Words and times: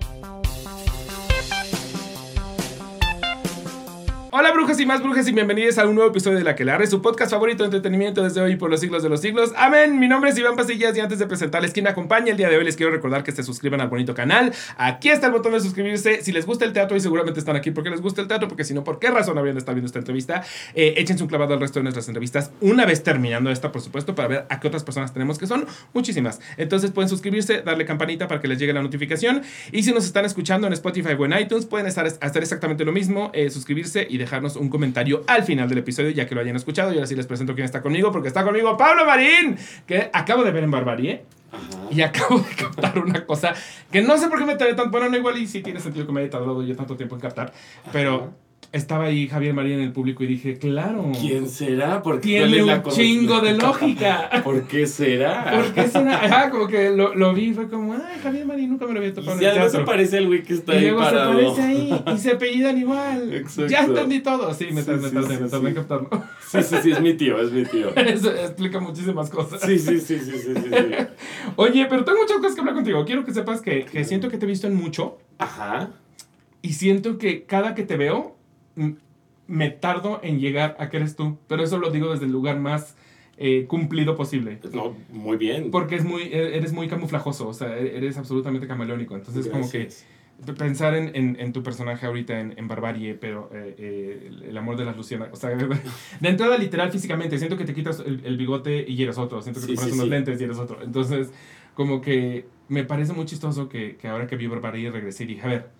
Bye. 0.00 0.57
Hola 4.30 4.52
brujas 4.52 4.78
y 4.78 4.84
más 4.84 5.02
brujas 5.02 5.26
y 5.26 5.32
bienvenidos 5.32 5.78
a 5.78 5.86
un 5.86 5.94
nuevo 5.94 6.10
episodio 6.10 6.36
de 6.36 6.44
La 6.44 6.54
que 6.54 6.62
la 6.62 6.78
su 6.86 7.00
podcast 7.00 7.30
favorito 7.30 7.62
de 7.62 7.68
entretenimiento 7.68 8.22
desde 8.22 8.42
hoy 8.42 8.56
por 8.56 8.68
los 8.68 8.78
siglos 8.78 9.02
de 9.02 9.08
los 9.08 9.22
siglos. 9.22 9.54
Amén. 9.56 9.98
Mi 9.98 10.06
nombre 10.06 10.28
es 10.28 10.38
Iván 10.38 10.54
Pasillas 10.54 10.94
y 10.98 11.00
antes 11.00 11.18
de 11.18 11.26
presentarles 11.26 11.72
quién 11.72 11.84
me 11.84 11.90
acompaña 11.90 12.32
el 12.32 12.36
día 12.36 12.50
de 12.50 12.58
hoy 12.58 12.64
les 12.64 12.76
quiero 12.76 12.92
recordar 12.92 13.24
que 13.24 13.32
se 13.32 13.42
suscriban 13.42 13.80
al 13.80 13.88
bonito 13.88 14.12
canal. 14.12 14.52
Aquí 14.76 15.08
está 15.08 15.28
el 15.28 15.32
botón 15.32 15.52
de 15.52 15.60
suscribirse. 15.60 16.22
Si 16.22 16.32
les 16.32 16.44
gusta 16.44 16.66
el 16.66 16.74
teatro 16.74 16.94
y 16.94 17.00
seguramente 17.00 17.40
están 17.40 17.56
aquí 17.56 17.70
porque 17.70 17.88
les 17.88 18.02
gusta 18.02 18.20
el 18.20 18.28
teatro, 18.28 18.48
porque 18.48 18.64
si 18.64 18.74
no, 18.74 18.84
¿por 18.84 18.98
qué 18.98 19.10
razón 19.10 19.38
habrían 19.38 19.54
de 19.54 19.60
estar 19.60 19.74
viendo 19.74 19.86
esta 19.86 19.98
entrevista? 19.98 20.42
Eh, 20.74 20.92
échense 20.98 21.22
un 21.22 21.28
clavado 21.30 21.54
al 21.54 21.60
resto 21.60 21.78
de 21.78 21.84
nuestras 21.84 22.06
entrevistas 22.08 22.50
una 22.60 22.84
vez 22.84 23.02
terminando 23.02 23.50
esta, 23.50 23.72
por 23.72 23.80
supuesto, 23.80 24.14
para 24.14 24.28
ver 24.28 24.46
a 24.50 24.60
qué 24.60 24.68
otras 24.68 24.84
personas 24.84 25.14
tenemos 25.14 25.38
que 25.38 25.46
son 25.46 25.64
muchísimas. 25.94 26.38
Entonces 26.58 26.90
pueden 26.90 27.08
suscribirse, 27.08 27.62
darle 27.62 27.86
campanita 27.86 28.28
para 28.28 28.42
que 28.42 28.48
les 28.48 28.58
llegue 28.58 28.74
la 28.74 28.82
notificación 28.82 29.40
y 29.72 29.84
si 29.84 29.92
nos 29.92 30.04
están 30.04 30.26
escuchando 30.26 30.66
en 30.66 30.74
Spotify 30.74 31.14
o 31.18 31.24
en 31.24 31.32
iTunes 31.38 31.64
pueden 31.64 31.86
estar, 31.86 32.06
hacer 32.06 32.42
exactamente 32.42 32.84
lo 32.84 32.92
mismo, 32.92 33.30
eh, 33.32 33.48
suscribirse 33.48 34.06
y 34.10 34.17
dejarnos 34.18 34.56
un 34.56 34.68
comentario 34.68 35.24
al 35.26 35.44
final 35.44 35.68
del 35.68 35.78
episodio, 35.78 36.10
ya 36.10 36.26
que 36.26 36.34
lo 36.34 36.40
hayan 36.40 36.56
escuchado. 36.56 36.92
Y 36.92 36.96
ahora 36.96 37.06
sí 37.06 37.14
les 37.14 37.26
presento 37.26 37.54
quién 37.54 37.64
está 37.64 37.80
conmigo, 37.80 38.12
porque 38.12 38.28
está 38.28 38.44
conmigo 38.44 38.76
Pablo 38.76 39.06
Marín, 39.06 39.56
que 39.86 40.10
acabo 40.12 40.44
de 40.44 40.50
ver 40.50 40.64
en 40.64 40.70
Barbarie. 40.70 41.24
Y 41.90 42.02
acabo 42.02 42.40
de 42.40 42.54
captar 42.56 42.98
una 42.98 43.24
cosa 43.24 43.54
que 43.90 44.02
no 44.02 44.18
sé 44.18 44.28
por 44.28 44.38
qué 44.38 44.44
me 44.44 44.56
trae 44.56 44.74
tan. 44.74 44.90
Bueno, 44.90 45.08
no, 45.08 45.16
igual 45.16 45.38
y 45.38 45.46
sí 45.46 45.62
tiene 45.62 45.80
sentido 45.80 46.06
que 46.06 46.12
me 46.12 46.20
haya 46.20 46.30
tardado 46.30 46.62
yo 46.62 46.76
tanto 46.76 46.96
tiempo 46.96 47.14
en 47.14 47.20
captar. 47.22 47.52
Pero 47.90 48.34
estaba 48.72 49.04
ahí 49.04 49.28
Javier 49.28 49.54
María 49.54 49.74
en 49.74 49.80
el 49.80 49.92
público 49.92 50.22
y 50.24 50.26
dije, 50.26 50.58
claro. 50.58 51.12
¿Quién 51.18 51.48
será? 51.48 52.02
Porque 52.02 52.22
tiene 52.22 52.62
un 52.62 52.82
chingo 52.84 53.40
de 53.40 53.54
lógica. 53.54 54.28
¿Por 54.44 54.64
qué 54.64 54.86
será? 54.86 55.50
¿Por 55.50 55.72
qué 55.72 55.88
será? 55.88 56.24
Ajá, 56.24 56.50
como 56.50 56.66
que 56.66 56.90
lo, 56.90 57.14
lo 57.14 57.32
vi 57.32 57.46
y 57.46 57.54
fue 57.54 57.68
como, 57.68 57.94
ay, 57.94 58.20
Javier 58.22 58.46
María 58.46 58.66
nunca 58.66 58.86
me 58.86 58.92
lo 58.92 58.98
había 58.98 59.14
topado. 59.14 59.40
Y 59.40 59.44
en 59.44 59.50
el 59.50 59.56
teatro. 59.56 59.80
se 59.80 59.86
parece 59.86 60.18
el 60.18 60.26
güey 60.26 60.42
que 60.42 60.54
está 60.54 60.74
y 60.74 60.86
ahí 60.86 60.92
parado. 60.92 61.32
se 61.32 61.44
parece 61.44 61.62
ahí 61.62 62.04
y 62.14 62.18
se 62.18 62.30
apellidan 62.32 62.78
igual. 62.78 63.32
Exacto. 63.32 63.70
Ya 63.70 63.84
entendí 63.84 64.20
todo. 64.20 64.52
Sí, 64.52 64.68
me 64.72 64.82
tardé, 64.82 65.08
sí, 65.08 65.14
me 65.14 65.20
tardé, 65.22 65.36
sí, 65.36 65.42
me 65.42 65.48
tardé 65.48 65.68
en 65.68 65.74
captarlo. 65.74 66.10
Sí, 66.46 66.62
sí, 66.62 66.76
sí, 66.82 66.90
es 66.90 67.00
mi 67.00 67.14
tío, 67.14 67.40
es 67.40 67.50
mi 67.50 67.64
tío. 67.64 67.88
Eso 67.96 68.30
explica 68.32 68.80
muchísimas 68.80 69.30
cosas. 69.30 69.62
Sí, 69.62 69.78
sí, 69.78 69.98
sí, 69.98 70.18
sí, 70.18 70.32
sí, 70.32 70.54
sí. 70.54 71.06
Oye, 71.56 71.86
pero 71.88 72.04
tengo 72.04 72.18
muchas 72.18 72.36
cosas 72.38 72.54
que 72.54 72.60
hablar 72.60 72.74
contigo. 72.74 73.04
Quiero 73.06 73.24
que 73.24 73.32
sepas 73.32 73.62
que, 73.62 73.86
que 73.86 74.04
siento 74.04 74.28
que 74.28 74.36
te 74.36 74.44
he 74.44 74.48
visto 74.48 74.66
en 74.66 74.74
mucho. 74.74 75.18
Ajá. 75.38 75.90
Y 76.60 76.72
siento 76.72 77.18
que 77.18 77.44
cada 77.44 77.74
que 77.74 77.84
te 77.84 77.96
veo 77.96 78.37
me 79.46 79.70
tardo 79.70 80.20
en 80.22 80.38
llegar 80.38 80.76
a 80.78 80.88
que 80.90 80.98
eres 80.98 81.16
tú, 81.16 81.38
pero 81.48 81.64
eso 81.64 81.78
lo 81.78 81.90
digo 81.90 82.12
desde 82.12 82.26
el 82.26 82.32
lugar 82.32 82.60
más 82.60 82.96
eh, 83.38 83.66
cumplido 83.66 84.16
posible. 84.16 84.58
No, 84.72 84.94
muy 85.10 85.36
bien. 85.36 85.70
Porque 85.70 85.96
es 85.96 86.04
muy, 86.04 86.22
e, 86.22 86.56
eres 86.56 86.72
muy 86.72 86.88
camuflajoso, 86.88 87.48
o 87.48 87.54
sea, 87.54 87.78
e, 87.78 87.96
eres 87.96 88.18
absolutamente 88.18 88.66
camaleónico. 88.66 89.14
Entonces, 89.14 89.48
como 89.48 89.70
que 89.70 89.88
pensar 90.56 90.94
en, 90.94 91.14
en, 91.14 91.36
en, 91.40 91.52
tu 91.52 91.62
personaje 91.62 92.06
ahorita 92.06 92.38
en, 92.38 92.54
en 92.56 92.68
Barbarie, 92.68 93.14
pero 93.14 93.50
eh, 93.52 93.74
eh, 93.78 94.30
el, 94.48 94.56
amor 94.56 94.76
de 94.76 94.84
las 94.84 94.96
Lucianas, 94.96 95.28
o 95.32 95.36
sea, 95.36 95.50
de 96.20 96.28
entrada 96.28 96.58
literal 96.58 96.92
físicamente, 96.92 97.38
siento 97.38 97.56
que 97.56 97.64
te 97.64 97.74
quitas 97.74 98.00
el, 98.00 98.36
bigote 98.36 98.84
y 98.88 99.02
eres 99.02 99.18
otro, 99.18 99.40
siento 99.40 99.60
que 99.60 99.68
te 99.68 99.74
pones 99.74 99.92
unos 99.92 100.08
lentes 100.08 100.40
y 100.40 100.44
eres 100.44 100.58
otro. 100.58 100.82
Entonces, 100.82 101.30
como 101.74 102.00
que 102.00 102.46
me 102.68 102.84
parece 102.84 103.12
muy 103.12 103.24
chistoso 103.24 103.68
que, 103.68 103.96
que 103.96 104.08
ahora 104.08 104.26
que 104.26 104.36
vi 104.36 104.46
Barbarie 104.46 104.90
regresé 104.90 105.24
y 105.24 105.28
dije, 105.28 105.42
a 105.42 105.48
ver, 105.48 105.70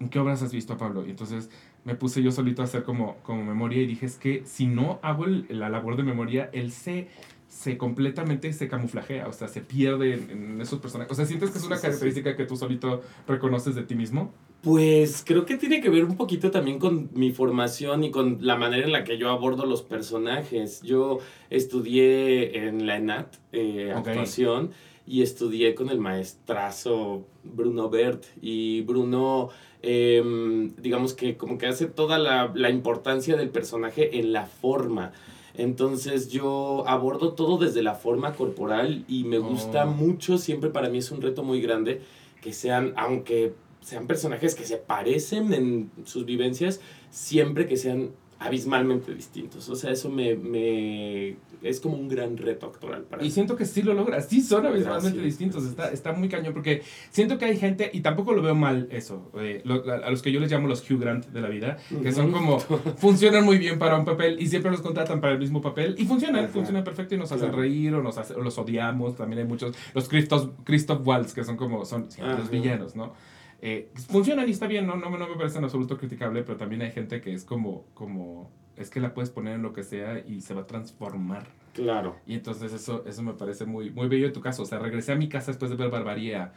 ¿en 0.00 0.08
qué 0.08 0.18
obras 0.18 0.42
has 0.42 0.52
visto 0.52 0.74
a 0.74 0.76
Pablo? 0.76 1.06
Y 1.06 1.10
entonces 1.10 1.50
me 1.88 1.94
puse 1.94 2.22
yo 2.22 2.30
solito 2.30 2.60
a 2.60 2.66
hacer 2.66 2.82
como, 2.82 3.16
como 3.22 3.42
memoria 3.42 3.80
y 3.80 3.86
dije, 3.86 4.04
es 4.04 4.16
que 4.16 4.42
si 4.44 4.66
no 4.66 4.98
hago 5.00 5.24
la 5.24 5.70
labor 5.70 5.96
de 5.96 6.02
memoria, 6.02 6.50
él 6.52 6.70
se, 6.70 7.08
se 7.48 7.78
completamente 7.78 8.52
se 8.52 8.68
camuflajea, 8.68 9.26
o 9.26 9.32
sea, 9.32 9.48
se 9.48 9.62
pierde 9.62 10.12
en, 10.12 10.60
esos 10.60 10.80
personajes. 10.80 11.10
O 11.12 11.14
sea, 11.14 11.24
¿sientes 11.24 11.50
que 11.50 11.56
es 11.56 11.64
una 11.64 11.80
característica 11.80 12.36
que 12.36 12.44
tú 12.44 12.56
solito 12.56 13.00
reconoces 13.26 13.74
de 13.74 13.84
ti 13.84 13.94
mismo? 13.94 14.34
Pues 14.60 15.22
creo 15.26 15.46
que 15.46 15.56
tiene 15.56 15.80
que 15.80 15.88
ver 15.88 16.04
un 16.04 16.18
poquito 16.18 16.50
también 16.50 16.78
con 16.78 17.08
mi 17.14 17.32
formación 17.32 18.04
y 18.04 18.10
con 18.10 18.36
la 18.42 18.56
manera 18.56 18.84
en 18.84 18.92
la 18.92 19.04
que 19.04 19.16
yo 19.16 19.30
abordo 19.30 19.64
los 19.64 19.80
personajes. 19.80 20.82
Yo 20.82 21.20
estudié 21.48 22.68
en 22.68 22.86
la 22.86 22.98
ENAT, 22.98 23.34
eh, 23.52 23.94
actuación, 23.96 24.72
y 25.06 25.22
estudié 25.22 25.74
con 25.74 25.88
el 25.88 26.00
maestrazo 26.00 27.26
Bruno 27.44 27.88
Bert. 27.88 28.26
Y 28.42 28.82
Bruno 28.82 29.48
Em, 29.82 30.74
digamos 30.76 31.14
que 31.14 31.36
como 31.36 31.56
que 31.56 31.66
hace 31.66 31.86
toda 31.86 32.18
la, 32.18 32.50
la 32.54 32.70
importancia 32.70 33.36
del 33.36 33.50
personaje 33.50 34.18
en 34.18 34.32
la 34.32 34.46
forma. 34.46 35.12
Entonces 35.54 36.28
yo 36.28 36.84
abordo 36.86 37.32
todo 37.34 37.58
desde 37.58 37.82
la 37.82 37.94
forma 37.94 38.34
corporal 38.34 39.04
y 39.08 39.24
me 39.24 39.38
gusta 39.38 39.84
oh. 39.84 39.90
mucho, 39.90 40.38
siempre 40.38 40.70
para 40.70 40.88
mí 40.88 40.98
es 40.98 41.10
un 41.10 41.20
reto 41.20 41.42
muy 41.42 41.60
grande 41.60 42.00
que 42.40 42.52
sean, 42.52 42.92
aunque 42.96 43.54
sean 43.80 44.06
personajes 44.06 44.54
que 44.54 44.64
se 44.64 44.76
parecen 44.76 45.52
en 45.52 45.90
sus 46.04 46.24
vivencias, 46.24 46.80
siempre 47.10 47.66
que 47.66 47.76
sean 47.76 48.10
abismalmente 48.38 49.14
distintos. 49.14 49.68
O 49.68 49.76
sea, 49.76 49.90
eso 49.90 50.08
me, 50.10 50.36
me 50.36 51.36
es 51.62 51.80
como 51.80 51.96
un 51.96 52.08
gran 52.08 52.36
reto 52.36 52.66
actoral 52.66 53.02
para 53.02 53.24
Y 53.24 53.30
siento 53.30 53.56
que 53.56 53.64
sí 53.64 53.82
lo 53.82 53.94
logra, 53.94 54.20
sí 54.20 54.40
son 54.40 54.66
abismalmente 54.66 55.20
distintos, 55.20 55.64
está, 55.64 55.90
está 55.90 56.12
muy 56.12 56.28
cañón, 56.28 56.54
porque 56.54 56.82
siento 57.10 57.38
que 57.38 57.46
hay 57.46 57.56
gente, 57.56 57.90
y 57.92 58.00
tampoco 58.00 58.32
lo 58.32 58.42
veo 58.42 58.54
mal 58.54 58.88
eso, 58.90 59.30
eh, 59.40 59.62
a, 59.64 60.10
los 60.10 60.22
que 60.22 60.30
yo 60.30 60.40
les 60.40 60.50
llamo 60.50 60.68
los 60.68 60.88
Hugh 60.88 61.00
Grant 61.00 61.26
de 61.26 61.40
la 61.40 61.48
vida, 61.48 61.78
que 62.02 62.12
son 62.12 62.30
como, 62.30 62.58
funcionan 62.98 63.44
muy 63.44 63.58
bien 63.58 63.78
para 63.78 63.98
un 63.98 64.04
papel 64.04 64.40
y 64.40 64.46
siempre 64.46 64.70
los 64.70 64.80
contratan 64.80 65.20
para 65.20 65.32
el 65.32 65.38
mismo 65.38 65.60
papel, 65.60 65.96
y 65.98 66.04
funcionan, 66.04 66.48
funcionan 66.48 66.84
perfecto 66.84 67.14
y 67.14 67.18
nos 67.18 67.32
hacen 67.32 67.52
reír 67.52 67.94
o, 67.94 68.02
nos 68.02 68.16
los 68.36 68.58
odiamos, 68.58 69.16
también 69.16 69.40
hay 69.40 69.48
muchos, 69.48 69.74
los 69.94 70.08
Christoph, 70.08 70.50
Christoph 70.64 71.04
Waltz, 71.06 71.34
que 71.34 71.44
son 71.44 71.56
como, 71.56 71.84
son 71.84 72.08
los 72.18 72.50
villanos, 72.50 72.94
¿no? 72.94 73.14
Eh, 73.60 73.90
funcionan 74.08 74.48
y 74.48 74.52
está 74.52 74.66
bien, 74.66 74.86
no, 74.86 74.96
no, 74.96 75.10
no 75.10 75.28
me 75.28 75.34
parece 75.36 75.58
en 75.58 75.64
absoluto 75.64 75.98
criticable, 75.98 76.42
pero 76.42 76.56
también 76.56 76.82
hay 76.82 76.92
gente 76.92 77.20
que 77.20 77.32
es 77.32 77.44
como, 77.44 77.86
como, 77.94 78.50
es 78.76 78.90
que 78.90 79.00
la 79.00 79.14
puedes 79.14 79.30
poner 79.30 79.54
en 79.54 79.62
lo 79.62 79.72
que 79.72 79.82
sea 79.82 80.20
y 80.26 80.40
se 80.42 80.54
va 80.54 80.62
a 80.62 80.66
transformar. 80.66 81.48
Claro. 81.74 82.16
Y 82.26 82.34
entonces 82.34 82.72
eso, 82.72 83.04
eso 83.06 83.22
me 83.22 83.34
parece 83.34 83.64
muy, 83.64 83.90
muy 83.90 84.08
bello 84.08 84.26
en 84.26 84.32
tu 84.32 84.40
caso. 84.40 84.62
O 84.62 84.66
sea, 84.66 84.78
regresé 84.78 85.12
a 85.12 85.16
mi 85.16 85.28
casa 85.28 85.52
después 85.52 85.70
de 85.70 85.76
ver 85.76 85.90
Barbaría. 85.90 86.52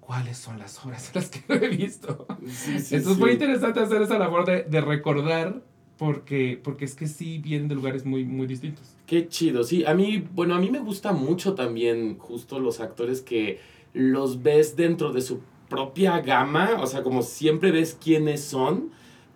¿Cuáles 0.00 0.36
son 0.36 0.58
las 0.58 0.84
obras 0.84 1.08
en 1.14 1.20
las 1.20 1.30
que 1.30 1.42
lo 1.48 1.54
he 1.54 1.68
visto? 1.68 2.26
Sí, 2.46 2.78
sí, 2.78 2.96
Eso 2.96 3.12
es 3.12 3.18
muy 3.18 3.30
interesante 3.32 3.80
hacer 3.80 4.02
esa 4.02 4.18
labor 4.18 4.44
de, 4.44 4.64
de 4.64 4.80
recordar 4.82 5.62
porque, 5.96 6.60
porque 6.62 6.84
es 6.84 6.94
que 6.94 7.06
sí 7.06 7.38
vienen 7.38 7.68
de 7.68 7.74
lugares 7.74 8.04
muy, 8.04 8.24
muy 8.24 8.46
distintos. 8.46 8.94
Qué 9.06 9.28
chido, 9.28 9.64
sí. 9.64 9.84
A 9.86 9.94
mí, 9.94 10.26
bueno, 10.34 10.54
a 10.54 10.58
mí 10.58 10.70
me 10.70 10.80
gusta 10.80 11.12
mucho 11.12 11.54
también 11.54 12.18
justo 12.18 12.58
los 12.58 12.80
actores 12.80 13.22
que 13.22 13.60
los 13.92 14.42
ves 14.42 14.76
dentro 14.76 15.12
de 15.12 15.22
su 15.22 15.40
propia 15.74 16.20
gama, 16.20 16.78
o 16.80 16.86
sea, 16.86 17.02
como 17.02 17.22
siempre 17.22 17.72
ves 17.72 17.98
quiénes 18.00 18.44
son, 18.44 18.90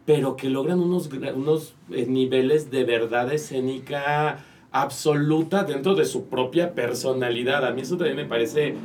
pero 0.06 0.36
que 0.36 0.48
logran 0.48 0.78
unos, 0.78 1.10
unos 1.34 1.74
eh, 1.90 2.06
niveles 2.06 2.70
de 2.70 2.84
verdad 2.84 3.32
escénica 3.32 4.44
absoluta 4.70 5.64
dentro 5.64 5.96
de 5.96 6.04
su 6.04 6.28
propia 6.28 6.74
personalidad. 6.74 7.66
A 7.66 7.72
mí 7.72 7.80
eso 7.80 7.96
también 7.96 8.16
me 8.16 8.24
parece 8.24 8.76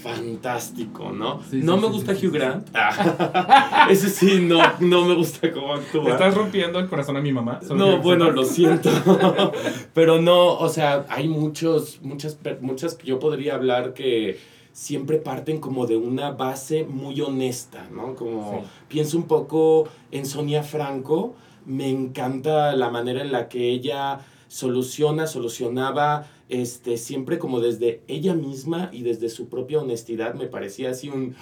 fantástico, 0.00 1.10
¿no? 1.10 1.40
no 1.50 1.76
me 1.76 1.88
gusta 1.88 2.12
Hugh 2.12 2.32
Grant. 2.32 2.68
ese 3.90 4.08
sí, 4.08 4.40
no, 4.40 4.60
no 4.78 5.04
me 5.04 5.14
gusta 5.14 5.50
cómo 5.50 5.74
actúa. 5.74 6.12
Estás 6.12 6.36
rompiendo 6.36 6.78
el 6.78 6.88
corazón 6.88 7.16
a 7.16 7.20
mi 7.20 7.32
mamá. 7.32 7.58
No, 7.74 7.98
bueno, 7.98 8.30
lo 8.30 8.44
siento. 8.44 8.90
Pero 9.94 10.22
no, 10.22 10.54
o 10.54 10.68
sea, 10.68 11.04
hay 11.08 11.26
muchos, 11.26 12.00
muchas, 12.00 12.38
muchas 12.60 12.96
yo 12.98 13.18
podría 13.18 13.56
hablar 13.56 13.92
que 13.92 14.38
siempre 14.72 15.18
parten 15.18 15.60
como 15.60 15.86
de 15.86 15.96
una 15.96 16.30
base 16.30 16.84
muy 16.84 17.20
honesta, 17.20 17.88
¿no? 17.92 18.14
Como 18.14 18.64
pienso 18.88 19.16
un 19.16 19.24
poco 19.24 19.88
en 20.10 20.26
Sonia 20.26 20.62
Franco, 20.62 21.34
me 21.66 21.88
encanta 21.88 22.74
la 22.74 22.90
manera 22.90 23.22
en 23.22 23.32
la 23.32 23.48
que 23.48 23.70
ella 23.70 24.20
soluciona, 24.48 25.26
solucionaba, 25.26 26.26
este, 26.50 26.98
siempre 26.98 27.38
como 27.38 27.60
desde 27.60 28.02
ella 28.08 28.34
misma 28.34 28.90
y 28.92 29.02
desde 29.02 29.30
su 29.30 29.48
propia 29.48 29.80
honestidad, 29.80 30.34
me 30.34 30.46
parecía 30.46 30.90
así 30.90 31.08
un 31.08 31.34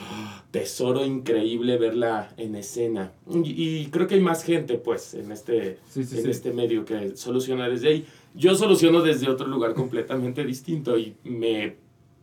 tesoro 0.52 1.04
increíble 1.04 1.76
verla 1.78 2.32
en 2.36 2.54
escena. 2.54 3.12
Y, 3.44 3.86
creo 3.86 4.06
que 4.06 4.14
hay 4.14 4.20
más 4.20 4.44
gente, 4.44 4.74
pues, 4.74 5.14
en 5.14 5.32
este, 5.32 5.78
en 5.96 6.30
este 6.30 6.52
medio 6.52 6.84
que 6.84 7.16
soluciona 7.16 7.68
desde 7.68 7.88
ahí. 7.88 8.06
Yo 8.34 8.54
soluciono 8.54 9.02
desde 9.02 9.28
otro 9.28 9.48
lugar 9.48 9.74
completamente 9.74 10.44
distinto 10.44 10.96
y 10.96 11.16
me 11.24 11.74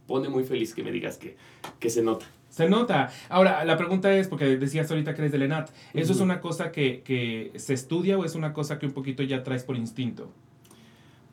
pone 0.08 0.30
muy 0.30 0.44
feliz 0.44 0.74
que 0.74 0.84
me 0.84 0.92
digas 0.92 1.18
que, 1.18 1.36
que 1.80 1.90
se 1.90 2.02
nota. 2.02 2.26
Se 2.50 2.68
nota. 2.68 3.12
Ahora, 3.30 3.64
la 3.66 3.78
pregunta 3.78 4.12
es, 4.16 4.28
porque 4.28 4.58
decías 4.58 4.90
ahorita 4.90 5.14
que 5.14 5.22
eres 5.22 5.32
de 5.32 5.38
Lenat, 5.38 5.70
¿eso 5.94 6.14
es 6.14 6.20
una 6.20 6.42
cosa 6.42 6.72
que, 6.72 7.02
que, 7.04 7.52
se 7.56 7.74
estudia 7.74 8.18
o 8.18 8.26
es 8.26 8.34
una 8.36 8.54
cosa 8.54 8.80
que 8.80 8.88
un 8.88 8.94
poquito 8.94 9.22
ya 9.22 9.44
traes 9.44 9.64
por 9.64 9.76
instinto? 9.76 10.30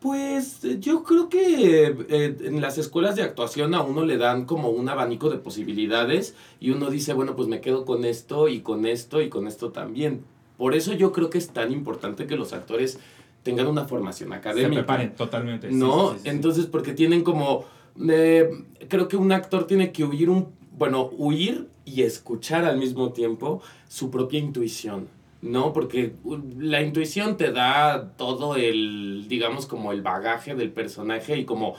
Pues 0.01 0.61
yo 0.81 1.03
creo 1.03 1.31
que 1.31 1.87
eh, 2.11 2.37
en 2.43 2.61
las 2.61 2.77
escuelas 2.77 3.17
de 3.17 3.23
actuación 3.23 3.75
a 3.75 3.81
uno 3.81 4.05
le 4.05 4.19
dan 4.19 4.45
como 4.45 4.69
un 4.69 4.87
abanico 4.91 5.31
de 5.31 5.39
posibilidades 5.39 6.35
y 6.61 6.73
uno 6.73 6.91
dice, 6.91 7.15
bueno, 7.15 7.35
pues 7.37 7.49
me 7.49 7.63
quedo 7.63 7.87
con 7.87 8.05
esto 8.05 8.49
y 8.49 8.61
con 8.61 8.85
esto 8.85 9.23
y 9.23 9.31
con 9.31 9.47
esto 9.47 9.71
también. 9.71 10.25
Por 10.59 10.75
eso 10.75 10.93
yo 10.93 11.11
creo 11.13 11.31
que 11.31 11.39
es 11.39 11.49
tan 11.49 11.73
importante 11.73 12.27
que 12.27 12.37
los 12.37 12.53
actores 12.53 12.99
tengan 13.43 13.67
una 13.67 13.85
formación 13.85 14.35
académica. 14.35 14.69
Se 14.69 14.75
preparen 14.75 15.15
totalmente. 15.15 15.71
No, 15.71 16.15
entonces 16.25 16.67
porque 16.67 16.93
tienen 16.93 17.25
como 17.25 17.65
creo 17.97 19.09
que 19.09 19.17
un 19.17 19.33
actor 19.33 19.67
tiene 19.67 19.93
que 19.93 20.05
huir 20.05 20.31
un, 20.31 20.49
bueno, 20.77 21.11
huir 21.17 21.69
y 21.85 22.03
escuchar 22.03 22.65
al 22.65 22.79
mismo 22.79 23.13
tiempo 23.13 23.63
su 23.89 24.11
propia 24.11 24.39
intuición, 24.39 25.09
¿no? 25.43 25.73
Porque 25.73 26.15
la 26.59 26.83
intuición 26.83 27.37
te 27.37 27.53
da 27.53 28.13
todo 28.17 28.57
el, 28.57 29.27
digamos, 29.29 29.67
como 29.67 29.93
el 29.93 30.03
bagaje 30.03 30.55
del 30.55 30.71
personaje 30.71 31.37
y 31.37 31.45
como 31.45 31.77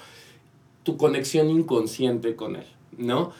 tu 0.83 0.97
conexión 0.97 1.49
inconsciente 1.49 2.35
con 2.35 2.55
él, 2.55 2.67
¿no? 2.97 3.31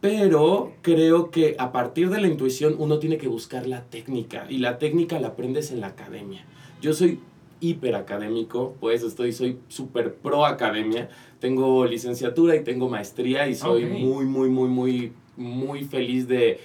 Pero 0.00 0.74
creo 0.82 1.30
que 1.30 1.56
a 1.58 1.72
partir 1.72 2.10
de 2.10 2.20
la 2.20 2.28
intuición 2.28 2.76
uno 2.78 2.98
tiene 2.98 3.18
que 3.18 3.28
buscar 3.28 3.66
la 3.66 3.84
técnica 3.84 4.46
y 4.48 4.58
la 4.58 4.78
técnica 4.78 5.18
la 5.18 5.28
aprendes 5.28 5.72
en 5.72 5.80
la 5.80 5.88
academia. 5.88 6.44
Yo 6.80 6.92
soy 6.92 7.20
hiperacadémico, 7.60 8.76
pues 8.80 9.02
estoy, 9.02 9.32
soy 9.32 9.58
súper 9.68 10.14
pro 10.14 10.46
academia. 10.46 11.08
Tengo 11.40 11.86
licenciatura 11.86 12.56
y 12.56 12.64
tengo 12.64 12.88
maestría 12.88 13.48
y 13.48 13.54
soy 13.54 13.86
muy, 13.86 14.24
muy, 14.24 14.48
muy, 14.48 14.68
muy, 14.68 15.12
muy 15.36 15.84
feliz 15.84 16.26
de, 16.26 16.58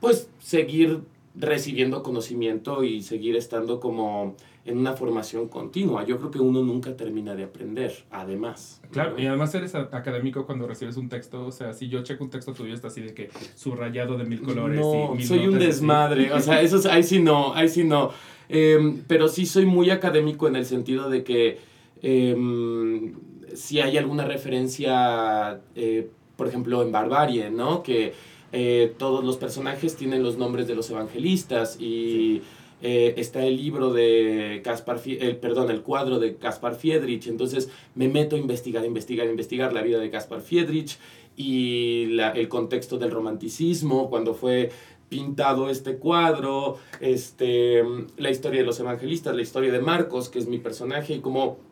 pues, 0.00 0.28
seguir 0.38 1.02
recibiendo 1.34 2.02
conocimiento 2.02 2.82
y 2.82 3.02
seguir 3.02 3.36
estando 3.36 3.78
como 3.78 4.34
en 4.68 4.78
una 4.78 4.92
formación 4.92 5.48
continua. 5.48 6.04
Yo 6.04 6.18
creo 6.18 6.30
que 6.30 6.38
uno 6.38 6.62
nunca 6.62 6.94
termina 6.96 7.34
de 7.34 7.44
aprender, 7.44 7.92
además. 8.10 8.82
Claro, 8.90 9.18
y 9.18 9.26
además 9.26 9.54
eres 9.54 9.74
académico 9.74 10.44
cuando 10.44 10.66
recibes 10.66 10.96
un 10.96 11.08
texto, 11.08 11.46
o 11.46 11.52
sea, 11.52 11.72
si 11.72 11.88
yo 11.88 12.02
checo 12.02 12.24
un 12.24 12.30
texto 12.30 12.52
tuyo 12.52 12.74
está 12.74 12.88
así 12.88 13.00
de 13.00 13.14
que 13.14 13.30
subrayado 13.54 14.18
de 14.18 14.24
mil 14.24 14.42
colores. 14.42 14.78
No, 14.78 15.14
soy 15.20 15.46
un 15.46 15.58
desmadre, 15.58 16.32
o 16.32 16.40
sea, 16.40 16.60
eso 16.60 16.80
ahí 16.90 17.02
sí 17.02 17.20
no, 17.20 17.54
ahí 17.54 17.68
sí 17.68 17.84
no. 17.84 18.10
Em, 18.50 19.02
pero 19.06 19.28
sí 19.28 19.46
soy 19.46 19.64
muy 19.64 19.90
académico 19.90 20.48
en 20.48 20.56
el 20.56 20.66
sentido 20.66 21.08
de 21.08 21.24
que 21.24 21.58
em, 22.02 23.14
si 23.58 23.80
hay 23.80 23.96
alguna 23.96 24.24
referencia, 24.24 25.60
eh, 25.74 26.08
por 26.36 26.48
ejemplo, 26.48 26.82
en 26.82 26.92
Barbarie, 26.92 27.50
¿no? 27.50 27.82
Que 27.82 28.14
eh, 28.52 28.94
todos 28.98 29.24
los 29.24 29.36
personajes 29.36 29.96
tienen 29.96 30.22
los 30.22 30.38
nombres 30.38 30.68
de 30.68 30.76
los 30.76 30.88
evangelistas 30.90 31.78
y 31.80 32.42
eh, 32.80 33.14
está 33.16 33.44
el 33.44 33.56
libro 33.56 33.92
de 33.92 34.60
Caspar, 34.62 35.00
el, 35.04 35.36
perdón, 35.36 35.70
el 35.70 35.82
cuadro 35.82 36.20
de 36.20 36.36
Caspar 36.36 36.76
Fiedrich, 36.76 37.26
entonces 37.26 37.68
me 37.96 38.08
meto 38.08 38.36
a 38.36 38.38
investigar, 38.38 38.84
investigar, 38.84 39.26
investigar 39.26 39.72
la 39.72 39.82
vida 39.82 39.98
de 39.98 40.08
Caspar 40.08 40.40
Fiedrich 40.40 40.96
y 41.36 42.18
el 42.20 42.48
contexto 42.48 42.96
del 42.96 43.10
romanticismo, 43.10 44.08
cuando 44.08 44.34
fue 44.34 44.70
pintado 45.08 45.70
este 45.70 45.96
cuadro, 45.96 46.78
este, 47.00 47.82
la 48.16 48.30
historia 48.30 48.60
de 48.60 48.66
los 48.66 48.78
evangelistas, 48.78 49.34
la 49.34 49.42
historia 49.42 49.72
de 49.72 49.80
Marcos, 49.80 50.28
que 50.28 50.38
es 50.38 50.46
mi 50.46 50.58
personaje, 50.58 51.14
y 51.14 51.20
como 51.20 51.67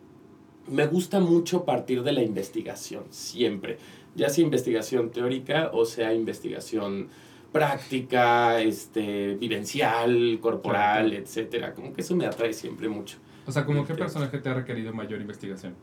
me 0.69 0.87
gusta 0.87 1.21
mucho 1.21 1.65
partir 1.65 2.03
de 2.03 2.13
la 2.13 2.23
investigación, 2.23 3.05
siempre, 3.11 3.79
ya 4.15 4.29
sea 4.29 4.45
investigación 4.45 5.11
teórica 5.11 5.71
o 5.73 5.85
sea 5.85 6.15
investigación 6.15 7.09
práctica, 7.53 8.61
este, 8.61 9.35
vivencial, 9.37 10.39
corporal, 10.43 11.15
etcétera. 11.15 11.73
Como 11.73 11.95
que 11.95 12.03
eso 12.03 12.15
me 12.15 12.27
atrae 12.27 12.53
siempre 12.53 12.87
mucho. 12.87 13.17
O 13.47 13.53
sea, 13.53 13.65
¿cómo 13.65 13.87
qué 13.87 13.95
personaje 13.95 14.39
te 14.39 14.49
ha 14.51 14.55
requerido 14.55 14.93
mayor 14.93 15.21
investigación? 15.23 15.75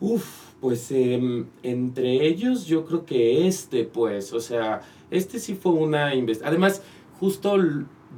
Uf, 0.00 0.52
pues 0.60 0.90
em, 0.90 1.46
entre 1.62 2.26
ellos 2.26 2.66
yo 2.66 2.84
creo 2.86 3.04
que 3.04 3.46
este, 3.46 3.84
pues, 3.84 4.32
o 4.32 4.40
sea, 4.40 4.82
este 5.10 5.38
sí 5.38 5.54
fue 5.54 5.72
una 5.72 6.14
investigación. 6.14 6.48
Además, 6.48 6.82
justo 7.18 7.56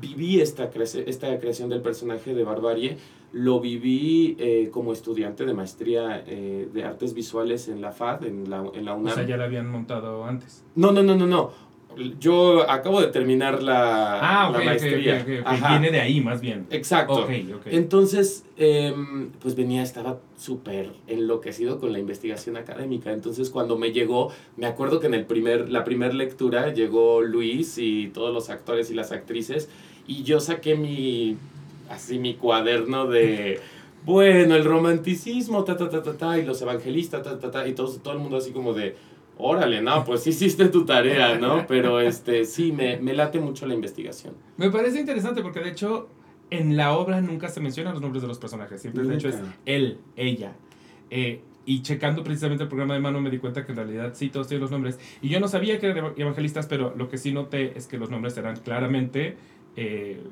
viví 0.01 0.41
esta, 0.41 0.71
esta 1.07 1.39
creación 1.41 1.69
del 1.69 1.81
personaje 1.81 2.35
de 2.35 2.45
Barbarie, 2.45 2.99
lo 3.33 3.61
viví 3.61 4.37
eh, 4.39 4.71
como 4.73 4.93
estudiante 4.93 5.45
de 5.45 5.55
maestría 5.55 6.23
eh, 6.27 6.69
de 6.73 6.85
artes 6.85 7.15
visuales 7.15 7.69
en 7.69 7.81
la 7.81 7.93
FAD, 7.93 8.25
en 8.25 8.49
la, 8.49 8.65
en 8.73 8.85
la 8.85 8.95
UNAM. 8.95 9.13
O 9.13 9.15
sea, 9.15 9.27
ya 9.27 9.37
la 9.37 9.45
habían 9.45 9.71
montado 9.71 10.25
antes. 10.25 10.65
No, 10.75 10.93
no, 10.93 11.03
no, 11.03 11.15
no, 11.15 11.27
no 11.27 11.69
yo 12.19 12.71
acabo 12.71 13.01
de 13.01 13.09
terminar 13.09 13.63
la, 13.63 14.19
ah, 14.21 14.51
maestría. 14.53 15.25
Viene 15.25 15.91
de 15.91 16.01
ahí, 16.01 16.21
más 16.21 16.41
bien. 16.41 16.67
Exacto. 16.71 17.27
Entonces, 17.67 18.45
em, 18.57 19.31
pues 19.41 19.55
venía, 19.55 19.83
estaba 19.83 20.19
súper 20.37 20.91
enloquecido 21.07 21.81
con 21.81 21.93
la 21.93 21.99
investigación 21.99 22.57
académica. 22.57 23.13
Entonces, 23.13 23.51
cuando 23.51 23.77
me 23.77 23.93
llegó, 23.93 24.33
me 24.57 24.67
acuerdo 24.67 25.01
que 25.01 25.07
en 25.07 25.15
el 25.15 25.27
primer, 25.27 25.71
la 25.71 25.85
primera 25.85 26.13
lectura 26.13 26.73
llegó 26.73 27.23
Luis 27.23 27.79
y 27.79 28.09
todos 28.09 28.33
los 28.33 28.51
actores 28.51 28.91
y 28.91 28.95
las 28.95 29.13
actrices, 29.13 29.69
y 30.07 30.23
yo 30.23 30.41
saqué 30.41 30.75
mi, 30.77 31.37
así, 31.89 32.19
mi 32.19 32.35
cuaderno 32.35 33.07
de... 33.07 33.61
Bueno, 34.05 34.55
el 34.55 34.65
romanticismo, 34.65 35.65
ta, 35.65 35.77
ta, 35.77 35.89
ta, 35.89 36.03
ta, 36.03 36.17
ta, 36.17 36.39
y 36.39 36.45
los 36.45 36.63
evangelistas, 36.63 37.23
ta, 37.23 37.39
ta, 37.39 37.51
ta, 37.51 37.67
y 37.67 37.75
todo, 37.75 37.93
todo 37.99 38.15
el 38.15 38.21
mundo 38.21 38.37
así 38.37 38.53
como 38.53 38.73
de, 38.73 38.97
órale, 39.37 39.83
no, 39.83 40.05
pues 40.05 40.27
hiciste 40.27 40.69
tu 40.69 40.85
tarea, 40.85 41.37
¿no? 41.37 41.67
Pero 41.69 42.01
este, 42.01 42.45
sí, 42.45 42.73
me, 42.73 42.99
me 42.99 43.13
late 43.13 43.41
mucho 43.41 43.67
la 43.67 43.75
investigación. 43.75 44.35
Me 44.57 44.71
parece 44.71 45.01
interesante 45.01 45.43
porque 45.43 45.61
de 45.61 45.71
hecho 45.71 46.09
en 46.51 46.77
la 46.77 46.93
obra 46.93 47.21
nunca 47.21 47.49
se 47.49 47.61
mencionan 47.61 47.93
los 47.93 48.03
nombres 48.03 48.23
de 48.23 48.29
los 48.29 48.39
personajes, 48.39 48.81
siempre 48.81 49.05
de 49.05 49.15
hecho 49.15 49.29
es 49.29 49.37
él, 49.67 49.99
ella. 50.17 50.55
Eh, 51.11 51.43
y 51.67 51.83
checando 51.83 52.25
precisamente 52.25 52.63
el 52.63 52.69
programa 52.69 52.95
de 52.95 53.01
mano 53.01 53.21
me 53.21 53.29
di 53.31 53.39
cuenta 53.39 53.67
que 53.67 53.73
en 53.73 53.77
realidad 53.77 54.13
sí 54.15 54.31
todos 54.31 54.49
tienen 54.49 54.63
los 54.63 54.71
nombres. 54.71 54.99
Y 55.21 55.29
yo 55.29 55.39
no 55.39 55.49
sabía 55.49 55.79
que 55.79 55.89
eran 55.89 56.15
evangelistas, 56.17 56.67
pero 56.67 56.95
lo 56.97 57.11
que 57.11 57.19
sí 57.19 57.33
noté 57.33 57.77
es 57.77 57.87
que 57.87 57.99
los 57.99 58.11
nombres 58.11 58.39
eran 58.39 58.57
claramente 58.57 59.37
eh, 59.77 60.23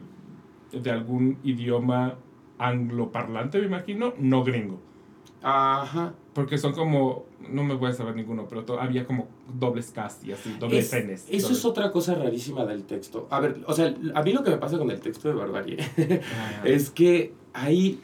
de 0.72 0.90
algún 0.90 1.38
idioma 1.44 2.16
angloparlante, 2.58 3.58
me 3.58 3.66
imagino, 3.66 4.14
no 4.18 4.44
gringo. 4.44 4.80
Ajá. 5.42 6.14
Porque 6.32 6.58
son 6.58 6.72
como, 6.72 7.24
no 7.48 7.64
me 7.64 7.74
voy 7.74 7.90
a 7.90 7.92
saber 7.92 8.16
ninguno, 8.16 8.46
pero 8.48 8.80
había 8.80 9.06
como 9.06 9.28
dobles 9.58 9.90
cast 9.90 10.24
y 10.24 10.32
así, 10.32 10.54
dobles 10.58 10.88
penes. 10.88 11.26
Eso 11.30 11.52
es 11.52 11.64
otra 11.64 11.92
cosa 11.92 12.14
rarísima 12.14 12.64
del 12.66 12.84
texto. 12.84 13.26
A 13.30 13.40
ver, 13.40 13.62
o 13.66 13.72
sea, 13.72 13.94
a 14.14 14.22
mí 14.22 14.32
lo 14.32 14.42
que 14.42 14.50
me 14.50 14.58
pasa 14.58 14.76
con 14.78 14.90
el 14.90 15.00
texto 15.00 15.28
de 15.28 15.34
Barbarie 15.34 15.78
es 16.64 16.90
que 16.90 17.32
hay, 17.52 18.00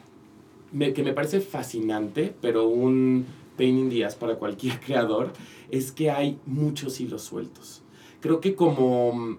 me, 0.70 0.92
que 0.92 1.02
me 1.02 1.12
parece 1.12 1.40
fascinante, 1.40 2.34
pero 2.40 2.68
un 2.68 3.26
pain 3.56 3.78
in 3.78 3.90
the 3.90 4.06
para 4.18 4.36
cualquier 4.36 4.80
creador, 4.86 5.32
es 5.70 5.92
que 5.92 6.10
hay 6.10 6.38
muchos 6.46 7.00
hilos 7.00 7.22
sueltos. 7.22 7.82
Creo 8.20 8.40
que 8.40 8.54
como, 8.54 9.38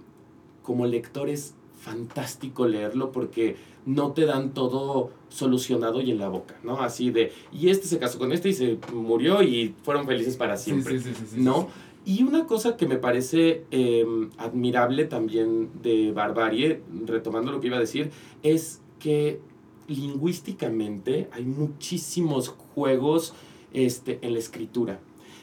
como 0.61 0.85
lector 0.85 1.29
es 1.29 1.55
fantástico 1.83 2.65
leerlo 2.65 3.11
porque 3.11 3.57
no 3.85 4.13
te 4.13 4.25
dan 4.25 4.53
todo 4.53 5.11
solucionado 5.27 6.01
y 6.01 6.11
en 6.11 6.17
la 6.17 6.29
boca, 6.29 6.55
¿no? 6.63 6.81
Así 6.81 7.11
de, 7.11 7.33
y 7.51 7.69
este 7.69 7.87
se 7.87 7.99
casó 7.99 8.17
con 8.17 8.31
este 8.31 8.49
y 8.49 8.53
se 8.53 8.77
murió 8.93 9.43
y 9.43 9.75
fueron 9.83 10.07
felices 10.07 10.37
para 10.37 10.55
siempre, 10.55 11.01
¿no? 11.35 11.67
Y 12.05 12.23
una 12.23 12.47
cosa 12.47 12.77
que 12.77 12.85
me 12.85 12.97
parece 12.97 13.65
em, 13.71 14.29
admirable 14.37 15.05
también 15.05 15.69
de 15.81 16.11
Barbarie, 16.11 16.81
retomando 17.05 17.51
lo 17.51 17.59
que 17.59 17.67
iba 17.67 17.77
a 17.77 17.81
decir, 17.81 18.11
es 18.43 18.81
que 18.99 19.39
lingüísticamente 19.87 21.29
hay 21.33 21.43
muchísimos 21.43 22.47
juegos 22.47 23.33
este, 23.73 24.19
en 24.21 24.33
la 24.33 24.39
escritura. 24.39 24.99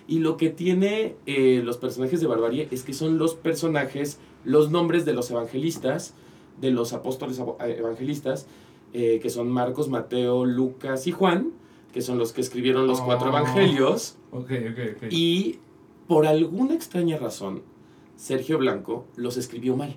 Y 0.09 0.19
lo 0.21 0.37
que 0.39 0.49
tiene 0.49 1.17
eh, 1.27 1.61
los 1.65 1.77
personajes 1.77 2.21
de 2.21 2.27
Barbarie 2.27 2.69
es 2.71 2.83
que 2.83 2.95
son 2.95 3.19
los 3.19 3.35
personajes, 3.35 4.19
los 4.45 4.71
nombres 4.71 5.05
de 5.05 5.13
los 5.13 5.31
evangelistas, 5.31 6.15
de 6.61 6.71
los 6.71 6.93
apóstoles 6.93 7.39
eh, 7.39 7.77
evangelistas, 7.79 8.47
eh, 8.93 9.21
que 9.23 9.31
son 9.31 9.51
Marcos, 9.51 9.89
Mateo, 9.89 10.45
Lucas 10.45 11.07
y 11.07 11.13
Juan, 11.13 11.53
que 11.93 12.03
son 12.03 12.19
los 12.19 12.33
que 12.33 12.41
escribieron 12.41 12.87
los 12.87 13.01
cuatro 13.01 13.27
oh. 13.27 13.31
evangelios. 13.31 14.17
Y 15.11 15.59
por 16.07 16.27
alguna 16.27 16.75
extraña 16.75 17.17
razón, 17.19 17.63
Sergio 18.17 18.59
Blanco 18.59 19.07
los 19.17 19.37
escribió 19.37 19.77
mal. 19.77 19.97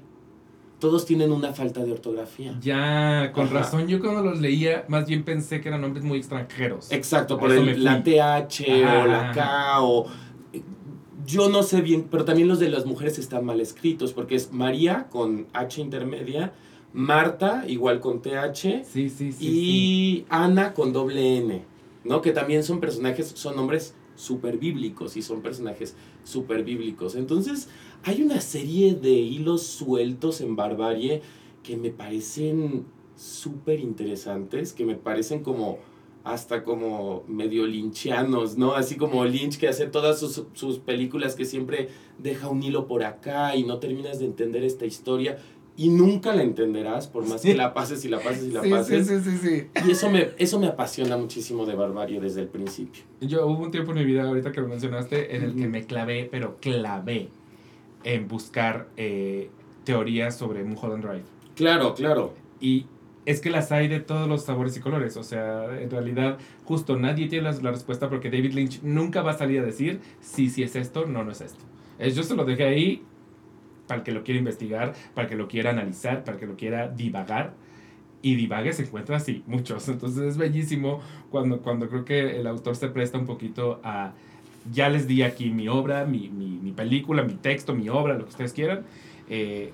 Todos 0.80 1.06
tienen 1.06 1.32
una 1.32 1.54
falta 1.54 1.84
de 1.86 1.94
ortografía. 1.94 2.58
Ya, 2.60 3.32
con 3.34 3.50
razón. 3.50 3.88
Yo 3.88 4.02
cuando 4.02 4.22
los 4.22 4.42
leía, 4.42 4.84
más 4.90 5.08
bien 5.08 5.24
pensé 5.24 5.62
que 5.62 5.70
eran 5.70 5.80
nombres 5.80 6.04
muy 6.04 6.18
extranjeros. 6.18 6.92
Exacto, 6.92 7.40
por 7.40 7.52
el, 7.52 7.84
la 7.84 8.04
TH 8.04 8.66
o 8.68 9.08
la 9.08 9.32
K 9.34 9.82
o 9.82 10.08
yo 11.26 11.50
no 11.50 11.64
sé 11.64 11.82
bien, 11.82 12.08
pero 12.10 12.26
también 12.26 12.48
los 12.48 12.60
de 12.60 12.70
las 12.70 12.86
mujeres 12.86 13.20
están 13.20 13.46
mal 13.46 13.60
escritos, 13.60 14.14
porque 14.14 14.36
es 14.36 14.52
María 14.52 15.08
con 15.10 15.48
H 15.54 15.82
intermedia, 15.82 16.54
Marta 16.94 17.66
igual 17.68 18.00
con 18.00 18.22
TH, 18.22 18.84
sí, 18.86 19.10
sí, 19.10 19.32
sí, 19.32 19.38
y 19.40 20.26
Ana 20.30 20.74
con 20.74 20.94
doble 20.94 21.38
N, 21.38 21.64
¿no? 22.04 22.22
Que 22.22 22.32
también 22.32 22.64
son 22.64 22.80
personajes, 22.80 23.32
son 23.36 23.56
nombres 23.56 23.96
súper 24.16 24.58
bíblicos 24.58 25.18
y 25.18 25.22
son 25.22 25.42
personajes 25.42 25.96
súper 26.24 26.64
bíblicos. 26.64 27.16
Entonces, 27.16 27.68
hay 28.04 28.22
una 28.22 28.42
serie 28.42 28.94
de 28.94 29.12
hilos 29.12 29.64
sueltos 29.64 30.42
en 30.42 30.56
Barbarie 30.56 31.22
que 31.64 31.78
me 31.78 31.90
parecen 31.90 32.86
súper 33.16 33.80
interesantes, 33.80 34.74
que 34.74 34.86
me 34.86 34.96
parecen 34.96 35.44
como 35.44 35.80
hasta 36.24 36.64
como 36.64 37.24
medio 37.28 37.66
linchianos, 37.68 38.58
¿no? 38.58 38.76
Así 38.76 38.96
como 38.96 39.26
Lynch 39.26 39.58
que 39.58 39.68
hace 39.68 39.88
todas 39.88 40.20
sus, 40.20 40.44
sus, 40.54 40.80
películas 40.80 41.36
que 41.36 41.44
siempre 41.44 41.90
deja 42.18 42.48
un 42.48 42.64
hilo 42.64 42.88
por 42.88 43.04
acá 43.04 43.56
y 43.56 43.64
no 43.64 43.80
terminas 43.80 44.20
de 44.20 44.26
entender 44.26 44.64
esta 44.64 44.86
historia 44.86 45.38
y 45.76 45.90
nunca 45.90 46.36
la 46.36 46.44
entenderás 46.44 47.08
por 47.08 47.28
más 47.28 47.42
que 47.42 47.56
la 47.56 47.74
pases 47.74 48.06
y 48.06 48.10
la 48.10 48.20
pases 48.20 48.44
y 48.44 48.52
la 48.52 48.62
pases. 48.62 49.08
Sí, 49.08 49.20
sí, 49.20 49.38
sí, 49.38 49.68
Y 49.88 49.92
eso 49.92 50.10
me, 50.10 50.30
eso 50.38 50.60
me 50.60 50.68
apasiona 50.68 51.18
muchísimo 51.18 51.66
de 51.66 51.76
Barbarie 51.76 52.20
desde 52.20 52.42
el 52.42 52.48
principio. 52.48 53.04
Yo 53.22 53.48
hubo 53.48 53.64
un 53.64 53.72
tiempo 53.72 53.92
en 53.92 53.98
mi 53.98 54.06
vida, 54.06 54.24
ahorita 54.24 54.52
que 54.52 54.62
lo 54.62 54.68
mencionaste, 54.68 55.36
en 55.36 55.44
el 55.44 55.56
que 55.56 55.68
me 55.68 55.86
clavé, 55.86 56.28
pero 56.30 56.58
clavé 56.60 57.30
en 58.04 58.28
buscar 58.28 58.88
eh, 58.98 59.50
teorías 59.84 60.38
sobre 60.38 60.64
Mulholland 60.64 61.04
Drive. 61.04 61.24
Claro, 61.56 61.96
claro. 61.96 62.34
Y 62.60 62.86
es 63.26 63.40
que 63.40 63.50
las 63.50 63.72
hay 63.72 63.88
de 63.88 64.00
todos 64.00 64.28
los 64.28 64.44
sabores 64.44 64.76
y 64.78 64.80
colores. 64.80 65.18
O 65.18 65.24
sea, 65.24 65.80
en 65.80 65.90
realidad, 65.90 66.38
justo 66.66 66.98
nadie 66.98 67.28
tiene 67.28 67.52
la, 67.52 67.72
respuesta 67.72 68.10
porque 68.10 68.30
David 68.30 68.54
Lynch 68.54 68.82
nunca 68.84 69.22
va 69.22 69.32
a 69.32 69.38
salir 69.38 69.62
a 69.62 69.64
decir 69.64 70.02
si 70.22 70.50
sí, 70.50 70.64
es 70.64 70.76
esto, 70.76 71.06
no, 71.06 71.24
no 71.24 71.32
es 71.32 71.42
esto. 71.42 71.64
Yo 72.00 72.24
se 72.24 72.36
lo 72.36 72.44
dejé 72.44 72.64
ahí 72.66 73.04
para 73.88 74.00
el 74.00 74.04
que 74.04 74.12
lo 74.12 74.24
quiera 74.24 74.40
investigar, 74.40 74.94
para 75.14 75.26
el 75.26 75.30
que 75.30 75.36
lo 75.36 75.48
quiera 75.48 75.70
analizar, 75.70 76.24
para 76.24 76.36
el 76.36 76.40
que 76.40 76.48
lo 76.48 76.56
quiera 76.56 76.90
divagar. 76.90 77.54
Y 78.22 78.36
divague 78.36 78.72
se 78.72 78.84
encuentra 78.84 79.18
así, 79.18 79.44
muchos. 79.48 79.88
Entonces 79.90 80.24
es 80.24 80.38
bellísimo 80.38 81.02
cuando, 81.30 81.60
cuando 81.62 81.90
creo 81.90 82.06
que 82.06 82.40
el 82.40 82.48
autor 82.48 82.76
se 82.76 82.88
presta 82.88 83.18
un 83.18 83.26
poquito 83.26 83.82
a... 83.84 84.14
Ya 84.72 84.88
les 84.88 85.08
di 85.08 85.24
aquí 85.24 85.50
mi 85.50 85.68
obra, 85.68 86.06
mi, 86.06 86.30
mi, 86.30 86.58
mi 86.58 86.72
película, 86.72 87.24
mi 87.24 87.34
texto, 87.34 87.76
mi 87.76 87.90
obra, 87.90 88.14
lo 88.14 88.24
que 88.24 88.30
ustedes 88.30 88.54
quieran. 88.54 88.86
Eh, 89.30 89.74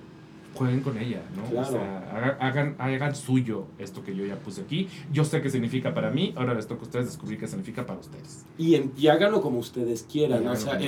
jueguen 0.54 0.80
con 0.80 0.98
ella, 0.98 1.22
¿no? 1.36 1.60
O 1.60 1.64
sea, 1.64 2.36
hagan, 2.40 2.74
hagan 2.78 3.14
suyo 3.14 3.66
esto 3.78 4.02
que 4.02 4.14
yo 4.14 4.26
ya 4.26 4.36
puse 4.36 4.62
aquí. 4.62 4.88
Yo 5.12 5.24
sé 5.24 5.40
qué 5.40 5.50
significa 5.50 5.94
para 5.94 6.10
mí, 6.10 6.32
ahora 6.36 6.54
les 6.54 6.66
toca 6.66 6.82
a 6.82 6.84
ustedes 6.84 7.06
descubrir 7.06 7.38
qué 7.38 7.46
significa 7.46 7.86
para 7.86 8.00
ustedes. 8.00 8.44
Y, 8.58 8.80
y 8.96 9.08
háganlo 9.08 9.40
como 9.40 9.58
ustedes 9.58 10.06
quieran, 10.10 10.46
o 10.46 10.56
sea, 10.56 10.78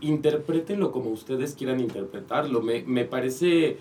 interpretenlo 0.00 0.92
como 0.92 1.10
ustedes 1.10 1.54
quieran 1.54 1.80
interpretarlo. 1.80 2.62
Me, 2.62 2.82
me 2.82 3.04
parece 3.04 3.78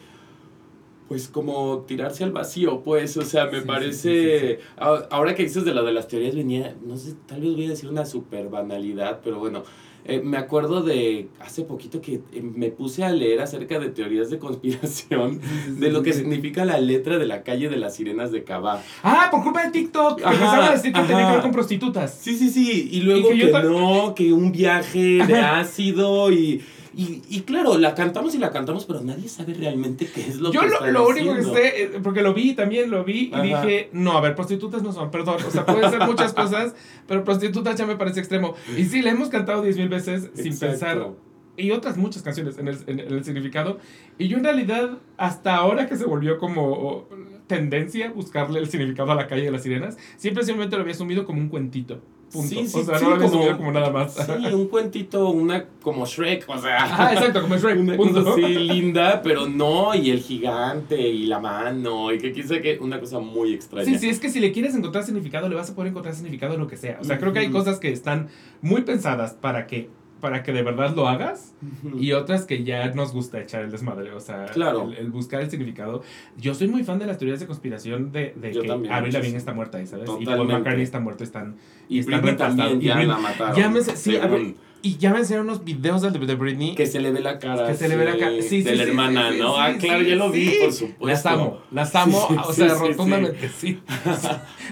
pues 1.07 1.29
como 1.29 1.85
tirarse 1.87 2.23
al 2.23 2.31
vacío, 2.31 2.81
pues, 2.83 3.15
o 3.15 3.21
sea, 3.21 3.45
me 3.45 3.61
parece, 3.61 4.59
ahora 4.77 5.35
que 5.35 5.43
dices 5.43 5.63
de 5.63 5.73
lo 5.73 5.85
de 5.85 5.93
las 5.93 6.07
teorías 6.07 6.35
venía, 6.35 6.75
no 6.85 6.97
sé, 6.97 7.13
tal 7.25 7.41
vez 7.41 7.53
voy 7.53 7.65
a 7.65 7.69
decir 7.69 7.89
una 7.89 8.05
super 8.05 8.49
banalidad, 8.49 9.21
pero 9.23 9.39
bueno, 9.39 9.63
eh, 10.07 10.21
me 10.23 10.37
acuerdo 10.37 10.81
de 10.81 11.27
hace 11.41 11.63
poquito 11.63 12.01
que 12.01 12.21
eh, 12.31 12.41
me 12.41 12.69
puse 12.69 13.03
a 13.03 13.09
leer 13.09 13.41
acerca 13.41 13.77
de 13.77 13.89
teorías 13.89 14.29
de 14.29 14.39
conspiración 14.39 15.41
de 15.67 15.91
lo 15.91 16.01
que 16.01 16.13
significa 16.13 16.63
la 16.63 16.79
letra 16.79 17.17
de 17.17 17.25
la 17.25 17.43
calle 17.43 17.67
de 17.67 17.75
las 17.75 17.95
sirenas 17.95 18.31
de 18.31 18.43
Cabá. 18.43 18.81
Ah, 19.03 19.27
por 19.29 19.43
culpa 19.43 19.63
de 19.63 19.71
TikTok. 19.71 20.21
Empezaron 20.21 20.65
a 20.65 20.71
decir 20.71 20.93
que 20.93 21.01
tenía 21.01 21.27
que 21.27 21.33
ver 21.33 21.41
con 21.41 21.51
prostitutas. 21.51 22.17
Sí, 22.21 22.37
sí, 22.37 22.49
sí. 22.49 22.89
Y 22.91 23.01
luego 23.01 23.29
que, 23.29 23.51
no, 23.51 24.15
que 24.15 24.31
un 24.31 24.51
viaje 24.53 25.25
de 25.25 25.37
ácido 25.41 26.31
y 26.31 26.63
y, 26.97 27.21
y, 27.29 27.41
claro, 27.41 27.77
la 27.77 27.93
cantamos 27.93 28.33
y 28.33 28.39
la 28.39 28.49
cantamos, 28.49 28.85
pero 28.85 29.01
nadie 29.01 29.29
sabe 29.29 29.53
realmente 29.53 30.07
qué 30.07 30.21
es 30.21 30.37
lo 30.37 30.51
Yo 30.51 30.61
que 30.61 30.69
Yo 30.69 30.91
lo, 30.91 31.07
único 31.07 31.35
que 31.35 31.43
sé, 31.43 31.83
eh, 31.83 31.99
porque 32.01 32.23
lo 32.23 32.33
vi 32.33 32.55
también, 32.55 32.89
lo 32.89 33.03
vi 33.03 33.31
y 33.31 33.41
dije, 33.41 33.91
no, 33.93 34.17
a 34.17 34.21
ver, 34.21 34.33
prostitutas 34.33 34.81
no 34.81 34.91
son, 34.91 35.11
perdón, 35.11 35.37
o 35.47 35.51
sea, 35.51 35.63
pueden 35.63 35.91
ser 35.91 36.07
muchas 36.07 36.33
cosas, 36.33 36.73
pero 37.07 37.23
prostitutas 37.23 37.75
ya 37.75 37.85
me 37.85 37.97
parece 37.97 38.19
extremo. 38.19 38.55
Y 38.75 38.85
sí, 38.85 39.03
le 39.03 39.11
hemos 39.11 39.29
cantado 39.29 39.61
diez 39.61 39.77
mil 39.77 39.89
veces 39.89 40.31
sin 40.33 40.57
pensar 40.57 41.11
y 41.55 41.71
otras 41.71 41.97
muchas 41.97 42.23
canciones 42.23 42.57
en 42.57 42.67
el, 42.67 42.77
en 42.87 42.99
el, 42.99 43.23
significado. 43.23 43.77
Y 44.17 44.27
yo 44.27 44.37
en 44.37 44.43
realidad, 44.43 44.97
hasta 45.17 45.55
ahora 45.55 45.87
que 45.87 45.97
se 45.97 46.05
volvió 46.05 46.39
como 46.39 47.07
tendencia 47.47 48.11
buscarle 48.11 48.59
el 48.59 48.69
significado 48.69 49.11
a 49.11 49.15
la 49.15 49.27
calle 49.27 49.43
de 49.43 49.51
las 49.51 49.63
sirenas, 49.63 49.97
siempre 50.17 50.43
simplemente 50.43 50.75
lo 50.75 50.81
había 50.83 50.93
asumido 50.93 51.25
como 51.25 51.39
un 51.39 51.49
cuentito. 51.49 52.01
Punto. 52.31 52.49
Sí, 52.49 52.67
sí, 52.67 52.79
o 52.79 52.83
sea, 52.83 52.99
no 52.99 53.15
lo 53.15 53.29
como, 53.29 53.57
como 53.57 53.71
nada 53.71 53.89
más. 53.89 54.15
Sí, 54.15 54.53
un 54.53 54.67
cuentito, 54.67 55.29
una 55.29 55.65
como 55.81 56.05
Shrek, 56.05 56.43
o 56.49 56.57
sea. 56.57 56.79
Ah, 56.81 57.13
exacto, 57.13 57.41
como 57.41 57.55
Shrek. 57.55 57.79
Una 57.79 57.95
cosa 57.95 58.31
así 58.31 58.41
linda, 58.41 59.21
pero 59.21 59.47
no, 59.47 59.95
y 59.95 60.11
el 60.11 60.19
gigante, 60.19 60.99
y 60.99 61.25
la 61.25 61.39
mano, 61.39 62.11
y 62.11 62.17
que 62.17 62.33
quise 62.33 62.59
que 62.59 62.79
una 62.79 62.99
cosa 62.99 63.19
muy 63.19 63.53
extraña. 63.53 63.85
Sí, 63.85 63.97
sí, 63.97 64.09
es 64.09 64.19
que 64.19 64.29
si 64.29 64.41
le 64.41 64.51
quieres 64.51 64.75
encontrar 64.75 65.05
significado, 65.05 65.47
le 65.47 65.55
vas 65.55 65.69
a 65.69 65.75
poder 65.75 65.91
encontrar 65.91 66.15
significado 66.15 66.55
en 66.55 66.59
lo 66.59 66.67
que 66.67 66.75
sea. 66.75 66.97
O 66.99 67.05
sea, 67.05 67.17
creo 67.17 67.31
que 67.31 67.39
hay 67.39 67.49
cosas 67.49 67.79
que 67.79 67.93
están 67.93 68.27
muy 68.61 68.81
pensadas 68.81 69.33
para 69.33 69.65
que 69.65 69.89
para 70.19 70.43
que 70.43 70.51
de 70.51 70.63
verdad 70.63 70.95
lo 70.95 71.07
hagas 71.07 71.53
y 71.97 72.11
otras 72.13 72.45
que 72.45 72.63
ya 72.63 72.87
nos 72.93 73.13
gusta 73.13 73.39
echar 73.39 73.63
el 73.63 73.71
desmadre, 73.71 74.11
o 74.11 74.19
sea, 74.19 74.45
el, 74.45 75.09
buscar 75.09 75.41
el 75.41 75.49
significado. 75.49 76.03
Yo 76.37 76.53
soy 76.53 76.67
muy 76.67 76.83
fan 76.83 76.99
de 76.99 77.05
las 77.05 77.17
teorías 77.17 77.39
de 77.39 77.47
conspiración 77.47 78.11
de, 78.11 78.33
de 78.35 78.51
que 78.51 78.71
Avril 78.91 79.13
Lavigne 79.13 79.37
está 79.37 79.53
muerta, 79.53 79.83
¿sabes? 79.85 80.09
Y 80.19 80.25
Paul 80.25 80.47
McCartney 80.47 80.83
está 80.83 80.99
muerto, 80.99 81.23
están 81.23 81.55
y, 81.89 81.99
están 81.99 82.37
También 82.37 82.81
ya 82.81 83.03
la 83.03 83.17
mataron. 83.17 83.55
Llámese, 83.55 83.95
sí, 83.95 84.17
a 84.17 84.27
ver, 84.27 84.55
y 84.87 84.95
ya 84.95 85.11
me 85.11 85.19
enseñaron 85.19 85.49
unos 85.49 85.65
videos 85.65 86.01
de, 86.01 86.11
de 86.11 86.35
Britney. 86.35 86.73
Que 86.73 86.85
se 86.85 87.01
le 87.01 87.11
ve 87.11 87.19
la 87.19 87.39
cara. 87.39 87.67
Que 87.67 87.73
se 87.73 87.89
le 87.89 87.97
ve 87.97 88.05
la 88.05 88.17
cara. 88.17 88.41
Sí, 88.41 88.61
de 88.61 88.73
la 88.73 88.83
hermana, 88.83 89.31
¿no? 89.31 89.57
ah, 89.57 89.73
claro, 89.77 90.01
ya 90.01 90.15
lo 90.15 90.31
vi, 90.31 90.49
por 90.61 90.71
supuesto. 90.71 91.05
Las 91.05 91.25
amo, 91.25 91.59
las 91.71 91.93
amo, 91.93 92.25
o 92.47 92.53
sea, 92.53 92.73
rotundamente, 92.73 93.49
sí. 93.49 93.81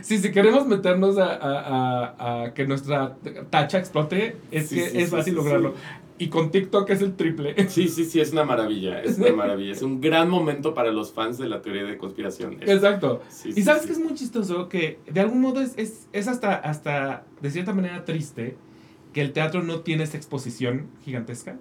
sí, 0.01 0.19
si 0.19 0.31
queremos 0.31 0.67
meternos 0.67 1.17
a, 1.17 1.33
a, 1.33 2.43
a, 2.43 2.53
que 2.53 2.65
nuestra 2.65 3.17
tacha 3.49 3.77
explote, 3.77 4.37
es 4.51 4.69
que 4.69 5.01
es 5.01 5.09
fácil 5.09 5.35
lograrlo. 5.35 5.73
Y 6.17 6.29
con 6.29 6.49
TikTok 6.49 6.89
es 6.91 7.01
el 7.01 7.17
triple. 7.17 7.67
Sí, 7.67 7.89
sí, 7.89 8.05
sí, 8.05 8.21
es 8.21 8.31
una 8.31 8.45
maravilla. 8.45 9.01
Es 9.01 9.17
una 9.17 9.31
maravilla. 9.35 9.73
Es 9.73 9.81
un 9.81 9.99
gran 9.99 10.29
momento 10.29 10.73
para 10.73 10.93
los 10.93 11.11
fans 11.11 11.37
de 11.37 11.49
la 11.49 11.61
teoría 11.61 11.83
de 11.83 11.97
conspiración. 11.97 12.55
Exacto. 12.61 13.21
y 13.43 13.61
sabes 13.63 13.85
que 13.85 13.91
es 13.91 13.99
muy 13.99 14.13
chistoso 14.13 14.69
que 14.69 14.99
de 15.11 15.19
algún 15.19 15.41
modo 15.41 15.59
es, 15.59 15.73
es, 15.75 16.07
es 16.13 16.29
hasta, 16.29 16.55
hasta 16.55 17.25
de 17.41 17.51
cierta 17.51 17.73
manera 17.73 18.05
triste 18.05 18.55
que 19.15 19.21
el 19.21 19.31
teatro 19.31 19.63
no 19.63 19.79
tiene 19.79 20.03
esa 20.03 20.17
exposición 20.17 20.87
gigantesca. 21.05 21.55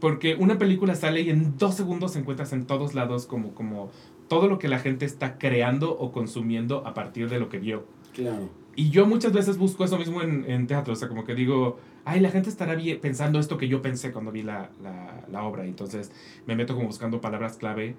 Porque 0.00 0.36
una 0.36 0.56
película 0.58 0.94
sale 0.94 1.20
y 1.20 1.28
en 1.28 1.58
dos 1.58 1.74
segundos 1.74 2.16
encuentras 2.16 2.54
en 2.54 2.64
todos 2.64 2.94
lados 2.94 3.26
como, 3.26 3.52
como 3.52 3.90
todo 4.26 4.48
lo 4.48 4.58
que 4.58 4.66
la 4.66 4.78
gente 4.78 5.04
está 5.04 5.36
creando 5.36 5.90
o 5.98 6.12
consumiendo 6.12 6.86
a 6.86 6.94
partir 6.94 7.28
de 7.28 7.38
lo 7.38 7.50
que 7.50 7.58
vio. 7.58 7.84
Claro. 8.14 8.48
Y 8.74 8.88
yo 8.88 9.04
muchas 9.04 9.34
veces 9.34 9.58
busco 9.58 9.84
eso 9.84 9.98
mismo 9.98 10.22
en, 10.22 10.50
en 10.50 10.66
teatro, 10.66 10.94
o 10.94 10.96
sea, 10.96 11.08
como 11.08 11.24
que 11.24 11.34
digo, 11.34 11.78
ay, 12.06 12.20
la 12.20 12.30
gente 12.30 12.48
estará 12.48 12.74
pensando 13.02 13.38
esto 13.38 13.58
que 13.58 13.68
yo 13.68 13.82
pensé 13.82 14.10
cuando 14.10 14.32
vi 14.32 14.42
la, 14.42 14.70
la, 14.82 15.26
la 15.30 15.42
obra. 15.42 15.66
entonces 15.66 16.10
me 16.46 16.56
meto 16.56 16.74
como 16.74 16.86
buscando 16.86 17.20
palabras 17.20 17.58
clave 17.58 17.96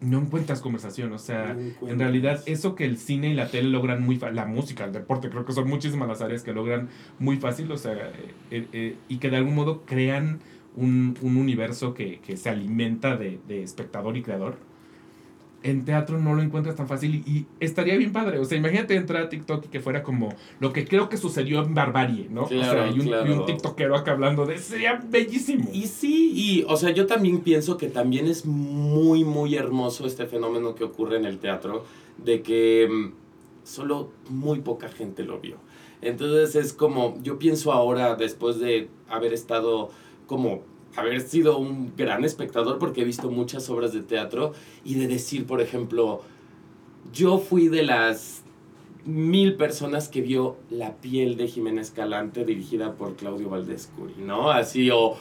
no 0.00 0.20
encuentras 0.20 0.60
conversación, 0.60 1.12
o 1.12 1.18
sea, 1.18 1.56
en 1.82 1.98
realidad 1.98 2.42
eso 2.46 2.74
que 2.74 2.84
el 2.84 2.98
cine 2.98 3.30
y 3.30 3.34
la 3.34 3.50
tele 3.50 3.68
logran 3.68 4.02
muy 4.02 4.16
fácil, 4.16 4.36
la 4.36 4.46
música, 4.46 4.84
el 4.84 4.92
deporte, 4.92 5.28
creo 5.28 5.44
que 5.44 5.52
son 5.52 5.68
muchísimas 5.68 6.08
las 6.08 6.20
áreas 6.20 6.42
que 6.42 6.52
logran 6.52 6.88
muy 7.18 7.36
fácil, 7.38 7.70
o 7.72 7.76
sea, 7.76 7.94
eh, 7.94 8.34
eh, 8.50 8.66
eh, 8.72 8.96
y 9.08 9.18
que 9.18 9.30
de 9.30 9.38
algún 9.38 9.54
modo 9.54 9.82
crean 9.84 10.38
un, 10.76 11.16
un 11.22 11.36
universo 11.36 11.94
que, 11.94 12.20
que, 12.20 12.36
se 12.36 12.48
alimenta 12.48 13.16
de, 13.16 13.40
de 13.48 13.62
espectador 13.62 14.16
y 14.16 14.22
creador 14.22 14.56
en 15.70 15.84
teatro 15.84 16.18
no 16.18 16.34
lo 16.34 16.42
encuentras 16.42 16.76
tan 16.76 16.88
fácil 16.88 17.22
y, 17.26 17.46
estaría 17.60 17.96
bien 17.96 18.12
padre. 18.12 18.38
O 18.38 18.44
sea, 18.44 18.58
imagínate 18.58 18.94
entrar 18.94 19.24
a 19.24 19.28
TikTok 19.28 19.66
y 19.66 19.68
que 19.68 19.80
fuera 19.80 20.02
como 20.02 20.34
lo 20.60 20.72
que 20.72 20.86
creo 20.86 21.08
que 21.08 21.16
sucedió 21.16 21.62
en 21.62 21.74
Barbarie, 21.74 22.28
¿no? 22.30 22.44
o 22.44 22.48
sea, 22.48 22.88
y 22.88 23.00
un, 23.00 23.08
y 23.08 23.30
un, 23.30 23.46
TikTokero 23.46 23.96
acá 23.96 24.12
hablando 24.12 24.46
de 24.46 24.58
sería 24.58 25.00
bellísimo. 25.08 25.70
Y 25.72 25.86
sí, 25.86 26.32
y 26.34 26.64
o 26.68 26.76
sea, 26.76 26.90
yo 26.90 27.06
también 27.06 27.40
pienso 27.40 27.76
que 27.76 27.88
también 27.88 28.26
es 28.26 28.46
muy, 28.46 29.24
muy 29.24 29.56
hermoso 29.56 30.06
este 30.06 30.26
fenómeno 30.26 30.74
que 30.74 30.84
ocurre 30.84 31.16
en 31.16 31.24
el 31.24 31.38
teatro, 31.38 31.84
de 32.18 32.42
que 32.42 32.88
mm, 32.90 33.12
solo 33.64 34.10
muy 34.28 34.60
poca 34.60 34.88
gente 34.88 35.22
lo 35.22 35.40
vio. 35.40 35.56
Entonces 36.00 36.54
es 36.54 36.72
como, 36.72 37.18
yo 37.22 37.38
pienso 37.38 37.72
ahora, 37.72 38.14
después 38.14 38.60
de 38.60 38.88
haber 39.08 39.32
estado 39.32 39.90
como 40.26 40.62
haber 40.98 41.20
sido 41.20 41.58
un 41.58 41.92
gran 41.96 42.24
espectador 42.24 42.78
porque 42.78 43.02
he 43.02 43.04
visto 43.04 43.30
muchas 43.30 43.68
obras 43.70 43.92
de 43.92 44.02
teatro 44.02 44.52
y 44.84 44.94
de 44.94 45.08
decir, 45.08 45.46
por 45.46 45.60
ejemplo, 45.60 46.22
yo 47.12 47.38
fui 47.38 47.68
de 47.68 47.82
las 47.82 48.42
mil 49.04 49.54
personas 49.54 50.08
que 50.08 50.20
vio 50.20 50.56
La 50.70 50.96
piel 50.96 51.36
de 51.38 51.48
Jiménez 51.48 51.90
Calante 51.90 52.44
dirigida 52.44 52.92
por 52.92 53.16
Claudio 53.16 53.48
Valdés 53.48 53.88
Curi, 53.96 54.14
¿no? 54.18 54.50
Así, 54.50 54.90
o, 54.90 55.16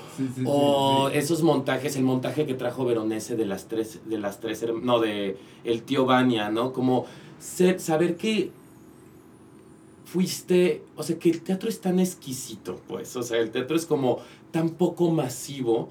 o 0.45 1.09
esos 1.13 1.41
montajes, 1.41 1.95
el 1.95 2.03
montaje 2.03 2.45
que 2.45 2.53
trajo 2.53 2.83
Veronese 2.83 3.37
de 3.37 3.45
las 3.45 3.69
tres, 3.69 4.01
de 4.05 4.17
las 4.17 4.41
tres, 4.41 4.65
no, 4.81 4.99
de 4.99 5.37
El 5.63 5.83
tío 5.83 6.05
Bania, 6.05 6.49
¿no? 6.49 6.73
Como 6.73 7.05
ser, 7.39 7.79
saber 7.79 8.17
que 8.17 8.51
fuiste, 10.03 10.83
o 10.95 11.03
sea, 11.03 11.19
que 11.19 11.29
el 11.29 11.41
teatro 11.41 11.69
es 11.69 11.79
tan 11.79 11.99
exquisito, 11.99 12.81
pues, 12.87 13.15
o 13.15 13.23
sea, 13.23 13.39
el 13.39 13.51
teatro 13.51 13.75
es 13.75 13.85
como 13.85 14.19
tan 14.51 14.69
poco 14.69 15.11
masivo 15.11 15.89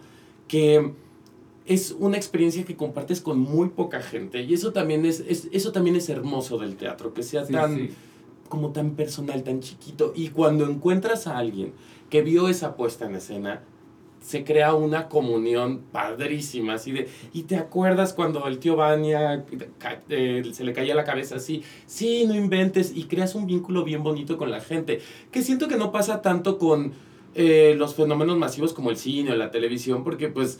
que 0.48 0.92
es 1.66 1.94
una 1.98 2.16
experiencia 2.16 2.64
que 2.64 2.76
compartes 2.76 3.20
con 3.20 3.38
muy 3.38 3.70
poca 3.70 4.00
gente. 4.00 4.42
Y 4.42 4.54
eso 4.54 4.72
también 4.72 5.04
es, 5.04 5.25
eso 5.50 5.72
también 5.72 5.96
es 5.96 6.08
hermoso 6.08 6.58
del 6.58 6.76
teatro, 6.76 7.12
que 7.12 7.22
sea 7.22 7.44
tan 7.44 7.90
como 8.48 8.70
tan 8.70 8.92
personal, 8.92 9.42
tan 9.42 9.60
chiquito. 9.60 10.12
Y 10.14 10.28
cuando 10.28 10.68
encuentras 10.70 11.26
a 11.26 11.36
alguien 11.36 11.72
que 12.10 12.22
vio 12.22 12.48
esa 12.48 12.76
puesta 12.76 13.06
en 13.06 13.16
escena, 13.16 13.62
se 14.20 14.42
crea 14.44 14.75
una 14.75 15.08
comunión 15.08 15.82
padrísima, 15.92 16.75
así 16.75 16.90
de, 16.90 17.08
y 17.32 17.42
te 17.42 17.56
acuerdas 17.56 18.12
cuando 18.12 18.46
el 18.48 18.58
tío 18.58 18.75
Vania 18.75 19.44
eh, 20.08 20.42
se 20.52 20.64
le 20.64 20.72
caía 20.72 20.96
la 20.96 21.04
cabeza 21.04 21.36
así, 21.36 21.62
sí, 21.86 22.25
no 22.26 22.34
inventes, 22.34 22.92
y 22.96 23.04
creas 23.04 23.36
un 23.36 23.46
vínculo 23.46 23.84
bien 23.84 24.02
bonito 24.02 24.36
con 24.36 24.50
la 24.50 24.60
gente, 24.60 25.00
que 25.30 25.42
siento 25.42 25.68
que 25.68 25.76
no 25.76 25.92
pasa 25.92 26.22
tanto 26.22 26.58
con 26.58 26.92
eh, 27.36 27.74
los 27.76 27.94
fenómenos 27.94 28.36
masivos 28.38 28.72
como 28.72 28.90
el 28.90 28.96
cine 28.96 29.32
o 29.32 29.36
la 29.36 29.50
televisión, 29.50 30.04
porque 30.04 30.28
pues 30.28 30.58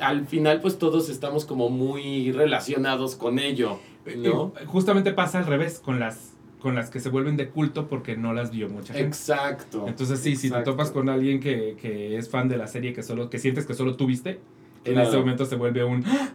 al 0.00 0.26
final 0.26 0.60
pues 0.60 0.78
todos 0.78 1.08
estamos 1.08 1.44
como 1.44 1.68
muy 1.68 2.32
relacionados 2.32 3.16
con 3.16 3.38
ello, 3.38 3.78
¿no? 4.16 4.52
Justamente 4.66 5.12
pasa 5.12 5.38
al 5.38 5.46
revés 5.46 5.80
con 5.80 6.00
las 6.00 6.32
con 6.60 6.74
las 6.74 6.90
que 6.90 6.98
se 6.98 7.10
vuelven 7.10 7.36
de 7.36 7.50
culto 7.50 7.86
porque 7.86 8.16
no 8.16 8.32
las 8.32 8.50
vio 8.50 8.68
mucha 8.68 8.94
gente. 8.94 9.08
Exacto. 9.08 9.84
Entonces 9.86 10.18
sí, 10.20 10.34
si 10.34 10.50
te 10.50 10.62
topas 10.62 10.90
con 10.90 11.08
alguien 11.08 11.38
que, 11.38 11.76
que, 11.80 12.16
es 12.16 12.28
fan 12.28 12.48
de 12.48 12.56
la 12.56 12.66
serie 12.66 12.92
que 12.92 13.02
solo 13.02 13.30
que 13.30 13.38
sientes 13.38 13.66
que 13.66 13.74
solo 13.74 13.96
tú 13.96 14.06
viste, 14.06 14.40
en 14.84 14.98
ese 14.98 15.16
momento 15.16 15.44
se 15.44 15.56
vuelve 15.56 15.84
un 15.84 16.04
¡Ah! 16.06 16.32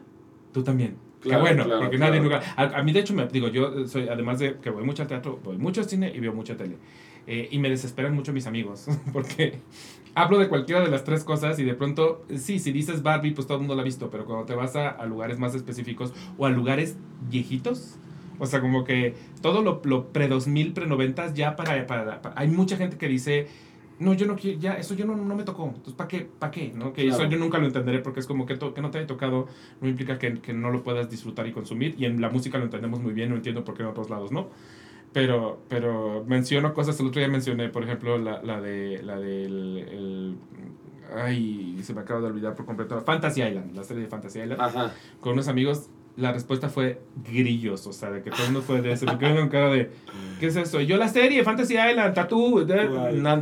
tú 0.53 0.63
también. 0.63 0.95
Qué 1.21 1.35
bueno, 1.35 1.65
porque 1.79 1.97
nadie 1.97 2.19
nunca... 2.19 2.41
A, 2.55 2.81
mí, 2.81 2.91
de 2.93 2.99
hecho, 3.01 3.13
me 3.13 3.27
digo, 3.27 3.47
yo 3.47 3.87
soy, 3.87 4.07
además 4.07 4.39
de 4.39 4.55
que 4.55 4.69
voy 4.71 4.83
mucho 4.83 5.03
al 5.03 5.07
teatro, 5.07 5.39
voy 5.43 5.57
mucho 5.57 5.81
al 5.81 5.87
cine 5.87 6.11
y 6.13 6.19
veo 6.19 6.33
mucha 6.33 6.57
tele. 6.57 6.77
Eh, 7.27 7.49
y 7.51 7.59
me 7.59 7.69
desesperan 7.69 8.15
mucho 8.15 8.33
mis 8.33 8.47
amigos, 8.47 8.87
porque 9.13 9.59
hablo 10.15 10.39
de 10.39 10.49
cualquiera 10.49 10.81
de 10.81 10.89
las 10.89 11.03
tres 11.03 11.23
cosas 11.23 11.59
y 11.59 11.63
de 11.63 11.75
pronto, 11.75 12.25
sí, 12.35 12.59
si 12.59 12.71
dices 12.71 13.03
Barbie, 13.03 13.31
pues 13.31 13.47
todo 13.47 13.57
el 13.57 13.61
mundo 13.61 13.75
la 13.75 13.81
ha 13.81 13.85
visto, 13.85 14.09
pero 14.09 14.25
cuando 14.25 14.45
te 14.45 14.55
vas 14.55 14.75
a, 14.75 14.89
a 14.89 15.05
lugares 15.05 15.37
más 15.37 15.53
específicos 15.53 16.13
o 16.37 16.45
a 16.45 16.49
lugares 16.49 16.97
viejitos, 17.29 17.97
o 18.41 18.47
sea, 18.47 18.59
como 18.59 18.83
que 18.83 19.13
todo 19.43 19.61
lo, 19.61 19.81
lo 19.83 20.11
pre-2000, 20.11 20.73
pre-90 20.73 21.33
ya 21.35 21.55
para, 21.55 21.85
para, 21.85 22.19
Hay 22.35 22.47
mucha 22.47 22.75
gente 22.75 22.97
que 22.97 23.07
dice, 23.07 23.47
no, 23.99 24.15
yo 24.15 24.25
no 24.25 24.35
quiero, 24.35 24.59
ya, 24.59 24.73
eso 24.73 24.95
yo 24.95 25.05
no, 25.05 25.15
no 25.15 25.35
me 25.35 25.43
tocó. 25.43 25.67
Entonces, 25.67 25.93
¿para 25.93 26.07
qué? 26.07 26.27
¿Para 26.39 26.49
qué? 26.49 26.73
¿no? 26.75 26.91
Que 26.91 27.07
eso 27.07 27.23
yo 27.25 27.37
nunca 27.37 27.59
lo 27.59 27.67
entenderé 27.67 27.99
porque 27.99 28.19
es 28.19 28.25
como 28.25 28.47
que, 28.47 28.57
que 28.57 28.81
no 28.81 28.89
te 28.89 28.97
haya 28.97 29.05
tocado 29.05 29.47
no 29.79 29.87
implica 29.87 30.17
que, 30.17 30.41
que, 30.41 30.53
no 30.53 30.71
lo 30.71 30.81
puedas 30.81 31.07
disfrutar 31.07 31.45
y 31.45 31.51
consumir. 31.51 31.93
Y 31.99 32.05
en 32.05 32.19
la 32.19 32.29
música 32.29 32.57
lo 32.57 32.63
entendemos 32.63 32.99
muy 32.99 33.13
bien, 33.13 33.29
no 33.29 33.35
entiendo 33.35 33.63
por 33.63 33.75
qué 33.75 33.83
en 33.83 33.89
otros 33.89 34.09
lados 34.09 34.31
no. 34.31 34.49
Pero, 35.13 35.59
pero 35.67 36.23
menciono 36.25 36.73
cosas, 36.73 36.99
el 36.99 37.07
otro 37.07 37.19
día 37.19 37.27
mencioné, 37.27 37.69
por 37.69 37.83
ejemplo, 37.83 38.17
la, 38.17 38.41
la 38.43 38.61
de 38.61 39.01
la 39.03 39.19
del... 39.19 39.77
El, 39.77 40.37
ay, 41.13 41.79
se 41.83 41.93
me 41.93 42.01
acaba 42.01 42.21
de 42.21 42.27
olvidar 42.27 42.55
por 42.55 42.65
completo. 42.65 42.99
Fantasy 43.01 43.41
Island, 43.41 43.75
la 43.75 43.83
serie 43.83 44.03
de 44.03 44.09
Fantasy 44.09 44.39
Island. 44.39 44.61
Ajá. 44.61 44.93
Con 45.19 45.33
unos 45.33 45.47
amigos 45.49 45.89
la 46.17 46.33
respuesta 46.33 46.69
fue 46.69 47.01
grillos, 47.23 47.87
o 47.87 47.93
sea, 47.93 48.11
de 48.11 48.21
que 48.21 48.29
todo 48.31 48.43
el 48.43 48.51
mundo 48.51 48.61
fue 48.61 48.81
de 48.81 48.91
eso. 48.91 49.05
Me 49.05 49.17
quedé 49.17 49.35
con 49.35 49.49
cara 49.49 49.69
de, 49.69 49.91
¿qué 50.39 50.47
es 50.47 50.55
eso? 50.55 50.81
yo 50.81 50.97
la 50.97 51.07
serie, 51.07 51.43
Fantasy 51.43 51.75
Island, 51.75 52.13
Tattoo, 52.13 52.65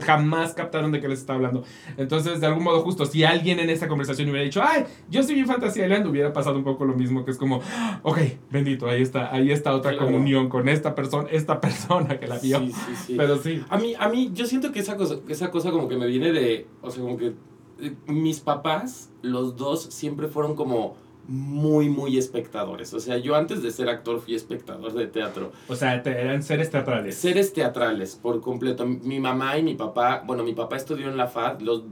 jamás 0.01 0.53
captaron 0.53 0.91
de 0.91 1.01
qué 1.01 1.07
les 1.07 1.19
estaba 1.19 1.37
hablando. 1.37 1.63
Entonces, 1.97 2.39
de 2.39 2.47
algún 2.47 2.63
modo 2.63 2.81
justo, 2.81 3.05
si 3.05 3.23
alguien 3.23 3.59
en 3.59 3.69
esa 3.69 3.87
conversación 3.87 4.29
hubiera 4.29 4.43
dicho, 4.43 4.61
ay, 4.63 4.85
yo 5.09 5.23
sí 5.23 5.33
vi 5.33 5.43
Fantasy 5.43 5.81
Island, 5.81 6.05
hubiera 6.07 6.31
pasado 6.31 6.57
un 6.57 6.63
poco 6.63 6.85
lo 6.85 6.93
mismo, 6.93 7.25
que 7.25 7.31
es 7.31 7.37
como, 7.37 7.61
ok, 8.03 8.19
bendito, 8.51 8.87
ahí 8.87 9.01
está, 9.01 9.33
ahí 9.33 9.51
está 9.51 9.73
otra 9.73 9.97
comunión 9.97 10.47
con 10.47 10.69
esta 10.69 10.93
persona, 10.95 11.27
esta 11.31 11.59
persona 11.61 12.19
que 12.19 12.27
la 12.27 12.37
vio. 12.37 12.59
Sí, 12.59 12.71
sí, 12.71 12.95
sí. 13.07 13.15
Pero 13.17 13.37
sí. 13.37 13.63
A 13.69 13.77
mí, 13.77 13.93
a 13.97 14.09
mí, 14.09 14.31
yo 14.33 14.45
siento 14.45 14.71
que 14.71 14.79
esa 14.79 14.95
cosa, 14.95 15.15
esa 15.27 15.49
cosa 15.49 15.71
como 15.71 15.87
que 15.87 15.97
me 15.97 16.07
viene 16.07 16.31
de, 16.31 16.67
o 16.81 16.91
sea, 16.91 17.01
como 17.03 17.17
que 17.17 17.33
eh, 17.81 17.95
mis 18.07 18.39
papás, 18.41 19.09
los 19.21 19.55
dos, 19.55 19.83
siempre 19.83 20.27
fueron 20.27 20.55
como 20.55 20.97
muy, 21.29 21.89
muy 21.89 22.17
espectadores. 22.17 22.91
O 22.95 22.99
sea, 22.99 23.17
yo 23.19 23.35
antes 23.35 23.61
de 23.61 23.69
ser 23.69 23.87
actor 23.87 24.19
fui 24.19 24.33
espectador 24.33 24.93
de 24.93 25.05
teatro. 25.05 25.51
O 25.67 25.75
sea, 25.75 25.95
eran 25.95 26.41
seres 26.41 26.71
teatrales. 26.71 27.15
Seres 27.15 27.53
teatrales, 27.53 28.15
por 28.15 28.41
completo. 28.41 28.85
Mi 28.87 29.19
mamá 29.19 29.55
y 29.59 29.63
mi 29.63 29.75
papá, 29.75 30.23
bueno, 30.25 30.43
mi 30.43 30.53
papá 30.53 30.77
estudió 30.77 31.07
en 31.07 31.17
la 31.17 31.27
FAD, 31.27 31.61
los, 31.61 31.83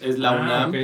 es 0.00 0.18
la 0.18 0.30
ah, 0.30 0.66
UNAM. 0.66 0.74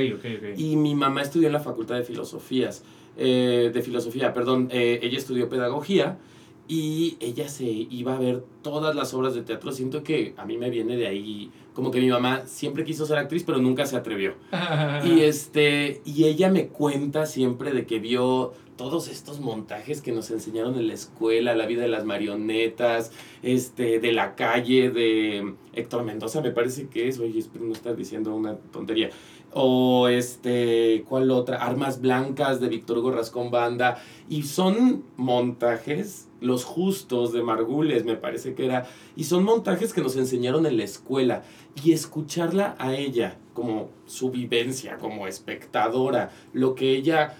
Y 0.55 0.75
mi 0.75 0.93
mamá 0.93 1.23
estudió 1.23 1.47
en 1.47 1.53
la 1.53 1.59
Facultad 1.59 1.95
de 1.95 2.03
Filosofías, 2.03 2.83
eh, 3.17 3.71
de 3.73 3.81
Filosofía, 3.81 4.33
perdón. 4.33 4.69
Eh, 4.71 4.99
ella 5.01 5.17
estudió 5.17 5.49
Pedagogía 5.49 6.19
y 6.67 7.17
ella 7.19 7.47
se 7.47 7.65
iba 7.65 8.15
a 8.15 8.19
ver 8.19 8.43
todas 8.61 8.95
las 8.95 9.13
obras 9.13 9.35
de 9.35 9.43
teatro. 9.43 9.71
Siento 9.71 10.03
que 10.03 10.33
a 10.37 10.45
mí 10.45 10.57
me 10.57 10.69
viene 10.69 10.97
de 10.97 11.07
ahí, 11.07 11.51
como 11.73 11.91
que 11.91 11.99
mi 11.99 12.07
mamá 12.07 12.47
siempre 12.47 12.83
quiso 12.83 13.05
ser 13.05 13.17
actriz, 13.17 13.43
pero 13.43 13.59
nunca 13.59 13.85
se 13.85 13.95
atrevió. 13.95 14.33
y 15.05 15.21
este, 15.21 16.01
y 16.05 16.25
ella 16.25 16.49
me 16.49 16.67
cuenta 16.67 17.25
siempre 17.25 17.71
de 17.71 17.85
que 17.85 17.99
vio 17.99 18.53
todos 18.77 19.07
estos 19.07 19.39
montajes 19.39 20.01
que 20.01 20.11
nos 20.11 20.31
enseñaron 20.31 20.75
en 20.75 20.87
la 20.87 20.93
escuela, 20.93 21.55
la 21.55 21.65
vida 21.65 21.83
de 21.83 21.87
las 21.87 22.03
marionetas, 22.03 23.11
este, 23.41 23.99
de 23.99 24.11
la 24.11 24.35
calle, 24.35 24.89
de 24.89 25.53
Héctor 25.73 26.03
Mendoza, 26.03 26.41
me 26.41 26.51
parece 26.51 26.87
que 26.87 27.07
es, 27.07 27.19
oye, 27.19 27.39
espero 27.39 27.65
no 27.65 27.73
estar 27.73 27.95
diciendo 27.95 28.35
una 28.35 28.55
tontería. 28.55 29.11
O 29.53 30.09
este, 30.09 31.05
¿cuál 31.07 31.31
otra? 31.31 31.63
Armas 31.63 32.01
Blancas 32.01 32.59
de 32.59 32.67
Víctor 32.67 32.97
Hugo 32.97 33.11
Rascón 33.11 33.51
Banda. 33.51 34.03
Y 34.27 34.43
son 34.43 35.05
montajes 35.15 36.24
los 36.45 36.63
Justos 36.63 37.33
de 37.33 37.43
Margules, 37.43 38.05
me 38.05 38.15
parece 38.15 38.53
que 38.53 38.65
era. 38.65 38.87
Y 39.15 39.25
son 39.25 39.43
montajes 39.43 39.93
que 39.93 40.01
nos 40.01 40.15
enseñaron 40.15 40.65
en 40.65 40.77
la 40.77 40.83
escuela. 40.83 41.43
Y 41.83 41.91
escucharla 41.91 42.75
a 42.79 42.95
ella, 42.95 43.37
como 43.53 43.89
su 44.05 44.31
vivencia, 44.31 44.97
como 44.97 45.27
espectadora, 45.27 46.31
lo 46.53 46.75
que 46.75 46.95
ella 46.95 47.35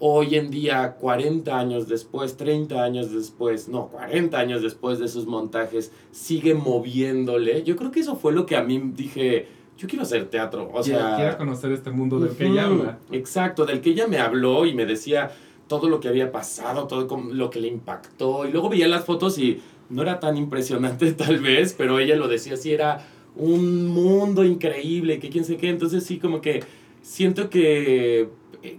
hoy 0.00 0.34
en 0.34 0.50
día, 0.50 0.96
40 0.98 1.56
años 1.56 1.86
después, 1.86 2.36
30 2.36 2.82
años 2.82 3.12
después, 3.12 3.68
no, 3.68 3.88
40 3.88 4.38
años 4.38 4.62
después 4.62 4.98
de 4.98 5.04
esos 5.04 5.26
montajes, 5.26 5.92
sigue 6.10 6.54
moviéndole. 6.54 7.62
Yo 7.62 7.76
creo 7.76 7.90
que 7.90 8.00
eso 8.00 8.16
fue 8.16 8.32
lo 8.32 8.46
que 8.46 8.56
a 8.56 8.62
mí 8.62 8.80
dije, 8.94 9.46
yo 9.76 9.86
quiero 9.86 10.02
hacer 10.02 10.26
teatro. 10.30 10.70
O 10.72 10.82
sea, 10.82 11.16
quiero 11.16 11.36
conocer 11.36 11.72
este 11.72 11.90
mundo 11.90 12.18
del 12.18 12.34
que 12.34 12.46
ella 12.46 12.66
habla. 12.66 12.98
Exacto, 13.12 13.66
del 13.66 13.82
que 13.82 13.90
ella 13.90 14.06
me 14.06 14.18
habló 14.18 14.64
y 14.64 14.74
me 14.74 14.86
decía 14.86 15.32
todo 15.70 15.88
lo 15.88 16.00
que 16.00 16.08
había 16.08 16.32
pasado, 16.32 16.88
todo 16.88 17.06
lo 17.32 17.48
que 17.48 17.60
le 17.60 17.68
impactó. 17.68 18.44
Y 18.44 18.50
luego 18.50 18.68
veía 18.68 18.88
las 18.88 19.04
fotos 19.04 19.38
y 19.38 19.60
no 19.88 20.02
era 20.02 20.18
tan 20.18 20.36
impresionante 20.36 21.12
tal 21.24 21.38
vez, 21.38 21.74
pero 21.78 22.00
ella 22.00 22.16
lo 22.16 22.26
decía 22.26 22.54
así, 22.54 22.72
era 22.72 23.06
un 23.36 23.86
mundo 23.86 24.42
increíble, 24.42 25.20
que 25.20 25.30
quién 25.30 25.44
sé 25.44 25.56
qué. 25.58 25.68
Entonces 25.68 26.04
sí, 26.04 26.18
como 26.18 26.40
que 26.40 26.64
siento 27.02 27.48
que 27.50 28.30
eh, 28.64 28.78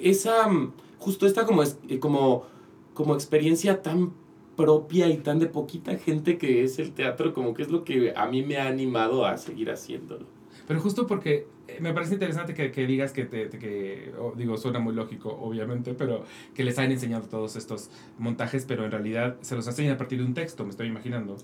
esa, 0.00 0.48
justo 1.00 1.26
esta 1.26 1.44
como, 1.44 1.64
eh, 1.64 1.98
como, 1.98 2.44
como 2.94 3.14
experiencia 3.14 3.82
tan 3.82 4.12
propia 4.56 5.08
y 5.08 5.16
tan 5.16 5.40
de 5.40 5.46
poquita 5.46 5.98
gente 5.98 6.38
que 6.38 6.62
es 6.62 6.78
el 6.78 6.92
teatro, 6.92 7.34
como 7.34 7.52
que 7.52 7.62
es 7.62 7.68
lo 7.68 7.82
que 7.82 8.12
a 8.14 8.26
mí 8.28 8.44
me 8.44 8.58
ha 8.58 8.68
animado 8.68 9.26
a 9.26 9.38
seguir 9.38 9.72
haciéndolo. 9.72 10.26
Pero 10.68 10.78
justo 10.78 11.08
porque 11.08 11.48
me 11.80 11.92
parece 11.92 12.14
interesante 12.14 12.54
que, 12.54 12.70
que 12.70 12.86
digas 12.86 13.12
que, 13.12 13.24
te, 13.24 13.48
que 13.48 14.12
digo, 14.36 14.56
suena 14.56 14.78
muy 14.78 14.94
lógico, 14.94 15.30
obviamente, 15.40 15.94
pero 15.94 16.24
que 16.54 16.64
les 16.64 16.78
hayan 16.78 16.92
enseñado 16.92 17.26
todos 17.28 17.56
estos 17.56 17.90
montajes, 18.18 18.64
pero 18.66 18.84
en 18.84 18.90
realidad 18.90 19.36
se 19.40 19.54
los 19.56 19.66
enseñan 19.66 19.94
a 19.94 19.98
partir 19.98 20.18
de 20.18 20.24
un 20.24 20.34
texto, 20.34 20.64
me 20.64 20.70
estoy 20.70 20.88
imaginando. 20.88 21.36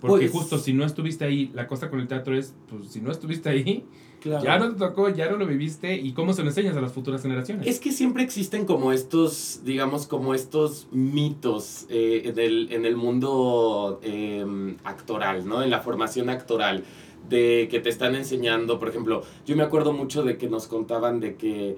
Porque 0.00 0.28
pues 0.28 0.32
justo 0.32 0.58
si 0.58 0.72
no 0.72 0.84
estuviste 0.84 1.24
ahí, 1.24 1.50
la 1.54 1.66
cosa 1.66 1.90
con 1.90 2.00
el 2.00 2.08
teatro 2.08 2.34
es, 2.36 2.54
pues 2.68 2.90
si 2.90 3.00
no 3.00 3.10
estuviste 3.10 3.50
ahí, 3.50 3.84
ya 4.24 4.58
no 4.58 4.72
te 4.72 4.78
tocó, 4.78 5.08
ya 5.08 5.30
no 5.30 5.36
lo 5.36 5.46
viviste, 5.46 5.96
y 5.96 6.12
cómo 6.12 6.32
se 6.32 6.42
lo 6.42 6.48
enseñas 6.48 6.76
a 6.76 6.80
las 6.80 6.92
futuras 6.92 7.22
generaciones. 7.22 7.66
Es 7.66 7.80
que 7.80 7.92
siempre 7.92 8.22
existen 8.22 8.64
como 8.64 8.92
estos, 8.92 9.60
digamos, 9.64 10.06
como 10.06 10.34
estos 10.34 10.88
mitos 10.90 11.86
eh, 11.88 12.22
en, 12.24 12.38
el, 12.38 12.72
en 12.72 12.86
el 12.86 12.96
mundo 12.96 14.00
eh, 14.02 14.76
actoral, 14.84 15.46
¿no? 15.46 15.62
En 15.62 15.70
la 15.70 15.80
formación 15.80 16.30
actoral 16.30 16.84
de 17.30 17.68
que 17.70 17.80
te 17.80 17.88
están 17.88 18.14
enseñando, 18.14 18.78
por 18.78 18.88
ejemplo, 18.88 19.22
yo 19.46 19.56
me 19.56 19.62
acuerdo 19.62 19.92
mucho 19.94 20.22
de 20.22 20.36
que 20.36 20.48
nos 20.48 20.66
contaban 20.66 21.20
de 21.20 21.36
que 21.36 21.76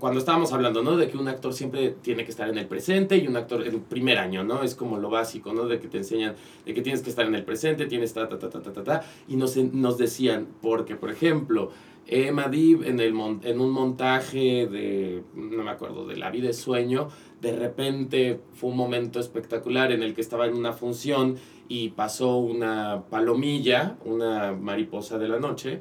cuando 0.00 0.18
estábamos 0.18 0.52
hablando, 0.52 0.82
¿no? 0.82 0.96
De 0.96 1.08
que 1.08 1.16
un 1.16 1.28
actor 1.28 1.54
siempre 1.54 1.94
tiene 2.02 2.24
que 2.24 2.32
estar 2.32 2.48
en 2.48 2.58
el 2.58 2.66
presente 2.66 3.16
y 3.16 3.28
un 3.28 3.36
actor 3.36 3.64
en 3.64 3.80
primer 3.82 4.18
año, 4.18 4.42
¿no? 4.42 4.64
Es 4.64 4.74
como 4.74 4.98
lo 4.98 5.08
básico, 5.08 5.52
¿no? 5.52 5.66
De 5.66 5.78
que 5.78 5.86
te 5.86 5.98
enseñan, 5.98 6.34
de 6.66 6.74
que 6.74 6.82
tienes 6.82 7.00
que 7.00 7.10
estar 7.10 7.24
en 7.24 7.36
el 7.36 7.44
presente, 7.44 7.86
tienes 7.86 8.12
ta, 8.12 8.28
ta, 8.28 8.38
ta, 8.40 8.50
ta, 8.50 8.60
ta, 8.60 8.72
ta, 8.72 8.82
ta 8.82 9.04
y 9.28 9.36
nos, 9.36 9.56
nos 9.56 9.98
decían, 9.98 10.48
porque, 10.60 10.96
por 10.96 11.10
ejemplo, 11.12 11.70
Emma 12.08 12.50
en, 12.52 12.98
el, 12.98 13.14
en 13.44 13.60
un 13.60 13.70
montaje 13.70 14.66
de, 14.66 15.22
no 15.34 15.62
me 15.62 15.70
acuerdo, 15.70 16.08
de 16.08 16.16
La 16.16 16.30
vida 16.30 16.50
es 16.50 16.56
sueño, 16.56 17.08
de 17.40 17.54
repente 17.54 18.40
fue 18.54 18.70
un 18.70 18.76
momento 18.76 19.20
espectacular 19.20 19.92
en 19.92 20.02
el 20.02 20.12
que 20.14 20.20
estaba 20.20 20.46
en 20.46 20.54
una 20.54 20.72
función 20.72 21.36
y 21.70 21.90
pasó 21.90 22.38
una 22.38 23.04
palomilla, 23.08 23.96
una 24.04 24.50
mariposa 24.50 25.18
de 25.18 25.28
la 25.28 25.38
noche, 25.38 25.78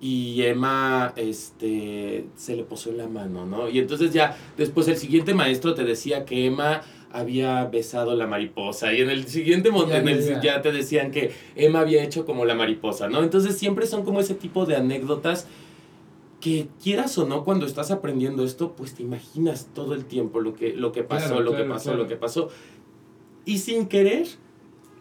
y 0.00 0.40
Emma 0.42 1.12
este, 1.16 2.24
se 2.34 2.56
le 2.56 2.62
posó 2.64 2.88
en 2.88 2.96
la 2.96 3.08
mano, 3.08 3.44
¿no? 3.44 3.68
Y 3.68 3.78
entonces 3.78 4.14
ya 4.14 4.38
después 4.56 4.88
el 4.88 4.96
siguiente 4.96 5.34
maestro 5.34 5.74
te 5.74 5.84
decía 5.84 6.24
que 6.24 6.46
Emma 6.46 6.80
había 7.12 7.62
besado 7.66 8.16
la 8.16 8.26
mariposa 8.26 8.94
y 8.94 9.02
en 9.02 9.10
el 9.10 9.26
siguiente 9.26 9.70
ya, 9.70 10.40
ya 10.40 10.62
te 10.62 10.72
decían 10.72 11.10
que 11.10 11.32
Emma 11.56 11.80
había 11.80 12.02
hecho 12.02 12.24
como 12.24 12.46
la 12.46 12.54
mariposa, 12.54 13.10
¿no? 13.10 13.22
Entonces 13.22 13.58
siempre 13.58 13.86
son 13.86 14.04
como 14.04 14.20
ese 14.20 14.34
tipo 14.34 14.64
de 14.64 14.76
anécdotas 14.76 15.46
que 16.40 16.68
quieras 16.82 17.18
o 17.18 17.26
no 17.26 17.44
cuando 17.44 17.66
estás 17.66 17.90
aprendiendo 17.90 18.44
esto, 18.44 18.72
pues 18.72 18.94
te 18.94 19.02
imaginas 19.02 19.68
todo 19.74 19.92
el 19.92 20.06
tiempo 20.06 20.40
lo 20.40 20.54
que, 20.54 20.72
lo 20.72 20.90
que 20.90 21.02
pasó, 21.02 21.40
lo 21.40 21.54
que 21.54 21.64
pasó, 21.64 21.94
lo 21.94 22.06
que 22.06 22.16
pasó. 22.16 22.48
Y 23.44 23.58
sin 23.58 23.88
querer, 23.88 24.26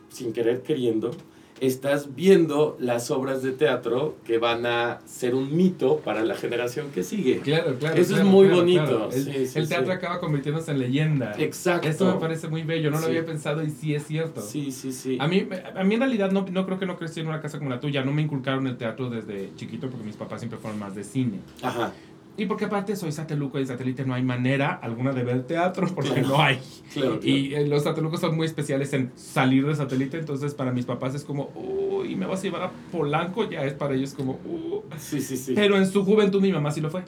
sin 0.09 0.33
querer 0.33 0.61
queriendo, 0.61 1.11
estás 1.59 2.15
viendo 2.15 2.77
las 2.79 3.09
obras 3.11 3.41
de 3.41 3.51
teatro 3.51 4.15
que 4.25 4.37
van 4.37 4.65
a 4.65 4.99
ser 5.05 5.33
un 5.35 5.55
mito 5.55 5.97
para 5.99 6.23
la 6.23 6.35
generación 6.35 6.91
que 6.93 7.03
sigue. 7.03 7.39
Claro, 7.39 7.75
claro. 7.79 7.95
Eso 7.95 8.15
es 8.15 8.23
muy 8.23 8.47
bonito. 8.47 9.09
El, 9.11 9.67
teatro 9.67 9.91
acaba 9.91 10.19
convirtiéndose 10.19 10.71
en 10.71 10.79
leyenda. 10.79 11.33
Exacto. 11.37 11.87
Esto 11.87 12.05
me 12.13 12.19
parece 12.19 12.47
muy 12.47 12.63
bello, 12.63 12.91
no 12.91 12.99
lo 12.99 13.07
había 13.07 13.25
pensado 13.25 13.63
y 13.63 13.69
sí 13.69 13.95
es 13.95 14.05
cierto. 14.05 14.41
Sí, 14.41 14.71
sí, 14.71 14.91
sí. 14.91 15.17
A 15.19 15.27
mí, 15.27 15.47
a 15.75 15.83
mí 15.83 15.95
en 15.95 15.99
realidad 15.99 16.31
no, 16.31 16.45
no 16.49 16.65
creo 16.65 16.79
que 16.79 16.85
no 16.85 16.97
crecí 16.97 17.21
en 17.21 17.27
una 17.27 17.41
casa 17.41 17.57
como 17.57 17.69
la 17.69 17.79
tuya, 17.79 18.03
no 18.03 18.11
me 18.11 18.21
inculcaron 18.21 18.67
el 18.67 18.77
teatro 18.77 19.09
desde 19.09 19.51
chiquito 19.55 19.89
porque 19.89 20.05
mis 20.05 20.15
papás 20.15 20.41
siempre 20.41 20.59
fueron 20.59 20.79
más 20.79 20.95
de 20.95 21.03
cine. 21.03 21.39
Ajá. 21.61 21.93
Y 22.37 22.45
porque 22.45 22.65
aparte 22.65 22.95
soy 22.95 23.11
sateluco 23.11 23.59
y 23.59 23.65
satélite 23.65 24.05
no 24.05 24.13
hay 24.13 24.21
manera 24.21 24.73
alguna 24.73 25.11
de 25.11 25.23
ver 25.23 25.47
teatro 25.47 25.87
porque 25.93 26.21
no 26.21 26.39
hay. 26.39 26.59
Y 27.23 27.55
eh, 27.55 27.67
los 27.67 27.83
satelucos 27.83 28.21
son 28.21 28.35
muy 28.35 28.45
especiales 28.45 28.93
en 28.93 29.11
salir 29.15 29.65
de 29.65 29.75
satélite, 29.75 30.19
entonces 30.19 30.53
para 30.53 30.71
mis 30.71 30.85
papás 30.85 31.15
es 31.15 31.23
como, 31.23 31.49
uy, 31.55 32.15
me 32.15 32.27
vas 32.27 32.41
a 32.41 32.43
llevar 32.43 32.61
a 32.61 32.71
Polanco, 32.91 33.49
ya 33.49 33.65
es 33.65 33.73
para 33.73 33.95
ellos 33.95 34.13
como, 34.13 34.33
uh. 34.33 34.83
Sí, 34.97 35.19
sí, 35.19 35.35
sí. 35.35 35.53
Pero 35.55 35.77
en 35.77 35.87
su 35.87 36.05
juventud 36.05 36.39
mi 36.39 36.51
mamá 36.51 36.69
sí 36.69 36.79
lo 36.79 36.91
fue. 36.91 37.03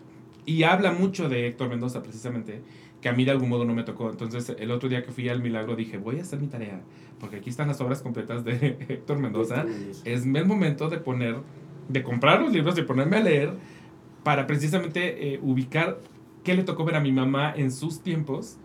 Y 0.48 0.64
habla 0.64 0.92
mucho 0.92 1.30
de 1.30 1.46
Héctor 1.46 1.70
Mendoza 1.70 2.02
precisamente, 2.02 2.64
que 3.00 3.08
a 3.08 3.14
mí 3.14 3.24
de 3.24 3.30
algún 3.30 3.50
modo 3.50 3.66
no 3.66 3.76
me 3.76 3.84
tocó. 3.84 4.10
Entonces 4.10 4.56
el 4.58 4.72
otro 4.72 4.90
día 4.90 5.04
que 5.04 5.12
fui 5.12 5.30
al 5.30 5.44
Milagro 5.44 5.76
dije, 5.76 6.00
voy 6.00 6.18
a 6.18 6.24
hacer 6.24 6.40
mi 6.40 6.48
tarea, 6.48 6.82
porque 7.20 7.36
aquí 7.36 7.52
están 7.52 7.68
las 7.68 7.80
obras 7.82 8.02
completas 8.02 8.44
de 8.44 8.78
Héctor 8.90 9.20
Mendoza. 9.20 9.68
Es 10.06 10.26
el 10.26 10.46
momento 10.48 10.90
de 10.90 10.98
poner, 10.98 11.36
de 11.88 12.02
comprar 12.02 12.42
los 12.42 12.52
libros, 12.52 12.74
de 12.74 12.82
ponerme 12.82 13.18
a 13.18 13.22
leer 13.22 13.54
para 14.24 14.48
precisamente 14.48 15.34
eh, 15.34 15.40
ubicar 15.42 16.00
qué 16.44 16.56
le 16.56 16.64
tocó 16.64 16.86
ver 16.86 16.96
a 16.96 17.00
mi 17.00 17.12
mamá 17.12 17.54
en 17.56 17.72
sus 17.72 18.02
tiempos, 18.02 18.58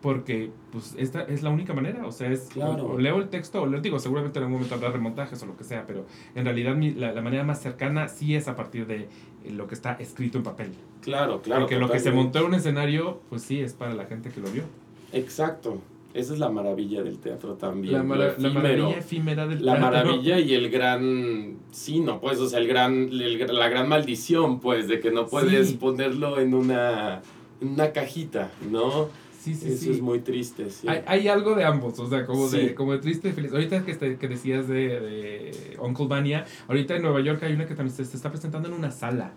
porque 0.00 0.50
pues 0.72 0.94
esta 0.98 1.22
es 1.22 1.42
la 1.42 1.50
única 1.50 1.72
manera, 1.74 2.04
o 2.06 2.12
sea, 2.12 2.30
es 2.30 2.48
claro. 2.52 2.86
o, 2.86 2.98
leo 2.98 3.18
el 3.18 3.28
texto 3.28 3.62
o 3.62 3.66
leo, 3.66 3.80
digo, 3.80 3.98
seguramente 3.98 4.38
en 4.38 4.44
algún 4.44 4.58
momento 4.58 4.74
habrá 4.74 4.90
remontajes 4.90 5.40
o 5.42 5.46
lo 5.46 5.56
que 5.56 5.64
sea, 5.64 5.86
pero 5.86 6.06
en 6.34 6.44
realidad 6.44 6.76
la, 6.96 7.12
la, 7.12 7.22
manera 7.22 7.44
más 7.44 7.60
cercana 7.60 8.08
sí 8.08 8.34
es 8.34 8.48
a 8.48 8.56
partir 8.56 8.86
de 8.86 9.08
eh, 9.44 9.50
lo 9.50 9.68
que 9.68 9.74
está 9.74 9.92
escrito 9.94 10.38
en 10.38 10.44
papel. 10.44 10.72
Claro, 11.02 11.40
claro. 11.40 11.62
Porque 11.62 11.78
lo 11.78 11.90
que 11.90 12.00
se 12.00 12.10
montó 12.10 12.40
en 12.40 12.46
un 12.46 12.54
escenario, 12.54 13.20
pues 13.28 13.42
sí, 13.42 13.60
es 13.60 13.74
para 13.74 13.94
la 13.94 14.06
gente 14.06 14.30
que 14.30 14.40
lo 14.40 14.50
vio. 14.50 14.64
Exacto. 15.12 15.80
Esa 16.14 16.34
es 16.34 16.38
la 16.38 16.50
maravilla 16.50 17.02
del 17.02 17.18
teatro 17.18 17.54
también. 17.54 17.94
La, 17.94 18.02
maravilla 18.02 18.98
efímera 18.98 19.46
del 19.46 19.64
la 19.64 19.74
teatro. 19.74 19.90
La 19.90 20.04
maravilla 20.04 20.38
y 20.38 20.54
el 20.54 20.70
gran 20.70 21.56
sino, 21.70 22.20
pues, 22.20 22.38
o 22.38 22.48
sea, 22.48 22.58
el 22.58 22.68
gran, 22.68 23.08
la 23.10 23.68
gran 23.68 23.88
maldición, 23.88 24.60
pues, 24.60 24.88
de 24.88 25.00
que 25.00 25.10
no 25.10 25.26
puedes 25.26 25.72
ponerlo 25.72 26.38
en 26.38 26.54
una, 26.54 27.22
una 27.60 27.92
cajita, 27.92 28.50
¿no? 28.70 29.08
Sí, 29.42 29.54
sí, 29.54 29.72
Eso 29.72 29.90
es 29.90 30.00
muy 30.00 30.20
triste, 30.20 30.70
sí. 30.70 30.86
Hay, 30.86 31.02
hay, 31.04 31.28
algo 31.28 31.56
de 31.56 31.64
ambos, 31.64 31.98
o 31.98 32.08
sea, 32.08 32.24
como, 32.26 32.48
de, 32.48 32.76
como 32.76 32.92
de 32.92 32.98
triste 32.98 33.30
y 33.30 33.32
feliz. 33.32 33.52
Ahorita 33.52 33.84
que, 33.84 33.90
este, 33.90 34.16
que 34.16 34.28
decías 34.28 34.68
de, 34.68 35.00
de 35.00 35.76
Uncle 35.80 36.06
Vania, 36.06 36.44
ahorita 36.68 36.94
en 36.94 37.02
Nueva 37.02 37.20
York 37.22 37.42
hay 37.42 37.54
una 37.54 37.66
que 37.66 37.74
también 37.74 37.96
se, 37.96 38.02
está 38.02 38.30
presentando 38.30 38.68
en 38.68 38.74
una 38.74 38.90
sala. 38.90 39.32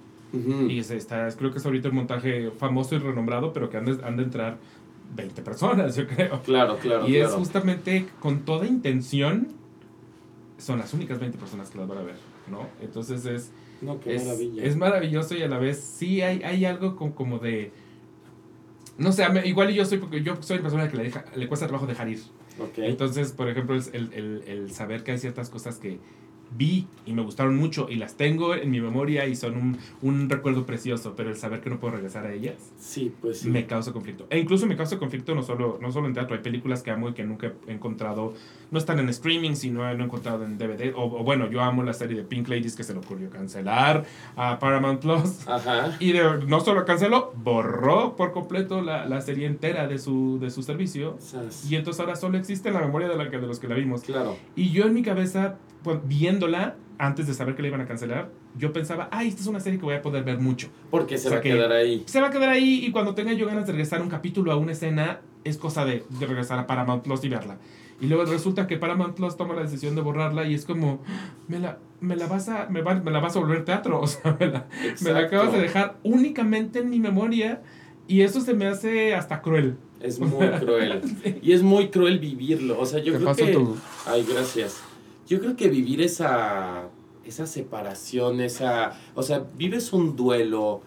Y 0.68 0.84
se 0.84 0.98
está, 0.98 1.30
creo 1.38 1.52
que 1.52 1.60
es 1.60 1.66
ahorita 1.66 1.88
el 1.88 1.94
montaje 1.94 2.52
famoso 2.52 2.96
y 2.96 2.98
renombrado, 2.98 3.54
pero 3.54 3.70
que 3.70 3.78
han 3.78 3.86
de, 3.86 4.04
han 4.04 4.18
de 4.18 4.24
entrar 4.24 4.58
20 5.14 5.42
personas, 5.42 5.96
yo 5.96 6.08
creo. 6.08 6.42
Claro, 6.44 6.78
claro. 6.78 7.08
Y 7.08 7.18
es 7.18 7.32
justamente 7.32 8.06
con 8.20 8.42
toda 8.46 8.66
intención, 8.66 9.50
son 10.58 10.80
las 10.80 10.94
únicas 10.94 11.20
20 11.20 11.38
personas 11.38 11.70
que 11.70 11.78
las 11.78 11.88
van 11.88 12.00
a 12.00 12.04
ver, 12.04 12.18
¿no? 12.50 12.68
Entonces 12.82 13.26
es... 13.26 13.52
No, 13.82 14.00
qué 14.00 14.16
es, 14.16 14.26
maravilla. 14.26 14.64
Es 14.64 14.76
maravilloso 14.78 15.36
y 15.36 15.44
a 15.44 15.48
la 15.48 15.60
vez 15.60 15.80
sí 15.80 16.22
hay, 16.22 16.44
hay 16.44 16.66
algo 16.66 16.96
como, 16.96 17.14
como 17.14 17.40
de... 17.40 17.72
No 18.98 19.12
sé, 19.12 19.26
igual 19.46 19.74
yo 19.74 19.86
soy, 19.86 19.98
porque 19.98 20.24
yo 20.24 20.42
soy 20.42 20.56
una 20.56 20.64
persona 20.64 20.90
que 20.90 20.98
le, 20.98 21.04
deja, 21.04 21.26
le 21.36 21.48
cuesta 21.48 21.68
trabajo 21.68 21.86
dejar 21.86 22.08
ir. 22.08 22.22
Okay. 22.58 22.90
Entonces, 22.90 23.34
por 23.34 23.50
ejemplo, 23.50 23.76
el, 23.76 24.14
el, 24.14 24.44
el 24.48 24.72
saber 24.72 25.04
que 25.04 25.12
hay 25.12 25.18
ciertas 25.18 25.50
cosas 25.50 25.78
que 25.78 26.00
vi 26.58 26.88
y 27.06 27.14
me 27.14 27.22
gustaron 27.22 27.56
mucho 27.56 27.88
y 27.90 27.96
las 27.96 28.16
tengo 28.16 28.56
en 28.56 28.72
mi 28.72 28.82
memoria 28.82 29.26
y 29.28 29.36
son 29.36 29.56
un, 29.56 29.78
un, 30.02 30.30
recuerdo 30.30 30.66
precioso, 30.66 31.14
pero 31.16 31.30
el 31.30 31.36
saber 31.36 31.62
que 31.62 31.70
no 31.70 31.80
puedo 31.80 31.96
regresar 31.96 32.26
a 32.26 32.34
ellas 32.34 32.56
sí, 32.80 33.14
pues 33.22 33.40
sí. 33.40 33.50
me 33.50 33.66
causa 33.66 33.92
conflicto. 33.92 34.26
E 34.30 34.40
incluso 34.40 34.66
me 34.66 34.76
causa 34.76 34.98
conflicto 34.98 35.36
no 35.36 35.44
solo, 35.44 35.78
no 35.82 35.92
solo 35.92 36.08
en 36.08 36.14
teatro, 36.14 36.36
hay 36.36 36.42
películas 36.42 36.82
que 36.82 36.92
amo 36.92 37.10
y 37.10 37.14
que 37.14 37.24
nunca 37.24 37.54
he 37.68 37.74
encontrado, 37.74 38.34
no 38.72 38.80
están 38.80 39.00
en 39.00 39.10
streaming, 39.10 39.56
sino 39.56 39.82
no 39.96 40.04
he 40.04 40.06
encontrado 40.06 40.44
en 40.44 40.58
DVD. 40.58 40.94
O, 40.96 41.04
o, 41.04 41.24
bueno, 41.24 41.50
yo 41.50 41.62
amo 41.62 41.84
la 41.84 41.94
serie 41.94 42.18
de 42.18 42.24
Pink 42.24 42.48
Ladies 42.48 42.76
que 42.76 42.84
se 42.84 42.94
le 42.94 43.00
ocurrió 43.00 43.30
cancelar 43.30 44.06
a 44.36 44.60
Paramount 44.60 45.02
Plus. 45.02 45.48
Ajá. 45.48 45.96
Y 46.00 46.12
de, 46.14 46.46
no 46.48 46.60
solo 46.60 46.86
canceló, 46.86 47.34
borró 47.36 48.16
por 48.16 48.32
completo 48.32 48.82
la, 48.82 49.06
la 49.06 49.22
serie 49.22 49.48
entera 49.48 49.88
de 49.88 50.00
su, 50.00 50.40
de 50.40 50.50
su 50.50 50.64
servicio. 50.64 51.18
¿Sabes? 51.20 51.70
Y 51.70 51.76
entonces 51.76 52.00
ahora 52.00 52.16
solo 52.16 52.38
existe 52.38 52.70
en 52.70 52.76
la 52.76 52.82
memoria 52.82 53.08
de, 53.08 53.18
la, 53.18 53.26
de 53.26 53.48
los 53.48 53.60
que 53.60 53.68
la 53.68 53.76
vimos. 53.76 54.02
Claro. 54.02 54.38
Y 54.56 54.72
yo 54.72 54.86
en 54.86 54.94
mi 54.94 55.04
cabeza 55.04 55.58
viéndola, 56.06 56.76
antes 56.98 57.28
de 57.28 57.34
saber 57.34 57.56
que 57.56 57.62
la 57.62 57.70
iban 57.70 57.82
a 57.82 57.86
cancelar, 57.86 58.30
yo 58.58 58.72
pensaba, 58.74 59.10
ay, 59.12 59.28
esta 59.28 59.42
es 59.42 59.48
una 59.48 59.60
serie 59.60 59.80
que 59.80 59.86
voy 59.86 59.96
a 59.96 60.02
poder 60.02 60.24
ver 60.24 60.40
mucho. 60.40 60.70
Porque 60.90 61.18
se 61.18 61.28
O 61.28 61.30
sea 61.30 61.38
va 61.38 61.40
a 61.40 61.42
que 61.42 61.50
quedar 61.50 61.72
ahí. 61.72 62.04
Se 62.06 62.22
va 62.22 62.28
a 62.28 62.32
quedar 62.32 62.50
ahí 62.50 62.86
y 62.86 62.92
cuando 62.92 63.16
tenga 63.16 63.34
yo 63.34 63.46
ganas 63.46 63.66
de 63.66 63.74
regresar 63.74 64.02
un 64.02 64.10
capítulo, 64.10 64.52
a 64.52 64.56
una 64.56 64.72
escena, 64.72 65.22
es 65.44 65.58
cosa 65.58 65.86
de, 65.86 66.04
de 66.10 66.26
regresar 66.26 66.60
a 66.60 66.68
Paramount 66.68 67.04
Plus 67.04 67.24
y 67.24 67.30
verla. 67.30 67.58
Y 68.02 68.08
luego 68.08 68.26
resulta 68.26 68.68
que 68.68 68.78
Paramount 68.78 69.16
Plus 69.16 69.38
toma 69.38 69.56
la 69.56 69.62
decisión 69.62 69.96
de 69.96 70.02
borrarla 70.02 70.46
y 70.46 70.54
es 70.54 70.66
como, 70.66 71.02
me 71.48 71.60
la, 71.60 71.80
me 72.02 72.16
la, 72.16 72.28
vas, 72.28 72.50
a, 72.50 72.68
me, 72.70 72.82
va, 72.82 72.96
me 72.96 73.12
la 73.12 73.20
vas 73.20 73.36
a 73.36 73.40
volver 73.40 73.64
teatro. 73.64 74.00
O 74.06 74.08
sea, 74.08 74.36
me 74.40 74.48
la, 74.48 74.68
me 75.02 75.12
la 75.12 75.20
acabas 75.20 75.54
de 75.54 75.60
dejar 75.60 75.98
únicamente 76.04 76.80
en 76.80 76.90
mi 76.90 77.00
memoria 77.00 77.62
y 78.08 78.22
eso 78.22 78.42
se 78.42 78.54
me 78.54 78.68
hace 78.68 79.16
hasta 79.16 79.42
cruel. 79.42 79.78
Es 80.02 80.20
muy 80.20 80.48
cruel. 80.50 81.02
Y 81.42 81.54
es 81.54 81.64
muy 81.64 81.90
cruel 81.90 82.20
vivirlo. 82.20 82.80
O 82.80 82.86
sea, 82.86 83.00
yo 83.00 83.14
¿Qué 83.14 83.20
creo 83.20 83.30
pasó 83.30 83.46
que... 83.46 83.54
tú? 83.54 83.78
Ay, 84.06 84.26
gracias. 84.30 84.84
Yo 85.28 85.40
creo 85.40 85.56
que 85.56 85.70
vivir 85.70 86.02
esa, 86.02 86.90
esa 87.26 87.48
separación, 87.48 88.42
esa... 88.42 89.00
O 89.16 89.24
sea, 89.24 89.46
vives 89.56 89.94
un 89.94 90.16
duelo. 90.16 90.82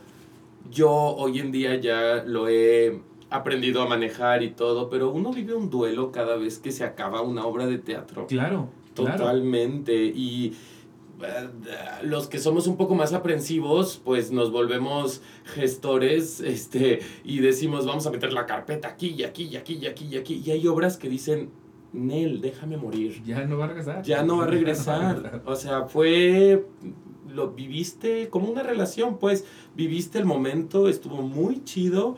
Yo 0.70 0.90
hoy 0.90 1.40
en 1.40 1.50
día 1.50 1.76
ya 1.76 2.22
lo 2.24 2.48
he 2.48 3.00
aprendido 3.30 3.82
a 3.82 3.88
manejar 3.88 4.42
y 4.42 4.50
todo, 4.50 4.88
pero 4.88 5.10
uno 5.10 5.32
vive 5.32 5.54
un 5.54 5.70
duelo 5.70 6.12
cada 6.12 6.36
vez 6.36 6.58
que 6.58 6.72
se 6.72 6.84
acaba 6.84 7.22
una 7.22 7.44
obra 7.46 7.66
de 7.66 7.78
teatro. 7.78 8.26
Claro, 8.26 8.70
claro. 8.94 9.18
Totalmente. 9.18 9.94
Y 9.94 10.54
eh, 11.22 11.48
los 12.02 12.28
que 12.28 12.38
somos 12.38 12.66
un 12.66 12.76
poco 12.76 12.94
más 12.94 13.12
aprensivos, 13.12 14.00
pues 14.04 14.30
nos 14.30 14.50
volvemos 14.52 15.22
gestores 15.44 16.40
este, 16.44 17.00
y 17.24 17.40
decimos, 17.40 17.86
vamos 17.86 18.06
a 18.06 18.10
meter 18.10 18.32
la 18.32 18.46
carpeta 18.46 18.88
aquí 18.88 19.08
y 19.08 19.24
aquí 19.24 19.44
y 19.44 19.56
aquí 19.56 19.78
y 19.82 19.86
aquí 19.86 20.06
y 20.10 20.16
aquí. 20.16 20.42
Y 20.44 20.50
hay 20.50 20.66
obras 20.66 20.96
que 20.96 21.08
dicen, 21.08 21.50
Nel, 21.92 22.40
déjame 22.40 22.76
morir. 22.76 23.22
Ya 23.24 23.44
no 23.44 23.56
va 23.58 23.64
a 23.64 23.68
regresar. 23.68 24.02
Ya 24.02 24.22
no 24.22 24.38
va 24.38 24.44
a 24.44 24.46
regresar. 24.56 25.42
O 25.46 25.56
sea, 25.56 25.84
fue. 25.84 26.66
Lo 27.34 27.50
viviste 27.52 28.28
como 28.28 28.50
una 28.50 28.62
relación, 28.62 29.18
pues. 29.18 29.44
Viviste 29.76 30.18
el 30.18 30.24
momento, 30.24 30.88
estuvo 30.88 31.22
muy 31.22 31.62
chido. 31.64 32.16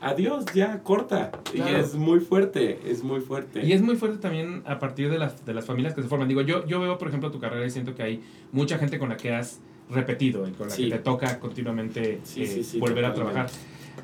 Adiós, 0.00 0.44
ya, 0.54 0.80
corta. 0.84 1.32
Claro. 1.52 1.72
Y 1.72 1.80
es 1.80 1.94
muy 1.96 2.20
fuerte, 2.20 2.78
es 2.88 3.02
muy 3.02 3.20
fuerte. 3.20 3.66
Y 3.66 3.72
es 3.72 3.82
muy 3.82 3.96
fuerte 3.96 4.18
también 4.18 4.62
a 4.64 4.78
partir 4.78 5.10
de 5.10 5.18
las, 5.18 5.44
de 5.44 5.52
las 5.54 5.64
familias 5.66 5.94
que 5.94 6.02
se 6.02 6.08
forman. 6.08 6.28
Digo, 6.28 6.40
yo, 6.42 6.64
yo 6.66 6.78
veo, 6.80 6.98
por 6.98 7.08
ejemplo, 7.08 7.32
tu 7.32 7.40
carrera 7.40 7.66
y 7.66 7.70
siento 7.70 7.96
que 7.96 8.04
hay 8.04 8.22
mucha 8.52 8.78
gente 8.78 8.98
con 9.00 9.08
la 9.08 9.16
que 9.16 9.32
has 9.32 9.60
repetido 9.90 10.46
y 10.46 10.52
con 10.52 10.68
la 10.68 10.74
Sí. 10.74 10.84
que 10.84 10.90
te 10.96 10.98
toca 11.00 11.40
continuamente 11.40 12.20
Sí, 12.22 12.42
eh, 12.42 12.46
sí, 12.46 12.62
sí, 12.62 12.78
volver 12.78 13.06
a 13.06 13.12
trabajar. 13.14 13.48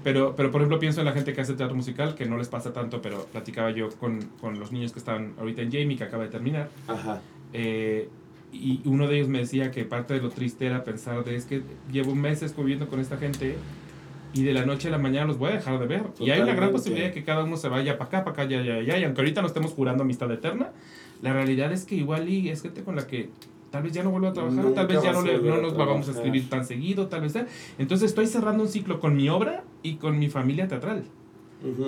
Pero, 0.03 0.35
pero, 0.37 0.51
por 0.51 0.61
ejemplo, 0.61 0.79
pienso 0.79 1.01
en 1.01 1.07
la 1.07 1.13
gente 1.13 1.33
que 1.33 1.41
hace 1.41 1.55
teatro 1.55 1.77
musical, 1.77 2.15
que 2.15 2.27
no 2.27 2.37
les 2.37 2.49
pasa 2.49 2.73
tanto, 2.73 3.01
pero 3.01 3.27
platicaba 3.27 3.71
yo 3.71 3.91
con, 3.91 4.21
con 4.41 4.59
los 4.59 4.73
niños 4.73 4.93
que 4.93 4.99
están 4.99 5.35
ahorita 5.39 5.63
en 5.63 5.73
Jamie, 5.73 5.97
que 5.97 6.05
acaba 6.05 6.25
de 6.25 6.31
terminar. 6.31 6.69
Ajá. 6.89 7.21
Eh, 7.53 8.09
y 8.53 8.81
uno 8.85 9.09
de 9.09 9.17
ellos 9.17 9.29
me 9.29 9.39
decía 9.39 9.71
que 9.71 9.85
parte 9.85 10.15
de 10.15 10.21
lo 10.21 10.31
triste 10.31 10.67
era 10.67 10.85
pensar 10.85 11.25
de 11.25 11.35
es 11.37 11.45
que 11.45 11.63
llevo 11.91 12.15
meses 12.15 12.53
conviviendo 12.53 12.89
con 12.89 13.01
esta 13.01 13.17
gente 13.17 13.57
y 14.33 14.43
de 14.43 14.53
la 14.53 14.65
noche 14.65 14.89
a 14.89 14.91
la 14.91 14.99
mañana 14.99 15.27
los 15.27 15.39
voy 15.39 15.51
a 15.51 15.55
dejar 15.55 15.79
de 15.79 15.87
ver. 15.87 16.03
Y 16.19 16.31
hay 16.31 16.41
una 16.41 16.55
gran 16.55 16.57
Totalmente. 16.57 16.73
posibilidad 16.73 17.07
de 17.09 17.15
que 17.15 17.25
cada 17.25 17.45
uno 17.45 17.57
se 17.57 17.69
vaya 17.69 17.99
para 17.99 18.09
acá, 18.09 18.25
para 18.25 18.33
acá, 18.33 18.45
ya, 18.45 18.63
ya, 18.63 18.81
ya. 18.83 18.99
Y 18.99 19.05
aunque 19.05 19.21
ahorita 19.21 19.41
no 19.41 19.47
estemos 19.47 19.73
jurando 19.73 20.03
amistad 20.03 20.31
eterna, 20.33 20.71
la 21.23 21.33
realidad 21.33 21.73
es 21.73 21.85
que 21.85 21.95
igual 21.95 22.29
y 22.29 22.49
es 22.49 22.63
gente 22.63 22.83
con 22.83 22.97
la 22.97 23.07
que 23.07 23.31
tal 23.75 23.83
vez 23.83 23.93
ya 23.93 24.05
no 24.05 24.13
vuelva 24.13 24.29
a 24.29 24.33
trabajar, 24.33 24.63
Nunca 24.65 24.77
tal 24.77 24.87
vez 24.87 25.03
ya 25.03 25.13
no, 25.13 25.23
le- 25.23 25.37
no 25.41 25.61
nos 25.61 25.77
vamos 25.77 26.07
a 26.07 26.13
escribir 26.13 26.49
tan 26.49 26.65
seguido, 26.65 27.09
tal 27.09 27.23
vez. 27.23 27.33
sea. 27.33 27.45
Entonces 27.77 28.11
estoy 28.11 28.29
cerrando 28.29 28.63
un 28.63 28.69
ciclo 28.69 29.01
con 29.01 29.17
mi 29.17 29.29
obra 29.29 29.65
y 29.83 29.97
con 29.97 30.17
mi 30.17 30.29
familia 30.29 30.69
teatral. 30.69 31.03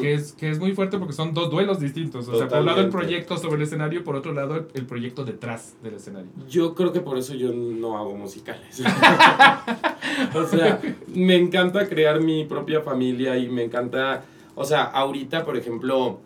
Que 0.00 0.14
es, 0.14 0.32
que 0.32 0.50
es 0.50 0.58
muy 0.58 0.74
fuerte 0.74 0.98
porque 0.98 1.12
son 1.12 1.32
dos 1.32 1.48
duelos 1.48 1.78
distintos. 1.78 2.26
O 2.26 2.36
sea, 2.36 2.48
por 2.48 2.58
un 2.60 2.66
lado 2.66 2.80
el 2.80 2.86
Totalmente. 2.86 2.96
proyecto 2.96 3.36
sobre 3.36 3.56
el 3.56 3.62
escenario, 3.62 4.02
por 4.02 4.16
otro 4.16 4.32
lado 4.32 4.56
el, 4.56 4.66
el 4.74 4.84
proyecto 4.86 5.24
detrás 5.24 5.76
del 5.82 5.94
escenario. 5.94 6.28
Yo 6.48 6.74
creo 6.74 6.92
que 6.92 7.00
por 7.00 7.18
eso 7.18 7.34
yo 7.34 7.52
no 7.52 7.96
hago 7.98 8.16
musicales. 8.16 8.82
o 10.34 10.44
sea, 10.46 10.80
me 11.14 11.36
encanta 11.36 11.88
crear 11.88 12.20
mi 12.20 12.44
propia 12.46 12.80
familia 12.80 13.36
y 13.36 13.48
me 13.48 13.62
encanta, 13.64 14.24
o 14.56 14.64
sea, 14.64 14.82
ahorita, 14.82 15.44
por 15.44 15.56
ejemplo, 15.56 16.18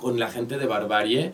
con 0.00 0.18
la 0.18 0.28
gente 0.30 0.58
de 0.58 0.66
Barbarie, 0.66 1.32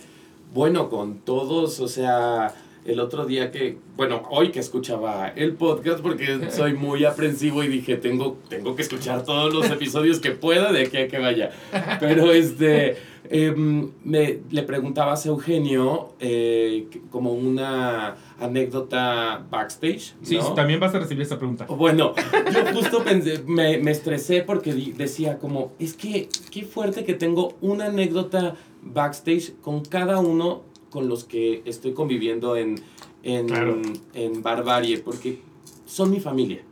bueno, 0.52 0.88
con 0.90 1.18
todos, 1.20 1.78
o 1.80 1.86
sea, 1.88 2.52
el 2.84 3.00
otro 3.00 3.24
día 3.24 3.50
que, 3.50 3.78
bueno, 3.96 4.22
hoy 4.30 4.50
que 4.50 4.60
escuchaba 4.60 5.28
el 5.28 5.54
podcast 5.54 6.00
porque 6.00 6.38
soy 6.50 6.74
muy 6.74 7.04
aprensivo 7.04 7.62
y 7.62 7.68
dije, 7.68 7.96
tengo, 7.96 8.38
tengo 8.48 8.76
que 8.76 8.82
escuchar 8.82 9.24
todos 9.24 9.52
los 9.52 9.70
episodios 9.70 10.20
que 10.20 10.32
pueda 10.32 10.72
de 10.72 10.82
aquí 10.82 10.96
a 10.98 11.08
que 11.08 11.18
vaya. 11.18 11.50
Pero 12.00 12.32
este, 12.32 12.96
em, 13.30 13.90
me, 14.04 14.40
le 14.50 14.62
preguntabas 14.62 15.24
a 15.24 15.30
Eugenio 15.30 16.14
eh, 16.20 16.88
como 17.10 17.32
una 17.32 18.16
anécdota 18.38 19.44
backstage. 19.50 20.14
Sí, 20.22 20.36
¿no? 20.36 20.48
sí, 20.48 20.52
también 20.54 20.78
vas 20.78 20.94
a 20.94 20.98
recibir 20.98 21.22
esa 21.22 21.38
pregunta. 21.38 21.64
Bueno, 21.66 22.14
yo 22.52 22.74
justo 22.74 23.02
pensé, 23.02 23.42
me, 23.46 23.78
me 23.78 23.90
estresé 23.92 24.42
porque 24.42 24.74
decía 24.74 25.38
como, 25.38 25.72
es 25.78 25.94
que 25.94 26.28
qué 26.50 26.64
fuerte 26.64 27.04
que 27.04 27.14
tengo 27.14 27.56
una 27.62 27.86
anécdota 27.86 28.56
backstage 28.82 29.54
con 29.62 29.82
cada 29.82 30.18
uno 30.18 30.73
con 30.94 31.08
los 31.08 31.24
que 31.24 31.60
estoy 31.64 31.92
conviviendo 31.92 32.54
en, 32.54 32.76
en, 33.24 33.48
Claro. 33.48 33.82
en 34.12 34.42
Barbarie, 34.44 34.98
porque 34.98 35.40
son 35.86 36.12
mi 36.12 36.20
familia. 36.20 36.62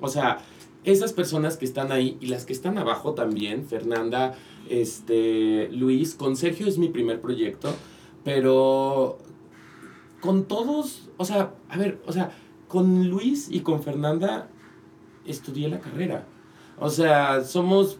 O 0.00 0.06
sea, 0.06 0.38
esas 0.84 1.12
personas 1.12 1.56
que 1.56 1.64
están 1.64 1.90
ahí 1.90 2.16
y 2.20 2.26
las 2.26 2.46
que 2.46 2.52
están 2.52 2.78
abajo 2.78 3.14
también, 3.14 3.66
Fernanda, 3.66 4.36
este, 4.70 5.68
Luis, 5.72 6.14
con 6.14 6.36
Sergio 6.36 6.68
es 6.68 6.78
mi 6.78 6.88
primer 6.88 7.20
proyecto, 7.20 7.74
pero 8.22 9.18
con 10.20 10.44
todos, 10.44 11.10
o 11.16 11.24
sea, 11.24 11.54
a 11.68 11.76
ver, 11.76 12.00
o 12.06 12.12
sea, 12.12 12.30
con 12.68 13.08
Luis 13.08 13.48
y 13.50 13.60
con 13.60 13.82
Fernanda 13.82 14.50
estudié 15.26 15.68
la 15.68 15.80
carrera. 15.80 16.28
O 16.78 16.90
sea, 16.90 17.42
somos 17.42 17.98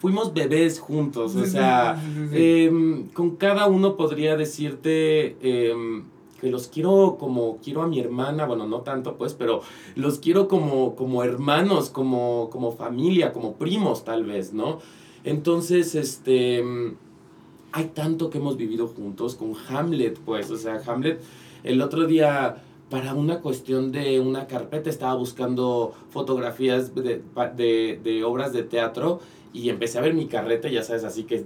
fuimos 0.00 0.34
bebés 0.34 0.80
juntos, 0.80 1.36
o 1.36 1.46
sea, 1.46 2.02
em, 2.32 3.08
con 3.08 3.36
cada 3.36 3.66
uno 3.66 3.96
podría 3.96 4.36
decirte 4.36 5.36
em, 5.40 6.04
que 6.40 6.50
los 6.50 6.68
quiero 6.68 7.16
como 7.18 7.58
quiero 7.62 7.82
a 7.82 7.86
mi 7.86 8.00
hermana, 8.00 8.46
bueno, 8.46 8.66
no 8.66 8.80
tanto 8.80 9.16
pues, 9.16 9.34
pero 9.34 9.62
los 9.94 10.18
quiero 10.18 10.48
como, 10.48 10.96
como 10.96 11.22
hermanos, 11.22 11.90
como, 11.90 12.48
como 12.50 12.72
familia, 12.72 13.32
como 13.32 13.54
primos 13.54 14.04
tal 14.04 14.24
vez, 14.24 14.52
¿no? 14.52 14.78
Entonces, 15.22 15.94
este, 15.94 16.64
hay 17.72 17.84
tanto 17.94 18.30
que 18.30 18.38
hemos 18.38 18.56
vivido 18.56 18.88
juntos 18.88 19.34
con 19.34 19.54
Hamlet, 19.68 20.18
pues, 20.18 20.50
o 20.50 20.56
sea, 20.56 20.80
Hamlet, 20.86 21.20
el 21.62 21.82
otro 21.82 22.06
día 22.06 22.62
para 22.90 23.14
una 23.14 23.40
cuestión 23.40 23.92
de 23.92 24.20
una 24.20 24.46
carpeta 24.46 24.90
estaba 24.90 25.14
buscando 25.14 25.94
fotografías 26.10 26.94
de, 26.94 27.22
de, 27.56 28.00
de 28.02 28.24
obras 28.24 28.52
de 28.52 28.64
teatro 28.64 29.20
y 29.52 29.68
empecé 29.68 29.98
a 29.98 30.02
ver 30.02 30.14
mi 30.14 30.26
carreta, 30.26 30.68
ya 30.68 30.82
sabes, 30.82 31.04
así 31.04 31.24
que 31.24 31.44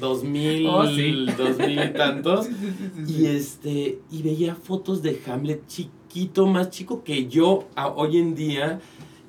dos 0.00 0.22
mil, 0.22 0.66
oh, 0.66 0.82
dos 0.82 1.58
mil 1.58 1.82
y 1.82 1.92
tantos. 1.92 2.48
y 3.06 3.26
este, 3.26 3.98
y 4.10 4.22
veía 4.22 4.54
fotos 4.54 5.02
de 5.02 5.20
Hamlet 5.26 5.66
chiquito, 5.66 6.46
más 6.46 6.70
chico 6.70 7.02
que 7.02 7.26
yo 7.26 7.64
hoy 7.96 8.18
en 8.18 8.34
día. 8.34 8.80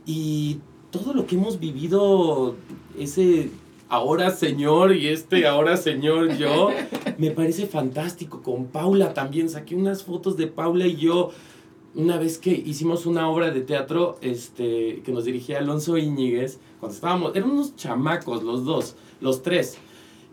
Y 0.05 0.59
todo 0.91 1.13
lo 1.13 1.25
que 1.25 1.35
hemos 1.35 1.59
vivido, 1.59 2.55
ese 2.99 3.49
ahora 3.93 4.31
señor 4.31 4.95
y 4.95 5.07
este 5.07 5.45
ahora 5.45 5.77
señor 5.77 6.35
yo, 6.37 6.71
me 7.19 7.29
parece 7.29 7.67
fantástico. 7.67 8.41
Con 8.41 8.65
Paula 8.65 9.13
también. 9.13 9.49
Saqué 9.49 9.75
unas 9.75 10.03
fotos 10.03 10.35
de 10.35 10.47
Paula 10.47 10.87
y 10.87 10.95
yo 10.95 11.31
una 11.93 12.17
vez 12.17 12.39
que 12.39 12.49
hicimos 12.49 13.05
una 13.05 13.29
obra 13.29 13.51
de 13.51 13.61
teatro 13.61 14.17
este, 14.21 15.03
que 15.05 15.11
nos 15.11 15.25
dirigía 15.25 15.59
Alonso 15.59 15.95
Íñiguez, 15.95 16.57
cuando 16.79 16.95
estábamos, 16.95 17.35
eran 17.35 17.51
unos 17.51 17.75
chamacos 17.75 18.41
los 18.41 18.65
dos, 18.65 18.95
los 19.21 19.43
tres, 19.43 19.77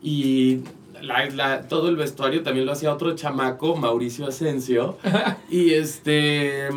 y 0.03 0.61
la, 1.03 1.69
todo 1.69 1.91
el 1.91 1.97
vestuario 1.97 2.43
también 2.43 2.65
lo 2.65 2.73
hacía 2.73 2.95
otro 2.95 3.15
chamaco, 3.15 3.77
Mauricio 3.77 4.27
Asensio, 4.27 4.97
y 5.51 5.75
este, 5.75 6.71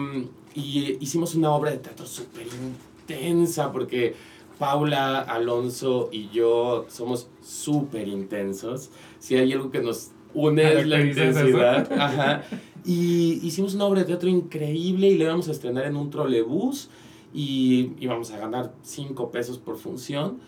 y 0.54 0.98
hicimos 1.00 1.34
una 1.34 1.52
obra 1.52 1.72
de 1.72 1.78
teatro 1.78 2.06
súper 2.06 2.48
intensa, 2.48 3.72
porque 3.72 4.16
Paula, 4.60 5.20
Alonso 5.20 6.10
y 6.12 6.30
yo 6.30 6.86
somos 6.90 7.30
súper 7.42 8.08
intensos, 8.08 8.90
si 9.20 9.36
hay 9.36 9.52
algo 9.54 9.72
que 9.72 9.82
nos 9.82 10.12
une 10.34 10.80
es 10.80 10.88
la 10.88 11.02
intensidad, 11.02 11.92
ajá, 12.00 12.44
y 12.86 13.40
hicimos 13.46 13.76
una 13.76 13.86
obra 13.86 14.02
de 14.02 14.08
teatro 14.08 14.30
increíble 14.30 15.08
y 15.08 15.18
le 15.18 15.26
íbamos 15.26 15.48
a 15.48 15.52
estrenar 15.52 15.86
en 15.86 15.96
un 15.96 16.10
trolebús 16.10 16.90
y 17.34 17.92
íbamos 18.00 18.32
a 18.32 18.38
ganar 18.38 18.74
5 18.84 19.32
pesos 19.32 19.58
por 19.58 19.78
función. 19.78 20.40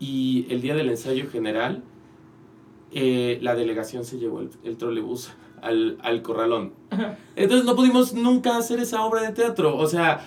Y 0.00 0.46
el 0.50 0.60
día 0.60 0.74
del 0.74 0.90
ensayo 0.90 1.30
general, 1.30 1.84
eh, 2.92 3.38
la 3.42 3.54
delegación 3.54 4.04
se 4.04 4.18
llevó 4.18 4.40
el, 4.40 4.50
el 4.64 4.76
trolebús 4.76 5.30
al, 5.62 5.98
al 6.02 6.22
corralón. 6.22 6.72
Entonces 7.36 7.64
no 7.64 7.76
pudimos 7.76 8.12
nunca 8.12 8.56
hacer 8.56 8.80
esa 8.80 9.04
obra 9.04 9.22
de 9.22 9.32
teatro. 9.32 9.76
O 9.76 9.86
sea, 9.86 10.26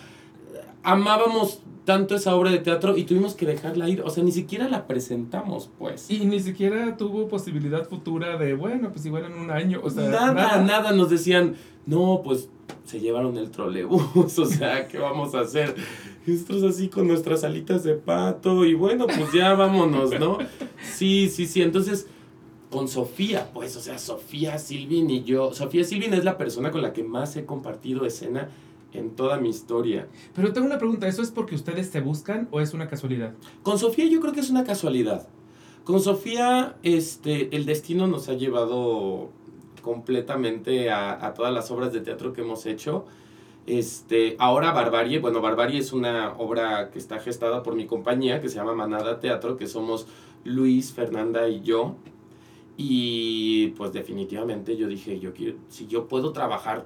amábamos 0.84 1.62
tanto 1.88 2.15
esa 2.15 2.36
obra 2.36 2.52
de 2.52 2.58
teatro 2.58 2.97
y 2.97 3.06
tuvimos 3.06 3.34
que 3.34 3.45
dejarla 3.45 3.88
ir. 3.88 4.02
O 4.02 4.10
sea, 4.10 4.21
ni 4.21 4.34
siquiera 4.34 4.67
la 4.67 4.88
presentamos, 4.88 5.69
pues. 5.80 6.12
Y 6.12 6.26
ni 6.26 6.41
siquiera 6.41 6.97
tuvo 6.97 7.30
posibilidad 7.30 7.88
futura 7.88 8.38
de, 8.38 8.56
bueno, 8.56 8.91
pues 8.91 9.06
igual 9.06 9.23
en 9.23 9.36
un 9.36 9.52
año. 9.52 9.80
O 9.82 9.89
sea, 9.89 10.10
nada, 10.10 10.34
nada, 10.34 10.62
nada. 10.62 10.91
Nos 10.91 11.10
decían, 11.10 11.56
no, 11.86 12.23
pues 12.26 12.50
se 12.84 13.00
llevaron 13.00 13.38
el 13.38 13.52
trolebús, 13.52 14.38
o 14.38 14.45
sea, 14.45 14.89
¿qué 14.89 14.97
vamos 14.97 15.34
a 15.34 15.39
hacer? 15.39 15.76
Nosotros 16.26 16.63
así 16.63 16.89
con 16.89 17.08
nuestras 17.08 17.45
alitas 17.45 17.86
de 17.86 17.93
pato 17.93 18.65
y 18.65 18.73
bueno, 18.73 19.08
pues 19.08 19.32
ya 19.32 19.54
vámonos, 19.54 20.19
¿no? 20.19 20.39
Sí, 20.93 21.30
sí, 21.30 21.45
sí. 21.47 21.62
Entonces, 21.62 22.08
con 22.69 22.89
Sofía, 22.89 23.50
pues, 23.54 23.78
o 23.78 23.80
sea, 23.80 23.97
Sofía 23.97 24.60
Silvin 24.60 25.10
y 25.10 25.23
yo. 25.23 25.54
Sofía 25.54 25.86
Silvin 25.86 26.13
es 26.13 26.26
la 26.26 26.38
persona 26.38 26.69
con 26.69 26.82
la 26.82 26.91
que 26.91 27.06
más 27.06 27.38
he 27.38 27.45
compartido 27.45 28.06
escena 28.06 28.50
en 28.98 29.16
toda 29.16 29.38
mi 29.38 29.50
historia. 29.50 30.08
Pero 30.36 30.54
tengo 30.54 30.68
una 30.68 30.78
pregunta, 30.78 31.08
¿eso 31.08 31.22
es 31.22 31.32
porque 31.32 31.56
ustedes 31.56 31.88
se 31.88 32.02
buscan 32.02 32.48
o 32.52 32.62
es 32.62 32.74
una 32.74 32.88
casualidad? 32.88 33.34
Con 33.64 33.80
Sofía 33.80 34.06
yo 34.08 34.20
creo 34.20 34.34
que 34.34 34.40
es 34.40 34.50
una 34.50 34.64
casualidad. 34.64 35.28
Con 35.84 36.02
Sofía, 36.02 36.76
este, 36.84 37.56
el 37.56 37.66
destino 37.66 38.08
nos 38.08 38.28
ha 38.30 38.34
llevado 38.34 39.30
completamente 39.82 40.90
a, 40.90 41.26
a, 41.26 41.34
todas 41.34 41.54
las 41.54 41.72
obras 41.72 41.94
de 41.94 42.02
teatro 42.02 42.34
que 42.34 42.42
hemos 42.42 42.66
hecho. 42.66 43.06
Este, 43.68 44.36
ahora 44.40 44.72
Barbarie, 44.72 45.20
bueno, 45.20 45.42
Barbarie 45.42 45.80
es 45.80 45.92
una 45.92 46.34
obra 46.38 46.90
que 46.90 47.00
está 47.00 47.20
gestada 47.20 47.64
por 47.64 47.76
mi 47.76 47.86
compañía 47.86 48.42
que 48.42 48.50
se 48.50 48.56
llama 48.56 48.74
Manada 48.74 49.20
Teatro, 49.20 49.58
que 49.58 49.68
somos 49.68 50.08
Luis, 50.46 50.94
Fernanda 50.94 51.48
y 51.50 51.62
yo. 51.62 51.96
Y 52.78 53.70
pues 53.70 53.92
definitivamente 53.92 54.78
yo 54.78 54.88
dije, 54.88 55.20
yo 55.20 55.34
quiero, 55.34 55.58
si 55.68 55.88
yo 55.88 56.08
puedo 56.08 56.32
trabajar, 56.32 56.86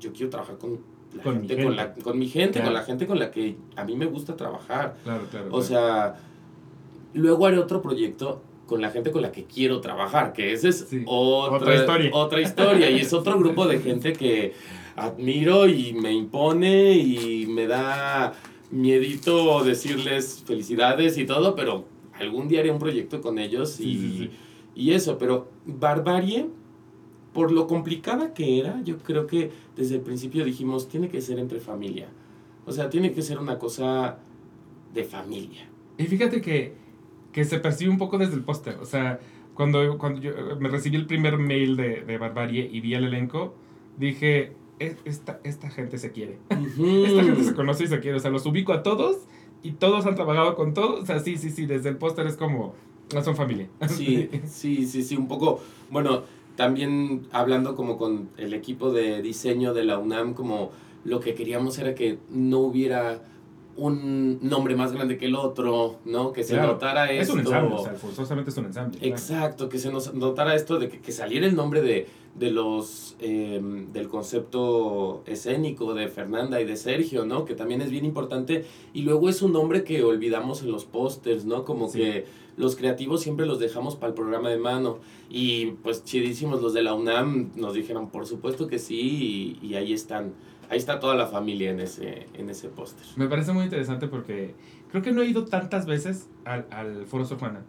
yo 0.00 0.12
quiero 0.12 0.30
trabajar 0.30 0.56
con 0.56 0.78
con, 1.22 1.42
mi 1.42 1.48
con, 1.48 1.76
la, 1.76 1.94
con 1.94 2.18
mi 2.18 2.28
gente, 2.28 2.62
con 2.62 2.72
la 2.72 2.82
gente 2.82 3.06
con 3.06 3.18
la 3.18 3.30
que 3.30 3.56
a 3.76 3.84
mí 3.84 3.96
me 3.96 4.06
gusta 4.06 4.36
trabajar. 4.36 4.96
Claro, 5.04 5.24
claro. 5.30 5.48
O 5.50 5.62
sea, 5.62 6.16
luego 7.14 7.46
haré 7.46 7.58
otro 7.58 7.82
proyecto 7.82 8.42
con 8.66 8.80
la 8.80 8.90
gente 8.90 9.10
con 9.10 9.22
la 9.22 9.32
que 9.32 9.44
quiero 9.44 9.80
trabajar, 9.80 10.32
que 10.32 10.52
esa 10.52 10.68
es 10.68 10.86
otra, 11.06 11.56
otra, 11.56 11.74
historia. 11.74 12.10
Otra 12.12 12.40
historia 12.40 12.90
y 12.90 13.00
es 13.00 13.12
otro 13.12 13.38
grupo 13.38 13.66
de 13.66 13.78
gente 13.78 14.12
que 14.12 14.54
admiro 14.96 15.68
y 15.68 15.92
me 15.92 16.12
impone 16.12 16.92
y 16.94 17.46
me 17.46 17.66
da 17.66 18.34
miedito 18.70 19.62
decirles 19.62 20.42
felicidades 20.46 21.16
y 21.18 21.26
todo, 21.26 21.54
pero 21.54 21.84
algún 22.18 22.48
día 22.48 22.60
haré 22.60 22.70
un 22.70 22.78
proyecto 22.78 23.20
con 23.20 23.38
ellos 23.38 23.78
y, 23.80 24.30
y 24.74 24.92
eso, 24.92 25.18
pero 25.18 25.48
Barbarie 25.64 26.46
por 27.36 27.52
lo 27.52 27.66
complicada 27.66 28.32
que 28.32 28.58
era, 28.58 28.80
yo 28.82 28.96
creo 28.96 29.26
que 29.26 29.50
desde 29.76 29.96
el 29.96 30.00
principio 30.00 30.42
dijimos, 30.42 30.88
tiene 30.88 31.10
que 31.10 31.20
ser 31.20 31.38
entre 31.38 31.60
familia. 31.60 32.08
O 32.64 32.72
sea, 32.72 32.88
tiene 32.88 33.12
que 33.12 33.20
ser 33.20 33.38
una 33.38 33.58
cosa 33.58 34.16
de 34.94 35.04
familia. 35.04 35.68
Y 35.98 36.04
fíjate 36.04 36.40
que, 36.40 36.72
que 37.32 37.44
se 37.44 37.58
percibe 37.58 37.90
un 37.90 37.98
poco 37.98 38.16
desde 38.16 38.36
el 38.36 38.42
póster. 38.42 38.78
O 38.80 38.86
sea, 38.86 39.20
cuando, 39.52 39.98
cuando 39.98 40.22
yo 40.22 40.32
me 40.58 40.70
recibí 40.70 40.96
el 40.96 41.04
primer 41.04 41.36
mail 41.36 41.76
de, 41.76 42.00
de 42.06 42.16
Barbarie 42.16 42.70
y 42.72 42.80
vi 42.80 42.94
el 42.94 43.04
elenco, 43.04 43.54
dije, 43.98 44.54
e, 44.80 44.96
esta, 45.04 45.38
esta 45.44 45.68
gente 45.68 45.98
se 45.98 46.12
quiere. 46.12 46.38
esta 46.48 47.22
gente 47.22 47.44
se 47.44 47.54
conoce 47.54 47.84
y 47.84 47.88
se 47.88 48.00
quiere. 48.00 48.16
O 48.16 48.20
sea, 48.20 48.30
los 48.30 48.46
ubico 48.46 48.72
a 48.72 48.82
todos 48.82 49.18
y 49.62 49.72
todos 49.72 50.06
han 50.06 50.14
trabajado 50.14 50.54
con 50.54 50.72
todos. 50.72 51.02
O 51.02 51.04
sea, 51.04 51.20
sí, 51.20 51.36
sí, 51.36 51.50
sí, 51.50 51.66
desde 51.66 51.90
el 51.90 51.98
póster 51.98 52.26
es 52.26 52.36
como, 52.36 52.72
no 53.14 53.22
son 53.22 53.36
familia. 53.36 53.68
Sí, 53.90 54.30
sí, 54.46 54.86
sí, 54.86 55.02
sí, 55.02 55.16
un 55.18 55.28
poco, 55.28 55.60
bueno, 55.90 56.22
también 56.56 57.26
hablando 57.32 57.76
como 57.76 57.96
con 57.96 58.30
el 58.36 58.54
equipo 58.54 58.90
de 58.90 59.22
diseño 59.22 59.74
de 59.74 59.84
la 59.84 59.98
UNAM, 59.98 60.34
como 60.34 60.70
lo 61.04 61.20
que 61.20 61.34
queríamos 61.34 61.78
era 61.78 61.94
que 61.94 62.18
no 62.30 62.58
hubiera 62.58 63.22
un 63.76 64.38
nombre 64.40 64.74
más 64.74 64.92
grande 64.92 65.18
que 65.18 65.26
el 65.26 65.36
otro, 65.36 65.98
¿no? 66.06 66.32
Que 66.32 66.42
se 66.44 66.56
notara 66.56 67.10
esto. 67.12 67.22
Es 67.22 67.30
un 67.30 67.40
ensamble, 67.40 67.74
o 67.74 67.84
sea, 67.84 67.92
forzosamente 67.92 68.50
es 68.50 68.56
un 68.56 68.64
ensamble. 68.64 68.98
Exacto, 69.02 69.68
que 69.68 69.78
se 69.78 69.92
nos 69.92 70.14
notara 70.14 70.54
esto 70.54 70.78
de 70.78 70.88
que, 70.88 71.00
que 71.00 71.12
saliera 71.12 71.46
el 71.46 71.54
nombre 71.54 71.82
de, 71.82 72.06
de 72.34 72.50
los, 72.50 73.16
em, 73.20 73.92
del 73.92 74.08
concepto 74.08 75.22
escénico 75.26 75.94
de 75.94 76.08
Fernanda 76.08 76.60
y 76.60 76.64
de 76.64 76.76
Sergio, 76.76 77.26
¿no? 77.26 77.44
Que 77.44 77.54
también 77.54 77.82
es 77.82 77.90
bien 77.90 78.04
importante. 78.04 78.64
Y 78.94 79.02
luego 79.02 79.28
es 79.28 79.42
un 79.42 79.52
nombre 79.52 79.84
que 79.84 80.02
olvidamos 80.02 80.62
en 80.62 80.72
los 80.72 80.86
pósters, 80.86 81.44
¿no? 81.44 81.64
Como 81.64 81.92
que 81.92 82.24
los 82.56 82.76
creativos 82.76 83.22
siempre 83.22 83.46
los 83.46 83.58
dejamos 83.58 83.96
para 83.96 84.08
el 84.08 84.14
programa 84.14 84.50
de 84.50 84.58
mano. 84.58 84.98
Y 85.28 85.72
pues 85.82 86.04
chidísimos 86.04 86.62
los 86.62 86.72
de 86.74 86.82
la 86.82 86.94
UNAM 86.94 87.50
nos 87.56 87.74
dijeron, 87.74 88.10
por 88.10 88.26
supuesto 88.26 88.66
que 88.66 88.78
sí, 88.78 89.58
y, 89.62 89.66
y 89.66 89.74
ahí 89.74 89.92
están 89.92 90.32
ahí 90.70 90.78
está 90.78 91.00
toda 91.00 91.14
la 91.14 91.26
familia 91.26 91.70
en 91.70 91.80
ese, 91.80 92.26
en 92.34 92.50
ese 92.50 92.68
póster. 92.68 93.06
Me 93.16 93.28
parece 93.28 93.52
muy 93.52 93.64
interesante 93.64 94.08
porque 94.08 94.54
creo 94.90 95.02
que 95.02 95.12
no 95.12 95.22
he 95.22 95.26
ido 95.26 95.44
tantas 95.44 95.86
veces 95.86 96.28
al, 96.44 96.66
al 96.70 97.06
Foro 97.06 97.24
Sofana. 97.24 97.62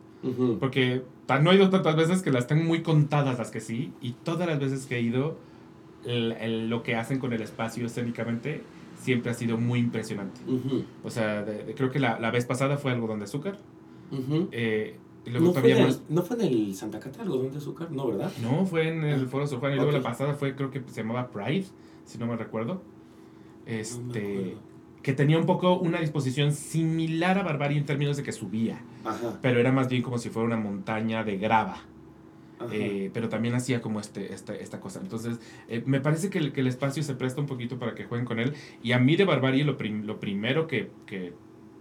Porque 0.59 1.03
no 1.41 1.51
he 1.51 1.55
ido 1.55 1.69
tantas 1.69 1.95
veces 1.95 2.21
que 2.21 2.31
las 2.31 2.47
tengo 2.47 2.63
muy 2.63 2.81
contadas 2.81 3.37
las 3.37 3.51
que 3.51 3.61
sí. 3.61 3.93
Y 4.01 4.11
todas 4.11 4.47
las 4.47 4.59
veces 4.59 4.85
que 4.85 4.97
he 4.97 5.01
ido, 5.01 5.37
lo 6.05 6.83
que 6.83 6.95
hacen 6.95 7.19
con 7.19 7.33
el 7.33 7.41
espacio 7.41 7.85
escénicamente 7.85 8.63
siempre 8.99 9.31
ha 9.31 9.33
sido 9.33 9.57
muy 9.57 9.79
impresionante. 9.79 10.41
O 11.03 11.09
sea, 11.09 11.45
creo 11.75 11.91
que 11.91 11.99
la, 11.99 12.19
la, 12.19 12.31
vez 12.31 12.45
pasada 12.45 12.77
fue 12.77 12.91
algodón 12.91 13.19
de 13.19 13.25
azúcar. 13.25 13.57
Eh, 14.51 14.97
y 15.25 15.29
luego 15.29 15.47
¿No, 15.47 15.53
fue 15.53 15.71
en 15.71 15.77
el, 15.77 15.95
¿No 16.09 16.21
fue 16.21 16.37
en 16.37 16.41
el 16.43 16.75
Santa 16.75 16.99
Cata 16.99 17.21
algodón 17.21 17.51
de 17.51 17.57
azúcar? 17.57 17.91
No, 17.91 18.07
¿verdad? 18.07 18.31
No, 18.41 18.65
fue 18.65 18.87
en 18.87 19.03
el 19.03 19.25
ah, 19.25 19.27
Foro. 19.27 19.45
Y 19.45 19.75
luego 19.75 19.91
la 19.91 20.01
pasada 20.01 20.33
fue, 20.35 20.55
creo 20.55 20.71
que 20.71 20.81
se 20.87 21.01
llamaba 21.01 21.29
Pride 21.29 21.65
si 22.05 22.17
no 22.17 22.27
me 22.27 22.37
recuerdo. 22.37 22.81
Este, 23.65 24.55
que 25.01 25.13
tenía 25.13 25.37
un 25.37 25.45
poco 25.45 25.77
una 25.77 25.99
disposición 25.99 26.53
similar 26.53 27.37
a 27.37 27.43
Barbarie 27.43 27.77
en 27.77 27.85
términos 27.85 28.15
de 28.15 28.23
que 28.23 28.31
subía, 28.31 28.81
pero 29.41 29.59
era 29.59 29.73
más 29.73 29.89
bien 29.89 30.01
como 30.01 30.17
si 30.17 30.29
fuera 30.29 30.47
una 30.47 30.57
montaña 30.57 31.23
de 31.23 31.37
grava. 31.37 31.81
Eh, 32.71 33.11
pero 33.13 33.29
también 33.29 33.53
hacía 33.53 33.81
como 33.81 33.99
este, 33.99 34.33
esta, 34.33 34.55
esta 34.55 34.79
cosa. 34.79 34.99
Entonces, 35.01 35.39
eh, 35.67 35.83
me 35.85 36.01
parece 36.01 36.29
que 36.29 36.39
el, 36.39 36.53
que 36.53 36.61
el, 36.61 36.67
espacio 36.67 37.03
se 37.03 37.13
presta 37.13 37.39
un 37.39 37.45
poquito 37.45 37.77
para 37.77 37.93
que 37.93 38.05
jueguen 38.05 38.25
con 38.25 38.39
él. 38.39 38.53
Y 38.81 38.93
a 38.93 38.99
mí 38.99 39.15
de 39.15 39.25
Barbarie 39.25 39.63
lo, 39.63 39.77
lo 39.79 40.19
primero 40.19 40.65
que, 40.65 40.89
que, 41.05 41.33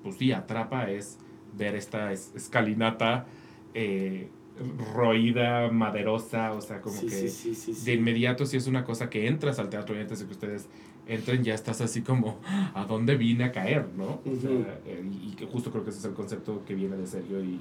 pues 0.02 0.16
sí, 0.16 0.32
atrapa 0.32 0.90
es 0.90 1.18
ver 1.56 1.74
esta 1.74 2.12
escalinata 2.12 3.26
eh, 3.74 4.28
roída, 4.94 5.70
maderosa, 5.70 6.52
o 6.52 6.60
sea, 6.60 6.80
como 6.80 7.00
que 7.00 7.30
de 7.84 7.92
inmediato 7.92 8.46
si 8.46 8.56
es 8.56 8.66
una 8.66 8.84
cosa 8.84 9.10
que 9.10 9.26
entras 9.26 9.58
al 9.58 9.68
teatro 9.68 9.96
y 9.96 10.00
antes 10.00 10.20
de 10.20 10.26
que 10.26 10.32
ustedes 10.32 10.66
entren 11.06 11.44
ya 11.44 11.54
estás 11.54 11.80
así 11.80 12.02
como, 12.02 12.38
¿a 12.74 12.84
dónde 12.84 13.16
vine 13.16 13.44
a 13.44 13.52
caer? 13.52 13.86
¿no? 13.96 14.20
Eh, 14.24 15.04
y 15.22 15.32
que 15.32 15.46
justo 15.46 15.70
creo 15.70 15.84
que 15.84 15.90
ese 15.90 16.00
es 16.00 16.04
el 16.06 16.14
concepto 16.14 16.62
que 16.66 16.74
viene 16.74 16.96
de 16.96 17.06
Sergio 17.06 17.42
y... 17.42 17.58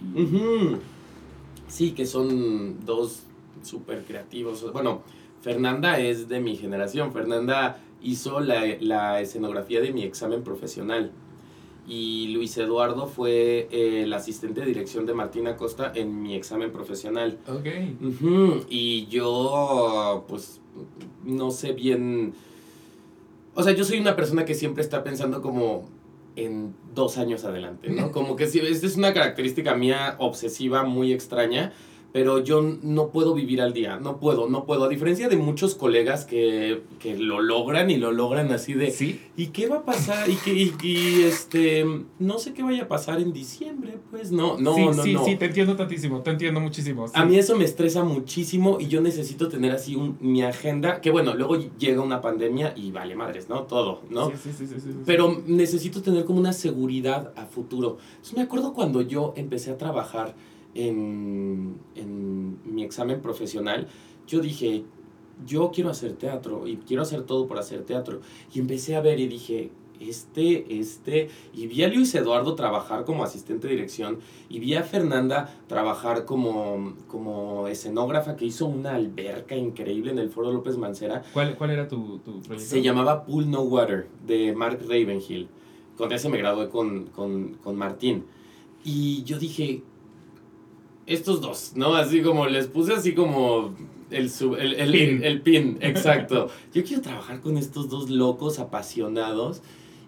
Sí, 1.67 1.91
que 1.91 2.05
son 2.05 2.85
dos 2.85 3.23
súper 3.63 4.03
creativos. 4.03 4.71
Bueno, 4.71 5.01
Fernanda 5.41 5.99
es 5.99 6.29
de 6.29 6.39
mi 6.39 6.55
generación. 6.55 7.11
Fernanda 7.11 7.79
hizo 8.01 8.39
la, 8.39 8.61
la 8.79 9.19
escenografía 9.19 9.81
de 9.81 9.91
mi 9.91 10.03
examen 10.03 10.43
profesional 10.43 11.11
y 11.87 12.29
Luis 12.29 12.57
Eduardo 12.57 13.07
fue 13.07 13.67
el 13.71 14.11
asistente 14.13 14.61
de 14.61 14.67
dirección 14.67 15.05
de 15.05 15.13
Martina 15.13 15.55
Costa 15.55 15.91
en 15.93 16.21
mi 16.21 16.35
examen 16.35 16.71
profesional. 16.71 17.37
Ok. 17.47 17.67
Y 18.69 19.07
yo, 19.07 20.25
pues, 20.27 20.61
no 21.23 21.51
sé 21.51 21.73
bien 21.73 22.33
o 23.55 23.63
sea, 23.63 23.73
yo 23.73 23.85
soy 23.85 23.99
una 23.99 24.15
persona 24.15 24.45
que 24.45 24.53
siempre 24.53 24.83
está 24.83 25.03
pensando 25.03 25.41
como 25.41 25.89
en 26.35 26.75
dos 26.93 27.17
años 27.17 27.45
adelante, 27.45 27.89
¿no? 27.89 28.11
Como 28.11 28.35
que 28.35 28.47
si, 28.47 28.59
esta 28.59 28.85
es 28.85 28.97
una 28.97 29.13
característica 29.13 29.73
mía 29.75 30.15
obsesiva 30.19 30.83
muy 30.83 31.13
extraña 31.13 31.71
pero 32.15 32.39
yo 32.41 32.61
no 32.81 33.09
puedo 33.09 33.33
vivir 33.33 33.61
al 33.61 33.73
día, 33.73 33.99
no 33.99 34.21
puedo, 34.21 34.47
no 34.47 34.63
puedo. 34.63 34.85
A 34.85 34.87
diferencia 34.87 35.27
de 35.27 35.35
muchos 35.35 35.75
colegas 35.75 36.23
que, 36.23 36.83
que 36.97 37.17
lo 37.17 37.41
logran 37.41 37.89
y 37.89 37.97
lo 37.97 38.13
logran 38.13 38.53
así 38.53 38.73
de... 38.73 38.89
¿Sí? 38.91 39.19
¿Y 39.35 39.47
qué 39.47 39.67
va 39.67 39.79
a 39.79 39.83
pasar? 39.83 40.29
Y, 40.29 40.35
que, 40.37 40.53
y, 40.53 41.23
este, 41.23 41.85
no 42.19 42.39
sé 42.39 42.53
qué 42.53 42.63
vaya 42.63 42.83
a 42.83 42.87
pasar 42.87 43.19
en 43.19 43.33
diciembre, 43.33 43.97
pues 44.11 44.31
no, 44.31 44.57
no, 44.57 44.75
sí, 44.75 44.85
no, 44.85 44.93
sí, 44.93 45.13
no. 45.13 45.25
Sí, 45.25 45.35
te 45.35 45.47
entiendo 45.47 45.75
tantísimo, 45.75 46.21
te 46.21 46.29
entiendo 46.29 46.61
muchísimo. 46.61 47.07
A 47.13 47.25
mí 47.25 47.37
eso 47.37 47.57
me 47.57 47.65
estresa 47.65 48.05
muchísimo 48.05 48.77
y 48.79 48.87
yo 48.87 49.01
necesito 49.01 49.49
tener 49.49 49.73
así 49.73 49.97
un, 49.97 50.17
mi 50.21 50.41
agenda, 50.41 51.01
que 51.01 51.11
bueno, 51.11 51.33
luego 51.33 51.57
llega 51.77 52.01
una 52.01 52.21
pandemia 52.21 52.71
y 52.77 52.91
vale 52.91 53.17
madres, 53.17 53.49
¿no? 53.49 53.63
Todo, 53.63 54.03
¿no? 54.09 54.29
Sí, 54.29 54.35
sí, 54.41 54.67
sí, 54.67 54.67
sí, 54.67 54.89
Pero 55.05 55.43
necesito 55.47 56.01
tener 56.01 56.23
como 56.23 56.39
una 56.39 56.53
seguridad 56.53 57.33
a 57.35 57.45
futuro. 57.45 57.97
Entonces 58.11 58.37
me 58.37 58.43
acuerdo 58.43 58.73
cuando 58.73 59.01
yo 59.01 59.33
empecé 59.35 59.71
a 59.71 59.77
trabajar 59.77 60.33
en, 60.75 61.77
en 61.95 62.57
mi 62.65 62.83
examen 62.83 63.21
profesional, 63.21 63.87
yo 64.27 64.39
dije, 64.41 64.83
yo 65.45 65.71
quiero 65.73 65.89
hacer 65.89 66.13
teatro 66.13 66.67
y 66.67 66.77
quiero 66.77 67.03
hacer 67.03 67.23
todo 67.23 67.47
por 67.47 67.57
hacer 67.57 67.83
teatro. 67.83 68.21
Y 68.53 68.59
empecé 68.59 68.95
a 68.95 69.01
ver 69.01 69.19
y 69.19 69.27
dije, 69.27 69.71
este, 69.99 70.77
este, 70.77 71.29
y 71.53 71.67
vi 71.67 71.83
a 71.83 71.87
Luis 71.87 72.13
Eduardo 72.15 72.55
trabajar 72.55 73.05
como 73.05 73.23
asistente 73.23 73.67
de 73.67 73.75
dirección 73.75 74.19
y 74.49 74.59
vi 74.59 74.75
a 74.75 74.83
Fernanda 74.83 75.57
trabajar 75.67 76.25
como, 76.25 76.95
como 77.07 77.67
escenógrafa 77.67 78.35
que 78.35 78.45
hizo 78.45 78.65
una 78.65 78.95
alberca 78.95 79.55
increíble 79.55 80.11
en 80.11 80.19
el 80.19 80.29
Foro 80.29 80.51
López 80.51 80.77
Mancera. 80.77 81.23
¿Cuál, 81.33 81.55
cuál 81.55 81.71
era 81.71 81.87
tu, 81.87 82.19
tu 82.19 82.41
proyecto? 82.41 82.69
Se 82.69 82.81
llamaba 82.81 83.25
Pool 83.25 83.49
No 83.49 83.61
Water 83.61 84.07
de 84.25 84.53
Mark 84.53 84.79
Ravenhill. 84.81 85.47
Con 85.97 86.11
ese 86.11 86.27
me 86.27 86.37
gradué 86.37 86.67
con, 86.67 87.05
con, 87.07 87.53
con 87.63 87.77
Martín. 87.77 88.25
Y 88.83 89.23
yo 89.23 89.39
dije, 89.39 89.81
estos 91.05 91.41
dos, 91.41 91.73
¿no? 91.75 91.95
Así 91.95 92.21
como 92.21 92.47
les 92.47 92.67
puse 92.67 92.93
así 92.93 93.13
como 93.13 93.73
el, 94.11 94.31
el, 94.39 94.73
el, 94.73 94.91
pin. 94.91 95.23
el, 95.23 95.41
pin, 95.41 95.77
exacto. 95.81 96.49
Yo 96.73 96.83
quiero 96.83 97.01
trabajar 97.01 97.41
con 97.41 97.57
estos 97.57 97.89
dos 97.89 98.09
locos 98.09 98.59
apasionados. 98.59 99.61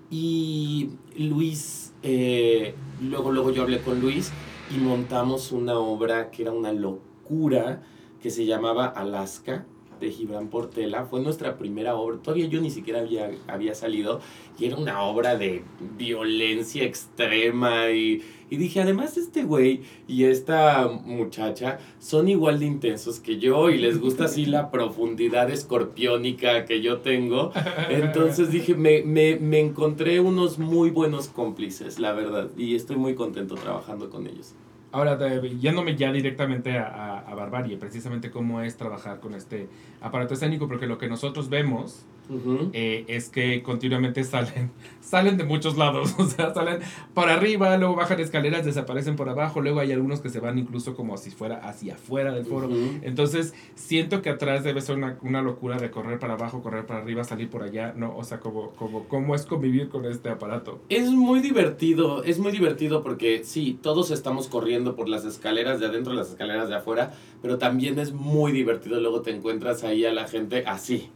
Y 0.10 0.92
Luis, 1.18 1.94
eh, 2.02 2.74
luego, 3.02 3.34
luego 3.34 3.52
yo 3.52 3.64
hablé 3.64 3.82
con 3.82 4.00
Luis 4.00 4.32
y 4.74 4.80
montamos 4.80 5.52
una 5.52 5.78
obra 5.78 6.32
que 6.32 6.44
era 6.44 6.54
una 6.54 6.72
locura, 6.72 7.84
que 8.22 8.30
se 8.30 8.46
llamaba 8.46 8.86
Alaska 8.86 9.66
de 10.00 10.12
Gibran 10.12 10.48
Portela. 10.48 11.06
Fue 11.06 11.20
nuestra 11.20 11.58
primera 11.58 11.96
obra. 11.96 12.18
Todavía 12.22 12.48
yo 12.48 12.62
ni 12.62 12.72
siquiera 12.72 13.00
había, 13.00 13.32
había 13.48 13.76
salido. 13.76 14.22
Y 14.58 14.66
era 14.66 14.78
una 14.78 15.02
obra 15.02 15.38
de 15.38 15.64
violencia 15.98 16.84
extrema. 16.86 17.90
Y, 17.92 18.24
y 18.50 18.58
dije, 18.58 18.82
además 18.82 19.18
este 19.18 19.44
güey 19.44 19.82
y 20.08 20.26
esta 20.26 20.88
muchacha 20.88 21.80
son 22.00 22.30
igual 22.30 22.60
de 22.60 22.66
intensos 22.66 23.20
que 23.20 23.40
yo. 23.40 23.70
Y 23.70 23.78
les 23.78 24.00
gusta 24.00 24.26
así 24.26 24.46
la 24.46 24.72
profundidad 24.72 25.50
escorpiónica 25.50 26.66
que 26.66 26.82
yo 26.82 27.00
tengo. 27.00 27.52
Entonces 27.90 28.52
dije, 28.52 28.76
me, 28.76 29.04
me, 29.04 29.36
me 29.38 29.60
encontré 29.60 30.20
unos 30.20 30.60
muy 30.60 30.90
buenos 30.90 31.28
cómplices, 31.28 32.00
la 32.00 32.14
verdad. 32.14 32.50
Y 32.58 32.76
estoy 32.76 32.96
muy 32.96 33.16
contento 33.16 33.56
trabajando 33.56 34.10
con 34.10 34.28
ellos. 34.28 34.54
Ahora, 34.94 35.20
yéndome 35.42 35.98
ya 35.98 36.14
directamente 36.14 36.78
a, 36.78 37.20
a, 37.20 37.36
Barbarie, 37.36 37.76
precisamente 37.78 38.32
cómo 38.32 38.62
es 38.62 38.78
trabajar 38.78 39.20
con 39.20 39.34
este 39.34 39.68
aparato 40.00 40.34
escénico, 40.34 40.68
porque 40.70 40.88
lo 40.88 40.98
que 40.98 41.10
nosotros 41.10 41.50
vemos 41.50 42.06
eh, 42.74 43.06
es 43.08 43.30
que 43.30 43.63
continuamente 43.63 44.24
salen, 44.24 44.72
salen 45.02 45.38
de 45.38 45.44
muchos 45.44 45.78
lados, 45.78 46.16
o 46.20 46.26
sea, 46.26 46.54
salen 46.54 46.80
por 47.13 47.30
arriba, 47.30 47.76
luego 47.78 47.96
bajan 47.96 48.20
escaleras, 48.20 48.66
desaparecen 48.66 49.16
por 49.16 49.30
abajo, 49.30 49.62
luego 49.62 49.80
hay 49.80 49.92
algunos 49.92 50.22
que 50.22 50.30
se 50.30 50.40
van 50.40 50.58
incluso 50.58 50.96
como 50.96 51.18
si 51.18 51.32
fuera 51.32 51.58
hacia 51.58 51.96
afuera 51.96 52.34
del 52.34 52.46
foro. 52.46 52.70
Entonces, 53.02 53.54
siento 53.76 54.22
que 54.22 54.30
atrás 54.30 54.63
debe 54.63 54.82
ser 54.82 54.98
una, 54.98 55.18
una, 55.22 55.42
locura 55.42 55.78
de 55.78 55.92
correr 55.92 56.20
para 56.20 56.34
abajo, 56.34 56.62
correr 56.62 56.86
para 56.86 57.02
arriba, 57.02 57.24
salir 57.24 57.50
por 57.50 57.63
allá, 57.63 57.94
¿no? 57.96 58.16
O 58.18 58.24
sea, 58.24 58.40
como, 58.40 58.72
como, 58.72 59.08
¿cómo 59.08 59.36
es 59.36 59.46
convivir 59.46 59.90
con 59.90 60.06
este 60.06 60.30
aparato? 60.30 60.82
Es 60.90 61.10
muy 61.10 61.40
divertido, 61.40 62.24
es 62.24 62.40
muy 62.40 62.52
divertido 62.52 63.04
porque 63.04 63.44
sí, 63.44 63.80
todos 63.82 64.12
estamos 64.12 64.48
corriendo 64.48 64.96
por 64.96 65.08
las 65.08 65.26
escaleras 65.26 65.80
de 65.80 65.86
adentro, 65.86 66.13
las 66.13 66.30
escaleras 66.30 66.70
de 66.70 66.76
afuera, 66.76 67.13
pero 67.42 67.58
también 67.58 68.00
es 68.00 68.12
muy 68.12 68.52
divertido, 68.52 69.00
luego 69.00 69.22
te 69.22 69.32
encuentras 69.32 69.84
ahí 69.84 70.06
a 70.06 70.13
la 70.13 70.28
gente 70.28 70.63
así 70.66 71.10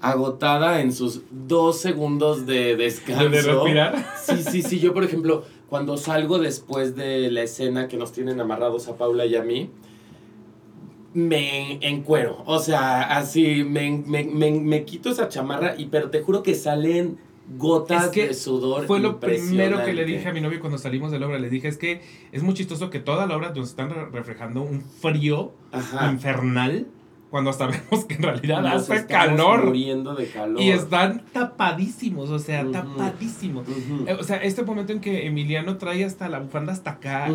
agotada 0.00 0.80
en 0.80 0.92
sus 0.92 1.22
dos 1.30 1.78
segundos 1.80 2.46
de 2.46 2.76
descanso. 2.76 3.28
¿De 3.28 3.42
respirar? 3.42 4.06
Sí, 4.22 4.42
sí, 4.42 4.62
sí. 4.62 4.80
Yo, 4.80 4.94
por 4.94 5.04
ejemplo, 5.04 5.44
cuando 5.68 5.96
salgo 5.96 6.38
después 6.38 6.96
de 6.96 7.30
la 7.30 7.42
escena 7.42 7.88
que 7.88 7.96
nos 7.96 8.12
tienen 8.12 8.40
amarrados 8.40 8.88
a 8.88 8.96
Paula 8.96 9.26
y 9.26 9.36
a 9.36 9.42
mí, 9.42 9.70
me 11.12 11.78
encuero. 11.86 12.42
O 12.46 12.58
sea, 12.58 13.16
así, 13.16 13.64
me, 13.64 14.02
me, 14.06 14.24
me, 14.24 14.84
quito 14.84 15.10
esa 15.10 15.28
chamarra, 15.28 15.74
y, 15.76 15.86
pero 15.86 16.10
te 16.10 16.22
juro 16.22 16.42
que 16.42 16.54
salen 16.54 17.18
gotas 17.58 18.12
de 18.12 18.32
sudor. 18.32 18.86
Fue 18.86 19.00
lo 19.00 19.20
primero 19.20 19.84
que 19.84 19.92
le 19.92 20.04
dije 20.04 20.28
a 20.28 20.32
mi 20.32 20.40
novio 20.40 20.60
cuando 20.60 20.78
salimos 20.78 21.10
de 21.10 21.18
la 21.18 21.26
obra. 21.26 21.38
Le 21.38 21.50
dije, 21.50 21.68
es 21.68 21.76
que 21.76 22.00
es 22.32 22.42
muy 22.42 22.54
chistoso 22.54 22.90
que 22.90 23.00
toda 23.00 23.26
la 23.26 23.36
obra 23.36 23.52
nos 23.54 23.70
están 23.70 23.90
reflejando 24.12 24.62
un 24.62 24.82
frío 24.82 25.52
infernal 26.10 26.86
cuando 27.30 27.52
sabemos 27.52 28.04
que 28.08 28.14
en 28.14 28.22
realidad 28.22 28.66
hace 28.66 29.06
calor. 29.06 29.66
muriendo 29.66 30.14
de 30.14 30.26
calor. 30.26 30.60
Y 30.60 30.70
están 30.70 31.22
tapadísimos, 31.32 32.30
o 32.30 32.38
sea, 32.38 32.70
tapadísimos. 32.70 33.66
Eh, 34.06 34.16
o 34.18 34.22
sea, 34.22 34.36
este 34.38 34.62
momento 34.64 34.92
en 34.92 35.00
que 35.00 35.26
Emiliano 35.26 35.76
trae 35.78 36.04
hasta 36.04 36.28
la 36.28 36.40
bufanda 36.40 36.72
hasta 36.72 36.90
acá. 36.92 37.28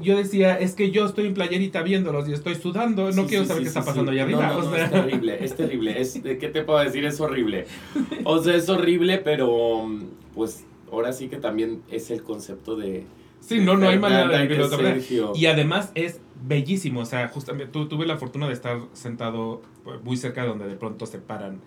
yo 0.00 0.16
decía, 0.16 0.58
es 0.58 0.74
que 0.74 0.90
yo 0.90 1.06
estoy 1.06 1.26
en 1.26 1.34
playerita 1.34 1.82
viéndolos 1.82 2.28
y 2.28 2.32
estoy 2.32 2.54
sudando, 2.54 3.10
no 3.10 3.26
quiero 3.26 3.44
saber 3.44 3.62
qué 3.62 3.68
está 3.68 3.84
pasando 3.84 4.12
allá 4.12 4.22
arriba. 4.22 4.52
No, 4.52 4.76
es 4.76 4.90
terrible, 4.90 5.44
es 5.44 5.56
terrible. 5.56 6.00
Es, 6.00 6.20
¿Qué 6.22 6.48
te 6.48 6.62
puedo 6.62 6.78
decir? 6.78 7.04
Es 7.04 7.20
horrible. 7.20 7.66
O 8.24 8.42
sea, 8.42 8.54
es 8.54 8.68
horrible, 8.68 9.18
pero 9.18 9.88
pues 10.34 10.64
ahora 10.90 11.12
sí 11.12 11.28
que 11.28 11.36
también 11.38 11.82
es 11.90 12.10
el 12.10 12.22
concepto 12.22 12.76
de... 12.76 13.04
Sí, 13.42 13.58
no, 13.58 13.76
no 13.76 13.88
hay 13.88 13.98
manera 13.98 14.28
de 14.28 14.46
vivirlo 14.46 15.32
Y 15.34 15.46
además 15.46 15.90
es 15.94 16.20
bellísimo. 16.46 17.00
O 17.00 17.04
sea, 17.04 17.28
justamente 17.28 17.66
tuve 17.66 18.06
la 18.06 18.16
fortuna 18.16 18.46
de 18.46 18.54
estar 18.54 18.78
sentado 18.92 19.62
muy 20.04 20.16
cerca 20.16 20.42
de 20.42 20.48
donde 20.48 20.66
de 20.66 20.76
pronto 20.76 21.06
se 21.06 21.18
paran. 21.18 21.60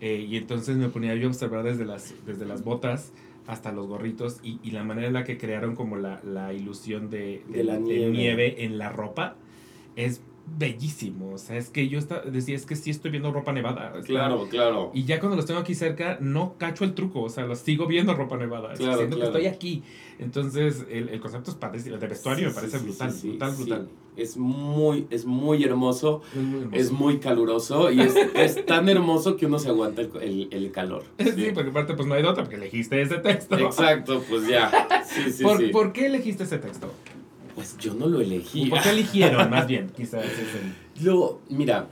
Eh, 0.00 0.26
y 0.28 0.36
entonces 0.36 0.76
me 0.76 0.88
ponía 0.88 1.14
yo 1.14 1.28
a 1.28 1.30
observar 1.30 1.64
desde 1.64 1.86
las, 1.86 2.14
desde 2.26 2.44
las 2.44 2.62
botas 2.62 3.12
hasta 3.46 3.72
los 3.72 3.86
gorritos 3.86 4.40
y, 4.42 4.58
y 4.62 4.72
la 4.72 4.84
manera 4.84 5.06
en 5.06 5.14
la 5.14 5.24
que 5.24 5.38
crearon 5.38 5.74
como 5.74 5.96
la, 5.96 6.20
la 6.22 6.52
ilusión 6.52 7.08
de, 7.08 7.42
de, 7.48 7.64
la 7.64 7.78
nieve. 7.78 8.64
en 8.64 8.76
la 8.76 8.90
ropa 8.90 9.36
es 9.94 10.20
bellísimo. 10.46 11.32
O 11.34 11.38
sea, 11.38 11.56
es 11.56 11.70
que 11.70 11.88
yo 11.88 11.98
está, 11.98 12.20
decía, 12.20 12.54
es 12.54 12.66
que 12.66 12.76
sí 12.76 12.90
estoy 12.90 13.10
viendo 13.10 13.32
ropa 13.32 13.52
nevada. 13.52 13.92
claro, 14.04 14.46
claro. 14.48 14.90
Y 14.94 15.04
ya 15.04 15.20
cuando 15.20 15.36
los 15.36 15.46
tengo 15.46 15.60
aquí 15.60 15.74
cerca, 15.74 16.18
no 16.20 16.54
cacho 16.58 16.84
el 16.84 16.94
truco. 16.94 17.22
O 17.22 17.28
sea, 17.28 17.46
los 17.46 17.58
sigo 17.58 17.86
viendo 17.86 18.14
ropa 18.14 18.36
nevada. 18.36 18.72
Claro, 18.74 18.98
siento 18.98 19.18
que 19.18 19.24
estoy 19.24 19.46
aquí. 19.46 19.82
Entonces, 20.18 20.86
el, 20.90 21.08
el 21.10 21.20
concepto 21.20 21.50
es 21.50 21.56
padre. 21.56 21.78
El 21.84 22.00
de 22.00 22.06
vestuario 22.06 22.48
me 22.48 22.54
parece 22.54 22.78
brutal, 22.78 23.12
brutal, 23.22 23.54
brutal. 23.56 23.88
Es 24.16 24.38
muy, 24.38 25.06
es 25.10 25.26
muy 25.26 25.62
hermoso, 25.62 26.22
es 26.72 26.90
muy, 26.90 27.18
caluroso 27.18 27.90
y 27.90 28.00
es, 28.00 28.14
es, 28.34 28.64
tan 28.64 28.88
hermoso 28.88 29.36
que 29.36 29.44
uno 29.44 29.58
se 29.58 29.68
aguanta 29.68 30.00
el, 30.00 30.48
el, 30.50 30.72
calor. 30.72 31.04
Sí. 31.18 31.50
porque 31.52 31.68
aparte 31.68 31.92
pues 31.92 32.08
no 32.08 32.14
hay 32.14 32.22
otra 32.22 32.44
porque 32.44 32.56
elegiste 32.56 33.02
ese 33.02 33.18
texto. 33.18 33.58
Exacto, 33.58 34.22
pues 34.26 34.48
ya. 34.48 35.04
Sí, 35.04 35.30
sí, 35.30 35.42
¿Por, 35.42 35.70
¿Por 35.70 35.92
qué 35.92 36.06
elegiste 36.06 36.44
ese 36.44 36.56
texto? 36.56 36.90
Pues 37.56 37.76
yo 37.78 37.94
no 37.94 38.06
lo 38.06 38.20
elegí. 38.20 38.66
¿Por 38.66 38.82
qué 38.82 38.90
eligieron, 38.90 39.48
más 39.50 39.66
bien? 39.66 39.90
Quizás 39.96 40.24
Lo, 41.00 41.40
mira, 41.48 41.88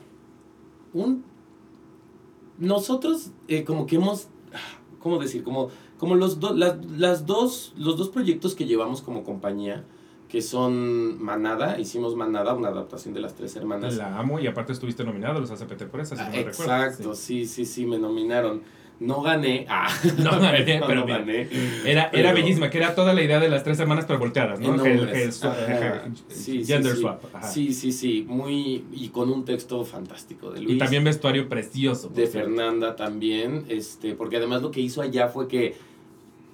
un, 0.92 1.24
nosotros 2.58 3.30
eh, 3.48 3.64
como 3.64 3.86
que 3.86 3.96
hemos, 3.96 4.28
¿cómo 5.00 5.18
decir? 5.18 5.42
Como, 5.42 5.70
como 5.98 6.16
los, 6.16 6.38
las, 6.54 7.26
dos, 7.26 7.72
los 7.78 7.96
dos 7.96 8.10
proyectos 8.10 8.54
que 8.54 8.66
llevamos 8.66 9.00
como 9.00 9.24
compañía, 9.24 9.84
que 10.28 10.42
son 10.42 11.22
Manada, 11.22 11.80
hicimos 11.80 12.14
Manada, 12.14 12.52
una 12.52 12.68
adaptación 12.68 13.14
de 13.14 13.20
las 13.20 13.34
tres 13.34 13.56
hermanas. 13.56 13.96
La 13.96 14.18
amo 14.18 14.38
y 14.40 14.46
aparte 14.46 14.74
estuviste 14.74 15.02
nominado 15.02 15.38
a 15.38 15.40
los 15.40 15.50
ACPT 15.50 15.84
por 15.84 16.00
eso, 16.00 16.14
si 16.14 16.22
no 16.22 16.28
Exacto, 16.34 17.14
sí. 17.14 17.46
sí, 17.46 17.64
sí, 17.64 17.86
me 17.86 17.98
nominaron. 17.98 18.62
No 19.00 19.22
gané. 19.22 19.66
Ah, 19.68 19.88
no 20.18 20.30
gané, 20.40 20.80
pero 20.86 21.04
gané. 21.04 21.48
Era, 21.84 22.10
era 22.12 22.32
bellísima, 22.32 22.70
que 22.70 22.78
era 22.78 22.94
toda 22.94 23.12
la 23.12 23.22
idea 23.22 23.40
de 23.40 23.48
las 23.48 23.64
tres 23.64 23.76
semanas, 23.76 24.04
pero 24.06 24.18
volteadas, 24.18 24.60
¿no? 24.60 24.76
sí, 26.28 26.64
gender 26.64 26.96
swap. 26.96 27.22
Sí, 27.42 27.72
sí, 27.74 27.92
sí. 27.92 28.24
Muy. 28.28 28.84
Y 28.92 29.08
con 29.08 29.30
un 29.30 29.44
texto 29.44 29.84
fantástico 29.84 30.50
de 30.50 30.62
Luis. 30.62 30.76
Y 30.76 30.78
también 30.78 31.04
vestuario 31.04 31.48
precioso. 31.48 32.08
De 32.08 32.26
Fernanda 32.26 32.96
también. 32.96 33.64
Este, 33.68 34.14
porque 34.14 34.36
además 34.36 34.62
lo 34.62 34.70
que 34.70 34.80
hizo 34.80 35.02
allá 35.02 35.28
fue 35.28 35.48
que 35.48 35.74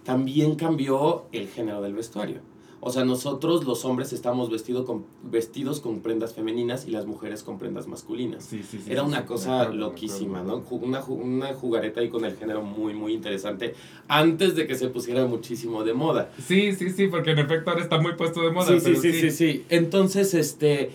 también 0.04 0.54
cambió 0.54 1.26
el 1.32 1.48
género 1.48 1.82
del 1.82 1.94
vestuario. 1.94 2.40
O 2.82 2.90
sea, 2.90 3.04
nosotros 3.04 3.64
los 3.66 3.84
hombres 3.84 4.14
estamos 4.14 4.50
vestido 4.50 4.86
con, 4.86 5.04
vestidos 5.22 5.80
con 5.80 6.00
prendas 6.00 6.32
femeninas 6.32 6.88
y 6.88 6.90
las 6.90 7.04
mujeres 7.04 7.42
con 7.42 7.58
prendas 7.58 7.86
masculinas. 7.86 8.44
Sí, 8.44 8.62
sí, 8.62 8.80
sí, 8.82 8.90
Era 8.90 9.02
una 9.02 9.26
cosa 9.26 9.68
loquísima, 9.68 10.42
¿no? 10.42 10.64
Una, 10.70 11.04
una 11.04 11.52
jugareta 11.52 12.00
ahí 12.00 12.08
con 12.08 12.24
el 12.24 12.36
género 12.36 12.62
muy, 12.62 12.94
muy 12.94 13.12
interesante 13.12 13.74
antes 14.08 14.54
de 14.54 14.66
que 14.66 14.76
se 14.76 14.88
pusiera 14.88 15.26
muchísimo 15.26 15.84
de 15.84 15.92
moda. 15.92 16.32
Sí, 16.42 16.72
sí, 16.74 16.88
sí, 16.88 17.08
porque 17.08 17.32
en 17.32 17.40
efecto 17.40 17.70
ahora 17.70 17.82
está 17.82 18.00
muy 18.00 18.14
puesto 18.14 18.40
de 18.40 18.50
moda. 18.50 18.68
Sí, 18.68 18.80
sí, 18.80 18.96
sí, 18.96 19.12
sí, 19.12 19.30
sí. 19.30 19.64
Entonces, 19.68 20.32
este, 20.32 20.90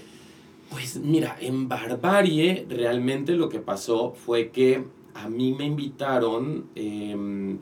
pues 0.71 0.97
mira, 0.97 1.37
en 1.39 1.69
Barbarie 1.69 2.65
realmente 2.67 3.33
lo 3.33 3.47
que 3.47 3.59
pasó 3.59 4.15
fue 4.25 4.49
que 4.49 4.83
a 5.13 5.29
mí 5.29 5.53
me 5.53 5.65
invitaron... 5.65 6.65
Eh, 6.73 7.57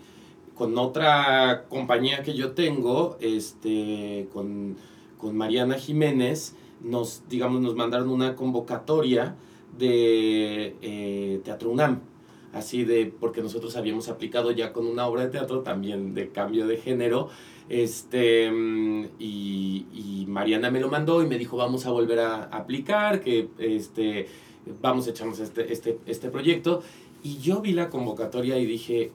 con 0.55 0.77
otra 0.77 1.65
compañía 1.69 2.23
que 2.23 2.33
yo 2.33 2.51
tengo, 2.51 3.17
este, 3.19 4.27
con, 4.33 4.77
Mariana 5.21 5.75
Jiménez, 5.75 6.53
nos, 6.81 7.23
digamos, 7.29 7.61
nos 7.61 7.75
mandaron 7.75 8.09
una 8.09 8.35
convocatoria 8.35 9.37
de 9.77 10.75
eh, 10.81 11.39
Teatro 11.45 11.69
UNAM. 11.69 12.01
Así 12.51 12.83
de, 12.83 13.05
porque 13.19 13.41
nosotros 13.41 13.77
habíamos 13.77 14.09
aplicado 14.09 14.51
ya 14.51 14.73
con 14.73 14.85
una 14.85 15.07
obra 15.07 15.23
de 15.23 15.29
teatro 15.29 15.61
también 15.61 16.13
de 16.13 16.29
cambio 16.29 16.67
de 16.67 16.77
género. 16.77 17.29
Este, 17.69 18.51
y, 19.17 19.85
y 19.93 20.25
Mariana 20.27 20.69
me 20.69 20.81
lo 20.81 20.89
mandó 20.89 21.23
y 21.23 21.27
me 21.27 21.37
dijo, 21.37 21.55
vamos 21.55 21.85
a 21.85 21.91
volver 21.91 22.19
a 22.19 22.43
aplicar, 22.43 23.21
que 23.21 23.47
este, 23.57 24.27
vamos 24.81 25.07
a 25.07 25.11
echarnos 25.11 25.39
este, 25.39 25.71
este, 25.71 25.97
este 26.05 26.29
proyecto. 26.29 26.83
Y 27.23 27.37
yo 27.37 27.61
vi 27.61 27.71
la 27.71 27.89
convocatoria 27.89 28.59
y 28.59 28.65
dije, 28.65 29.11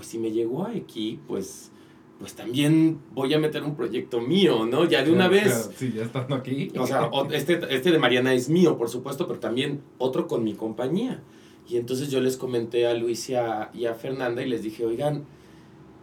pues 0.00 0.08
si 0.08 0.18
me 0.18 0.30
llegó 0.30 0.64
aquí, 0.64 1.20
pues, 1.28 1.70
pues 2.18 2.32
también 2.32 3.00
voy 3.12 3.34
a 3.34 3.38
meter 3.38 3.62
un 3.64 3.76
proyecto 3.76 4.22
mío, 4.22 4.64
¿no? 4.64 4.88
Ya 4.88 5.04
de 5.04 5.12
una 5.12 5.28
vez. 5.28 5.68
sí, 5.76 5.92
ya 5.94 6.04
estando 6.04 6.36
aquí. 6.36 6.72
O 6.78 6.86
sea, 6.86 7.10
este, 7.32 7.60
este 7.68 7.92
de 7.92 7.98
Mariana 7.98 8.32
es 8.32 8.48
mío, 8.48 8.78
por 8.78 8.88
supuesto, 8.88 9.26
pero 9.26 9.40
también 9.40 9.82
otro 9.98 10.26
con 10.26 10.42
mi 10.42 10.54
compañía. 10.54 11.22
Y 11.68 11.76
entonces 11.76 12.10
yo 12.10 12.22
les 12.22 12.38
comenté 12.38 12.86
a 12.86 12.94
Luis 12.94 13.28
y 13.28 13.34
a, 13.34 13.70
y 13.74 13.84
a 13.84 13.92
Fernanda 13.92 14.42
y 14.42 14.48
les 14.48 14.62
dije, 14.62 14.86
oigan, 14.86 15.24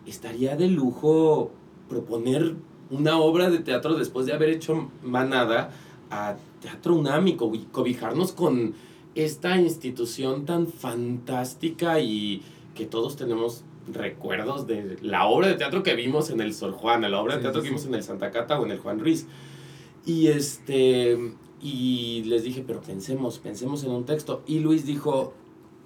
estaría 0.06 0.56
de 0.56 0.68
lujo 0.68 1.50
proponer 1.90 2.54
una 2.92 3.18
obra 3.18 3.50
de 3.50 3.58
teatro 3.58 3.96
después 3.96 4.28
de 4.28 4.34
haber 4.34 4.50
hecho 4.50 4.92
Manada 5.02 5.72
a 6.12 6.36
Teatro 6.62 6.94
UNAM 6.94 7.30
y 7.30 7.36
cobijarnos 7.36 8.34
con 8.34 8.76
esta 9.16 9.58
institución 9.58 10.46
tan 10.46 10.68
fantástica 10.68 12.00
y 12.00 12.44
que 12.76 12.86
todos 12.86 13.18
tenemos 13.18 13.64
recuerdos 13.92 14.68
de 14.68 14.98
la 15.02 15.28
obra 15.28 15.48
de 15.48 15.56
teatro 15.56 15.84
que 15.84 15.96
vimos 15.96 16.30
en 16.30 16.42
el 16.42 16.54
Sor 16.54 16.72
Juana, 16.72 17.10
la 17.10 17.22
obra 17.22 17.36
de 17.36 17.42
teatro 17.42 17.62
que 17.62 17.70
vimos 17.70 17.86
en 17.86 17.96
el 17.96 18.04
Santa 18.04 18.32
Cata 18.32 18.60
o 18.60 18.66
en 18.66 18.72
el 18.72 18.80
Juan 18.80 19.00
Ruiz. 19.00 19.28
Y 20.06 20.28
este 20.28 21.18
y 21.62 22.24
les 22.26 22.44
dije, 22.44 22.64
pero 22.66 22.82
pensemos, 22.82 23.40
pensemos 23.40 23.84
en 23.84 23.92
un 23.92 24.06
texto. 24.06 24.44
Y 24.46 24.60
Luis 24.60 24.86
dijo, 24.86 25.34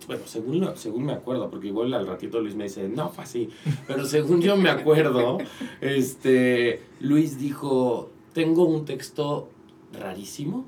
bueno, 0.07 0.23
según, 0.25 0.69
según 0.75 1.05
me 1.05 1.13
acuerdo, 1.13 1.49
porque 1.49 1.67
igual 1.67 1.93
al 1.93 2.07
ratito 2.07 2.41
Luis 2.41 2.55
me 2.55 2.65
dice, 2.65 2.89
no, 2.89 3.09
fue 3.09 3.23
así. 3.23 3.49
Pero 3.87 4.05
según 4.05 4.41
yo 4.41 4.57
me 4.57 4.69
acuerdo, 4.69 5.37
este, 5.81 6.81
Luis 6.99 7.39
dijo, 7.39 8.11
tengo 8.33 8.65
un 8.65 8.85
texto 8.85 9.49
rarísimo 9.93 10.65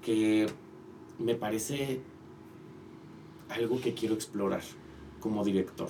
que 0.00 0.46
me 1.18 1.34
parece 1.34 2.00
algo 3.50 3.80
que 3.80 3.92
quiero 3.92 4.14
explorar 4.14 4.62
como 5.20 5.44
director. 5.44 5.88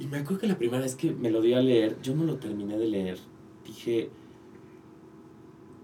Y 0.00 0.06
me 0.06 0.18
acuerdo 0.18 0.40
que 0.40 0.46
la 0.46 0.56
primera 0.56 0.82
vez 0.82 0.96
que 0.96 1.12
me 1.12 1.30
lo 1.30 1.42
di 1.42 1.52
a 1.52 1.60
leer, 1.60 1.98
yo 2.02 2.14
no 2.14 2.24
lo 2.24 2.36
terminé 2.36 2.78
de 2.78 2.86
leer. 2.86 3.18
Dije, 3.66 4.08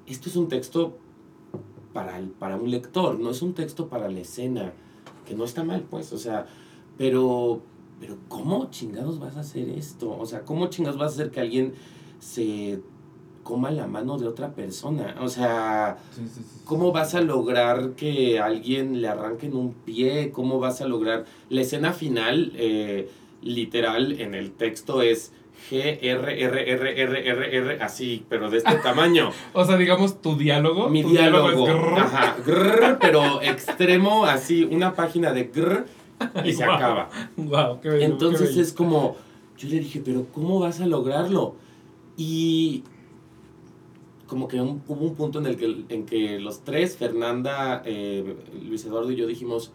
esto 0.07 0.31
es 0.31 0.37
un 0.37 0.49
texto 0.49 0.97
para, 1.93 2.19
para 2.39 2.57
un 2.57 2.71
lector, 2.71 3.21
no 3.21 3.31
es 3.31 3.43
un 3.43 3.53
texto 3.53 3.89
para 3.89 4.09
la 4.09 4.21
escena, 4.21 4.73
que 5.27 5.35
no 5.35 5.45
está 5.45 5.65
mal, 5.65 5.83
pues, 5.83 6.15
o 6.15 6.19
sea, 6.19 6.47
pero, 6.97 7.61
pero 8.01 8.17
¿cómo 8.29 8.71
chingados 8.71 9.19
vas 9.19 9.37
a 9.37 9.41
hacer 9.41 9.69
esto? 9.69 10.17
O 10.19 10.25
sea, 10.25 10.47
¿cómo 10.47 10.69
chingados 10.69 10.99
vas 10.99 11.13
a 11.13 11.15
hacer 11.15 11.31
que 11.31 11.41
alguien 11.41 11.75
se 12.19 12.81
coma 13.43 13.71
la 13.71 13.87
mano 13.87 14.17
de 14.17 14.27
otra 14.27 14.55
persona? 14.55 15.17
O 15.21 15.29
sea, 15.29 15.99
¿cómo 16.65 16.91
vas 16.91 17.15
a 17.15 17.21
lograr 17.21 17.95
que 17.97 18.41
alguien 18.41 19.03
le 19.03 19.09
arranquen 19.09 19.55
un 19.55 19.75
pie? 19.75 20.33
¿Cómo 20.33 20.59
vas 20.59 20.81
a 20.81 20.89
lograr 20.89 21.27
la 21.51 21.61
escena 21.61 21.93
final? 21.93 22.53
Eh, 22.57 23.11
literal 23.47 24.21
en 24.21 24.35
el 24.35 24.53
texto 24.53 25.03
es 25.03 25.33
G, 25.71 25.99
R, 26.01 26.43
R, 26.45 26.71
R, 26.71 27.03
R, 27.03 27.29
R, 27.29 27.57
R, 27.57 27.83
así, 27.83 28.25
pero 28.29 28.51
de 28.51 28.59
este 28.59 28.75
tamaño. 28.77 29.31
o 29.53 29.65
sea, 29.65 29.77
digamos, 29.77 30.21
tu 30.21 30.37
diálogo. 30.37 30.89
Mi 30.89 31.03
diálogo. 31.03 31.67
Ajá, 31.97 32.37
grrr, 32.45 32.99
pero 33.01 33.43
extremo, 33.43 34.25
así, 34.27 34.65
una 34.65 34.95
página 34.95 35.33
de 35.33 35.45
grrr 35.45 35.87
y 36.45 36.53
se 36.53 36.65
acaba. 36.65 37.09
Wow, 37.37 37.81
qué 37.81 38.05
Entonces 38.05 38.57
es 38.57 38.73
como, 38.73 39.17
yo 39.59 39.69
le 39.69 39.81
dije, 39.81 40.03
pero 40.05 40.27
¿cómo 40.33 40.61
vas 40.61 40.81
a 40.81 40.87
lograrlo? 40.87 41.57
Y 42.17 42.85
como 44.27 44.49
que 44.49 44.61
hubo 44.61 45.05
un 45.05 45.15
punto 45.15 45.39
en 45.39 45.47
el 45.47 45.57
que, 45.57 45.85
en 45.89 46.07
que 46.07 46.39
los 46.39 46.63
tres, 46.63 46.97
Fernanda, 46.97 47.83
eh, 47.85 48.37
Luis 48.69 48.85
Eduardo 48.85 49.11
y 49.11 49.17
yo 49.17 49.27
dijimos, 49.27 49.73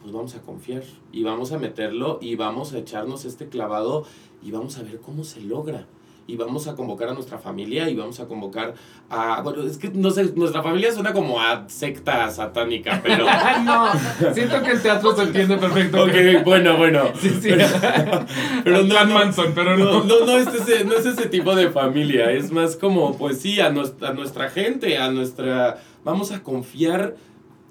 pues 0.00 0.12
vamos 0.12 0.34
a 0.34 0.40
confiar 0.40 0.82
y 1.12 1.22
vamos 1.22 1.52
a 1.52 1.58
meterlo 1.58 2.18
y 2.20 2.34
vamos 2.36 2.72
a 2.72 2.78
echarnos 2.78 3.24
este 3.24 3.48
clavado 3.48 4.04
y 4.42 4.50
vamos 4.50 4.78
a 4.78 4.82
ver 4.82 4.98
cómo 4.98 5.24
se 5.24 5.40
logra. 5.40 5.86
Y 6.26 6.36
vamos 6.36 6.68
a 6.68 6.76
convocar 6.76 7.08
a 7.08 7.14
nuestra 7.14 7.38
familia 7.38 7.90
y 7.90 7.96
vamos 7.96 8.20
a 8.20 8.28
convocar 8.28 8.74
a... 9.08 9.42
Bueno, 9.42 9.64
es 9.64 9.78
que 9.78 9.88
no 9.88 10.12
sé, 10.12 10.32
nuestra 10.36 10.62
familia 10.62 10.92
suena 10.92 11.12
como 11.12 11.40
a 11.40 11.68
secta 11.68 12.30
satánica, 12.30 13.00
pero... 13.02 13.24
no, 13.64 13.88
siento 14.32 14.62
que 14.62 14.70
el 14.70 14.80
teatro 14.80 15.16
se 15.16 15.22
entiende 15.22 15.56
perfecto. 15.56 16.04
Ok, 16.04 16.44
bueno, 16.44 16.76
bueno. 16.76 17.10
Sí, 17.18 17.30
sí. 17.30 17.48
pero 18.64 18.82
no, 18.84 19.06
Manson, 19.06 19.52
pero 19.56 19.76
no. 19.76 20.04
No, 20.04 20.24
no, 20.24 20.38
es 20.38 20.46
ese, 20.54 20.84
no 20.84 20.94
es 20.94 21.06
ese 21.06 21.26
tipo 21.26 21.56
de 21.56 21.70
familia. 21.70 22.30
Es 22.30 22.52
más 22.52 22.76
como, 22.76 23.18
pues 23.18 23.40
sí, 23.40 23.58
a 23.58 23.70
nuestra, 23.70 24.10
a 24.10 24.12
nuestra 24.12 24.50
gente, 24.50 24.98
a 24.98 25.10
nuestra... 25.10 25.80
Vamos 26.04 26.30
a 26.30 26.44
confiar 26.44 27.16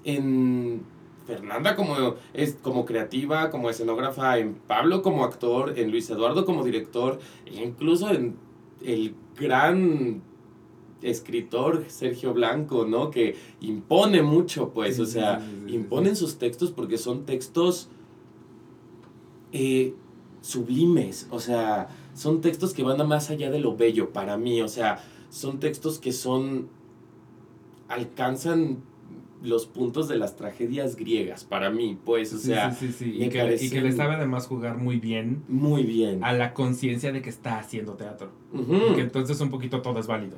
en 0.03 0.83
Fernanda 1.29 1.75
como, 1.75 2.15
es, 2.33 2.57
como 2.59 2.85
creativa, 2.85 3.51
como 3.51 3.69
escenógrafa, 3.69 4.39
en 4.39 4.55
Pablo 4.55 5.03
como 5.03 5.23
actor, 5.23 5.77
en 5.77 5.91
Luis 5.91 6.09
Eduardo 6.09 6.43
como 6.43 6.63
director, 6.63 7.19
e 7.45 7.63
incluso 7.63 8.09
en 8.09 8.35
el 8.83 9.13
gran 9.39 10.23
escritor 11.03 11.85
Sergio 11.87 12.33
Blanco, 12.33 12.85
¿no? 12.85 13.11
Que 13.11 13.35
impone 13.61 14.23
mucho, 14.23 14.71
pues, 14.73 14.99
o 14.99 15.05
sea, 15.05 15.39
imponen 15.67 16.15
sus 16.15 16.39
textos 16.39 16.71
porque 16.71 16.97
son 16.97 17.25
textos 17.25 17.89
eh, 19.51 19.93
sublimes, 20.41 21.27
o 21.29 21.39
sea, 21.39 21.89
son 22.15 22.41
textos 22.41 22.73
que 22.73 22.81
van 22.81 22.99
a 22.99 23.03
más 23.03 23.29
allá 23.29 23.51
de 23.51 23.59
lo 23.59 23.77
bello 23.77 24.11
para 24.11 24.35
mí, 24.35 24.63
o 24.63 24.67
sea, 24.67 25.03
son 25.29 25.59
textos 25.59 25.99
que 25.99 26.11
son 26.11 26.69
alcanzan 27.87 28.88
los 29.41 29.65
puntos 29.65 30.07
de 30.07 30.17
las 30.17 30.35
tragedias 30.35 30.95
griegas 30.95 31.45
para 31.45 31.69
mí, 31.69 31.97
pues, 32.03 32.33
o 32.33 32.37
sea, 32.37 32.71
sí, 32.71 32.87
sí, 32.87 32.93
sí. 32.93 33.23
Y, 33.23 33.29
que, 33.29 33.57
y, 33.59 33.69
que, 33.69 33.81
le 33.81 33.91
sabe 33.93 34.15
además 34.15 34.47
jugar 34.47 34.77
muy 34.77 34.99
bien. 34.99 35.43
Muy 35.47 35.83
bien. 35.83 36.23
A 36.23 36.33
la 36.33 36.53
conciencia 36.53 37.11
de 37.11 37.21
que 37.21 37.29
está 37.29 37.57
haciendo 37.57 37.93
teatro. 37.93 38.31
que 38.95 39.01
entonces 39.01 39.39
un 39.39 39.49
poquito 39.49 39.81
todo 39.81 39.99
es 39.99 40.07
válido. 40.07 40.37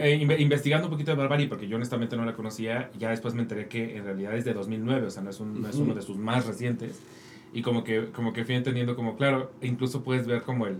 Eh, 0.00 0.36
investigando 0.40 0.88
un 0.88 0.92
poquito 0.92 1.12
de 1.12 1.16
Barbari, 1.16 1.46
porque 1.46 1.68
yo 1.68 1.76
honestamente 1.76 2.16
no 2.16 2.24
la 2.24 2.34
conocía, 2.34 2.90
ya 2.98 3.10
después 3.10 3.34
me 3.34 3.42
enteré 3.42 3.68
que 3.68 3.96
en 3.96 4.04
realidad 4.04 4.36
es 4.36 4.44
de 4.44 4.54
2009, 4.54 5.06
o 5.06 5.10
sea, 5.10 5.22
no 5.22 5.30
es, 5.30 5.38
un, 5.38 5.62
no 5.62 5.68
es 5.68 5.76
uno 5.76 5.94
de 5.94 6.02
sus 6.02 6.16
más 6.16 6.46
recientes. 6.46 7.00
Y 7.52 7.62
como 7.62 7.84
que, 7.84 8.06
como 8.06 8.32
que 8.32 8.44
fui 8.44 8.56
entendiendo 8.56 8.96
como, 8.96 9.16
claro, 9.16 9.52
incluso 9.62 10.02
puedes 10.02 10.26
ver 10.26 10.42
como 10.42 10.66
el, 10.66 10.78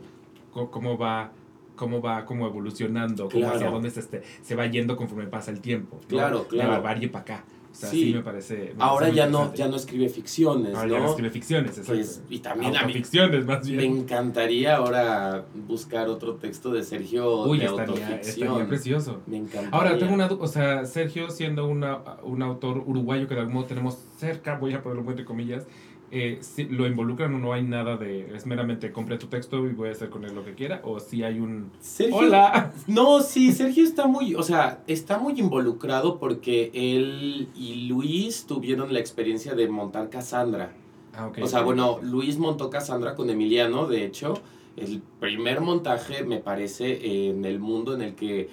cómo 0.52 0.98
va 0.98 1.32
cómo 1.78 2.02
va 2.02 2.26
como 2.26 2.46
evolucionando, 2.46 3.30
cómo 3.30 3.48
hacia 3.48 3.70
dónde 3.70 3.90
se, 3.90 4.00
este, 4.00 4.22
se 4.42 4.54
va 4.54 4.66
yendo 4.66 4.96
conforme 4.96 5.26
pasa 5.26 5.50
el 5.50 5.60
tiempo. 5.60 5.98
Claro, 6.08 6.46
claro. 6.46 6.68
De 6.68 6.76
barbarie 6.76 7.08
para 7.08 7.22
acá. 7.22 7.44
O 7.70 7.74
sea, 7.74 7.90
sí, 7.90 8.12
me 8.14 8.22
parece. 8.22 8.74
Ahora 8.78 9.10
ya 9.10 9.28
no, 9.28 9.54
ya 9.54 9.68
no 9.68 9.76
escribe 9.76 10.08
ficciones. 10.08 10.74
Ahora 10.74 10.90
ya 10.90 10.98
no 11.00 11.10
escribe 11.10 11.30
ficciones, 11.30 11.78
exacto. 11.78 12.26
y 12.28 12.38
también 12.40 12.76
a 12.76 12.84
mí. 12.84 12.92
ficciones, 12.92 13.46
más 13.46 13.66
bien. 13.66 13.78
Me 13.78 14.00
encantaría 14.00 14.76
ahora 14.76 15.44
buscar 15.66 16.08
otro 16.08 16.36
texto 16.36 16.72
de 16.72 16.82
Sergio 16.82 17.42
Uy, 17.44 17.58
de 17.58 17.66
estaría, 17.66 18.16
estaría 18.16 18.66
precioso. 18.66 19.20
Me 19.26 19.36
encantaría. 19.36 19.70
Ahora 19.70 19.98
tengo 19.98 20.14
una 20.14 20.26
o 20.26 20.46
sea, 20.48 20.86
Sergio 20.86 21.30
siendo 21.30 21.66
una, 21.66 21.98
un 22.22 22.42
autor 22.42 22.82
uruguayo 22.84 23.28
que 23.28 23.34
de 23.34 23.40
algún 23.40 23.54
modo 23.54 23.66
tenemos 23.66 23.98
cerca, 24.16 24.56
voy 24.56 24.74
a 24.74 24.82
ponerlo 24.82 25.08
entre 25.08 25.24
comillas, 25.24 25.66
eh, 26.10 26.38
si 26.40 26.64
lo 26.64 26.86
involucran 26.86 27.34
o 27.34 27.38
no 27.38 27.52
hay 27.52 27.62
nada 27.62 27.96
de 27.96 28.34
es 28.34 28.46
meramente 28.46 28.92
compré 28.92 29.18
tu 29.18 29.26
texto 29.26 29.66
y 29.66 29.72
voy 29.72 29.90
a 29.90 29.92
hacer 29.92 30.08
con 30.08 30.24
él 30.24 30.34
lo 30.34 30.44
que 30.44 30.54
quiera 30.54 30.80
o 30.84 31.00
si 31.00 31.22
hay 31.22 31.38
un 31.38 31.70
hola 32.12 32.72
no 32.86 33.20
sí 33.20 33.52
Sergio 33.52 33.84
está 33.84 34.06
muy 34.06 34.34
o 34.34 34.42
sea 34.42 34.82
está 34.86 35.18
muy 35.18 35.38
involucrado 35.38 36.18
porque 36.18 36.70
él 36.72 37.48
y 37.54 37.88
Luis 37.88 38.46
tuvieron 38.46 38.92
la 38.92 39.00
experiencia 39.00 39.54
de 39.54 39.68
montar 39.68 40.08
Cassandra. 40.08 40.72
Ah, 41.14 41.30
o 41.40 41.46
sea 41.46 41.62
bueno 41.62 41.98
Luis 42.02 42.38
montó 42.38 42.70
Cassandra 42.70 43.14
con 43.14 43.30
Emiliano 43.30 43.86
de 43.86 44.04
hecho. 44.04 44.34
El 44.76 45.02
primer 45.18 45.60
montaje 45.60 46.22
me 46.22 46.38
parece 46.38 47.28
en 47.28 47.44
el 47.44 47.58
mundo 47.58 47.94
en 47.94 48.02
el 48.02 48.14
que 48.14 48.48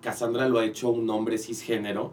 Cassandra 0.00 0.48
lo 0.48 0.60
ha 0.60 0.64
hecho 0.64 0.90
un 0.90 1.10
hombre 1.10 1.38
cisgénero 1.38 2.12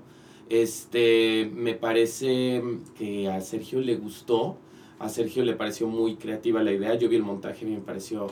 este 0.49 1.49
me 1.53 1.73
parece 1.73 2.61
que 2.97 3.29
a 3.29 3.41
Sergio 3.41 3.79
le 3.79 3.95
gustó 3.95 4.57
a 5.03 5.09
Sergio 5.09 5.43
le 5.43 5.53
pareció 5.53 5.87
muy 5.87 6.15
creativa 6.15 6.63
la 6.63 6.71
idea, 6.71 6.95
yo 6.95 7.09
vi 7.09 7.17
el 7.17 7.23
montaje 7.23 7.65
y 7.65 7.69
me 7.69 7.79
pareció 7.79 8.27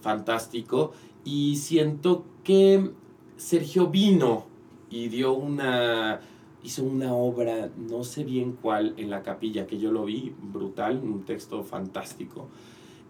fantástico 0.00 0.92
y 1.24 1.56
siento 1.56 2.24
que 2.42 2.90
Sergio 3.36 3.86
vino 3.86 4.46
y 4.90 5.08
dio 5.08 5.32
una 5.32 6.20
hizo 6.62 6.82
una 6.84 7.14
obra, 7.14 7.70
no 7.76 8.04
sé 8.04 8.24
bien 8.24 8.58
cuál, 8.60 8.94
en 8.96 9.10
la 9.10 9.22
capilla, 9.22 9.66
que 9.66 9.78
yo 9.78 9.92
lo 9.92 10.04
vi, 10.04 10.34
brutal, 10.42 11.00
un 11.02 11.24
texto 11.24 11.62
fantástico. 11.62 12.48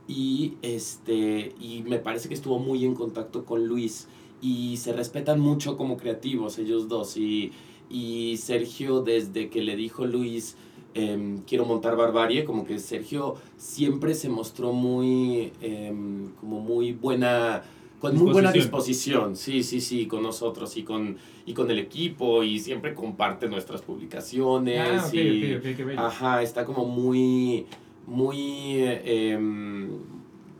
Y, 0.06 0.54
este, 0.62 1.54
y 1.60 1.82
me 1.82 1.98
parece 1.98 2.28
que 2.28 2.34
estuvo 2.34 2.58
muy 2.58 2.84
en 2.84 2.94
contacto 2.94 3.44
con 3.44 3.66
Luis. 3.66 4.06
Y 4.40 4.76
se 4.76 4.92
respetan 4.92 5.40
mucho 5.40 5.76
como 5.76 5.96
creativos 5.96 6.58
ellos 6.58 6.88
dos. 6.88 7.16
Y, 7.16 7.52
y 7.90 8.36
Sergio, 8.36 9.00
desde 9.00 9.48
que 9.48 9.62
le 9.62 9.76
dijo 9.76 10.06
Luis, 10.06 10.56
Em, 10.94 11.42
quiero 11.42 11.64
montar 11.64 11.96
Barbarie, 11.96 12.44
como 12.44 12.64
que 12.64 12.78
Sergio 12.78 13.36
siempre 13.56 14.14
se 14.14 14.28
mostró 14.28 14.72
muy, 14.72 15.52
em, 15.60 16.30
como 16.40 16.60
muy 16.60 16.92
buena, 16.92 17.62
con 18.00 18.16
muy 18.16 18.32
buena 18.32 18.52
disposición, 18.52 19.36
sí, 19.36 19.62
sí, 19.62 19.80
sí, 19.80 20.06
con 20.06 20.22
nosotros 20.22 20.76
y 20.76 20.84
con, 20.84 21.18
y 21.44 21.52
con 21.52 21.70
el 21.70 21.78
equipo 21.78 22.42
y 22.42 22.58
siempre 22.58 22.94
comparte 22.94 23.48
nuestras 23.48 23.82
publicaciones. 23.82 25.02
Ah, 25.04 25.10
y, 25.12 25.54
okay, 25.54 25.76
Ajá, 25.96 26.42
está 26.42 26.64
como 26.64 26.84
muy, 26.86 27.66
muy, 28.06 28.78
em, 28.78 29.90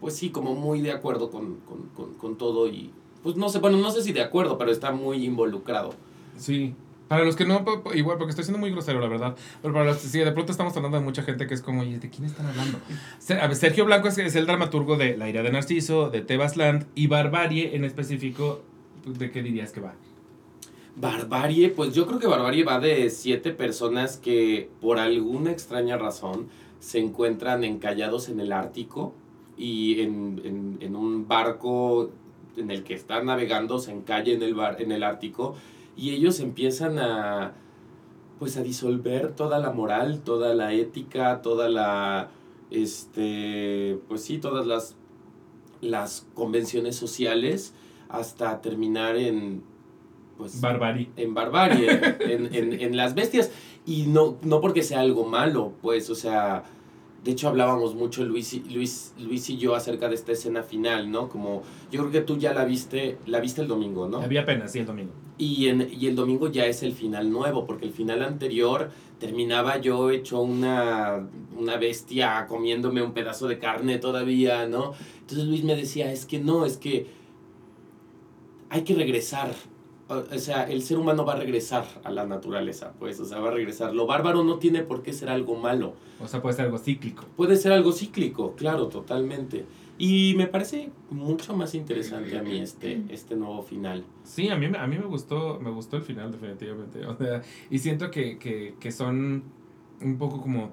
pues 0.00 0.14
sí, 0.14 0.30
como 0.30 0.54
muy 0.54 0.82
de 0.82 0.92
acuerdo 0.92 1.30
con, 1.30 1.56
con, 1.60 1.88
con, 1.94 2.14
con 2.14 2.36
todo 2.36 2.68
y, 2.68 2.90
pues 3.22 3.36
no 3.36 3.48
sé, 3.48 3.60
bueno, 3.60 3.78
no 3.78 3.90
sé 3.90 4.02
si 4.02 4.12
de 4.12 4.20
acuerdo, 4.20 4.58
pero 4.58 4.70
está 4.70 4.92
muy 4.92 5.24
involucrado. 5.24 5.94
Sí, 6.36 6.74
para 7.08 7.24
los 7.24 7.36
que 7.36 7.46
no, 7.46 7.64
igual, 7.94 8.18
porque 8.18 8.30
estoy 8.30 8.44
siendo 8.44 8.58
muy 8.58 8.70
grosero, 8.70 9.00
la 9.00 9.08
verdad. 9.08 9.34
Pero 9.62 9.72
para 9.72 9.86
los 9.86 9.96
que 9.96 10.08
sí, 10.08 10.18
de 10.18 10.30
pronto 10.30 10.52
estamos 10.52 10.76
hablando 10.76 10.98
de 10.98 11.04
mucha 11.04 11.22
gente 11.22 11.46
que 11.46 11.54
es 11.54 11.62
como, 11.62 11.82
¿y 11.82 11.96
de 11.96 12.10
quién 12.10 12.26
están 12.26 12.46
hablando? 12.46 12.78
Sergio 13.18 13.86
Blanco 13.86 14.08
es, 14.08 14.18
el 14.18 14.46
dramaturgo 14.46 14.96
de 14.96 15.16
La 15.16 15.28
ira 15.28 15.42
de 15.42 15.50
Narciso, 15.50 16.10
de 16.10 16.20
Tebasland 16.20 16.86
y 16.94 17.06
Barbarie 17.06 17.74
en 17.74 17.84
específico. 17.84 18.62
¿De 19.06 19.30
qué 19.30 19.42
dirías 19.42 19.72
que 19.72 19.80
va? 19.80 19.94
Barbarie, 20.96 21.70
pues 21.70 21.94
yo 21.94 22.06
creo 22.06 22.18
que 22.18 22.26
Barbarie 22.26 22.64
va 22.64 22.78
de 22.78 23.08
siete 23.08 23.52
personas 23.52 24.18
que 24.18 24.68
por 24.80 24.98
alguna 24.98 25.50
extraña 25.50 25.96
razón 25.96 26.48
se 26.80 26.98
encuentran 26.98 27.64
encallados 27.64 28.28
en 28.28 28.40
el 28.40 28.52
Ártico 28.52 29.14
y 29.56 30.00
en, 30.02 30.42
en, 30.44 30.78
en 30.80 30.94
un 30.94 31.26
barco 31.26 32.10
en 32.56 32.70
el 32.70 32.82
que 32.82 32.94
están 32.94 33.26
navegando 33.26 33.78
se 33.78 33.92
encalla 33.92 34.32
en 34.32 34.42
el, 34.42 34.54
bar, 34.54 34.82
en 34.82 34.92
el 34.92 35.04
Ártico 35.04 35.56
y 35.98 36.10
ellos 36.10 36.40
empiezan 36.40 36.98
a 36.98 37.54
pues 38.38 38.56
a 38.56 38.62
disolver 38.62 39.34
toda 39.34 39.58
la 39.58 39.72
moral, 39.72 40.20
toda 40.20 40.54
la 40.54 40.72
ética, 40.72 41.42
toda 41.42 41.68
la 41.68 42.30
este 42.70 43.98
pues 44.06 44.22
sí, 44.22 44.38
todas 44.38 44.66
las 44.66 44.94
las 45.80 46.26
convenciones 46.34 46.96
sociales 46.96 47.74
hasta 48.08 48.60
terminar 48.60 49.16
en 49.16 49.62
pues 50.36 50.60
barbarie 50.60 51.10
en 51.16 51.34
barbarie 51.34 51.90
en, 52.20 52.54
en, 52.54 52.80
en, 52.80 52.96
las 52.96 53.14
bestias 53.14 53.50
y 53.84 54.06
no 54.06 54.38
no 54.42 54.60
porque 54.60 54.82
sea 54.82 55.00
algo 55.00 55.24
malo 55.24 55.72
pues 55.82 56.10
o 56.10 56.14
sea 56.14 56.64
de 57.24 57.32
hecho 57.32 57.48
hablábamos 57.48 57.94
mucho 57.94 58.24
Luis 58.24 58.54
y, 58.54 58.60
Luis, 58.60 59.14
Luis 59.18 59.50
y 59.50 59.58
yo 59.58 59.74
acerca 59.74 60.08
de 60.08 60.14
esta 60.14 60.32
escena 60.32 60.62
final, 60.62 61.10
¿no? 61.10 61.28
Como 61.28 61.62
yo 61.90 62.00
creo 62.00 62.12
que 62.12 62.20
tú 62.20 62.38
ya 62.38 62.54
la 62.54 62.64
viste, 62.64 63.18
la 63.26 63.40
viste 63.40 63.60
el 63.60 63.68
domingo, 63.68 64.08
¿no? 64.08 64.20
Había 64.20 64.42
apenas, 64.42 64.72
sí, 64.72 64.78
el 64.78 64.86
domingo. 64.86 65.12
Y, 65.38 65.68
en, 65.68 65.88
y 65.90 66.06
el 66.06 66.16
domingo 66.16 66.50
ya 66.50 66.66
es 66.66 66.82
el 66.82 66.92
final 66.92 67.30
nuevo, 67.30 67.64
porque 67.66 67.86
el 67.86 67.92
final 67.92 68.22
anterior 68.22 68.90
terminaba 69.20 69.78
yo 69.78 70.10
hecho 70.10 70.40
una, 70.40 71.28
una 71.56 71.76
bestia 71.76 72.46
comiéndome 72.48 73.02
un 73.02 73.12
pedazo 73.12 73.48
de 73.48 73.58
carne 73.58 73.98
todavía, 73.98 74.66
¿no? 74.66 74.94
Entonces 75.20 75.46
Luis 75.46 75.64
me 75.64 75.76
decía, 75.76 76.12
es 76.12 76.26
que 76.26 76.40
no, 76.40 76.66
es 76.66 76.76
que 76.76 77.06
hay 78.70 78.82
que 78.82 78.94
regresar 78.94 79.54
o 80.08 80.38
sea, 80.38 80.64
el 80.64 80.82
ser 80.82 80.96
humano 80.96 81.24
va 81.24 81.34
a 81.34 81.36
regresar 81.36 81.84
a 82.02 82.10
la 82.10 82.24
naturaleza, 82.24 82.94
pues, 82.98 83.20
o 83.20 83.26
sea, 83.26 83.40
va 83.40 83.48
a 83.48 83.52
regresar. 83.52 83.94
Lo 83.94 84.06
bárbaro 84.06 84.42
no 84.42 84.58
tiene 84.58 84.82
por 84.82 85.02
qué 85.02 85.12
ser 85.12 85.28
algo 85.28 85.56
malo. 85.56 85.92
O 86.18 86.26
sea, 86.26 86.40
puede 86.40 86.56
ser 86.56 86.64
algo 86.64 86.78
cíclico. 86.78 87.26
Puede 87.36 87.56
ser 87.56 87.72
algo 87.72 87.92
cíclico, 87.92 88.54
claro, 88.56 88.88
totalmente. 88.88 89.66
Y 89.98 90.34
me 90.36 90.46
parece 90.46 90.90
mucho 91.10 91.56
más 91.56 91.74
interesante 91.74 92.38
a 92.38 92.42
mí 92.42 92.58
este, 92.58 93.02
este 93.08 93.34
nuevo 93.34 93.62
final. 93.62 94.04
Sí, 94.22 94.48
a 94.48 94.56
mí, 94.56 94.66
a 94.66 94.86
mí 94.86 94.96
me 94.96 95.06
gustó, 95.06 95.58
me 95.60 95.70
gustó 95.70 95.96
el 95.96 96.02
final 96.02 96.30
definitivamente. 96.30 97.04
O 97.04 97.16
sea, 97.16 97.42
y 97.68 97.80
siento 97.80 98.10
que, 98.10 98.38
que, 98.38 98.76
que 98.78 98.92
son 98.92 99.42
un 100.00 100.16
poco 100.16 100.40
como 100.40 100.72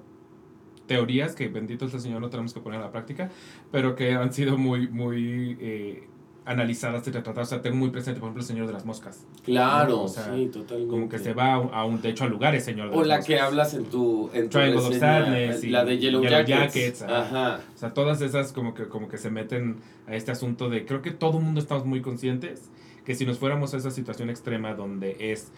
teorías 0.86 1.34
que 1.34 1.48
bendito 1.48 1.86
es 1.86 1.94
el 1.94 2.00
Señor 2.00 2.20
no 2.20 2.30
tenemos 2.30 2.54
que 2.54 2.60
poner 2.60 2.80
a 2.80 2.84
la 2.84 2.92
práctica, 2.92 3.30
pero 3.72 3.96
que 3.96 4.12
han 4.12 4.32
sido 4.32 4.56
muy, 4.56 4.88
muy 4.88 5.56
eh, 5.60 6.08
analizadas 6.46 7.06
y 7.08 7.10
retratadas. 7.10 7.48
O 7.48 7.50
sea, 7.50 7.62
tengo 7.62 7.76
muy 7.76 7.90
presente, 7.90 8.20
por 8.20 8.28
ejemplo, 8.28 8.42
el 8.42 8.46
Señor 8.46 8.66
de 8.68 8.72
las 8.72 8.86
Moscas. 8.86 9.26
Claro, 9.44 10.06
sí, 10.08 10.48
totalmente. 10.52 10.90
Como 10.90 11.08
que 11.08 11.18
se 11.18 11.34
va 11.34 11.54
a 11.54 11.84
un, 11.84 11.98
techo 12.00 12.24
a 12.24 12.28
lugares, 12.28 12.64
Señor 12.64 12.90
de 12.90 12.96
O 12.96 13.04
la 13.04 13.20
que 13.20 13.38
hablas 13.38 13.74
en 13.74 13.84
tu, 13.84 14.30
en 14.32 14.44
tu 14.44 14.58
Triangle 14.58 14.78
of 14.78 14.96
Sadness. 14.96 15.64
la 15.64 15.84
de 15.84 15.98
Yellow, 15.98 16.22
Jackets. 16.22 17.02
Ajá. 17.02 17.60
O 17.74 17.78
sea, 17.78 17.92
todas 17.92 18.22
esas 18.22 18.52
como 18.52 18.74
que, 18.74 18.88
como 18.88 19.08
que 19.08 19.18
se 19.18 19.30
meten 19.30 19.76
a 20.06 20.14
este 20.14 20.30
asunto 20.30 20.70
de, 20.70 20.86
creo 20.86 21.02
que 21.02 21.10
todo 21.10 21.38
el 21.38 21.44
mundo 21.44 21.60
estamos 21.60 21.84
muy 21.84 22.00
conscientes 22.00 22.70
que 23.04 23.14
si 23.14 23.26
nos 23.26 23.38
fuéramos 23.38 23.74
a 23.74 23.76
esa 23.76 23.90
situación 23.90 24.30
extrema 24.30 24.74
donde 24.74 25.16
es 25.18 25.52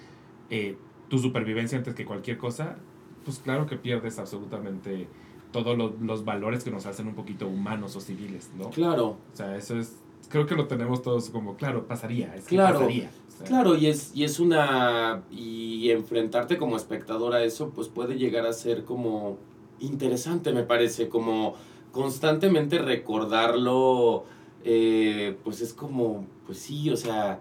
eh, 0.51 0.76
tu 1.09 1.18
supervivencia 1.18 1.78
antes 1.78 1.95
que 1.95 2.05
cualquier 2.05 2.39
cosa, 2.39 2.76
pues 3.24 3.39
claro 3.39 3.66
que 3.66 3.76
pierdes 3.76 4.18
absolutamente 4.18 5.07
todos 5.53 5.76
los, 5.76 5.99
los 6.01 6.24
valores 6.24 6.64
que 6.64 6.70
nos 6.70 6.86
hacen 6.86 7.07
un 7.07 7.14
poquito 7.14 7.49
humanos 7.49 7.97
o 7.97 8.01
civiles, 8.01 8.51
¿no? 8.57 8.70
Claro. 8.70 9.16
O 9.32 9.36
sea, 9.36 9.57
eso 9.57 9.78
es 9.78 9.97
creo 10.28 10.46
que 10.46 10.54
lo 10.54 10.66
tenemos 10.66 11.02
todos 11.02 11.30
como, 11.30 11.56
claro, 11.56 11.86
pasaría, 11.86 12.34
es 12.34 12.44
claro, 12.44 12.80
pasaría. 12.80 13.10
claro, 13.46 13.76
y 13.76 13.86
es, 13.86 14.12
y 14.14 14.24
es 14.24 14.40
una... 14.40 15.22
Y 15.30 15.90
enfrentarte 15.90 16.58
como 16.58 16.76
espectador 16.76 17.34
a 17.34 17.42
eso, 17.42 17.70
pues 17.70 17.88
puede 17.88 18.16
llegar 18.16 18.46
a 18.46 18.52
ser 18.52 18.84
como 18.84 19.38
interesante, 19.80 20.52
me 20.52 20.64
parece, 20.64 21.08
como 21.08 21.54
constantemente 21.92 22.78
recordarlo, 22.78 24.24
eh, 24.64 25.36
pues 25.44 25.60
es 25.60 25.72
como, 25.72 26.26
pues 26.46 26.58
sí, 26.58 26.90
o 26.90 26.96
sea, 26.96 27.40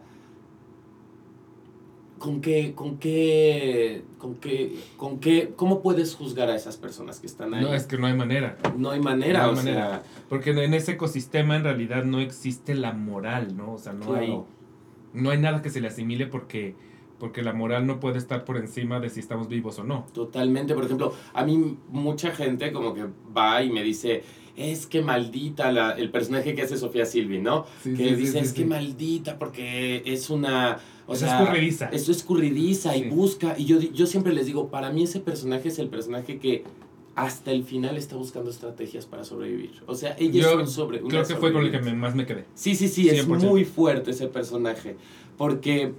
¿con 2.20 2.42
qué, 2.42 2.74
con 2.74 2.98
qué, 2.98 4.04
con 4.18 4.36
qué, 4.36 4.76
con 4.98 5.20
qué, 5.20 5.54
cómo 5.56 5.82
puedes 5.82 6.16
juzgar 6.16 6.50
a 6.50 6.56
esas 6.56 6.78
personas 6.78 7.20
que 7.20 7.28
están 7.28 7.54
ahí? 7.54 7.64
No, 7.64 7.74
es 7.74 7.86
que 7.86 7.98
no 7.98 8.08
hay 8.08 8.14
manera. 8.14 8.58
No 8.76 8.92
hay 8.92 9.00
manera, 9.00 9.50
o 9.50 9.56
Sea, 9.56 10.04
porque 10.30 10.52
en 10.52 10.74
ese 10.74 10.94
ecosistema 10.94 11.56
en 11.56 11.64
realidad 11.64 12.04
no 12.04 12.20
existe 12.20 12.76
la 12.76 12.94
moral, 12.94 13.56
¿no? 13.56 13.74
O 13.74 13.78
sea, 13.78 13.94
no 13.94 14.16
hay, 14.16 14.40
no 15.14 15.30
hay 15.30 15.38
nada 15.38 15.62
que 15.62 15.70
se 15.70 15.82
le 15.82 15.88
asimile 15.88 16.28
porque, 16.28 16.76
porque 17.20 17.42
la 17.42 17.54
moral 17.54 17.86
no 17.86 18.00
puede 18.00 18.18
estar 18.18 18.46
por 18.46 18.58
encima 18.58 19.00
de 19.00 19.10
si 19.10 19.20
estamos 19.20 19.48
vivos 19.48 19.80
o 19.80 19.84
no. 19.84 20.06
Totalmente, 20.14 20.74
por 20.74 20.86
ejemplo, 20.86 21.14
a 21.34 21.46
mí 21.46 21.78
mucha 21.90 22.32
gente 22.32 22.72
como 22.72 22.94
que 22.94 23.06
va 23.36 23.62
y 23.64 23.70
me 23.70 23.84
dice, 23.84 24.24
es 24.56 24.88
que 24.88 25.02
maldita 25.02 25.72
la, 25.72 25.92
el 25.92 26.10
personaje 26.10 26.56
que 26.56 26.64
hace 26.64 26.78
Sofía 26.78 27.06
Silvi, 27.06 27.40
¿no? 27.40 27.66
que 27.84 28.16
dice, 28.16 28.40
es 28.40 28.54
que 28.54 28.66
maldita 28.66 29.38
porque 29.38 30.02
es 30.06 30.30
una... 30.30 30.80
O 31.08 31.14
es 31.14 31.22
escurridiza. 31.22 31.86
Eso 31.86 32.12
es 32.12 32.18
escurridiza 32.18 32.96
y 32.98 33.10
busca. 33.10 33.56
Y 33.58 33.66
yo, 33.66 33.80
yo 33.80 34.06
siempre 34.06 34.34
les 34.34 34.46
digo, 34.46 34.68
para 34.68 34.92
mí 34.92 35.04
ese 35.04 35.20
personaje 35.20 35.70
es 35.70 35.80
el 35.80 35.88
personaje 35.88 36.38
que 36.38 36.66
hasta 37.16 37.52
el 37.52 37.64
final 37.64 37.98
está 37.98 38.16
buscando 38.16 38.52
estrategias 38.52 39.06
para 39.06 39.24
sobrevivir. 39.24 39.82
O 39.88 39.96
sea, 39.96 40.16
ella 40.20 40.52
es 40.52 40.56
un 40.56 40.68
sobre. 40.68 41.02
Creo 41.02 41.26
que 41.26 41.36
fue 41.36 41.52
con 41.52 41.66
el 41.66 41.72
que 41.72 41.80
más 41.80 42.14
me 42.14 42.26
quedé. 42.26 42.46
Sí, 42.54 42.76
sí, 42.76 42.88
sí, 42.88 43.10
es 43.10 43.28
muy 43.28 43.66
fuerte 43.66 44.12
ese 44.12 44.28
personaje. 44.28 44.98
Porque 45.38 45.94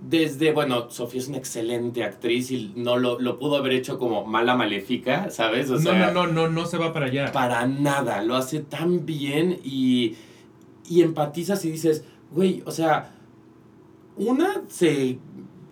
desde, 0.00 0.52
bueno, 0.52 0.90
Sofía 0.90 1.20
es 1.20 1.28
una 1.28 1.38
excelente 1.38 2.04
actriz 2.04 2.50
y 2.50 2.72
no 2.76 2.96
lo, 2.96 3.18
lo 3.18 3.38
pudo 3.38 3.56
haber 3.56 3.72
hecho 3.72 3.98
como 3.98 4.24
mala 4.24 4.54
maléfica, 4.54 5.30
¿sabes? 5.30 5.70
O 5.70 5.78
sea, 5.78 6.12
no, 6.12 6.26
no, 6.26 6.32
no, 6.32 6.48
no, 6.48 6.66
se 6.66 6.78
va 6.78 6.92
para 6.92 7.06
allá. 7.06 7.32
Para 7.32 7.66
nada, 7.66 8.22
lo 8.22 8.36
hace 8.36 8.60
tan 8.60 9.06
bien 9.06 9.58
y, 9.64 10.14
y 10.88 11.02
empatizas 11.02 11.64
y 11.64 11.70
dices, 11.70 12.04
güey, 12.32 12.62
o 12.64 12.70
sea, 12.70 13.14
una 14.18 14.62
se 14.68 15.18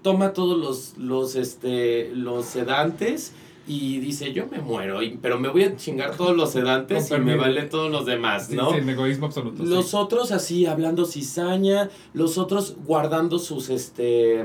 toma 0.03 0.33
todos 0.33 0.59
los, 0.59 0.99
los, 0.99 1.37
este, 1.37 2.11
los 2.15 2.47
sedantes 2.47 3.33
y 3.69 3.99
dice, 3.99 4.33
yo 4.33 4.47
me 4.47 4.61
muero, 4.61 5.01
pero 5.21 5.41
me 5.41 5.49
voy 5.49 5.65
a 5.65 5.77
chingar 5.77 6.17
todos 6.17 6.37
los 6.37 6.53
sedantes 6.53 7.11
y 7.11 7.19
me 7.19 7.35
vale 7.35 7.63
todos 7.63 7.91
los 7.91 8.07
demás, 8.07 8.49
¿no? 8.51 8.71
Sí, 8.71 8.77
el 8.77 8.89
egoísmo 8.89 9.27
absoluto. 9.27 9.65
Los 9.65 9.93
otros 9.95 10.31
así, 10.31 10.67
hablando 10.67 11.05
cizaña, 11.05 11.91
los 12.15 12.39
otros 12.39 12.77
guardando 12.87 13.41
sus, 13.41 13.69
este, 13.71 14.45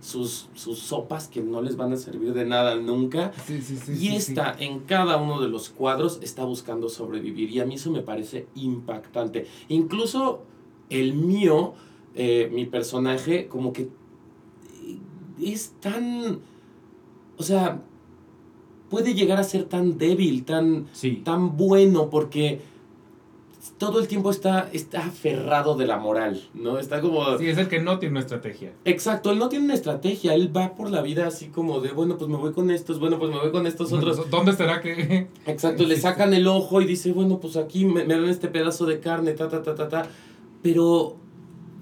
sus, 0.00 0.48
sus 0.54 0.80
sopas 0.80 1.28
que 1.28 1.40
no 1.40 1.62
les 1.62 1.76
van 1.76 1.92
a 1.92 1.96
servir 1.96 2.32
de 2.32 2.44
nada 2.44 2.74
nunca. 2.74 3.32
Sí, 3.46 3.62
sí, 3.62 3.76
sí, 3.76 3.92
y 4.00 4.16
esta, 4.16 4.56
en 4.58 4.80
cada 4.80 5.16
uno 5.16 5.40
de 5.40 5.48
los 5.48 5.68
cuadros, 5.68 6.18
está 6.22 6.44
buscando 6.44 6.88
sobrevivir. 6.88 7.50
Y 7.50 7.60
a 7.60 7.64
mí 7.64 7.76
eso 7.76 7.92
me 7.92 8.00
parece 8.00 8.48
impactante. 8.56 9.46
Incluso 9.68 10.42
el 10.90 11.14
mío, 11.14 11.74
eh, 12.16 12.50
mi 12.52 12.64
personaje, 12.66 13.46
como 13.46 13.72
que 13.72 13.88
es 15.40 15.74
tan... 15.80 16.40
O 17.36 17.42
sea, 17.42 17.82
puede 18.88 19.14
llegar 19.14 19.38
a 19.38 19.44
ser 19.44 19.64
tan 19.64 19.98
débil, 19.98 20.44
tan, 20.44 20.86
tan 21.24 21.56
bueno, 21.56 22.08
porque 22.08 22.60
todo 23.78 23.98
el 24.00 24.08
tiempo 24.08 24.30
está, 24.30 24.70
está 24.72 25.06
aferrado 25.06 25.76
de 25.76 25.86
la 25.86 25.98
moral, 25.98 26.40
¿no? 26.54 26.78
Está 26.78 27.00
como... 27.00 27.36
Sí, 27.36 27.48
es 27.48 27.58
el 27.58 27.68
que 27.68 27.80
no 27.80 27.98
tiene 27.98 28.12
una 28.12 28.20
estrategia. 28.20 28.72
Exacto, 28.84 29.32
él 29.32 29.38
no 29.38 29.48
tiene 29.48 29.64
una 29.66 29.74
estrategia, 29.74 30.34
él 30.34 30.56
va 30.56 30.74
por 30.76 30.88
la 30.88 31.02
vida 31.02 31.26
así 31.26 31.48
como 31.48 31.80
de, 31.80 31.90
bueno, 31.90 32.16
pues 32.16 32.30
me 32.30 32.36
voy 32.36 32.52
con 32.52 32.70
estos, 32.70 33.00
bueno, 33.00 33.18
pues 33.18 33.30
me 33.30 33.38
voy 33.38 33.50
con 33.50 33.66
estos 33.66 33.92
otros. 33.92 34.30
¿Dónde 34.30 34.52
estará 34.52 34.80
que...? 34.80 35.26
Exacto, 35.46 35.82
le 35.82 35.96
sacan 35.96 36.32
el 36.32 36.46
ojo 36.46 36.80
y 36.80 36.86
dice, 36.86 37.12
bueno, 37.12 37.38
pues 37.38 37.56
aquí 37.56 37.84
me, 37.84 38.04
me 38.04 38.14
dan 38.14 38.28
este 38.28 38.48
pedazo 38.48 38.86
de 38.86 39.00
carne, 39.00 39.32
ta, 39.32 39.48
ta, 39.48 39.62
ta, 39.62 39.74
ta, 39.74 39.88
ta. 39.88 40.08
Pero, 40.62 41.16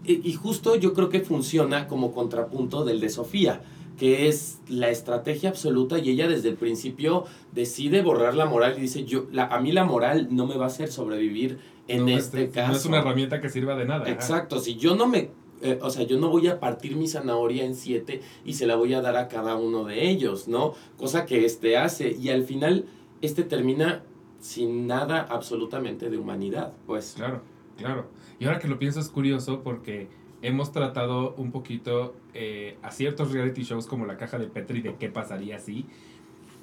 y 0.06 0.32
justo 0.34 0.76
yo 0.76 0.92
creo 0.92 1.08
que 1.08 1.20
funciona 1.20 1.88
como 1.88 2.12
contrapunto 2.12 2.84
del 2.84 3.00
de 3.00 3.08
Sofía 3.08 3.62
que 3.98 4.28
es 4.28 4.60
la 4.68 4.90
estrategia 4.90 5.50
absoluta 5.50 5.98
y 5.98 6.10
ella 6.10 6.28
desde 6.28 6.48
el 6.48 6.56
principio 6.56 7.24
decide 7.52 8.02
borrar 8.02 8.34
la 8.34 8.46
moral 8.46 8.74
y 8.76 8.82
dice, 8.82 9.04
yo, 9.04 9.26
la, 9.30 9.46
a 9.46 9.60
mí 9.60 9.72
la 9.72 9.84
moral 9.84 10.28
no 10.30 10.46
me 10.46 10.56
va 10.56 10.64
a 10.64 10.68
hacer 10.68 10.90
sobrevivir 10.90 11.58
en 11.86 12.08
este 12.08 12.50
caso. 12.50 12.72
No 12.72 12.78
es 12.78 12.86
una 12.86 12.98
herramienta 12.98 13.40
que 13.40 13.48
sirva 13.48 13.76
de 13.76 13.84
nada. 13.84 14.08
Exacto, 14.10 14.58
si 14.58 14.76
yo 14.76 14.96
no 14.96 15.06
me, 15.06 15.30
eh, 15.62 15.78
o 15.80 15.90
sea, 15.90 16.04
yo 16.04 16.18
no 16.18 16.28
voy 16.28 16.48
a 16.48 16.58
partir 16.58 16.96
mi 16.96 17.06
zanahoria 17.06 17.64
en 17.64 17.74
siete 17.74 18.20
y 18.44 18.54
se 18.54 18.66
la 18.66 18.76
voy 18.76 18.94
a 18.94 19.00
dar 19.00 19.16
a 19.16 19.28
cada 19.28 19.56
uno 19.56 19.84
de 19.84 20.08
ellos, 20.08 20.48
¿no? 20.48 20.74
Cosa 20.96 21.24
que 21.24 21.44
este 21.44 21.76
hace 21.76 22.16
y 22.20 22.30
al 22.30 22.44
final 22.44 22.86
este 23.20 23.44
termina 23.44 24.02
sin 24.40 24.86
nada 24.86 25.26
absolutamente 25.30 26.10
de 26.10 26.18
humanidad, 26.18 26.72
pues. 26.86 27.14
Claro, 27.16 27.42
claro. 27.76 28.06
Y 28.38 28.46
ahora 28.46 28.58
que 28.58 28.68
lo 28.68 28.78
pienso 28.78 29.00
es 29.00 29.08
curioso 29.08 29.62
porque 29.62 30.08
hemos 30.42 30.72
tratado 30.72 31.34
un 31.36 31.50
poquito 31.50 32.14
eh, 32.34 32.76
a 32.82 32.90
ciertos 32.90 33.32
reality 33.32 33.62
shows 33.62 33.86
como 33.86 34.04
La 34.04 34.16
Caja 34.16 34.38
de 34.38 34.46
Petri 34.46 34.82
de 34.82 34.94
qué 34.96 35.08
pasaría 35.08 35.58
si, 35.58 35.86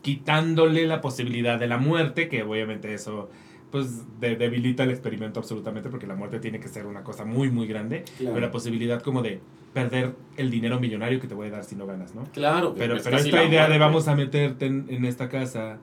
quitándole 0.02 0.86
la 0.86 1.02
posibilidad 1.02 1.60
de 1.60 1.68
la 1.68 1.78
muerte, 1.78 2.30
que 2.30 2.44
obviamente 2.44 2.94
eso 2.94 3.30
pues 3.72 4.04
debilita 4.20 4.84
el 4.84 4.92
experimento 4.92 5.40
absolutamente 5.40 5.90
porque 5.90 6.06
la 6.06 6.16
muerte 6.16 6.40
tiene 6.40 6.60
que 6.60 6.68
ser 6.68 6.86
una 6.86 7.04
cosa 7.04 7.24
muy 7.24 7.50
muy 7.50 7.68
grande, 7.68 8.04
pero 8.20 8.40
la 8.42 8.52
posibilidad 8.52 9.02
como 9.02 9.22
de 9.22 9.40
perder 9.74 10.14
el 10.36 10.52
dinero 10.52 10.80
millonario 10.80 11.22
que 11.22 11.28
te 11.28 11.34
voy 11.34 11.48
a 11.48 11.52
dar 11.52 11.64
si 11.64 11.76
no 11.76 11.88
ganas, 11.88 12.14
¿no? 12.14 12.26
Claro. 12.34 12.76
Pero, 12.78 12.98
pero 13.02 13.18
esta 13.18 13.44
idea 13.44 13.70
de 13.70 13.78
vamos 13.78 14.10
a 14.10 14.16
meterte 14.16 14.66
en, 14.66 15.06
esta 15.06 15.30
casa 15.30 15.80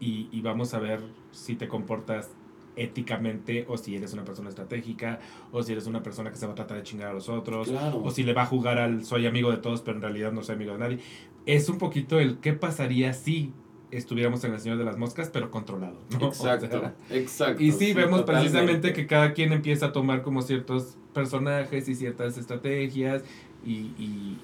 y, 0.00 0.28
y, 0.32 0.40
vamos 0.40 0.74
a 0.74 0.80
ver 0.80 0.98
si 1.30 1.54
te 1.54 1.68
comportas 1.68 2.28
éticamente 2.76 3.66
o 3.68 3.76
si 3.76 3.96
eres 3.96 4.12
una 4.12 4.24
persona 4.24 4.48
estratégica 4.48 5.20
o 5.50 5.62
si 5.62 5.72
eres 5.72 5.86
una 5.86 6.02
persona 6.02 6.30
que 6.30 6.36
se 6.36 6.46
va 6.46 6.52
a 6.52 6.54
tratar 6.54 6.78
de 6.78 6.82
chingar 6.82 7.08
a 7.10 7.12
los 7.12 7.28
otros 7.28 7.70
o 7.92 8.10
si 8.10 8.22
le 8.22 8.32
va 8.32 8.42
a 8.42 8.46
jugar 8.46 8.78
al 8.78 9.04
soy 9.04 9.26
amigo 9.26 9.50
de 9.50 9.58
todos 9.58 9.82
pero 9.82 9.96
en 9.96 10.02
realidad 10.02 10.32
no 10.32 10.42
soy 10.42 10.56
amigo 10.56 10.72
de 10.72 10.78
nadie. 10.78 10.98
Es 11.46 11.68
un 11.68 11.78
poquito 11.78 12.18
el 12.18 12.38
qué 12.38 12.52
pasaría 12.52 13.12
si 13.12 13.52
estuviéramos 13.90 14.42
en 14.44 14.54
el 14.54 14.60
Señor 14.60 14.78
de 14.78 14.84
las 14.84 14.96
Moscas 14.96 15.30
pero 15.32 15.50
controlado. 15.50 15.98
Exacto, 16.20 16.92
exacto. 17.10 17.62
Y 17.62 17.72
sí, 17.72 17.92
vemos 17.92 18.22
precisamente 18.22 18.92
que 18.92 19.06
cada 19.06 19.34
quien 19.34 19.52
empieza 19.52 19.86
a 19.86 19.92
tomar 19.92 20.22
como 20.22 20.42
ciertos 20.42 20.96
personajes 21.12 21.88
y 21.88 21.94
ciertas 21.94 22.38
estrategias 22.38 23.22
y, 23.64 24.38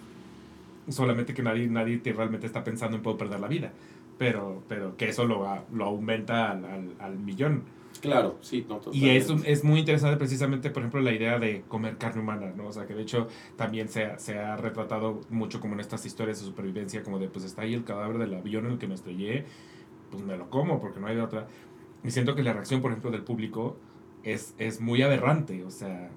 solamente 0.89 1.35
que 1.35 1.43
nadie, 1.43 1.67
nadie 1.67 2.01
realmente 2.05 2.47
está 2.47 2.65
pensando 2.65 2.97
en 2.97 3.03
puedo 3.03 3.19
perder 3.19 3.41
la 3.41 3.49
vida. 3.49 3.73
Pero, 4.19 4.63
pero 4.69 4.97
que 4.97 5.09
eso 5.09 5.25
lo, 5.27 5.47
lo 5.73 5.85
aumenta 5.85 6.51
al, 6.51 6.65
al, 6.65 6.95
al 6.99 7.19
millón. 7.19 7.63
Claro, 8.01 8.39
sí, 8.43 8.65
no, 8.69 8.81
Y 8.93 9.09
es, 9.11 9.29
es 9.45 9.65
muy 9.65 9.81
interesante 9.81 10.17
precisamente, 10.17 10.71
por 10.71 10.83
ejemplo, 10.83 11.01
la 11.01 11.13
idea 11.13 11.39
de 11.39 11.63
comer 11.67 11.97
carne 11.97 12.21
humana, 12.23 12.53
¿no? 12.57 12.69
O 12.69 12.73
sea, 12.73 12.87
que 12.87 12.95
de 12.95 13.03
hecho 13.03 13.27
también 13.57 13.89
se 13.89 14.05
ha, 14.05 14.19
se 14.19 14.39
ha 14.39 14.57
retratado 14.57 15.21
mucho 15.31 15.59
como 15.61 15.75
en 15.75 15.81
estas 15.81 16.07
historias 16.07 16.39
de 16.39 16.47
supervivencia, 16.47 17.03
como 17.03 17.19
de, 17.19 17.29
pues 17.29 17.45
está 17.45 17.63
ahí 17.63 17.75
el 17.75 17.85
cadáver 17.85 18.19
del 18.19 18.35
avión 18.35 18.67
en 18.67 18.73
el 18.73 18.79
que 18.79 18.87
me 18.87 18.95
estrellé, 18.95 19.47
pues 20.11 20.23
me 20.23 20.37
lo 20.37 20.49
como 20.49 20.81
porque 20.81 21.01
no 21.01 21.09
hay 21.09 21.17
de 21.17 21.23
otra. 21.23 21.49
Y 22.05 22.11
siento 22.11 22.37
que 22.37 22.43
la 22.43 22.53
reacción, 22.53 22.81
por 22.81 22.93
ejemplo, 22.93 23.11
del 23.11 23.25
público 23.25 23.77
es, 24.23 24.55
es 24.59 24.81
muy 24.81 25.03
aberrante, 25.03 25.65
o 25.65 25.71
sea, 25.71 26.11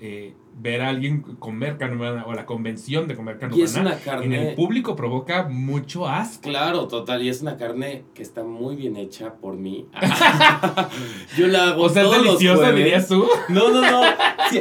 eh, 0.00 0.34
ver 0.58 0.82
a 0.82 0.88
alguien 0.88 1.20
comer 1.20 1.76
carne 1.76 1.96
humana 1.96 2.24
o 2.26 2.32
la 2.32 2.46
convención 2.46 3.08
de 3.08 3.14
comer 3.14 3.38
carne 3.38 3.62
humana 3.62 3.98
en 4.22 4.32
el 4.32 4.54
público 4.54 4.96
provoca 4.96 5.48
mucho 5.48 6.08
asco. 6.08 6.48
Claro, 6.48 6.88
total, 6.88 7.22
y 7.22 7.28
es 7.28 7.42
una 7.42 7.56
carne 7.56 8.04
que 8.14 8.22
está 8.22 8.42
muy 8.42 8.76
bien 8.76 8.96
hecha 8.96 9.34
por 9.34 9.56
mí. 9.56 9.86
Yo 11.36 11.46
la 11.46 11.68
hago 11.68 11.84
o 11.84 11.88
sea, 11.88 12.04
todos 12.04 12.22
deliciosa, 12.22 12.72
dirías 12.72 13.08
tú. 13.08 13.26
No, 13.48 13.70
no, 13.70 13.82
no. 13.82 14.02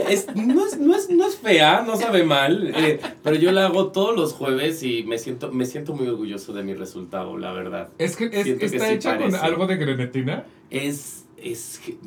es, 0.09 0.27
no, 0.36 0.65
es, 0.65 0.79
no, 0.79 0.95
es, 0.95 1.09
no, 1.09 1.27
es, 1.27 1.38
fea, 1.38 1.83
no 1.86 1.95
sabe 1.95 2.23
mal, 2.23 2.73
eh, 2.75 2.99
pero 3.23 3.36
yo 3.36 3.51
la 3.51 3.67
hago 3.67 3.91
todos 3.91 4.15
los 4.15 4.33
jueves 4.33 4.81
y 4.83 5.03
me 5.03 5.17
siento, 5.17 5.51
me 5.51 5.65
siento 5.65 5.93
muy 5.93 6.07
orgulloso 6.07 6.53
de 6.53 6.63
mi 6.63 6.73
resultado, 6.73 7.38
la 7.38 7.51
verdad. 7.51 7.89
Es 7.97 8.15
que 8.15 8.25
está 8.25 8.91
hecha 8.91 9.17
con 9.17 9.36
algo 9.36 9.67
de 9.67 9.77
grenetina. 9.77 10.45
Es 10.69 11.24
es 11.51 11.79
que 11.79 11.97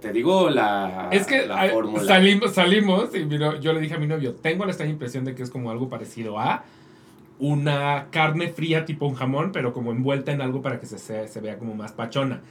te, 0.00 0.12
digo 0.12 0.50
la, 0.50 1.08
es 1.10 1.26
que 1.26 1.48
fórmula. 1.72 2.04
Salimos, 2.04 2.52
salimos 2.52 3.10
y 3.14 3.26
yo 3.60 3.72
le 3.72 3.80
dije 3.80 3.94
a 3.94 3.98
mi 3.98 4.06
novio, 4.06 4.34
tengo 4.34 4.64
la 4.64 4.72
extraña 4.72 4.92
impresión 4.92 5.24
de 5.24 5.34
que 5.34 5.42
es 5.42 5.50
como 5.50 5.70
algo 5.70 5.88
parecido 5.88 6.38
a 6.38 6.64
una 7.38 8.08
carne 8.10 8.48
fría 8.48 8.84
tipo 8.84 9.06
un 9.06 9.14
jamón, 9.14 9.52
pero 9.52 9.72
como 9.72 9.90
envuelta 9.90 10.32
en 10.32 10.40
algo 10.40 10.62
para 10.62 10.78
que 10.80 10.86
se, 10.86 10.98
se, 10.98 11.40
vea 11.40 11.58
como 11.58 11.74
más 11.74 11.92
pachona. 11.92 12.42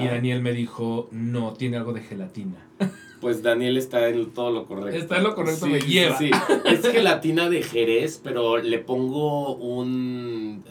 Y 0.00 0.06
Daniel 0.06 0.42
me 0.42 0.52
dijo, 0.52 1.08
no, 1.10 1.52
tiene 1.54 1.76
algo 1.76 1.92
de 1.92 2.02
gelatina. 2.02 2.66
Pues 3.18 3.42
Daniel 3.42 3.78
está 3.78 4.10
en 4.10 4.30
todo 4.32 4.50
lo 4.50 4.66
correcto. 4.66 5.00
Está 5.00 5.16
en 5.16 5.22
lo 5.24 5.34
correcto, 5.34 5.66
me 5.66 5.80
lleva. 5.80 6.18
Sí, 6.18 6.30
es 6.66 6.86
gelatina 6.86 7.48
de 7.48 7.62
Jerez, 7.62 8.20
pero 8.22 8.58
le 8.58 8.78
pongo 8.78 9.56
un, 9.56 10.62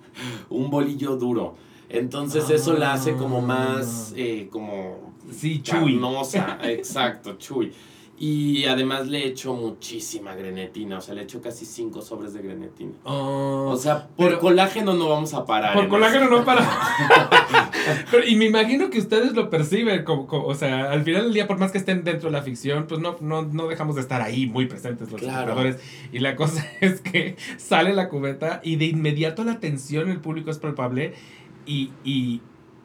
un 0.50 0.70
bolillo 0.70 1.16
duro. 1.16 1.56
Entonces 1.88 2.50
eso 2.50 2.74
la 2.74 2.92
hace 2.92 3.14
como 3.14 3.40
más, 3.40 4.12
ah. 4.12 4.18
eh, 4.18 4.48
como... 4.50 5.12
Sí, 5.30 5.62
chuy. 5.62 6.00
exacto, 6.64 7.34
chuy. 7.38 7.72
Y 8.16 8.64
además 8.66 9.08
le 9.08 9.26
echo 9.26 9.54
muchísima 9.54 10.36
grenetina, 10.36 10.98
o 10.98 11.00
sea, 11.00 11.16
le 11.16 11.22
echo 11.22 11.42
casi 11.42 11.66
cinco 11.66 12.00
sobres 12.00 12.32
de 12.32 12.42
grenetina. 12.42 12.92
Oh, 13.02 13.70
o 13.72 13.76
sea, 13.76 14.06
por 14.06 14.38
colágeno 14.38 14.94
no 14.94 15.08
vamos 15.08 15.34
a 15.34 15.44
parar. 15.44 15.74
Por 15.74 15.88
colágeno 15.88 16.30
no 16.30 16.44
para. 16.44 16.64
y 18.28 18.36
me 18.36 18.44
imagino 18.44 18.88
que 18.88 19.00
ustedes 19.00 19.32
lo 19.32 19.50
perciben, 19.50 20.04
como, 20.04 20.28
o 20.30 20.54
sea, 20.54 20.92
al 20.92 21.02
final 21.02 21.24
del 21.24 21.34
día, 21.34 21.48
por 21.48 21.58
más 21.58 21.72
que 21.72 21.78
estén 21.78 22.04
dentro 22.04 22.28
de 22.28 22.36
la 22.36 22.42
ficción, 22.42 22.86
pues 22.86 23.00
no, 23.00 23.16
no, 23.20 23.42
no 23.42 23.66
dejamos 23.66 23.96
de 23.96 24.02
estar 24.02 24.22
ahí 24.22 24.46
muy 24.46 24.66
presentes 24.66 25.10
los 25.10 25.20
claro. 25.20 25.56
Y 26.12 26.20
la 26.20 26.36
cosa 26.36 26.64
es 26.80 27.00
que 27.00 27.34
sale 27.56 27.94
la 27.94 28.08
cubeta 28.08 28.60
y 28.62 28.76
de 28.76 28.84
inmediato 28.84 29.42
la 29.42 29.58
tensión 29.58 30.04
en 30.04 30.12
el 30.12 30.20
público 30.20 30.52
es 30.52 30.58
palpable 30.58 31.14
y, 31.66 31.90
y 32.04 32.40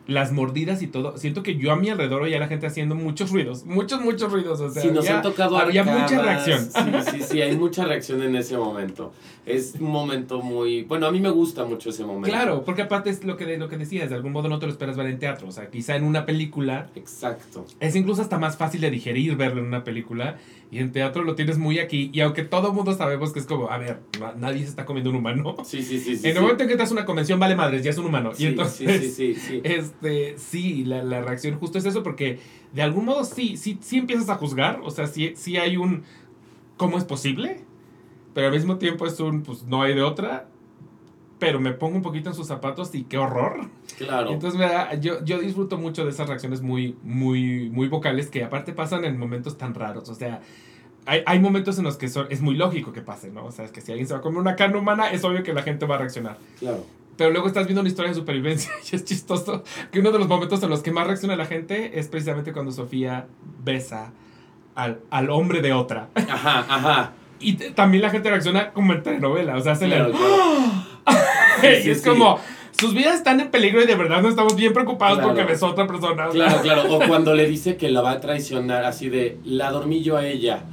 las 0.08 0.32
mordidas 0.32 0.82
y 0.82 0.88
todo. 0.88 1.18
Siento 1.18 1.44
que 1.44 1.56
yo 1.56 1.72
a 1.72 1.76
mi 1.76 1.90
alrededor 1.90 2.24
oía 2.24 2.38
a 2.38 2.40
la 2.40 2.48
gente 2.48 2.66
haciendo 2.66 2.96
muchos 2.96 3.32
ruidos, 3.32 3.66
muchos, 3.66 4.02
muchos 4.02 4.32
ruidos. 4.32 4.60
O 4.60 4.70
sea, 4.70 4.82
sí, 4.82 4.90
nos 4.90 5.06
había, 5.06 5.18
han 5.18 5.22
tocado 5.22 5.58
Había 5.58 5.82
arcadas. 5.82 6.12
mucha 6.12 6.22
reacción. 6.24 6.60
Sí, 7.06 7.12
sí, 7.12 7.24
sí, 7.24 7.42
hay 7.42 7.56
mucha 7.56 7.86
reacción 7.86 8.24
en 8.24 8.36
ese 8.36 8.58
momento. 8.58 9.14
Es 9.46 9.76
un 9.80 9.92
momento 9.92 10.42
muy... 10.42 10.84
Bueno, 10.84 11.06
a 11.06 11.12
mí 11.12 11.20
me 11.20 11.30
gusta 11.30 11.64
mucho 11.66 11.92
ese 11.92 12.04
momento. 12.06 12.28
Claro, 12.30 12.64
porque 12.66 12.82
aparte 12.82 13.12
es 13.12 13.24
lo 13.24 13.38
que, 13.38 13.58
lo 13.58 13.70
que 13.70 13.78
decías, 13.78 14.10
de 14.10 14.16
algún 14.16 14.32
modo 14.32 14.50
no 14.50 14.58
te 14.58 14.66
lo 14.66 14.72
esperas 14.72 14.98
ver 14.98 15.08
en 15.08 15.20
teatro. 15.20 15.48
O 15.48 15.52
sea, 15.52 15.70
quizá 15.70 15.96
en 15.96 16.04
una 16.04 16.26
película 16.26 16.90
Exacto. 16.96 17.66
es 17.80 17.96
incluso 17.96 18.24
hasta 18.24 18.40
más 18.40 18.58
fácil 18.58 18.82
de 18.82 18.90
digerir 18.90 19.36
verlo 19.36 19.62
en 19.62 19.68
una 19.68 19.84
película. 19.84 20.38
Y 20.72 20.78
en 20.80 20.92
teatro 20.92 21.24
lo 21.24 21.34
tienes 21.34 21.58
muy 21.58 21.80
aquí. 21.80 22.12
Y 22.14 22.20
aunque 22.22 22.44
todo 22.44 22.72
mundo 22.74 22.94
sabemos 22.94 23.34
que 23.34 23.40
es 23.40 23.46
como, 23.48 23.72
a 23.72 23.80
ver, 23.80 24.02
na- 24.20 24.34
nadie 24.38 24.60
se 24.60 24.70
está 24.70 24.86
comiendo 24.86 25.10
un 25.10 25.16
humano. 25.16 25.56
Sí, 25.66 25.82
sí, 25.82 26.00
sí. 26.00 26.16
sí 26.16 26.22
en 26.24 26.30
el 26.30 26.36
sí. 26.36 26.40
momento 26.42 26.62
en 26.64 26.68
que 26.68 26.74
entras 26.74 26.92
a 26.92 26.94
una 26.94 27.06
convención, 27.06 27.40
vale 27.40 27.56
madres, 27.56 27.84
ya 27.84 27.90
es 27.90 27.98
un 27.98 28.06
humano. 28.06 28.36
Sí, 28.36 28.44
y 28.44 28.48
entonces, 28.48 29.02
sí, 29.02 29.10
sí, 29.10 29.36
sí, 29.36 29.42
sí. 29.42 29.62
este, 29.64 30.36
sí, 30.38 30.86
la, 30.86 31.04
la 31.04 31.22
reacción 31.22 31.58
justo 31.58 31.80
es 31.80 31.86
eso, 31.86 32.04
porque 32.04 32.40
de 32.72 32.82
algún 32.84 33.06
modo 33.06 33.24
sí, 33.24 33.58
sí, 33.58 33.80
sí 33.82 33.98
empiezas 33.98 34.30
a 34.30 34.36
juzgar. 34.36 34.80
O 34.84 34.92
sea, 34.92 35.08
sí, 35.08 35.34
sí 35.36 35.58
hay 35.58 35.76
un, 35.78 36.04
¿cómo 36.78 36.98
es 37.00 37.04
posible? 37.04 37.62
Pero 38.36 38.48
al 38.48 38.54
mismo 38.54 38.78
tiempo 38.78 39.08
es 39.08 39.20
un, 39.20 39.42
pues 39.42 39.64
no 39.64 39.82
hay 39.82 39.96
de 39.96 40.04
otra. 40.04 40.50
Pero 41.40 41.60
me 41.60 41.72
pongo 41.72 41.96
un 41.96 42.02
poquito 42.02 42.30
en 42.30 42.36
sus 42.36 42.48
zapatos 42.48 42.94
y 42.94 43.04
qué 43.06 43.18
horror. 43.18 43.70
Claro. 43.98 44.30
Entonces, 44.32 44.60
me 44.60 44.66
da- 44.66 44.94
yo, 44.96 45.24
yo 45.24 45.40
disfruto 45.40 45.78
mucho 45.78 46.04
de 46.04 46.12
esas 46.12 46.28
reacciones 46.28 46.62
muy, 46.62 46.98
muy, 47.04 47.70
muy 47.70 47.88
vocales 47.88 48.30
que 48.30 48.44
aparte 48.44 48.74
pasan 48.74 49.06
en 49.06 49.18
momentos 49.18 49.58
tan 49.58 49.74
raros. 49.74 50.10
O 50.10 50.16
sea, 50.16 50.42
hay, 51.06 51.22
hay 51.26 51.40
momentos 51.40 51.78
en 51.78 51.86
los 51.86 51.96
que 51.98 52.10
son- 52.10 52.28
es 52.30 52.42
muy 52.42 52.56
lógico 52.56 52.92
que 52.92 53.02
pase, 53.02 53.32
¿no? 53.32 53.46
O 53.46 53.52
sea, 53.52 53.64
es 53.66 53.72
que 53.72 53.80
si 53.82 53.92
alguien 53.92 54.08
se 54.08 54.14
va 54.14 54.20
a 54.20 54.22
comer 54.22 54.40
una 54.42 54.56
carne 54.58 54.78
humana, 54.78 55.12
es 55.12 55.24
obvio 55.24 55.42
que 55.44 55.54
la 55.54 55.64
gente 55.64 55.86
va 55.86 55.96
a 55.96 56.00
reaccionar. 56.00 56.38
claro. 56.60 56.86
Pero 57.18 57.32
luego 57.32 57.48
estás 57.48 57.66
viendo 57.68 57.82
una 57.82 57.90
historia 57.90 58.12
de 58.12 58.16
supervivencia 58.16 58.72
y 58.92 58.96
es 58.96 59.04
chistoso 59.04 59.64
que 59.92 60.00
uno 60.00 60.12
de 60.14 60.20
los 60.20 60.30
momentos 60.30 60.64
en 60.64 60.70
los 60.70 60.82
que 60.82 60.92
más 60.92 61.06
reacciona 61.06 61.36
la 61.36 61.46
gente 61.48 62.00
es 62.00 62.08
precisamente 62.08 62.54
cuando 62.54 62.72
Sofía 62.72 63.28
besa 63.62 64.14
al, 64.74 65.02
al 65.10 65.30
hombre 65.30 65.62
de 65.62 65.74
otra. 65.74 66.08
Ajá, 66.16 66.60
ajá. 66.70 67.12
Y 67.42 67.56
también 67.72 68.04
la 68.04 68.10
gente 68.10 68.30
reacciona 68.30 68.72
como 68.72 68.94
en 68.94 69.04
telenovela, 69.04 69.58
o 69.58 69.62
sea, 69.62 69.76
se 69.76 69.88
Claro, 69.88 70.08
le... 70.10 70.12
claro. 70.14 70.34
y 70.34 70.89
sí, 71.62 71.90
es 71.92 72.02
sí. 72.02 72.10
como, 72.10 72.40
sus 72.80 72.94
vidas 72.94 73.16
están 73.16 73.40
en 73.40 73.50
peligro 73.50 73.82
y 73.84 73.86
de 73.86 73.96
verdad 73.96 74.22
no 74.22 74.30
estamos 74.30 74.56
bien 74.56 74.74
preocupados 74.74 75.18
Claro. 75.18 75.34
porque 75.34 75.46
besó 75.46 75.68
a 75.68 75.72
otra 75.72 75.86
persona. 75.88 76.30
Claro, 76.30 76.62
claro. 76.62 76.96
O 76.96 77.00
cuando 77.08 77.36
le 77.36 77.48
dice 77.48 77.76
que 77.76 77.90
la 77.90 78.02
va 78.02 78.12
a 78.12 78.20
traicionar, 78.22 78.86
así 78.86 79.10
de, 79.10 79.38
la 79.44 79.72
dormí 79.72 80.02
yo 80.02 80.18
a 80.18 80.26
ella. 80.26 80.64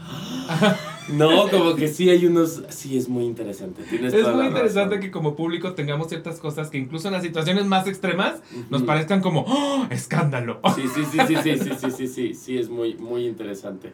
No, 1.09 1.49
como 1.49 1.77
que 1.77 1.87
sí 1.87 2.11
hay 2.11 2.27
unos... 2.27 2.65
Sí, 2.69 2.99
es 2.99 3.09
muy 3.09 3.25
interesante. 3.25 3.85
Tienes 3.85 4.13
Es 4.13 4.27
muy 4.27 4.47
interesante 4.47 4.99
que 4.99 5.11
como 5.11 5.37
público 5.37 5.73
tengamos 5.75 6.09
ciertas 6.09 6.41
cosas 6.41 6.69
que 6.69 6.79
incluso 6.79 7.07
en 7.07 7.15
las 7.15 7.23
situaciones 7.23 7.65
más 7.67 7.87
extremas 7.87 8.43
nos 8.71 8.83
parezcan 8.83 9.21
como 9.21 9.45
¡Oh, 9.47 9.87
escándalo. 9.91 10.61
Sí, 10.75 10.83
sí, 10.93 11.05
sí, 11.05 11.19
sí, 11.29 11.37
sí, 11.43 11.59
sí, 11.59 11.71
sí, 11.79 11.91
sí, 11.91 12.09
sí, 12.09 12.35
sí, 12.35 12.59
es 12.59 12.69
muy, 12.69 12.95
muy 12.97 13.25
interesante. 13.25 13.93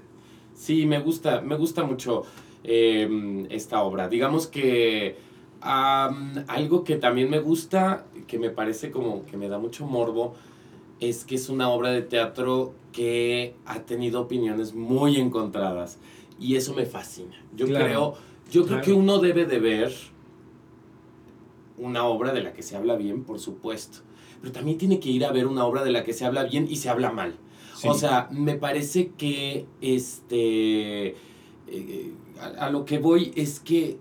Sí, 0.55 0.87
me 0.87 1.01
gusta, 1.01 1.43
me 1.43 1.57
gusta 1.57 1.85
mucho 1.85 2.23
eh, 2.65 3.47
esta 3.51 3.83
obra. 3.83 4.09
Digamos 4.09 4.47
que 4.47 5.17
algo 5.63 6.85
que 6.85 6.97
también 6.97 7.31
me 7.31 7.39
gusta, 7.41 8.05
que 8.27 8.39
me 8.39 8.51
parece 8.51 8.91
como 8.91 9.25
que 9.27 9.37
me 9.37 9.49
da 9.49 9.59
mucho 9.59 9.87
morbo, 9.87 10.35
es 11.01 11.25
que 11.25 11.35
es 11.37 11.49
una 11.49 11.69
obra 11.69 11.91
de 11.91 12.03
teatro 12.03 12.75
que 12.93 13.55
ha 13.67 13.81
tenido 13.81 14.21
opiniones 14.21 14.75
muy 14.75 15.17
encontradas. 15.17 15.99
Y 16.39 16.57
eso 16.57 16.75
me 16.75 16.87
fascina. 16.87 17.35
Yo 17.55 17.67
Claro, 17.67 17.85
creo, 17.85 18.15
yo 18.51 18.67
creo 18.67 18.81
que 18.81 18.93
uno 18.93 19.19
debe 19.19 19.45
de 19.47 19.61
ver 19.61 19.93
una 21.79 22.05
obra 22.05 22.33
de 22.33 22.43
la 22.43 22.53
que 22.53 22.63
se 22.63 22.77
habla 22.77 22.97
bien, 22.97 23.25
por 23.25 23.39
supuesto. 23.39 23.99
Pero 24.41 24.53
también 24.53 24.79
tiene 24.79 24.99
que 25.01 25.09
ir 25.11 25.25
a 25.25 25.33
ver 25.33 25.47
una 25.47 25.65
obra 25.65 25.85
de 25.85 25.91
la 25.93 26.03
que 26.05 26.13
se 26.13 26.25
habla 26.25 26.45
bien 26.45 26.67
y 26.69 26.77
se 26.77 26.89
habla 26.89 27.13
mal. 27.13 27.35
Sí. 27.77 27.89
O 27.89 27.95
sea, 27.95 28.29
me 28.31 28.55
parece 28.57 29.11
que 29.17 29.67
este. 29.81 31.15
eh, 31.69 32.13
a, 32.41 32.67
a 32.67 32.71
lo 32.71 32.85
que 32.85 32.99
voy 32.99 33.33
es 33.37 33.61
que 33.61 33.99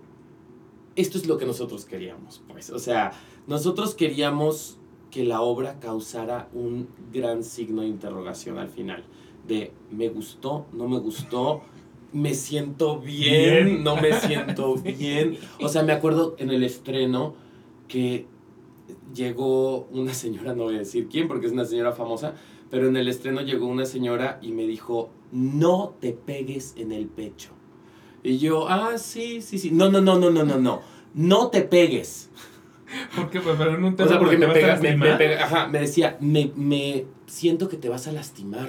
esto 0.96 1.18
es 1.18 1.26
lo 1.26 1.38
que 1.38 1.46
nosotros 1.46 1.84
queríamos, 1.84 2.42
pues. 2.48 2.70
O 2.70 2.78
sea, 2.78 3.12
nosotros 3.46 3.94
queríamos 3.94 4.78
que 5.10 5.24
la 5.24 5.42
obra 5.42 5.78
causara 5.78 6.48
un 6.52 6.88
gran 7.12 7.44
signo 7.44 7.82
de 7.82 7.88
interrogación 7.88 8.58
al 8.58 8.68
final. 8.68 9.04
De 9.46 9.72
me 9.90 10.08
gustó, 10.08 10.66
no 10.72 10.88
me 10.88 10.98
gustó, 10.98 11.62
me 12.12 12.34
siento 12.34 12.98
bien, 12.98 13.66
Bien. 13.66 13.84
no 13.84 13.96
me 13.96 14.12
siento 14.12 14.76
bien. 14.98 15.38
O 15.60 15.68
sea, 15.68 15.82
me 15.82 15.92
acuerdo 15.92 16.34
en 16.38 16.50
el 16.50 16.62
estreno 16.62 17.34
que 17.88 18.26
llegó 19.14 19.86
una 19.92 20.14
señora, 20.14 20.54
no 20.54 20.64
voy 20.64 20.76
a 20.76 20.80
decir 20.80 21.08
quién 21.08 21.28
porque 21.28 21.46
es 21.46 21.52
una 21.52 21.64
señora 21.64 21.92
famosa, 21.92 22.34
pero 22.70 22.88
en 22.88 22.96
el 22.96 23.08
estreno 23.08 23.42
llegó 23.42 23.66
una 23.66 23.84
señora 23.84 24.38
y 24.40 24.52
me 24.52 24.66
dijo, 24.66 25.10
no 25.30 25.94
te 26.00 26.12
pegues 26.12 26.74
en 26.76 26.92
el 26.92 27.06
pecho. 27.06 27.50
Y 28.22 28.38
yo, 28.38 28.68
ah, 28.68 28.98
sí, 28.98 29.40
sí, 29.42 29.58
sí. 29.58 29.70
No, 29.70 29.90
no, 29.90 30.00
no, 30.00 30.18
no, 30.18 30.30
no, 30.30 30.44
no, 30.44 30.58
no. 30.58 30.82
No 31.14 31.48
te 31.48 31.62
pegues. 31.62 32.30
Porque, 33.16 33.40
pues, 33.40 33.56
pero 33.58 33.74
en 33.74 33.84
un 33.84 33.94
O 33.94 33.96
tema 33.96 34.08
sea, 34.08 34.18
porque 34.18 34.36
me 34.36 34.46
te 34.46 34.62
vas 34.66 34.78
a 34.78 34.80
pega, 34.80 34.96
me, 34.96 34.96
me 34.96 35.16
pega- 35.18 35.42
ajá, 35.44 35.66
me 35.66 35.80
decía, 35.80 36.16
me, 36.20 36.52
me 36.56 37.06
siento 37.26 37.68
que 37.68 37.76
te 37.76 37.88
vas 37.88 38.06
a 38.06 38.12
lastimar. 38.12 38.68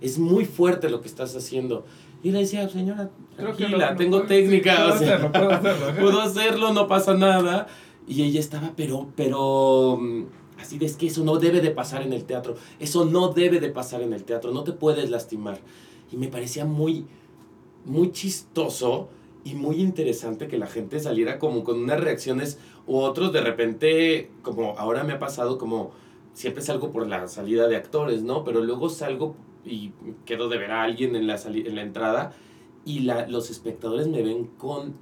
Es 0.00 0.18
muy 0.18 0.44
fuerte 0.44 0.90
lo 0.90 1.00
que 1.00 1.08
estás 1.08 1.34
haciendo. 1.34 1.84
Y 2.22 2.30
le 2.32 2.40
decía, 2.40 2.68
señora, 2.68 3.10
tranquila, 3.36 3.96
tengo 3.96 4.22
técnica. 4.22 4.76
Puedo 4.76 4.94
o 4.94 4.98
sea, 4.98 5.14
hacerlo, 5.16 5.32
puedo 5.32 5.50
hacerlo. 5.50 5.86
ajá. 5.88 6.00
puedo 6.00 6.20
hacerlo, 6.20 6.72
no 6.72 6.86
pasa 6.86 7.14
nada. 7.14 7.66
Y 8.06 8.22
ella 8.22 8.40
estaba, 8.40 8.72
pero, 8.76 9.08
pero, 9.16 9.98
mm, 10.00 10.24
así 10.60 10.78
de 10.78 10.86
es 10.86 10.96
que 10.96 11.06
eso 11.06 11.24
no 11.24 11.38
debe 11.38 11.60
de 11.60 11.70
pasar 11.70 12.02
en 12.02 12.12
el 12.12 12.24
teatro. 12.24 12.56
Eso 12.78 13.04
no 13.04 13.28
debe 13.28 13.58
de 13.60 13.70
pasar 13.70 14.02
en 14.02 14.12
el 14.12 14.24
teatro. 14.24 14.52
No 14.52 14.64
te 14.64 14.72
puedes 14.72 15.10
lastimar. 15.10 15.58
Y 16.12 16.16
me 16.16 16.28
parecía 16.28 16.64
muy, 16.64 17.06
muy 17.86 18.12
chistoso 18.12 19.08
y 19.44 19.54
muy 19.54 19.76
interesante 19.80 20.48
que 20.48 20.58
la 20.58 20.66
gente 20.66 20.98
saliera 21.00 21.38
como 21.38 21.64
con 21.64 21.80
unas 21.80 22.00
reacciones 22.00 22.58
u 22.86 22.98
otros 22.98 23.32
de 23.32 23.40
repente, 23.40 24.30
como 24.42 24.76
ahora 24.76 25.04
me 25.04 25.14
ha 25.14 25.18
pasado, 25.18 25.56
como 25.56 25.92
siempre 26.34 26.62
salgo 26.62 26.90
por 26.90 27.06
la 27.06 27.26
salida 27.28 27.68
de 27.68 27.76
actores, 27.76 28.22
¿no? 28.22 28.44
Pero 28.44 28.62
luego 28.62 28.90
salgo 28.90 29.36
y 29.64 29.92
quedo 30.24 30.48
de 30.48 30.58
ver 30.58 30.72
a 30.72 30.82
alguien 30.82 31.16
en 31.16 31.26
la, 31.26 31.36
en 31.46 31.74
la 31.74 31.82
entrada 31.82 32.34
y 32.84 33.00
la, 33.00 33.26
los 33.26 33.50
espectadores 33.50 34.08
me 34.08 34.22
ven 34.22 34.46
con 34.58 34.94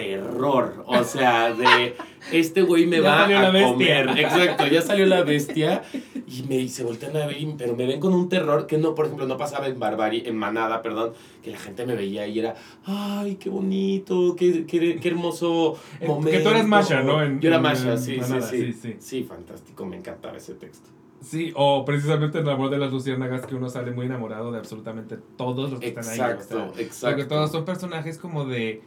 terror, 0.00 0.84
o 0.86 1.04
sea, 1.04 1.52
de 1.52 1.94
este 2.32 2.62
güey 2.62 2.86
me 2.86 3.00
Ya 3.00 3.10
va 3.10 3.18
salió 3.22 3.40
la 3.40 3.48
a 3.48 3.50
bestia. 3.50 3.72
comer, 3.72 4.08
exacto, 4.18 4.66
ya 4.66 4.82
salió 4.82 5.06
la 5.06 5.22
bestia 5.22 5.82
y 6.26 6.42
me 6.48 6.56
y 6.56 6.68
se 6.68 6.84
voltean 6.84 7.16
a 7.16 7.26
ver, 7.26 7.36
pero 7.58 7.76
me 7.76 7.86
ven 7.86 8.00
con 8.00 8.12
un 8.14 8.28
terror 8.28 8.66
que 8.66 8.78
no, 8.78 8.94
por 8.94 9.06
ejemplo, 9.06 9.26
no 9.26 9.36
pasaba 9.36 9.66
en 9.66 9.78
Barbarie, 9.78 10.28
en 10.28 10.36
Manada, 10.36 10.82
perdón, 10.82 11.12
que 11.42 11.50
la 11.50 11.58
gente 11.58 11.84
me 11.86 11.94
veía 11.96 12.26
y 12.26 12.38
era, 12.38 12.54
ay, 12.84 13.36
qué 13.36 13.50
bonito, 13.50 14.34
qué, 14.36 14.64
qué, 14.66 14.96
qué 15.00 15.08
hermoso 15.08 15.76
Eh, 16.00 16.06
momento. 16.06 16.30
que 16.30 16.38
tú 16.40 16.48
eres 16.50 16.66
Masha, 16.66 17.02
¿no? 17.02 17.22
En- 17.22 17.40
Yo 17.40 17.48
era 17.48 17.56
en- 17.56 17.62
Masha, 17.62 17.92
en 17.92 17.98
sí, 17.98 18.14
sí, 18.14 18.20
Manada, 18.20 18.42
sí, 18.42 18.72
sí, 18.72 18.72
sí. 18.80 18.96
sí. 18.98 19.22
fantástico, 19.24 19.84
me 19.86 19.96
encantaba 19.96 20.36
ese 20.36 20.54
texto. 20.54 20.88
Sí, 21.22 21.52
o 21.54 21.84
precisamente 21.84 22.38
en 22.38 22.46
el 22.46 22.50
amor 22.54 22.70
de 22.70 22.78
las 22.78 22.90
luciérnagas 22.90 23.44
que 23.44 23.54
uno 23.54 23.68
sale 23.68 23.90
muy 23.90 24.06
enamorado 24.06 24.50
de 24.52 24.58
absolutamente 24.58 25.18
todos 25.36 25.70
los 25.70 25.78
que 25.80 25.88
están 25.88 26.08
ahí. 26.08 26.18
o 26.18 26.24
Exacto, 26.24 26.72
exacto. 26.78 27.06
Porque 27.16 27.24
todos 27.28 27.50
son 27.52 27.64
personajes 27.66 28.16
como 28.16 28.46
de 28.46 28.80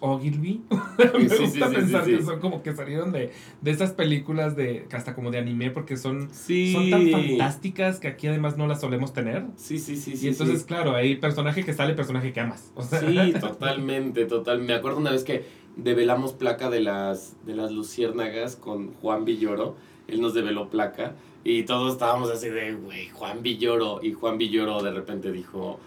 Ogilvy. 0.00 0.62
Me 1.18 1.28
sí, 1.28 1.36
gusta 1.44 1.68
sí, 1.68 1.74
pensar 1.76 2.04
sí, 2.04 2.16
que 2.16 2.22
son 2.22 2.40
como 2.40 2.62
que 2.62 2.74
salieron 2.74 3.12
de, 3.12 3.30
de 3.60 3.70
esas 3.70 3.92
películas 3.92 4.56
de 4.56 4.86
hasta 4.92 5.14
como 5.14 5.30
de 5.30 5.38
anime 5.38 5.70
porque 5.70 5.96
son, 5.96 6.28
Sí. 6.32 6.72
son 6.72 6.90
tan 6.90 7.08
fantásticas 7.10 8.00
que 8.00 8.08
aquí 8.08 8.26
además 8.26 8.56
no 8.56 8.66
las 8.66 8.80
solemos 8.80 9.12
tener. 9.12 9.44
Sí, 9.56 9.78
sí, 9.78 9.96
sí, 9.96 10.16
sí. 10.16 10.26
y 10.26 10.28
entonces, 10.30 10.64
claro, 10.64 10.94
hay 10.94 11.16
personaje 11.16 11.64
que 11.64 11.72
sale, 11.74 11.94
personaje 11.94 12.32
que 12.32 12.40
amas. 12.40 12.72
O 12.74 12.82
sea, 12.82 13.00
Sí, 13.00 13.32
totalmente, 13.40 14.24
total. 14.26 14.62
Me 14.62 14.72
acuerdo 14.74 14.98
una 14.98 15.10
vez 15.12 15.24
que 15.24 15.44
develamos 15.76 16.32
placa 16.32 16.68
de 16.70 16.80
las, 16.80 17.36
de 17.46 17.54
las 17.54 17.70
luciérnagas 17.70 18.56
con 18.56 18.92
Juan 18.94 19.24
Villoro. 19.24 19.76
Él 20.08 20.20
nos 20.20 20.34
develó 20.34 20.70
placa 20.70 21.14
y 21.44 21.62
todos 21.62 21.92
estábamos 21.92 22.30
así 22.30 22.48
de, 22.48 22.74
güey, 22.74 23.08
Juan 23.10 23.42
Villoro. 23.42 24.00
Y 24.02 24.12
Juan 24.12 24.38
Villoro 24.38 24.82
de 24.82 24.90
repente 24.90 25.30
dijo 25.30 25.78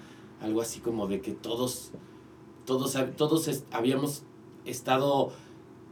algo 0.42 0.62
así 0.62 0.80
como 0.80 1.08
de 1.08 1.20
que 1.22 1.32
todos, 1.32 1.92
todos, 2.66 2.98
todos 3.16 3.64
habíamos 3.72 4.24
estado 4.66 5.32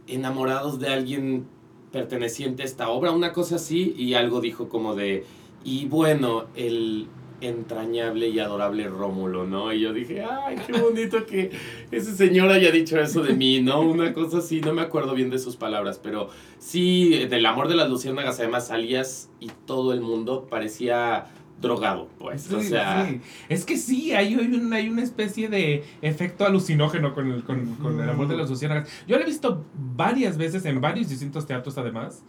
enamorados 0.08 0.80
de 0.80 0.90
alguien 0.90 1.46
perteneciente 1.92 2.64
a 2.64 2.66
esta 2.66 2.90
obra, 2.90 3.12
una 3.12 3.34
cosa 3.34 3.56
así, 3.56 3.94
y 3.98 4.14
algo 4.14 4.42
dijo 4.42 4.70
como 4.70 4.96
de, 4.96 5.26
y 5.64 5.86
bueno, 5.86 6.46
el 6.56 7.08
entrañable 7.42 8.30
y 8.30 8.40
adorable 8.40 8.88
Rómulo, 8.88 9.46
¿no? 9.46 9.74
Y 9.74 9.82
yo 9.82 9.94
dije, 9.94 10.24
ay, 10.24 10.58
qué 10.66 10.80
bonito 10.80 11.26
que 11.26 11.52
ese 11.90 12.16
señor 12.16 12.50
haya 12.52 12.72
dicho 12.72 13.00
eso 13.00 13.24
de 13.24 13.34
mí, 13.34 13.62
¿no? 13.62 13.82
Una 13.82 14.14
cosa 14.14 14.38
así, 14.38 14.62
no 14.62 14.74
me 14.74 14.82
acuerdo 14.82 15.16
bien 15.16 15.30
de 15.30 15.40
sus 15.40 15.58
palabras, 15.58 16.00
pero 16.02 16.30
sí, 16.60 17.26
del 17.30 17.46
amor 17.46 17.68
de 17.68 17.76
las 17.76 17.90
luciérnagas 17.90 18.40
además 18.40 18.68
salías 18.68 19.30
y 19.40 19.50
todo 19.66 19.92
el 19.92 20.02
mundo 20.02 20.48
parecía 20.50 21.32
drogado, 21.62 22.10
pues. 22.18 22.52
o 22.52 22.62
sea. 22.62 23.10
Es 23.48 23.66
que 23.66 23.78
sí, 23.78 24.14
hay, 24.14 24.34
hay, 24.36 24.70
hay, 24.74 24.90
una 24.90 25.04
especie 25.04 25.48
de 25.48 25.84
efecto 26.02 26.46
alucinógeno 26.46 27.14
con 27.14 27.32
el, 27.32 27.44
con, 27.44 27.76
con 27.76 28.00
el 28.00 28.10
amor 28.10 28.28
de 28.28 28.38
las 28.38 28.50
luciérnagas. 28.50 28.90
Yo 29.08 29.18
lo 29.18 29.24
he 29.24 29.26
visto 29.26 29.66
varias 29.96 30.38
veces 30.38 30.66
en 30.66 30.82
varios 30.82 31.10
distintos 31.10 31.46
teatros, 31.46 31.78
además. 31.78 32.24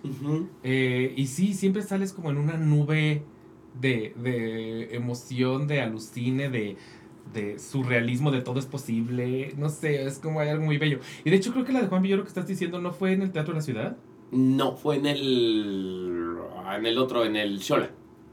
Eh, 0.63 1.15
y 1.17 1.27
sí, 1.27 1.55
siempre 1.55 1.83
sales 1.83 2.13
como 2.13 2.31
en 2.31 2.39
una 2.39 2.57
nube 2.57 3.23
de, 3.81 4.15
de 4.17 4.95
emoción, 4.95 5.67
de 5.67 5.81
alucine, 5.81 6.51
de 6.51 6.77
de 7.33 7.59
surrealismo, 7.59 8.31
de 8.31 8.43
todo 8.43 8.59
es 8.59 8.67
posible. 8.67 9.55
No 9.57 9.69
sé, 9.69 10.05
es 10.05 10.19
como 10.19 10.41
hay 10.41 10.49
algo 10.49 10.65
muy 10.65 10.79
bello. 10.79 10.99
Y 11.25 11.31
de 11.31 11.37
hecho 11.37 11.53
creo 11.53 11.65
que 11.65 11.73
la 11.73 11.81
de 11.81 11.87
Juan 11.87 12.03
Villoro 12.03 12.23
que 12.23 12.29
estás 12.29 12.47
diciendo 12.47 12.81
no 12.81 12.93
fue 12.93 13.13
en 13.13 13.23
el 13.23 13.33
Teatro 13.33 13.55
de 13.55 13.61
la 13.61 13.65
Ciudad. 13.65 13.97
No, 14.31 14.77
fue 14.77 14.97
en 14.97 15.07
el. 15.07 16.37
En 16.75 16.87
el 16.87 16.99
otro, 16.99 17.25
en 17.25 17.37
el 17.37 17.59
Shola. 17.59 17.91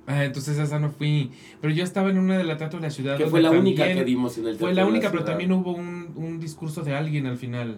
Ah, 0.09 0.25
entonces 0.25 0.57
esa 0.57 0.79
no 0.79 0.89
fui. 0.89 1.29
Pero 1.61 1.71
yo 1.71 1.83
estaba 1.83 2.09
en 2.09 2.17
una 2.17 2.35
de 2.35 2.43
la 2.43 2.57
Teatro 2.57 2.79
de 2.79 2.87
la 2.87 2.89
Ciudad. 2.89 3.15
Que 3.15 3.27
fue 3.27 3.41
la 3.41 3.51
única 3.51 3.85
que 3.85 4.03
dimos 4.03 4.39
en 4.39 4.47
el 4.47 4.57
Teatro 4.57 4.65
Fue 4.65 4.73
la 4.73 4.87
única, 4.87 5.11
pero 5.11 5.23
también 5.23 5.51
hubo 5.51 5.71
un, 5.71 6.11
un, 6.15 6.39
discurso 6.39 6.81
de 6.81 6.95
alguien 6.95 7.27
al 7.27 7.37
final. 7.37 7.77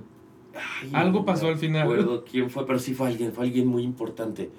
Algo 0.94 1.26
pasó 1.26 1.50
al 1.50 1.58
final. 1.58 1.86
No 1.86 1.94
recuerdo 1.94 2.24
quién 2.24 2.50
fue, 2.50 2.66
pero 2.66 2.80
sí 2.80 2.94
fue 2.94 3.10
alguien, 3.10 3.34
fue 3.34 3.44
alguien 3.44 3.68
muy 3.68 3.84
importante. 3.84 4.50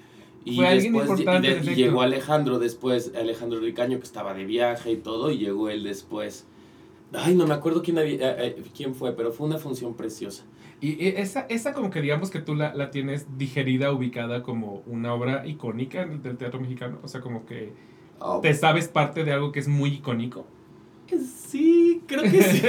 Y 0.45 0.57
fue 0.57 0.67
alguien 0.67 0.95
importante. 0.95 1.61
Y, 1.63 1.73
llegó 1.73 2.03
Alejandro 2.03 2.59
después, 2.59 3.11
Alejandro 3.19 3.59
Ricaño, 3.59 3.97
que 3.97 4.03
estaba 4.03 4.35
de 4.35 4.45
viaje 4.45 4.91
y 4.91 4.97
todo, 4.97 5.31
y 5.31 5.39
llegó 5.39 5.69
él 5.69 5.83
después. 5.83 6.45
Ay, 7.11 7.33
no 7.33 7.47
me 7.47 7.55
acuerdo 7.55 7.81
quién, 7.81 7.97
había, 7.97 8.33
eh, 8.33 8.55
eh, 8.55 8.63
quién 8.75 8.93
fue, 8.93 9.13
pero 9.13 9.31
fue 9.31 9.47
una 9.47 9.57
función 9.57 9.95
preciosa. 9.95 10.43
Y 10.81 11.07
esa, 11.07 11.45
esa 11.49 11.73
como 11.73 11.89
que 11.89 12.01
digamos 12.01 12.29
que 12.29 12.39
tú 12.39 12.55
la, 12.55 12.73
la 12.73 12.91
tienes 12.91 13.37
digerida, 13.37 13.91
ubicada 13.91 14.43
como 14.43 14.83
una 14.85 15.13
obra 15.13 15.47
icónica 15.47 16.05
del 16.05 16.37
teatro 16.37 16.59
mexicano. 16.59 16.99
O 17.03 17.07
sea, 17.07 17.21
como 17.21 17.45
que 17.45 17.71
oh. 18.19 18.41
te 18.41 18.53
sabes 18.53 18.87
parte 18.89 19.23
de 19.23 19.31
algo 19.31 19.51
que 19.51 19.59
es 19.59 19.67
muy 19.67 19.91
icónico. 19.91 20.45
Sí, 21.47 22.01
creo 22.07 22.23
que 22.23 22.41
sí. 22.41 22.61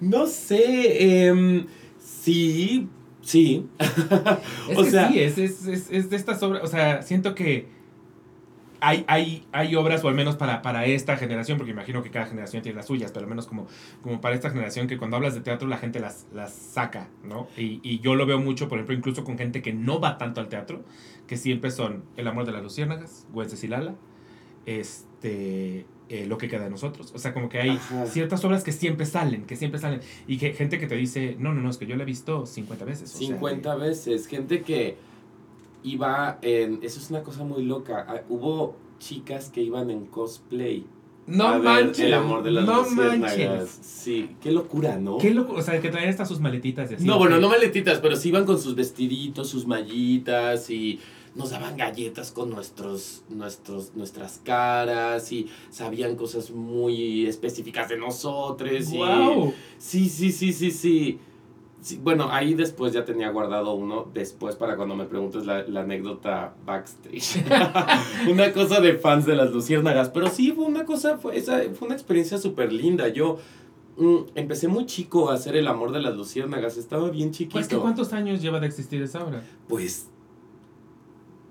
no 0.00 0.26
sé. 0.26 1.26
Em, 1.26 1.66
sí, 1.98 2.88
sí. 3.20 3.66
es 3.78 4.78
que 4.78 4.90
sí, 4.90 5.20
es, 5.20 5.38
es, 5.38 5.66
es, 5.66 5.90
es 5.90 6.10
de 6.10 6.16
estas 6.16 6.42
obras. 6.42 6.62
O 6.64 6.66
sea, 6.66 7.02
siento 7.02 7.34
que 7.34 7.75
hay, 8.80 9.04
hay, 9.08 9.46
hay 9.52 9.74
obras, 9.74 10.04
o 10.04 10.08
al 10.08 10.14
menos 10.14 10.36
para, 10.36 10.62
para 10.62 10.86
esta 10.86 11.16
generación, 11.16 11.58
porque 11.58 11.72
imagino 11.72 12.02
que 12.02 12.10
cada 12.10 12.26
generación 12.26 12.62
tiene 12.62 12.76
las 12.76 12.86
suyas, 12.86 13.12
pero 13.12 13.24
al 13.24 13.30
menos 13.30 13.46
como, 13.46 13.66
como 14.02 14.20
para 14.20 14.34
esta 14.34 14.50
generación, 14.50 14.86
que 14.86 14.98
cuando 14.98 15.16
hablas 15.16 15.34
de 15.34 15.40
teatro 15.40 15.68
la 15.68 15.78
gente 15.78 16.00
las, 16.00 16.26
las 16.32 16.52
saca, 16.52 17.08
¿no? 17.24 17.48
Y, 17.56 17.80
y 17.82 18.00
yo 18.00 18.14
lo 18.14 18.26
veo 18.26 18.38
mucho, 18.38 18.68
por 18.68 18.78
ejemplo, 18.78 18.94
incluso 18.94 19.24
con 19.24 19.38
gente 19.38 19.62
que 19.62 19.72
no 19.72 20.00
va 20.00 20.18
tanto 20.18 20.40
al 20.40 20.48
teatro, 20.48 20.84
que 21.26 21.36
siempre 21.36 21.70
son 21.70 22.04
El 22.16 22.28
amor 22.28 22.46
de 22.46 22.52
las 22.52 22.62
luciérnagas, 22.62 23.26
Lala 23.68 23.94
este, 24.64 25.86
eh, 26.08 26.26
Lo 26.26 26.38
que 26.38 26.48
queda 26.48 26.64
de 26.64 26.70
nosotros. 26.70 27.12
O 27.14 27.18
sea, 27.18 27.32
como 27.32 27.48
que 27.48 27.60
hay 27.60 27.78
ciertas 28.06 28.44
obras 28.44 28.64
que 28.64 28.72
siempre 28.72 29.06
salen, 29.06 29.44
que 29.44 29.56
siempre 29.56 29.80
salen. 29.80 30.00
Y 30.26 30.38
que 30.38 30.52
gente 30.52 30.78
que 30.78 30.86
te 30.86 30.96
dice, 30.96 31.36
no, 31.38 31.52
no, 31.52 31.62
no, 31.62 31.70
es 31.70 31.78
que 31.78 31.86
yo 31.86 31.96
la 31.96 32.02
he 32.02 32.06
visto 32.06 32.46
50 32.46 32.84
veces. 32.84 33.10
50 33.10 33.74
veces, 33.76 34.26
gente 34.26 34.62
que 34.62 34.96
iba 35.86 36.38
en... 36.42 36.80
Eso 36.82 37.00
es 37.00 37.10
una 37.10 37.22
cosa 37.22 37.44
muy 37.44 37.62
loca. 37.62 38.04
Ah, 38.08 38.20
hubo 38.28 38.76
chicas 38.98 39.50
que 39.50 39.62
iban 39.62 39.90
en 39.90 40.06
cosplay. 40.06 40.84
No 41.26 41.60
manches. 41.60 42.00
el 42.00 42.14
amor 42.14 42.42
de 42.42 42.50
las 42.52 42.64
no 42.64 42.88
manches. 42.90 43.70
Sí, 43.82 44.36
qué 44.40 44.52
locura, 44.52 44.96
¿no? 44.96 45.18
Qué 45.18 45.32
locura, 45.32 45.60
o 45.60 45.62
sea, 45.62 45.80
que 45.80 45.88
traían 45.88 46.10
hasta 46.10 46.24
sus 46.24 46.40
maletitas 46.40 46.90
y 46.90 46.94
así. 46.94 47.04
No, 47.04 47.18
bueno, 47.18 47.38
no 47.38 47.48
maletitas, 47.48 47.98
pero 47.98 48.16
sí 48.16 48.28
iban 48.28 48.44
con 48.44 48.60
sus 48.60 48.74
vestiditos, 48.74 49.48
sus 49.48 49.66
mallitas 49.66 50.70
y 50.70 51.00
nos 51.34 51.50
daban 51.50 51.76
galletas 51.76 52.30
con 52.30 52.50
nuestros, 52.50 53.22
nuestros, 53.28 53.94
nuestras 53.94 54.40
caras 54.44 55.30
y 55.32 55.48
sabían 55.70 56.16
cosas 56.16 56.50
muy 56.50 57.26
específicas 57.26 57.88
de 57.88 57.96
nosotros. 57.96 58.90
Wow. 58.90 59.52
sí, 59.78 60.08
sí, 60.08 60.30
sí, 60.30 60.52
sí, 60.52 60.70
sí 60.70 61.18
bueno, 62.02 62.28
ahí 62.30 62.54
después 62.54 62.92
ya 62.92 63.04
tenía 63.04 63.30
guardado 63.30 63.74
uno, 63.74 64.08
después 64.12 64.56
para 64.56 64.76
cuando 64.76 64.96
me 64.96 65.04
preguntes 65.04 65.46
la, 65.46 65.64
anécdota 65.80 66.54
backstage. 66.64 67.44
una 68.30 68.52
cosa 68.52 68.80
de 68.80 68.98
fans 68.98 69.26
de 69.26 69.36
las 69.36 69.52
luciérnagas, 69.52 70.08
pero 70.08 70.28
sí 70.28 70.52
fue 70.52 70.64
una 70.64 70.84
cosa, 70.84 71.18
fue, 71.18 71.36
esa, 71.36 71.60
fue 71.74 71.86
una 71.86 71.94
experiencia 71.94 72.38
súper 72.38 72.72
linda. 72.72 73.08
Yo 73.08 73.38
mm, 73.98 74.16
empecé 74.34 74.68
muy 74.68 74.86
chico 74.86 75.30
a 75.30 75.34
hacer 75.34 75.56
el 75.56 75.68
amor 75.68 75.92
de 75.92 76.00
las 76.00 76.16
luciérnagas, 76.16 76.76
estaba 76.76 77.10
bien 77.10 77.30
chiquito. 77.30 77.58
Pues, 77.58 77.68
¿Cuántos 77.68 78.12
años 78.12 78.42
lleva 78.42 78.58
de 78.60 78.66
existir 78.66 79.02
esa 79.02 79.24
obra? 79.24 79.42
Pues 79.68 80.08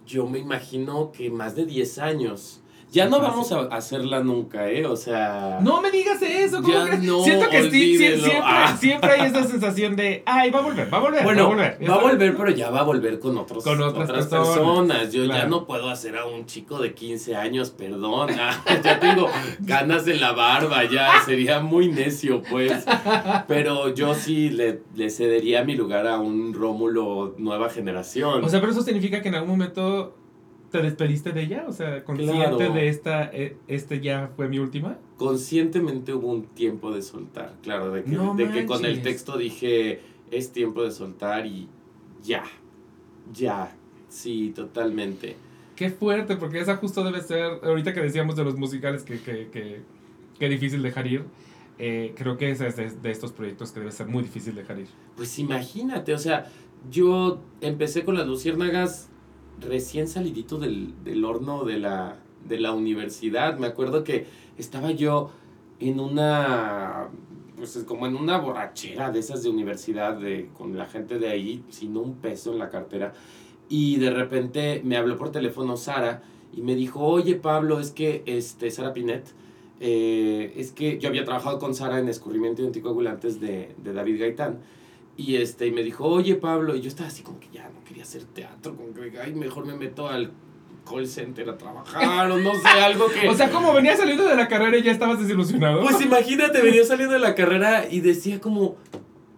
yo 0.05 0.27
me 0.27 0.39
imagino 0.39 1.11
que 1.11 1.29
más 1.29 1.55
de 1.55 1.65
10 1.65 1.97
años. 1.99 2.61
Ya 2.95 3.09
no 3.09 3.19
vamos 3.19 3.51
a 3.51 3.63
hacerla 3.75 4.23
nunca, 4.23 4.71
¿eh? 4.71 4.85
O 4.85 4.95
sea. 4.95 5.59
No 5.61 5.81
me 5.81 5.91
digas 5.91 6.21
eso, 6.21 6.61
¿cómo 6.61 6.73
ya 6.73 6.95
no, 6.95 7.23
Siento 7.25 7.49
que 7.49 7.69
siempre, 7.69 8.39
ah. 8.41 8.77
siempre 8.79 9.11
hay 9.11 9.27
esa 9.27 9.43
sensación 9.43 9.97
de, 9.97 10.23
ay, 10.25 10.49
va 10.49 10.59
a 10.59 10.61
volver, 10.61 10.93
va 10.93 10.99
a 10.99 11.01
volver. 11.01 11.23
Bueno, 11.25 11.41
va 11.41 11.45
a 11.45 11.49
volver, 11.49 11.89
va 11.89 11.95
a 11.95 12.01
volver 12.01 12.37
pero 12.37 12.49
ya 12.51 12.69
va 12.69 12.79
a 12.79 12.83
volver 12.83 13.19
con, 13.19 13.37
otros, 13.37 13.65
con 13.65 13.81
otras, 13.81 14.27
personas. 14.27 15.11
Yo 15.11 15.25
ya 15.25 15.45
no 15.45 15.65
puedo 15.65 15.89
hacer 15.89 16.15
a 16.15 16.25
un 16.25 16.45
chico 16.45 16.79
de 16.79 16.93
15 16.93 17.35
años, 17.35 17.71
perdón. 17.71 18.29
ya 18.83 18.99
tengo 19.01 19.27
ganas 19.59 20.05
de 20.05 20.15
la 20.15 20.31
barba, 20.31 20.85
ya 20.85 21.21
sería 21.25 21.59
muy 21.59 21.89
necio, 21.89 22.43
pues. 22.49 22.85
Pero 23.49 23.93
yo 23.93 24.15
sí 24.15 24.49
le, 24.51 24.83
le 24.95 25.09
cedería 25.09 25.65
mi 25.65 25.75
lugar 25.75 26.07
a 26.07 26.19
un 26.19 26.53
Rómulo 26.53 27.35
nueva 27.37 27.69
generación. 27.69 28.41
O 28.41 28.47
sea, 28.47 28.61
pero 28.61 28.71
eso 28.71 28.83
significa 28.83 29.21
que 29.21 29.27
en 29.27 29.35
algún 29.35 29.49
momento 29.49 30.15
¿Te 30.75 30.81
despediste 30.81 31.31
de 31.31 31.43
ella? 31.43 31.65
O 31.67 31.71
sea, 31.71 32.03
consciente 32.03 32.69
de 32.69 32.89
esta, 32.89 33.29
eh, 33.31 33.55
este 33.67 34.01
ya 34.01 34.29
fue 34.35 34.49
mi 34.49 34.59
última. 34.59 34.97
Conscientemente 35.17 36.13
hubo 36.13 36.27
un 36.27 36.43
tiempo 36.47 36.91
de 36.91 37.01
soltar, 37.01 37.53
claro, 37.63 37.91
de 37.91 38.03
que, 38.03 38.11
de 38.11 38.51
que 38.51 38.65
con 38.65 38.83
el 38.83 39.01
texto 39.01 39.37
dije, 39.37 40.01
es 40.31 40.51
tiempo 40.51 40.83
de 40.83 40.91
soltar 40.91 41.45
y 41.45 41.69
ya, 42.23 42.43
ya, 43.33 43.73
sí, 44.09 44.51
totalmente. 44.53 45.37
Qué 45.77 45.89
fuerte, 45.89 46.35
porque 46.35 46.59
esa 46.59 46.75
justo 46.75 47.03
debe 47.05 47.21
ser, 47.21 47.59
ahorita 47.63 47.93
que 47.93 48.01
decíamos 48.01 48.35
de 48.35 48.43
los 48.43 48.57
musicales 48.57 49.03
que, 49.03 49.21
que, 49.21 49.47
que, 49.49 49.81
que 50.37 50.49
difícil 50.49 50.81
dejar 50.81 51.07
ir, 51.07 51.23
eh, 51.79 52.13
creo 52.17 52.37
que 52.37 52.51
ese 52.51 52.67
es 52.67 52.75
de, 52.75 52.89
de, 52.89 53.11
estos 53.11 53.31
proyectos 53.31 53.71
que 53.71 53.79
debe 53.79 53.91
ser 53.93 54.07
muy 54.07 54.23
difícil 54.23 54.55
dejar 54.55 54.79
ir. 54.79 54.87
Pues 55.15 55.39
imagínate, 55.39 56.13
o 56.13 56.19
sea, 56.19 56.51
yo 56.89 57.39
empecé 57.61 58.03
con 58.03 58.15
las 58.15 58.27
luciérnagas 58.27 59.09
recién 59.59 60.07
salidito 60.07 60.57
del, 60.57 61.25
horno 61.25 61.63
de 61.63 61.79
la, 61.79 62.17
de 62.47 62.59
la 62.59 62.73
universidad. 62.73 63.57
Me 63.57 63.67
acuerdo 63.67 64.03
que 64.03 64.25
estaba 64.57 64.91
yo 64.91 65.31
en 65.79 65.99
una, 65.99 67.09
pues 67.57 67.83
como 67.87 68.07
en 68.07 68.15
una 68.15 68.37
borrachera 68.37 69.11
de 69.11 69.19
esas 69.19 69.43
de 69.43 69.49
universidad, 69.49 70.17
de, 70.17 70.49
con 70.57 70.77
la 70.77 70.85
gente 70.85 71.19
de 71.19 71.29
ahí, 71.29 71.63
sin 71.69 71.97
un 71.97 72.15
peso 72.15 72.53
en 72.53 72.59
la 72.59 72.69
cartera. 72.69 73.13
Y 73.69 73.97
de 73.97 74.11
repente 74.11 74.81
me 74.83 74.97
habló 74.97 75.17
por 75.17 75.31
teléfono 75.31 75.75
Sara 75.77 76.23
y 76.53 76.61
me 76.61 76.75
dijo, 76.75 77.01
oye 77.01 77.35
Pablo, 77.35 77.79
es 77.79 77.91
que, 77.91 78.23
este, 78.25 78.71
Sara 78.71 78.93
Pinet, 78.93 79.33
eh, 79.79 80.53
es 80.55 80.71
que 80.71 80.99
yo 80.99 81.09
había 81.09 81.25
trabajado 81.25 81.59
con 81.59 81.75
Sara 81.75 81.99
en 81.99 82.07
escurrimiento 82.07 82.61
y 82.61 82.67
anticoagulantes 82.67 83.39
de, 83.39 83.75
de 83.83 83.93
David 83.93 84.19
Gaitán. 84.19 84.59
Y, 85.17 85.37
este, 85.37 85.67
y 85.67 85.71
me 85.71 85.81
dijo, 85.83 86.05
oye 86.05 86.35
Pablo, 86.35 86.75
y 86.75 86.81
yo 86.81 86.89
estaba 86.89 87.07
así 87.07 87.23
como 87.23 87.39
que 87.39 87.47
ya 87.53 87.69
no 87.69 87.83
quería 87.85 88.03
hacer 88.03 88.23
teatro, 88.23 88.75
como 88.75 88.93
que, 88.93 89.17
ay, 89.19 89.33
mejor 89.33 89.65
me 89.65 89.75
meto 89.75 90.09
al 90.09 90.31
call 90.87 91.07
center 91.07 91.49
a 91.49 91.57
trabajar 91.57 92.31
o 92.31 92.37
no 92.37 92.53
sé, 92.53 92.67
algo 92.67 93.07
que... 93.07 93.27
o 93.29 93.33
sea, 93.33 93.49
como 93.49 93.73
venía 93.73 93.95
saliendo 93.95 94.25
de 94.25 94.35
la 94.35 94.47
carrera 94.47 94.77
y 94.77 94.83
ya 94.83 94.91
estabas 94.91 95.19
desilusionado. 95.19 95.81
Pues 95.81 96.01
imagínate, 96.05 96.61
venía 96.61 96.85
saliendo 96.85 97.13
de 97.13 97.19
la 97.19 97.33
carrera 97.33 97.87
y 97.89 98.01
decía 98.01 98.39
como, 98.41 98.75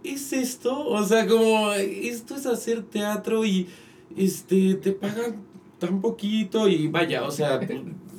¿es 0.03 0.33
esto? 0.33 0.87
O 0.87 1.03
sea, 1.03 1.27
como, 1.27 1.71
esto 1.73 2.35
es 2.35 2.45
hacer 2.47 2.83
teatro 2.83 3.45
y, 3.45 3.67
este, 4.15 4.75
te 4.75 4.91
pagan 4.93 5.43
tan 5.79 6.01
poquito 6.01 6.67
y 6.67 6.87
vaya, 6.87 7.23
o 7.23 7.31
sea... 7.31 7.59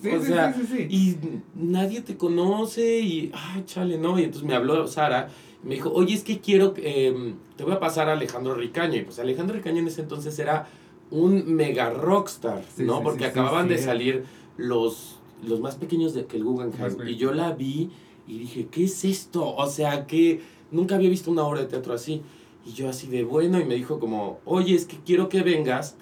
Sí, 0.00 0.11
o 0.11 0.22
sea, 0.22 0.54
sí, 0.54 0.62
sí, 0.64 0.86
y 0.88 1.16
nadie 1.56 2.02
te 2.02 2.16
conoce 2.16 3.00
y, 3.00 3.32
ay, 3.34 3.64
chale, 3.66 3.98
no. 3.98 4.16
Y 4.16 4.22
entonces 4.22 4.48
me 4.48 4.54
habló 4.54 4.86
Sara 4.86 5.28
me 5.62 5.74
dijo, 5.74 5.90
oye, 5.92 6.14
es 6.14 6.22
que 6.22 6.40
quiero, 6.40 6.74
eh, 6.76 7.34
te 7.56 7.64
voy 7.64 7.72
a 7.72 7.80
pasar 7.80 8.09
a 8.09 8.12
Alejandro 8.12 8.54
Ricaño. 8.54 8.96
Y 8.96 9.02
pues 9.02 9.18
Alejandro 9.18 9.56
Ricaño 9.56 9.80
en 9.80 9.88
ese 9.88 10.02
entonces 10.02 10.38
era 10.38 10.68
un 11.11 11.54
mega 11.54 11.90
rockstar, 11.90 12.62
¿no? 12.78 13.02
Porque 13.02 13.24
acababan 13.24 13.68
de 13.68 13.78
salir 13.78 14.24
los, 14.56 15.18
los 15.46 15.61
más 15.61 15.76
pequeños 15.76 16.14
de 16.14 16.26
que 16.26 16.36
el 16.36 16.44
Guggenheim. 16.44 17.09
Y 17.09 17.16
yo 17.16 17.32
la 17.32 17.52
vi 17.52 17.90
y 18.26 18.38
dije, 18.38 18.68
¿qué 18.70 18.84
es 18.84 19.04
esto? 19.04 19.54
O 19.56 19.66
sea, 19.66 20.06
que 20.06 20.40
nunca 20.70 20.96
había 20.96 21.09
visto 21.09 21.30
una 21.30 21.44
obra 21.44 21.61
de 21.61 21.66
teatro 21.66 21.94
así. 21.94 22.22
Y 22.66 22.72
yo 22.72 22.88
así 22.88 23.06
de 23.06 23.24
bueno, 23.24 23.59
y 23.59 23.64
me 23.64 23.74
dijo 23.74 23.98
como, 23.98 24.40
oye, 24.44 24.74
es 24.74 24.84
que 24.84 24.98
quiero 25.04 25.28
que 25.28 25.42
vengas 25.42 25.96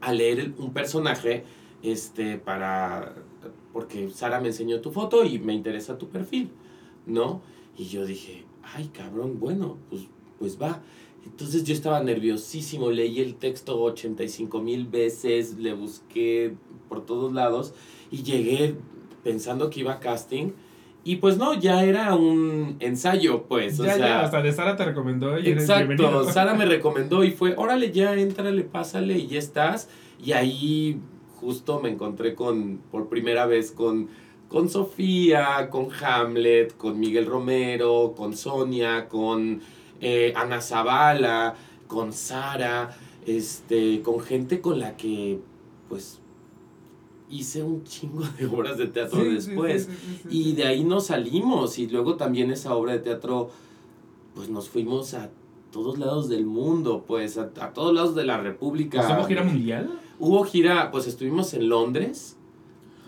a 0.00 0.12
leer 0.12 0.52
un 0.58 0.72
personaje, 0.72 1.44
este, 1.82 2.36
para, 2.36 3.14
porque 3.72 4.10
Sara 4.10 4.40
me 4.40 4.48
enseñó 4.48 4.80
tu 4.80 4.90
foto 4.90 5.24
y 5.24 5.38
me 5.38 5.54
interesa 5.54 5.96
tu 5.96 6.08
perfil, 6.08 6.50
¿no? 7.06 7.40
Y 7.78 7.86
yo 7.86 8.04
dije, 8.04 8.44
ay 8.74 8.90
cabrón, 8.92 9.38
bueno, 9.38 9.78
pues, 9.90 10.02
pues 10.38 10.60
va. 10.60 10.82
Entonces 11.24 11.64
yo 11.64 11.72
estaba 11.72 12.02
nerviosísimo, 12.02 12.90
leí 12.90 13.20
el 13.20 13.36
texto 13.36 13.80
85 13.80 14.60
mil 14.60 14.86
veces, 14.86 15.56
le 15.58 15.72
busqué 15.72 16.54
por 16.88 17.06
todos 17.06 17.32
lados 17.32 17.74
Y 18.10 18.24
llegué 18.24 18.74
pensando 19.22 19.70
que 19.70 19.80
iba 19.80 19.92
a 19.92 20.00
casting. 20.00 20.50
Y 21.04 21.16
pues 21.16 21.36
no, 21.36 21.54
ya 21.54 21.82
era 21.84 22.14
un 22.14 22.76
ensayo, 22.78 23.44
pues. 23.44 23.78
O 23.80 23.84
ya, 23.84 23.94
sea, 23.94 24.06
ya, 24.06 24.20
hasta 24.20 24.40
de 24.40 24.52
Sara 24.52 24.76
te 24.76 24.84
recomendó 24.84 25.38
y 25.38 25.48
Exacto, 25.48 26.24
Sara 26.32 26.54
me 26.54 26.64
recomendó 26.64 27.24
y 27.24 27.32
fue, 27.32 27.54
órale, 27.56 27.90
ya, 27.90 28.14
entrale, 28.14 28.62
pásale 28.62 29.18
y 29.18 29.26
ya 29.26 29.38
estás. 29.38 29.88
Y 30.22 30.32
ahí 30.32 31.00
justo 31.40 31.80
me 31.80 31.88
encontré 31.88 32.36
con, 32.36 32.78
por 32.92 33.08
primera 33.08 33.46
vez 33.46 33.72
con, 33.72 34.08
con 34.52 34.68
Sofía, 34.68 35.70
con 35.70 35.88
Hamlet, 36.04 36.76
con 36.76 37.00
Miguel 37.00 37.24
Romero, 37.24 38.12
con 38.14 38.36
Sonia, 38.36 39.08
con 39.08 39.62
eh, 39.98 40.34
Ana 40.36 40.60
Zavala, 40.60 41.54
con 41.86 42.12
Sara, 42.12 42.94
este, 43.24 44.02
con 44.02 44.20
gente 44.20 44.60
con 44.60 44.78
la 44.78 44.94
que, 44.94 45.40
pues, 45.88 46.20
hice 47.30 47.62
un 47.62 47.82
chingo 47.84 48.24
de 48.38 48.44
obras 48.44 48.76
de 48.76 48.88
teatro 48.88 49.24
después. 49.24 49.88
y 50.28 50.52
de 50.52 50.66
ahí 50.66 50.84
nos 50.84 51.06
salimos. 51.06 51.78
Y 51.78 51.86
luego 51.86 52.16
también 52.16 52.50
esa 52.50 52.74
obra 52.76 52.92
de 52.92 52.98
teatro, 52.98 53.48
pues 54.34 54.50
nos 54.50 54.68
fuimos 54.68 55.14
a 55.14 55.30
todos 55.70 55.98
lados 55.98 56.28
del 56.28 56.44
mundo, 56.44 57.04
pues 57.06 57.38
a, 57.38 57.48
todos 57.72 57.94
lados 57.94 58.14
de 58.14 58.26
la 58.26 58.36
República. 58.36 59.16
¿Hubo 59.16 59.26
gira 59.26 59.44
mundial? 59.44 59.98
Hubo 60.18 60.44
gira, 60.44 60.90
pues 60.90 61.06
estuvimos 61.06 61.54
en 61.54 61.70
Londres. 61.70 62.36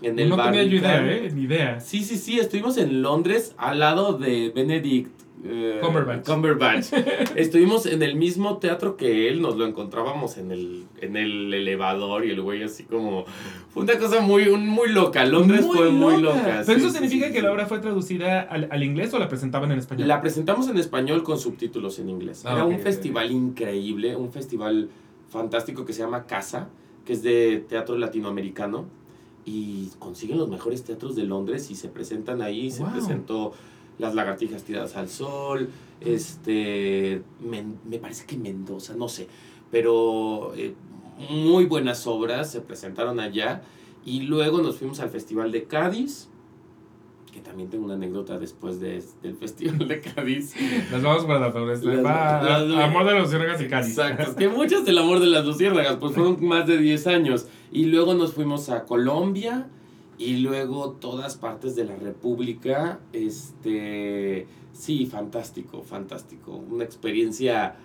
En 0.01 0.19
el 0.19 0.29
no 0.29 0.43
tenía 0.43 0.63
yo 0.63 0.77
idea, 0.77 1.05
¿eh? 1.05 1.31
Ni 1.33 1.43
idea. 1.43 1.79
Sí, 1.79 2.03
sí, 2.03 2.17
sí, 2.17 2.39
estuvimos 2.39 2.77
en 2.77 3.01
Londres 3.01 3.55
al 3.57 3.79
lado 3.79 4.17
de 4.17 4.51
Benedict 4.53 5.15
eh, 5.47 5.79
Cumberbatch. 5.81 6.25
Cumberbatch. 6.25 6.87
Estuvimos 7.35 7.85
en 7.85 8.01
el 8.01 8.15
mismo 8.15 8.57
teatro 8.57 8.97
que 8.97 9.27
él, 9.29 9.41
nos 9.41 9.57
lo 9.57 9.67
encontrábamos 9.67 10.37
en 10.37 10.51
el, 10.51 10.85
en 11.01 11.17
el 11.17 11.53
elevador 11.53 12.25
y 12.25 12.31
el 12.31 12.41
güey 12.41 12.63
así 12.63 12.83
como... 12.83 13.25
Fue 13.69 13.83
una 13.83 13.97
cosa 13.99 14.21
muy, 14.21 14.49
muy 14.49 14.89
loca, 14.89 15.23
Londres 15.25 15.65
fue 15.65 15.91
muy 15.91 16.21
loca. 16.21 16.63
¿Pero 16.65 16.79
eso 16.79 16.89
significa 16.89 17.31
que 17.31 17.41
la 17.41 17.51
obra 17.51 17.67
fue 17.67 17.79
traducida 17.79 18.41
al, 18.41 18.67
al, 18.71 18.83
inglés 18.83 19.13
o 19.13 19.19
la 19.19 19.27
presentaban 19.27 19.71
en 19.71 19.79
español? 19.79 20.07
La 20.07 20.21
presentamos 20.21 20.67
en 20.67 20.77
español 20.77 21.21
con 21.23 21.37
subtítulos 21.37 21.99
en 21.99 22.09
inglés. 22.09 22.43
Ah, 22.45 22.53
Era 22.53 22.65
un 22.65 22.79
festival 22.79 23.31
increíble, 23.31 24.15
un 24.15 24.31
festival 24.31 24.89
fantástico 25.29 25.85
que 25.85 25.93
se 25.93 26.01
llama 26.01 26.25
Casa, 26.25 26.69
que 27.05 27.13
es 27.13 27.21
de 27.21 27.63
teatro 27.67 27.97
latinoamericano 27.97 28.85
y 29.45 29.89
consiguen 29.99 30.37
los 30.37 30.49
mejores 30.49 30.83
teatros 30.83 31.15
de 31.15 31.23
Londres 31.23 31.69
y 31.71 31.75
se 31.75 31.87
presentan 31.87 32.41
ahí. 32.41 32.71
Se 32.71 32.83
presentó 32.83 33.53
las 33.99 34.15
lagartijas 34.15 34.63
tiradas 34.63 34.95
al 34.97 35.07
sol, 35.07 35.69
este, 36.01 37.21
me 37.39 37.97
parece 37.99 38.25
que 38.25 38.37
Mendoza, 38.37 38.93
no 38.95 39.07
sé, 39.07 39.27
pero 39.71 40.53
eh, 40.55 40.73
muy 41.29 41.65
buenas 41.65 42.05
obras 42.07 42.51
se 42.51 42.61
presentaron 42.61 43.19
allá 43.19 43.61
y 44.05 44.21
luego 44.21 44.61
nos 44.61 44.77
fuimos 44.77 44.99
al 44.99 45.09
Festival 45.09 45.51
de 45.51 45.63
Cádiz, 45.63 46.27
que 47.35 47.41
también 47.41 47.69
tengo 47.69 47.83
una 47.83 47.95
anécdota 47.95 48.39
después 48.39 48.79
de, 48.79 49.03
del 49.21 49.35
Festival 49.35 49.89
de 49.89 49.99
Cádiz. 49.99 50.55
Nos 50.89 51.03
vamos 51.03 51.25
para 51.25 51.41
la 51.41 52.85
Amor 52.85 53.05
de 53.05 53.13
las 53.13 53.23
Luciérnagas 53.23 53.61
y 53.61 53.67
Cádiz. 53.67 53.89
Exacto, 53.89 54.23
es 54.23 54.37
que 54.37 54.47
muchas 54.47 54.85
del 54.85 54.97
Amor 54.97 55.19
de 55.19 55.25
las 55.25 55.45
Luciérnagas, 55.45 55.97
pues 55.97 56.13
fueron 56.13 56.37
más 56.45 56.65
de 56.65 56.77
10 56.77 57.07
años. 57.07 57.47
Y 57.73 57.87
luego 57.87 58.13
nos 58.13 58.31
fuimos 58.31 58.69
a 58.69 58.85
Colombia, 58.85 59.67
y 60.17 60.37
luego 60.37 60.91
todas 60.91 61.35
partes 61.35 61.75
de 61.75 61.83
la 61.83 61.97
República, 61.97 63.01
este, 63.11 64.47
sí, 64.71 65.05
fantástico, 65.05 65.81
fantástico. 65.83 66.53
Una 66.53 66.85
experiencia 66.85 67.75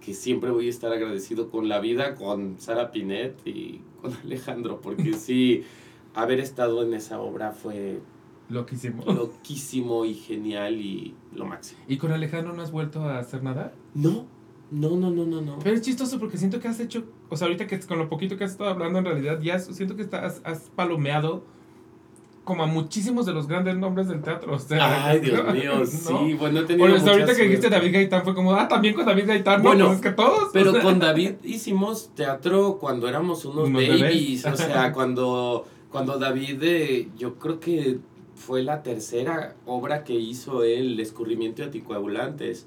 que 0.00 0.14
siempre 0.14 0.52
voy 0.52 0.68
a 0.68 0.70
estar 0.70 0.92
agradecido 0.92 1.50
con 1.50 1.68
la 1.68 1.80
vida, 1.80 2.14
con 2.14 2.60
Sara 2.60 2.92
Pinet 2.92 3.44
y 3.44 3.80
con 4.00 4.14
Alejandro, 4.24 4.80
porque 4.80 5.14
sí, 5.14 5.64
haber 6.14 6.38
estado 6.38 6.84
en 6.84 6.94
esa 6.94 7.20
obra 7.20 7.50
fue 7.50 7.98
loquísimo. 8.48 9.04
Loquísimo 9.04 10.04
y 10.04 10.14
genial 10.14 10.74
y 10.74 11.14
lo 11.34 11.46
máximo. 11.46 11.80
¿Y 11.88 11.96
con 11.98 12.12
Alejandro 12.12 12.52
no 12.52 12.62
has 12.62 12.70
vuelto 12.70 13.02
a 13.02 13.18
hacer 13.18 13.42
nada? 13.42 13.72
No, 13.94 14.26
no, 14.70 14.96
no, 14.96 15.10
no, 15.10 15.24
no, 15.24 15.40
no. 15.40 15.58
Pero 15.62 15.76
es 15.76 15.82
chistoso 15.82 16.18
porque 16.18 16.36
siento 16.36 16.60
que 16.60 16.68
has 16.68 16.80
hecho, 16.80 17.04
o 17.28 17.36
sea, 17.36 17.46
ahorita 17.46 17.66
que 17.66 17.78
con 17.80 17.98
lo 17.98 18.08
poquito 18.08 18.36
que 18.36 18.44
has 18.44 18.52
estado 18.52 18.70
hablando, 18.70 18.98
en 18.98 19.04
realidad 19.04 19.40
ya 19.40 19.58
siento 19.58 19.96
que 19.96 20.02
estás, 20.02 20.40
has 20.44 20.70
palomeado 20.74 21.42
como 22.48 22.62
a 22.62 22.66
muchísimos 22.66 23.26
de 23.26 23.34
los 23.34 23.46
grandes 23.46 23.76
nombres 23.76 24.08
del 24.08 24.22
teatro. 24.22 24.54
O 24.54 24.58
sea, 24.58 25.08
Ay, 25.08 25.20
Dios 25.22 25.52
mío, 25.52 25.84
sí, 25.84 26.32
bueno, 26.32 26.60
he 26.60 26.64
tenido 26.64 26.88
Bueno, 26.88 27.10
ahorita 27.10 27.36
que 27.36 27.42
dijiste 27.42 27.68
David 27.68 27.92
Gaitán 27.92 28.24
fue 28.24 28.34
como, 28.34 28.54
ah, 28.54 28.66
también 28.66 28.94
con 28.94 29.04
David 29.04 29.26
Gaitán, 29.26 29.62
bueno, 29.62 29.84
pues 29.84 29.96
es 29.96 30.02
que 30.02 30.12
todos. 30.12 30.48
Pero 30.54 30.80
con 30.80 30.98
David 30.98 31.32
hicimos 31.44 32.10
teatro 32.14 32.78
cuando 32.78 33.06
éramos 33.06 33.44
unos, 33.44 33.70
babies, 33.70 34.46
o 34.46 34.56
sea, 34.56 34.92
cuando, 34.94 35.66
cuando 35.90 36.18
David, 36.18 36.62
eh, 36.62 37.08
yo 37.18 37.34
creo 37.34 37.60
que 37.60 37.98
fue 38.38 38.62
la 38.62 38.82
tercera 38.82 39.56
obra 39.66 40.04
que 40.04 40.14
hizo 40.14 40.62
él, 40.62 40.92
El 40.92 41.00
escurrimiento 41.00 41.62
de 41.62 41.66
anticoagulantes. 41.66 42.66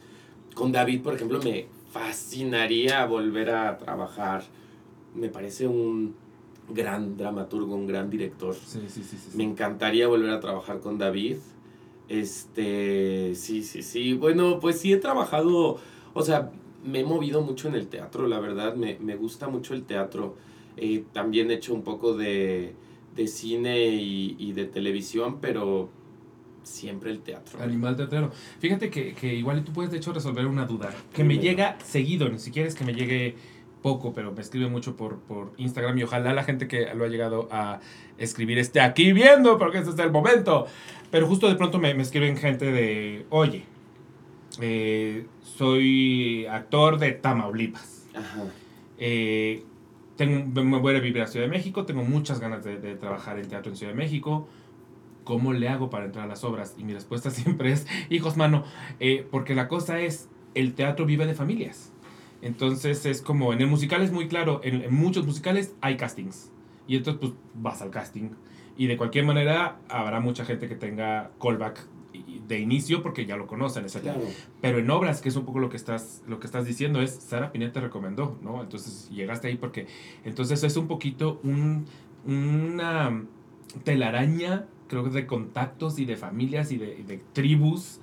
Con 0.54 0.72
David, 0.72 1.02
por 1.02 1.16
ejemplo, 1.16 1.40
me 1.42 1.68
fascinaría 1.92 3.06
volver 3.06 3.50
a 3.52 3.78
trabajar. 3.78 4.44
Me 5.16 5.30
parece 5.30 5.68
un 5.68 6.14
gran 6.70 7.18
dramaturgo, 7.18 7.76
un 7.76 7.88
gran 7.88 8.10
director. 8.10 8.54
Sí, 8.54 8.82
sí, 8.88 9.04
sí, 9.04 9.18
Me 9.34 9.44
encantaría 9.44 10.08
volver 10.08 10.32
a 10.32 10.40
trabajar 10.40 10.80
con 10.80 10.98
David. 10.98 11.38
Este, 12.10 13.34
sí, 13.36 13.64
sí, 13.64 13.82
sí. 13.82 14.14
Bueno, 14.14 14.60
pues 14.60 14.80
sí 14.80 14.92
he 14.92 14.98
trabajado, 14.98 15.80
o 16.14 16.22
sea, 16.22 16.52
me 16.84 17.00
he 17.00 17.06
movido 17.06 17.42
mucho 17.42 17.70
en 17.70 17.76
el 17.76 17.88
teatro, 17.88 18.28
la 18.28 18.40
verdad, 18.40 18.76
me, 18.76 19.16
gusta 19.16 19.48
mucho 19.48 19.74
el 19.74 19.84
teatro. 19.84 20.36
Eh, 20.78 21.06
también 21.14 21.52
he 21.52 21.56
hecho 21.56 21.74
un 21.74 21.84
poco 21.84 22.16
de, 22.16 22.74
cine 23.28 23.86
y, 23.86 24.52
de 24.54 24.66
televisión, 24.66 25.40
pero 25.42 25.90
siempre 26.64 27.12
el 27.12 27.20
teatro. 27.20 27.62
Animal 27.62 27.96
teatrero. 27.96 28.32
Fíjate 28.60 28.90
que, 28.90 29.14
que 29.14 29.34
igual 29.34 29.64
tú 29.64 29.74
puedes 29.74 29.92
de 29.92 29.98
hecho 29.98 30.14
resolver 30.14 30.46
una 30.46 30.66
duda 30.66 30.90
que 31.14 31.24
me 31.24 31.38
llega 31.38 31.78
seguido, 31.84 32.30
ni 32.30 32.40
siquiera 32.40 32.68
es 32.68 32.76
que 32.76 32.84
me 32.84 32.94
llegue 32.94 33.36
poco, 33.82 34.14
pero 34.14 34.32
me 34.32 34.42
escribe 34.42 34.68
mucho 34.68 34.96
por, 34.96 35.20
por 35.20 35.54
Instagram 35.58 35.98
y 35.98 36.04
ojalá 36.04 36.34
la 36.34 36.44
gente 36.44 36.68
que 36.68 36.94
lo 36.94 37.06
ha 37.06 37.08
llegado 37.08 37.48
a 37.52 37.80
escribir 38.18 38.60
esté 38.60 38.80
aquí 38.80 39.12
viendo, 39.12 39.58
porque 39.58 39.80
este 39.80 39.92
es 39.92 40.00
el 40.00 40.12
momento. 40.12 40.68
Pero 41.10 41.28
justo 41.28 41.50
de 41.50 41.56
pronto 41.56 41.80
me, 41.80 41.94
me 41.94 42.04
escriben 42.04 42.38
gente 42.38 42.72
de, 42.72 43.26
oye, 43.30 43.66
eh, 44.62 45.26
soy 45.42 46.46
actor 46.46 47.00
de 47.00 47.12
Tamaulipas. 47.12 48.08
Ajá. 48.14 48.46
Eh, 48.98 49.64
tengo, 50.22 50.64
me 50.64 50.78
voy 50.78 50.96
a 50.96 51.00
vivir 51.00 51.20
a 51.24 51.28
Ciudad 51.28 51.48
de 51.48 51.52
México, 51.52 51.84
tengo 51.84 52.04
muchas 52.04 52.40
ganas 52.40 52.64
de, 52.64 52.78
de, 52.78 52.96
trabajar 52.96 53.40
en 53.40 53.48
teatro 53.48 53.72
en 53.72 53.76
Ciudad 53.76 53.92
de 53.92 53.98
México. 53.98 54.48
¿Cómo 55.24 55.52
le 55.52 55.68
hago 55.68 55.90
para 55.90 56.06
entrar 56.06 56.26
a 56.26 56.28
las 56.28 56.44
obras? 56.44 56.76
Y 56.78 56.84
mi 56.84 56.94
respuesta 56.94 57.30
siempre 57.32 57.72
es, 57.72 57.88
hijos, 58.12 58.38
mano, 58.38 58.64
eh, 59.00 59.26
porque 59.32 59.56
la 59.56 59.68
cosa 59.68 60.00
es, 60.00 60.30
el 60.54 60.76
teatro 60.76 61.08
vive 61.08 61.26
de 61.26 61.34
familias. 61.34 61.92
Entonces 62.44 63.04
es 63.08 63.24
como, 63.24 63.52
en 63.52 63.62
el 63.62 63.68
musical 63.68 64.04
es 64.04 64.12
muy 64.12 64.28
claro, 64.28 64.62
en, 64.64 64.94
muchos 64.94 65.26
musicales 65.26 65.74
hay 65.82 65.98
castings. 65.98 66.52
Y 66.88 66.98
entonces 66.98 67.20
pues 67.20 67.34
vas 67.56 67.82
al 67.82 67.90
casting. 67.90 68.30
Y 68.78 68.86
de 68.86 68.98
cualquier 68.98 69.26
manera 69.26 69.80
habrá 69.90 70.20
mucha 70.20 70.46
gente 70.46 70.68
que 70.68 70.76
tenga 70.76 71.32
callback 71.42 71.88
de 72.48 72.60
inicio 72.60 73.02
porque 73.02 73.26
ya 73.26 73.38
lo 73.38 73.48
conocen, 73.48 73.86
claro. 73.88 74.22
Pero 74.62 74.80
en 74.80 74.90
obras, 74.90 75.22
que 75.22 75.30
es 75.30 75.36
un 75.36 75.46
poco 75.46 75.60
lo 75.60 75.70
que 75.70 75.78
estás, 75.78 76.24
lo 76.28 76.40
que 76.40 76.48
estás 76.48 76.66
diciendo, 76.66 77.02
es 77.02 77.12
Sara 77.12 77.52
Pinet 77.52 77.74
te 77.74 77.80
recomendó, 77.80 78.38
¿no? 78.42 78.62
Entonces 78.62 79.10
llegaste 79.10 79.48
ahí 79.48 79.56
porque... 79.56 79.88
Entonces 80.24 80.64
es 80.64 80.78
un 80.78 80.88
poquito 80.88 81.40
un, 81.44 81.86
una 82.26 83.24
telaraña, 83.84 84.68
creo 84.88 85.04
que 85.04 85.10
de 85.10 85.26
contactos 85.26 86.00
y 86.00 86.06
de 86.06 86.18
familias 86.18 86.72
y 86.72 86.78
de, 86.78 86.98
y 87.00 87.04
de 87.04 87.22
tribus 87.34 88.00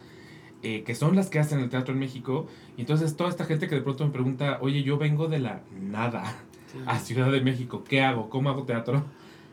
eh, 0.64 0.82
que 0.82 0.96
son 0.96 1.14
las 1.14 1.30
que 1.30 1.38
hacen 1.38 1.60
el 1.60 1.68
teatro 1.68 1.94
en 1.94 2.00
México. 2.00 2.46
Y 2.76 2.80
entonces 2.80 3.16
toda 3.16 3.30
esta 3.30 3.44
gente 3.44 3.68
que 3.68 3.76
de 3.76 3.80
pronto 3.80 4.04
me 4.04 4.10
pregunta, 4.10 4.58
oye, 4.60 4.82
yo 4.82 4.98
vengo 4.98 5.28
de 5.28 5.38
la 5.38 5.62
nada 5.80 6.36
a 6.86 6.98
Ciudad 6.98 7.30
de 7.30 7.40
México, 7.40 7.84
¿qué 7.88 8.02
hago? 8.02 8.28
¿Cómo 8.28 8.50
hago 8.50 8.64
teatro? 8.64 9.04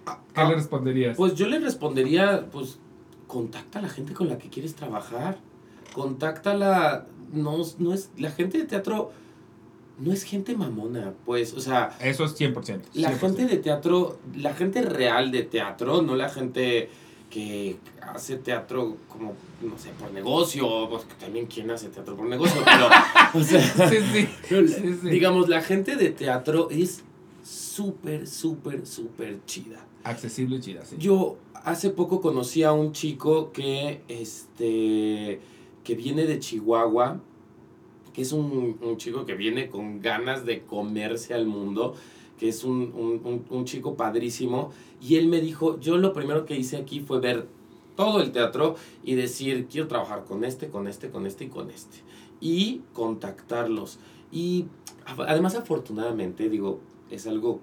Ah, 0.07 0.20
¿Qué 0.34 0.41
le 0.41 0.47
ah, 0.47 0.55
responderías? 0.55 1.18
Pues 1.18 1.36
yo 1.36 1.47
le 1.47 1.59
respondería, 1.59 2.47
pues 2.51 2.80
contacta 3.28 3.80
a 3.80 3.82
la 3.82 3.89
gente 3.89 4.13
con 4.13 4.30
la 4.30 4.38
que 4.38 4.49
quieres 4.49 4.76
trabajar. 4.76 5.38
Contáctala, 5.93 7.05
no, 7.32 7.57
no 7.80 7.93
es, 7.93 8.09
la 8.17 8.32
gente 8.32 8.57
de 8.57 8.65
teatro 8.65 9.11
no 9.97 10.11
es 10.11 10.23
gente 10.23 10.55
mamona, 10.55 11.13
pues, 11.26 11.53
o 11.53 11.61
sea... 11.61 11.95
Eso 12.01 12.26
es 12.26 12.38
100%. 12.38 12.82
La 12.93 13.11
gente 13.11 13.45
de 13.45 13.57
teatro, 13.57 14.19
la 14.36 14.53
gente 14.53 14.82
real 14.82 15.32
de 15.32 15.43
teatro, 15.43 16.01
no 16.01 16.15
la 16.15 16.30
gente 16.30 16.89
que 17.30 17.78
hace 18.01 18.38
teatro 18.38 18.97
como, 19.07 19.34
no 19.61 19.78
sé, 19.78 19.89
por 19.99 20.11
negocio, 20.11 20.89
porque 20.89 21.13
también 21.19 21.47
quién 21.47 21.71
hace 21.71 21.89
teatro 21.89 22.15
por 22.15 22.28
negocio, 22.28 22.61
pero, 22.65 22.89
o 23.34 23.43
sea, 23.43 23.89
digamos, 25.03 25.49
la 25.49 25.61
gente 25.61 25.95
de 25.95 26.09
teatro 26.09 26.69
es 26.69 27.03
súper, 27.43 28.28
súper, 28.28 28.86
súper 28.86 29.39
chida. 29.45 29.86
Accesible 30.03 30.57
y 30.57 30.59
chida, 30.59 30.86
sí. 30.86 30.97
Yo 30.99 31.38
hace 31.66 31.89
poco 31.89 32.22
conocí 32.22 32.63
a 32.63 32.72
un 32.72 32.93
chico 32.93 33.51
que, 33.51 34.01
este, 34.07 35.41
que 35.84 35.95
viene 35.95 36.26
de 36.26 36.39
Chihuahua, 36.39 37.20
que 38.13 38.22
es 38.22 38.32
un, 38.32 38.78
un 38.82 38.97
chico 38.97 39.26
que 39.26 39.36
viene 39.36 39.68
con 39.68 39.99
ganas 39.99 40.45
de 40.45 40.61
comerse 40.61 41.34
al 41.34 41.45
mundo, 41.47 41.95
que 42.39 42.49
es 42.49 42.63
un, 42.63 43.43
un 43.49 43.66
chico 43.66 43.95
padrísimo, 43.95 44.72
y 45.01 45.16
él 45.16 45.28
me 45.28 45.41
dijo, 45.41 45.80
yo 45.80 45.97
lo 45.97 46.13
primero 46.13 46.45
que 46.45 46.55
hice 46.55 46.78
aquí 46.78 47.01
fue 47.01 47.20
ver 47.20 47.47
todo 47.95 48.22
el 48.22 48.32
teatro 48.32 48.76
y 49.03 49.16
decir, 49.16 49.68
quiero 49.70 49.88
trabajar 49.88 50.26
con 50.26 50.43
este, 50.43 50.70
con 50.70 50.88
este, 50.88 51.09
con 51.09 51.26
este 51.26 51.45
y 51.45 51.49
con 51.49 51.70
este. 51.72 51.97
Y 52.41 52.82
contactarlos. 52.93 53.99
Y 54.32 54.66
además, 55.05 55.55
afortunadamente, 55.55 56.49
digo, 56.49 56.80
es 57.09 57.26
algo 57.28 57.59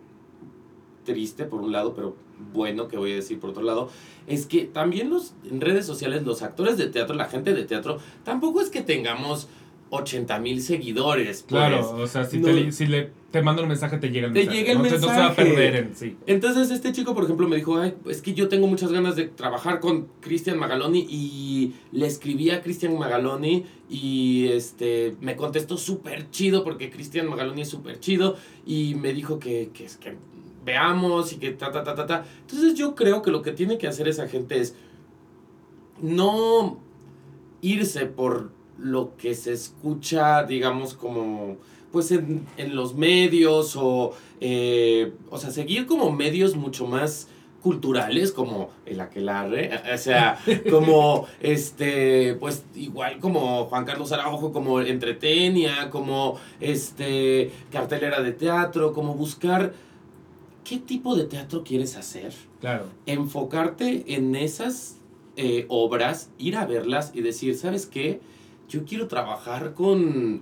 triste 1.05 1.44
por 1.44 1.61
un 1.61 1.72
lado, 1.72 1.94
pero 1.94 2.16
bueno 2.53 2.88
que 2.88 2.96
voy 2.96 3.12
a 3.12 3.16
decir 3.16 3.38
por 3.38 3.50
otro 3.50 3.62
lado, 3.62 3.88
es 4.26 4.46
que 4.46 4.64
también 4.64 5.11
los, 5.11 5.34
en 5.50 5.61
redes 5.61 5.86
sociales 5.86 6.24
los 6.24 6.42
actores 6.42 6.76
de 6.76 6.86
teatro, 6.86 7.14
la 7.14 7.26
gente 7.26 7.55
de 7.55 7.64
teatro, 7.64 7.98
tampoco 8.24 8.61
es 8.61 8.70
que 8.70 8.82
tengamos 8.82 9.48
80 9.92 10.38
mil 10.38 10.62
seguidores. 10.62 11.42
Pues. 11.42 11.61
Claro, 11.61 11.96
o 11.96 12.07
sea, 12.07 12.24
si, 12.24 12.40
te, 12.40 12.72
si 12.72 12.86
le, 12.86 13.11
te 13.30 13.42
manda 13.42 13.61
un 13.61 13.68
mensaje, 13.68 13.98
te 13.98 14.11
llega 14.11 14.26
el 14.28 14.32
te 14.32 14.38
mensaje. 14.38 14.59
Llega 14.59 14.72
el 14.72 14.78
no, 14.78 14.84
mensaje. 14.84 15.07
no 15.07 15.12
se 15.12 15.20
va 15.20 15.26
a 15.26 15.36
perder 15.36 15.76
en 15.76 15.94
sí. 15.94 16.16
Entonces, 16.26 16.70
este 16.70 16.92
chico, 16.92 17.14
por 17.14 17.24
ejemplo, 17.24 17.46
me 17.46 17.57
dijo: 17.57 17.78
Ay, 17.78 17.94
es 18.09 18.22
que 18.22 18.32
yo 18.32 18.48
tengo 18.48 18.66
muchas 18.66 18.90
ganas 18.90 19.16
de 19.16 19.24
trabajar 19.24 19.80
con 19.80 20.09
Cristian 20.20 20.59
Magaloni. 20.59 21.07
Y 21.11 21.74
le 21.92 22.07
escribí 22.07 22.48
a 22.48 22.62
Cristian 22.62 22.98
Magaloni 22.98 23.66
y 23.90 24.46
este, 24.48 25.14
me 25.20 25.36
contestó 25.36 25.76
súper 25.76 26.30
chido 26.30 26.64
porque 26.64 26.88
Cristian 26.90 27.28
Magaloni 27.28 27.61
es 27.61 27.68
súper 27.68 28.00
chido. 28.00 28.36
Y 28.64 28.94
me 28.94 29.12
dijo 29.12 29.38
que, 29.38 29.72
que, 29.74 29.88
que 30.00 30.16
veamos 30.64 31.32
y 31.32 31.36
que 31.36 31.50
ta, 31.50 31.70
ta, 31.72 31.82
ta, 31.82 31.94
ta, 31.94 32.06
ta. 32.06 32.24
Entonces, 32.40 32.74
yo 32.74 32.94
creo 32.94 33.22
que 33.22 33.30
lo 33.30 33.42
que 33.42 33.52
tiene 33.52 33.78
que 33.78 33.86
hacer 33.86 34.08
esa 34.08 34.28
gente 34.28 34.60
es 34.60 34.74
no 36.00 36.78
irse 37.60 38.06
por 38.06 38.50
lo 38.78 39.16
que 39.16 39.34
se 39.34 39.52
escucha, 39.52 40.44
digamos, 40.44 40.94
como 40.94 41.56
pues 41.92 42.10
en, 42.10 42.46
los 42.74 42.94
medios 42.94 43.76
o, 43.76 44.14
eh, 44.40 45.12
o 45.30 45.38
sea, 45.38 45.50
seguir 45.50 45.86
como 45.86 46.10
medios 46.10 46.56
mucho 46.56 46.86
más 46.86 47.28
culturales 47.62 48.32
como 48.32 48.70
el 48.86 49.00
aquelarre, 49.00 49.70
o 49.94 49.96
sea, 49.96 50.38
como 50.70 51.26
este, 51.40 52.34
pues 52.34 52.64
igual 52.74 53.20
como 53.20 53.66
Juan 53.66 53.84
Carlos 53.84 54.10
Araujo, 54.10 54.52
como 54.52 54.80
Entretenia, 54.80 55.90
como 55.90 56.40
este, 56.60 57.52
cartelera 57.70 58.20
de 58.20 58.32
teatro, 58.32 58.92
como 58.92 59.14
buscar 59.14 59.74
qué 60.64 60.78
tipo 60.78 61.16
de 61.16 61.24
teatro 61.24 61.64
quieres 61.64 61.96
hacer. 61.96 62.32
Claro. 62.60 62.86
Enfocarte 63.06 64.14
en 64.14 64.36
esas 64.36 64.96
eh, 65.36 65.66
obras, 65.68 66.30
ir 66.38 66.56
a 66.56 66.66
verlas 66.66 67.12
y 67.14 67.20
decir, 67.20 67.56
¿sabes 67.56 67.86
qué? 67.86 68.20
yo 68.72 68.84
quiero 68.84 69.06
trabajar 69.06 69.74
con 69.74 70.40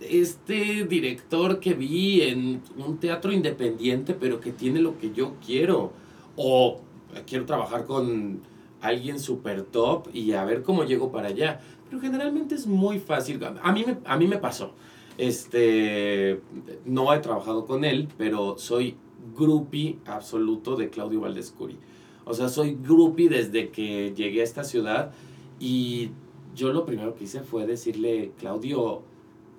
este 0.00 0.84
director 0.84 1.58
que 1.58 1.72
vi 1.72 2.20
en 2.20 2.60
un 2.76 2.98
teatro 2.98 3.32
independiente, 3.32 4.14
pero 4.14 4.40
que 4.40 4.52
tiene 4.52 4.80
lo 4.80 4.98
que 4.98 5.12
yo 5.12 5.36
quiero. 5.44 5.92
O 6.36 6.80
quiero 7.26 7.46
trabajar 7.46 7.86
con 7.86 8.40
alguien 8.80 9.18
super 9.18 9.62
top 9.62 10.08
y 10.12 10.32
a 10.32 10.44
ver 10.44 10.62
cómo 10.62 10.84
llego 10.84 11.10
para 11.10 11.28
allá. 11.28 11.60
Pero 11.88 12.00
generalmente 12.00 12.54
es 12.54 12.66
muy 12.66 12.98
fácil. 12.98 13.40
A 13.62 13.72
mí 13.72 13.84
me, 13.86 13.96
a 14.04 14.16
mí 14.18 14.26
me 14.26 14.38
pasó. 14.38 14.74
Este, 15.18 16.40
no 16.84 17.12
he 17.12 17.18
trabajado 17.18 17.66
con 17.66 17.84
él, 17.84 18.08
pero 18.16 18.56
soy 18.58 18.96
groupie 19.36 19.98
absoluto 20.06 20.76
de 20.76 20.90
Claudio 20.90 21.20
Valdescuri. 21.20 21.76
O 22.24 22.34
sea, 22.34 22.48
soy 22.48 22.76
groupie 22.80 23.28
desde 23.28 23.70
que 23.70 24.12
llegué 24.16 24.40
a 24.40 24.44
esta 24.44 24.64
ciudad 24.64 25.12
y 25.58 26.10
yo 26.54 26.72
lo 26.72 26.84
primero 26.84 27.14
que 27.14 27.24
hice 27.24 27.40
fue 27.40 27.66
decirle, 27.66 28.32
Claudio, 28.38 29.02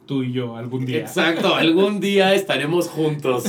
tú 0.06 0.24
y 0.24 0.34
yo 0.34 0.56
algún 0.56 0.86
día. 0.86 1.00
Exacto, 1.00 1.56
algún 1.56 2.00
día 2.00 2.34
estaremos 2.34 2.88
juntos 2.88 3.46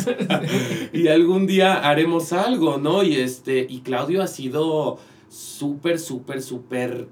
y 0.93 1.09
algún 1.09 1.47
día 1.47 1.89
haremos 1.89 2.33
algo, 2.33 2.79
¿no? 2.79 3.03
Y 3.03 3.17
este 3.17 3.67
y 3.69 3.81
Claudio 3.81 4.23
ha 4.23 4.27
sido 4.27 4.99
súper 5.29 5.99
súper 5.99 6.43
súper 6.43 7.09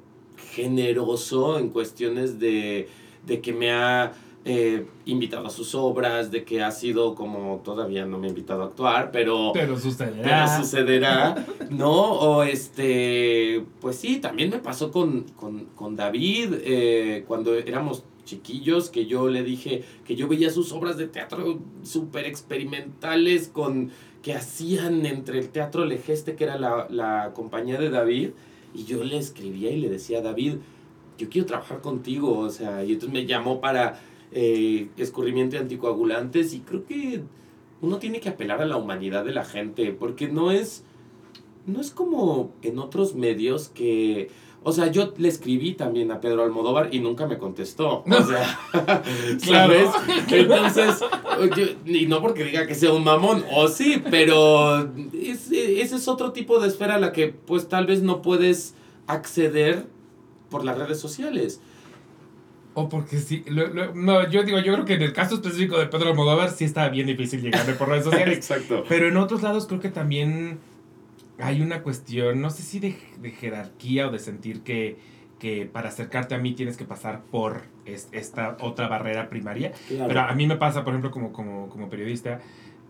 generoso 0.52 1.58
en 1.58 1.70
cuestiones 1.70 2.38
de 2.38 2.88
de 3.26 3.40
que 3.40 3.52
me 3.52 3.72
ha 3.72 4.12
eh, 4.44 4.86
invitado 5.04 5.46
a 5.46 5.50
sus 5.50 5.74
obras, 5.74 6.32
de 6.32 6.42
que 6.42 6.62
ha 6.62 6.72
sido 6.72 7.14
como, 7.14 7.60
todavía 7.64 8.04
no 8.06 8.18
me 8.18 8.26
ha 8.26 8.30
invitado 8.30 8.62
a 8.62 8.66
actuar, 8.66 9.10
pero... 9.12 9.52
Pero 9.54 9.78
sucederá. 9.78 10.22
Pero 10.22 10.64
sucederá, 10.64 11.46
¿no? 11.70 12.12
O 12.12 12.42
este, 12.42 13.64
pues 13.80 13.96
sí, 13.96 14.18
también 14.18 14.50
me 14.50 14.58
pasó 14.58 14.90
con, 14.90 15.26
con, 15.76 15.96
David, 15.96 16.54
eh, 16.64 17.24
cuando 17.28 17.54
éramos 17.54 18.02
chiquillos, 18.24 18.90
que 18.90 19.06
yo 19.06 19.28
le 19.28 19.44
dije 19.44 19.84
que 20.04 20.16
yo 20.16 20.26
veía 20.26 20.50
sus 20.50 20.72
obras 20.72 20.96
de 20.96 21.06
teatro 21.06 21.60
súper 21.84 22.26
experimentales 22.26 23.48
con 23.48 23.90
que 24.22 24.34
hacían 24.34 25.06
entre 25.06 25.38
el 25.38 25.50
Teatro 25.50 25.84
Legeste, 25.84 26.34
que 26.34 26.44
era 26.44 26.58
la, 26.58 26.86
la 26.90 27.32
compañía 27.34 27.78
de 27.78 27.90
David, 27.90 28.30
y 28.74 28.84
yo 28.84 29.04
le 29.04 29.18
escribía 29.18 29.70
y 29.70 29.80
le 29.80 29.88
decía, 29.88 30.20
David, 30.20 30.54
yo 31.18 31.28
quiero 31.28 31.46
trabajar 31.46 31.80
contigo, 31.80 32.38
o 32.38 32.50
sea, 32.50 32.84
y 32.84 32.92
entonces 32.92 33.12
me 33.12 33.26
llamó 33.26 33.60
para 33.60 34.00
eh, 34.32 34.88
escurrimiento 34.96 35.56
de 35.56 35.62
anticoagulantes 35.62 36.54
y 36.54 36.60
creo 36.60 36.84
que 36.84 37.22
uno 37.80 37.98
tiene 37.98 38.20
que 38.20 38.28
apelar 38.28 38.62
a 38.62 38.66
la 38.66 38.76
humanidad 38.76 39.24
de 39.24 39.32
la 39.32 39.44
gente 39.44 39.92
porque 39.92 40.28
no 40.28 40.50
es 40.50 40.84
no 41.66 41.80
es 41.80 41.90
como 41.90 42.52
en 42.62 42.78
otros 42.78 43.14
medios 43.14 43.68
que 43.68 44.30
o 44.64 44.72
sea, 44.72 44.86
yo 44.88 45.12
le 45.16 45.28
escribí 45.28 45.72
también 45.72 46.12
a 46.12 46.20
Pedro 46.20 46.44
Almodóvar 46.44 46.94
y 46.94 47.00
nunca 47.00 47.26
me 47.26 47.36
contestó. 47.36 48.04
O 48.08 48.22
sea, 48.22 48.58
¿sabes? 49.38 49.88
Entonces, 50.28 51.04
y 51.84 52.06
no 52.06 52.20
porque 52.20 52.44
diga 52.44 52.66
que 52.66 52.74
sea 52.74 52.92
un 52.92 53.02
mamón, 53.02 53.44
o 53.52 53.68
sí, 53.68 54.00
pero 54.10 54.88
ese 55.12 55.80
es 55.80 56.08
otro 56.08 56.32
tipo 56.32 56.60
de 56.60 56.68
esfera 56.68 56.94
a 56.94 57.00
la 57.00 57.12
que 57.12 57.28
pues 57.28 57.68
tal 57.68 57.86
vez 57.86 58.02
no 58.02 58.22
puedes 58.22 58.74
acceder 59.06 59.86
por 60.48 60.64
las 60.64 60.78
redes 60.78 61.00
sociales. 61.00 61.60
O 62.74 62.88
porque 62.88 63.18
sí, 63.18 63.44
no, 63.94 64.28
yo 64.30 64.44
digo, 64.44 64.58
yo 64.60 64.72
creo 64.72 64.84
que 64.84 64.94
en 64.94 65.02
el 65.02 65.12
caso 65.12 65.34
específico 65.34 65.78
de 65.78 65.86
Pedro 65.86 66.10
Almodóvar 66.10 66.50
sí 66.50 66.64
está 66.64 66.88
bien 66.88 67.06
difícil 67.06 67.42
llegarle 67.42 67.74
por 67.74 67.88
redes 67.88 68.04
sociales. 68.10 68.36
Exacto. 68.36 68.84
Pero 68.88 69.08
en 69.08 69.16
otros 69.18 69.42
lados 69.42 69.66
creo 69.66 69.80
que 69.80 69.90
también 69.90 70.58
hay 71.38 71.60
una 71.60 71.82
cuestión, 71.82 72.40
no 72.40 72.50
sé 72.50 72.62
si 72.62 72.80
de, 72.80 72.92
jerarquía 73.30 74.08
o 74.08 74.10
de 74.10 74.18
sentir 74.18 74.62
que, 74.62 74.96
que, 75.38 75.66
para 75.66 75.88
acercarte 75.88 76.34
a 76.34 76.38
mí 76.38 76.54
tienes 76.54 76.76
que 76.76 76.84
pasar 76.84 77.22
por 77.30 77.62
esta 77.84 78.56
otra 78.60 78.88
barrera 78.88 79.28
primaria. 79.28 79.72
Pero 79.88 80.20
a 80.20 80.34
mí 80.34 80.46
me 80.46 80.56
pasa, 80.56 80.84
por 80.84 80.94
ejemplo, 80.94 81.10
como, 81.10 81.32
como, 81.32 81.68
como 81.68 81.90
periodista, 81.90 82.40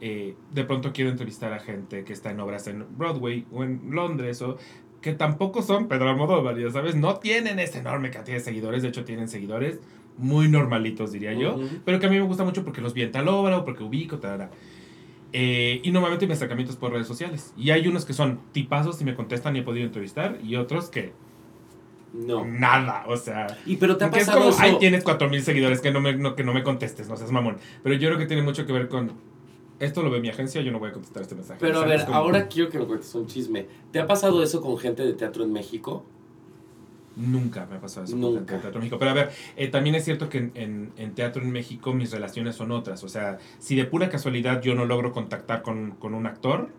eh, 0.00 0.34
de 0.50 0.64
pronto 0.64 0.92
quiero 0.92 1.10
entrevistar 1.10 1.52
a 1.52 1.58
gente 1.58 2.04
que 2.04 2.12
está 2.12 2.30
en 2.30 2.40
obras 2.40 2.66
en 2.66 2.84
Broadway 2.96 3.46
o 3.52 3.64
en 3.64 3.80
Londres 3.90 4.42
o 4.42 4.58
que 5.02 5.12
tampoco 5.12 5.62
son 5.62 5.88
Pedro 5.88 6.08
Almodóvar, 6.08 6.58
ya 6.58 6.70
sabes, 6.70 6.94
no 6.94 7.16
tienen 7.16 7.58
esa 7.58 7.80
enorme 7.80 8.10
cantidad 8.10 8.36
de 8.36 8.42
seguidores, 8.42 8.82
de 8.82 8.88
hecho 8.88 9.04
tienen 9.04 9.28
seguidores 9.28 9.80
muy 10.16 10.48
normalitos, 10.48 11.12
diría 11.12 11.32
yo, 11.32 11.58
pero 11.84 11.98
que 11.98 12.06
a 12.06 12.08
mí 12.08 12.16
me 12.16 12.24
gusta 12.24 12.44
mucho 12.44 12.64
porque 12.64 12.80
los 12.80 12.94
vi 12.94 13.02
en 13.02 13.12
tal 13.12 13.28
obra 13.28 13.58
o 13.58 13.64
porque 13.64 13.82
ubico, 13.82 14.18
tal, 14.18 14.48
eh, 15.32 15.80
y 15.82 15.90
normalmente 15.90 16.26
mi 16.26 16.34
acercamiento 16.34 16.72
es 16.72 16.78
por 16.78 16.92
redes 16.92 17.06
sociales. 17.06 17.54
Y 17.56 17.70
hay 17.70 17.88
unos 17.88 18.04
que 18.04 18.12
son 18.12 18.40
tipazos 18.52 19.00
y 19.00 19.04
me 19.04 19.14
contestan 19.14 19.56
y 19.56 19.60
he 19.60 19.62
podido 19.62 19.86
entrevistar, 19.86 20.38
y 20.42 20.56
otros 20.56 20.90
que 20.90 21.12
no. 22.12 22.44
Nada, 22.44 23.04
o 23.08 23.16
sea. 23.16 23.46
Y 23.64 23.76
pero 23.76 23.96
te 23.96 24.04
ha 24.04 24.10
pasado 24.10 24.50
es 24.50 24.56
como, 24.56 24.64
ay, 24.64 24.76
tienes 24.78 25.02
4000 25.02 25.42
seguidores 25.42 25.80
que 25.80 25.90
no 25.90 26.00
me, 26.00 26.34
que 26.34 26.44
no 26.44 26.52
me 26.52 26.62
contestes, 26.62 27.08
no 27.08 27.16
seas 27.16 27.32
mamón. 27.32 27.56
Pero 27.82 27.94
yo 27.96 28.08
creo 28.08 28.18
que 28.18 28.26
tiene 28.26 28.42
mucho 28.42 28.66
que 28.66 28.72
ver 28.72 28.88
con 28.88 29.12
esto 29.82 30.02
lo 30.02 30.10
ve 30.10 30.20
mi 30.20 30.28
agencia, 30.28 30.60
yo 30.62 30.70
no 30.70 30.78
voy 30.78 30.90
a 30.90 30.92
contestar 30.92 31.22
este 31.22 31.34
mensaje. 31.34 31.58
Pero 31.60 31.80
a 31.80 31.84
ver, 31.84 32.06
ahora 32.12 32.46
quiero 32.46 32.70
que 32.70 32.78
me 32.78 32.86
cuentes 32.86 33.12
un 33.16 33.26
chisme. 33.26 33.66
¿Te 33.90 33.98
ha 33.98 34.06
pasado 34.06 34.42
eso 34.42 34.60
con 34.60 34.78
gente 34.78 35.04
de 35.04 35.12
teatro 35.14 35.42
en 35.42 35.52
México? 35.52 36.04
Nunca 37.16 37.66
me 37.66 37.76
ha 37.76 37.80
pasado 37.80 38.06
eso 38.06 38.18
con 38.18 38.34
gente 38.34 38.52
de 38.54 38.60
teatro 38.60 38.78
en 38.78 38.84
México. 38.84 38.98
Pero 38.98 39.10
a 39.10 39.14
ver, 39.14 39.30
eh, 39.56 39.68
también 39.68 39.96
es 39.96 40.04
cierto 40.04 40.28
que 40.28 40.38
en, 40.54 40.92
en, 40.96 41.14
teatro 41.14 41.42
en 41.42 41.50
México 41.50 41.92
mis 41.92 42.12
relaciones 42.12 42.54
son 42.54 42.70
otras. 42.70 43.02
O 43.02 43.08
sea, 43.08 43.38
si 43.58 43.74
de 43.74 43.84
pura 43.84 44.08
casualidad 44.08 44.62
yo 44.62 44.76
no 44.76 44.84
logro 44.84 45.12
contactar 45.12 45.62
con, 45.62 45.92
con 45.92 46.14
un 46.14 46.26
actor, 46.26 46.70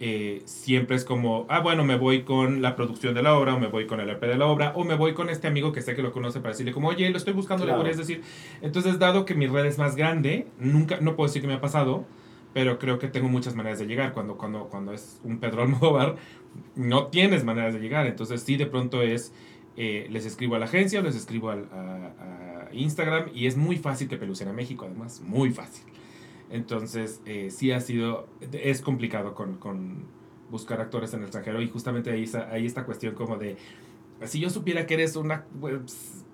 eh, 0.00 0.42
siempre 0.44 0.96
es 0.96 1.04
como, 1.04 1.46
ah, 1.48 1.60
bueno, 1.60 1.84
me 1.84 1.96
voy 1.96 2.22
con 2.22 2.62
la 2.62 2.76
producción 2.76 3.14
de 3.14 3.22
la 3.22 3.36
obra, 3.36 3.54
o 3.54 3.60
me 3.60 3.66
voy 3.66 3.86
con 3.86 4.00
el 4.00 4.08
EP 4.08 4.20
de 4.20 4.36
la 4.36 4.46
obra, 4.46 4.72
o 4.76 4.84
me 4.84 4.94
voy 4.94 5.12
con 5.12 5.28
este 5.28 5.48
amigo 5.48 5.72
que 5.72 5.82
sé 5.82 5.96
que 5.96 6.02
lo 6.02 6.12
conoce 6.12 6.40
para 6.40 6.50
decirle 6.50 6.72
como, 6.72 6.88
oye, 6.88 7.10
lo 7.10 7.16
estoy 7.16 7.32
buscando, 7.32 7.66
le 7.66 7.74
podrías 7.74 7.96
decir. 7.96 8.22
Entonces, 8.62 8.98
dado 8.98 9.24
que 9.24 9.34
mi 9.34 9.46
red 9.46 9.64
es 9.66 9.78
más 9.78 9.96
grande, 9.96 10.46
nunca, 10.58 10.98
no 11.00 11.16
puedo 11.16 11.28
decir 11.28 11.42
que 11.42 11.48
me 11.48 11.54
ha 11.54 11.60
pasado, 11.60 12.04
pero 12.54 12.78
creo 12.78 12.98
que 12.98 13.08
tengo 13.08 13.28
muchas 13.28 13.54
maneras 13.54 13.78
de 13.78 13.86
llegar. 13.86 14.12
Cuando, 14.12 14.36
cuando, 14.36 14.68
cuando 14.68 14.92
es 14.92 15.20
un 15.24 15.38
Pedro 15.38 15.62
Almodóvar, 15.64 16.16
no 16.76 17.08
tienes 17.08 17.44
maneras 17.44 17.74
de 17.74 17.80
llegar. 17.80 18.06
Entonces, 18.06 18.42
sí, 18.42 18.56
de 18.56 18.66
pronto 18.66 19.02
es, 19.02 19.32
eh, 19.76 20.06
les 20.10 20.26
escribo 20.26 20.54
a 20.54 20.58
la 20.58 20.66
agencia, 20.66 21.00
o 21.00 21.02
les 21.02 21.16
escribo 21.16 21.50
a, 21.50 22.68
Instagram, 22.70 23.30
y 23.34 23.46
es 23.46 23.56
muy 23.56 23.78
fácil 23.78 24.08
que 24.08 24.18
pelucen 24.18 24.46
a 24.48 24.52
México, 24.52 24.84
además, 24.84 25.22
muy 25.24 25.50
fácil. 25.50 25.84
Entonces, 26.50 27.20
eh, 27.26 27.50
sí 27.50 27.72
ha 27.72 27.80
sido, 27.80 28.26
es 28.52 28.80
complicado 28.80 29.34
con, 29.34 29.56
con, 29.56 30.18
buscar 30.50 30.80
actores 30.80 31.12
en 31.12 31.20
el 31.20 31.26
extranjero 31.26 31.60
y 31.60 31.68
justamente 31.68 32.10
ahí 32.10 32.22
está, 32.22 32.48
ahí 32.50 32.64
esta 32.64 32.86
cuestión 32.86 33.14
como 33.14 33.36
de, 33.36 33.58
si 34.24 34.40
yo 34.40 34.48
supiera 34.48 34.86
que 34.86 34.94
eres 34.94 35.14
una, 35.16 35.44
pues, 35.60 36.24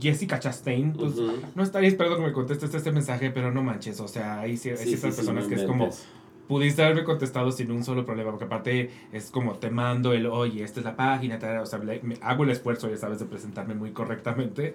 Jessica 0.00 0.38
Chastain, 0.40 0.92
pues 0.92 1.14
no 1.54 1.62
estaría 1.62 1.88
esperando 1.88 2.18
que 2.18 2.24
me 2.24 2.32
contestes 2.32 2.74
este 2.74 2.92
mensaje, 2.92 3.30
pero 3.30 3.52
no 3.52 3.62
manches, 3.62 4.00
o 4.00 4.08
sea, 4.08 4.40
hay, 4.40 4.56
ciertas 4.56 5.14
personas 5.14 5.46
que 5.46 5.54
es 5.54 5.62
como 5.62 5.90
pudiste 6.48 6.82
haberme 6.82 7.04
contestado 7.04 7.50
sin 7.52 7.70
un 7.70 7.82
solo 7.82 8.04
problema, 8.04 8.30
porque 8.30 8.44
aparte 8.44 8.90
es 9.12 9.30
como 9.30 9.54
te 9.54 9.70
mando 9.70 10.12
el, 10.12 10.26
oye, 10.26 10.62
esta 10.62 10.80
es 10.80 10.84
la 10.84 10.96
página, 10.96 11.38
o 11.62 11.66
sea, 11.66 11.80
hago 12.20 12.44
el 12.44 12.50
esfuerzo, 12.50 12.90
ya 12.90 12.96
sabes, 12.96 13.18
de 13.18 13.24
presentarme 13.24 13.74
muy 13.74 13.92
correctamente 13.92 14.74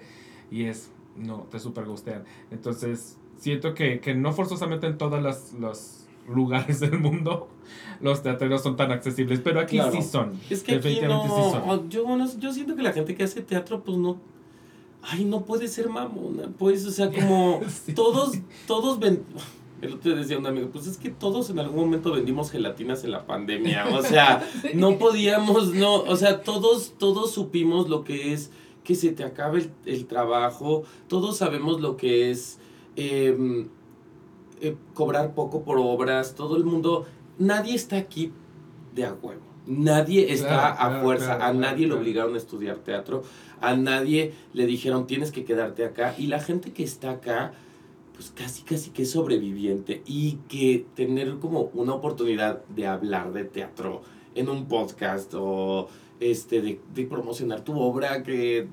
y 0.50 0.64
es, 0.64 0.90
no, 1.16 1.46
te 1.50 1.60
super 1.60 1.84
gustean. 1.84 2.24
Entonces, 2.50 3.18
siento 3.38 3.74
que, 3.74 4.00
que 4.00 4.14
no 4.14 4.32
forzosamente 4.32 4.86
en 4.86 4.98
todos 4.98 5.22
los 5.58 6.06
lugares 6.28 6.80
del 6.80 6.98
mundo 6.98 7.48
los 8.00 8.22
teatros 8.22 8.62
son 8.62 8.76
tan 8.76 8.92
accesibles, 8.92 9.40
pero 9.42 9.60
aquí 9.60 9.78
sí 9.92 10.02
son. 10.02 10.38
Es 10.48 10.62
que 10.62 10.76
aquí 10.76 11.00
no, 11.02 11.88
Yo, 11.88 12.04
yo 12.38 12.52
siento 12.52 12.76
que 12.76 12.82
la 12.82 12.92
gente 12.92 13.14
que 13.14 13.24
hace 13.24 13.42
teatro, 13.42 13.82
pues 13.82 13.98
no, 13.98 14.18
ay, 15.02 15.24
no 15.24 15.44
puede 15.44 15.68
ser 15.68 15.88
mamona, 15.88 16.48
pues, 16.58 16.84
o 16.86 16.90
sea, 16.90 17.10
como 17.10 17.60
todos, 17.94 18.38
todos 18.66 18.98
ven... 18.98 19.22
El 19.80 19.94
otro 19.94 20.10
día 20.10 20.20
decía 20.20 20.36
un 20.36 20.46
amigo, 20.46 20.70
pues 20.72 20.88
es 20.88 20.96
que 20.96 21.08
todos 21.08 21.50
en 21.50 21.60
algún 21.60 21.84
momento 21.84 22.10
vendimos 22.10 22.50
gelatinas 22.50 23.04
en 23.04 23.12
la 23.12 23.26
pandemia, 23.26 23.86
o 23.92 24.02
sea, 24.02 24.44
no 24.74 24.98
podíamos, 24.98 25.72
no, 25.72 26.02
o 26.02 26.16
sea, 26.16 26.42
todos, 26.42 26.94
todos 26.98 27.30
supimos 27.30 27.88
lo 27.88 28.02
que 28.02 28.32
es 28.32 28.50
que 28.82 28.96
se 28.96 29.12
te 29.12 29.22
acabe 29.22 29.70
el, 29.86 30.06
trabajo, 30.06 30.82
todos 31.06 31.36
sabemos 31.36 31.80
lo 31.80 31.96
que 31.96 32.32
es 32.32 32.58
em, 32.96 33.68
eh, 34.60 34.76
cobrar 34.94 35.34
poco 35.34 35.62
por 35.62 35.78
obras, 35.78 36.34
todo 36.34 36.56
el 36.56 36.64
mundo, 36.64 37.06
nadie 37.38 37.74
está 37.74 37.96
aquí 37.96 38.32
de 38.94 39.04
a 39.04 39.14
huevo. 39.14 39.42
Nadie 39.66 40.32
está 40.32 40.70
a 40.70 41.02
fuerza, 41.02 41.46
a 41.46 41.52
nadie 41.52 41.86
le 41.86 41.92
obligaron 41.92 42.34
a 42.34 42.38
estudiar 42.38 42.78
teatro, 42.78 43.22
a 43.60 43.76
nadie 43.76 44.32
le 44.54 44.64
dijeron 44.64 45.06
tienes 45.06 45.30
que 45.30 45.44
quedarte 45.44 45.84
acá 45.84 46.14
y 46.16 46.28
la 46.28 46.40
gente 46.40 46.72
que 46.72 46.82
está 46.82 47.10
acá, 47.10 47.52
pues 48.14 48.32
casi 48.34 48.62
casi 48.62 48.90
que 48.90 49.02
es 49.02 49.10
sobreviviente. 49.10 50.02
Y 50.06 50.38
que 50.48 50.86
tener 50.94 51.38
como 51.38 51.70
una 51.74 51.92
oportunidad 51.92 52.64
de 52.68 52.86
hablar 52.86 53.34
de 53.34 53.44
teatro 53.44 54.00
en 54.34 54.48
un 54.48 54.68
podcast 54.68 55.34
o 55.34 55.88
este 56.18 56.62
de, 56.62 56.80
de 56.94 57.04
promocionar 57.04 57.60
tu 57.60 57.78
obra 57.78 58.22
que 58.22 58.68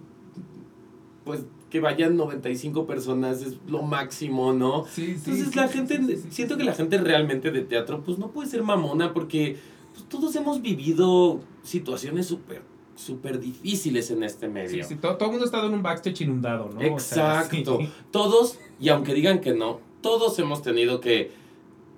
pues 1.26 1.44
que 1.76 1.82
vayan 1.82 2.16
95 2.16 2.88
personas 2.88 3.42
es 3.42 3.58
lo 3.68 3.82
máximo, 3.82 4.54
¿no? 4.54 4.86
Sí, 4.86 5.08
sí. 5.08 5.32
Entonces 5.32 5.56
la 5.58 5.68
gente, 5.68 6.20
siento 6.30 6.56
que 6.56 6.64
la 6.64 6.74
gente 6.74 6.98
realmente 6.98 7.52
de 7.52 7.64
teatro 7.64 8.02
pues 8.02 8.18
no 8.18 8.32
puede 8.32 8.50
ser 8.50 8.64
mamona 8.64 9.14
porque 9.14 9.58
pues, 9.92 10.08
todos 10.08 10.34
hemos 10.38 10.62
vivido 10.62 11.42
situaciones 11.64 12.28
súper 12.28 12.62
súper 12.96 13.42
difíciles 13.42 14.10
en 14.10 14.24
este 14.24 14.48
medio. 14.48 14.86
Sí, 14.86 14.88
sí, 14.88 14.96
todo, 14.96 15.18
todo 15.18 15.26
el 15.26 15.32
mundo 15.32 15.44
ha 15.44 15.48
estado 15.48 15.68
en 15.68 15.74
un 15.74 15.84
backstage 15.84 16.22
inundado, 16.22 16.70
¿no? 16.74 16.82
Exacto. 16.82 17.80
Todos, 18.12 18.58
y 18.80 18.88
aunque 18.88 19.14
digan 19.14 19.42
que 19.42 19.54
no, 19.54 19.82
todos 20.00 20.40
hemos 20.40 20.62
tenido 20.62 21.02
que 21.02 21.32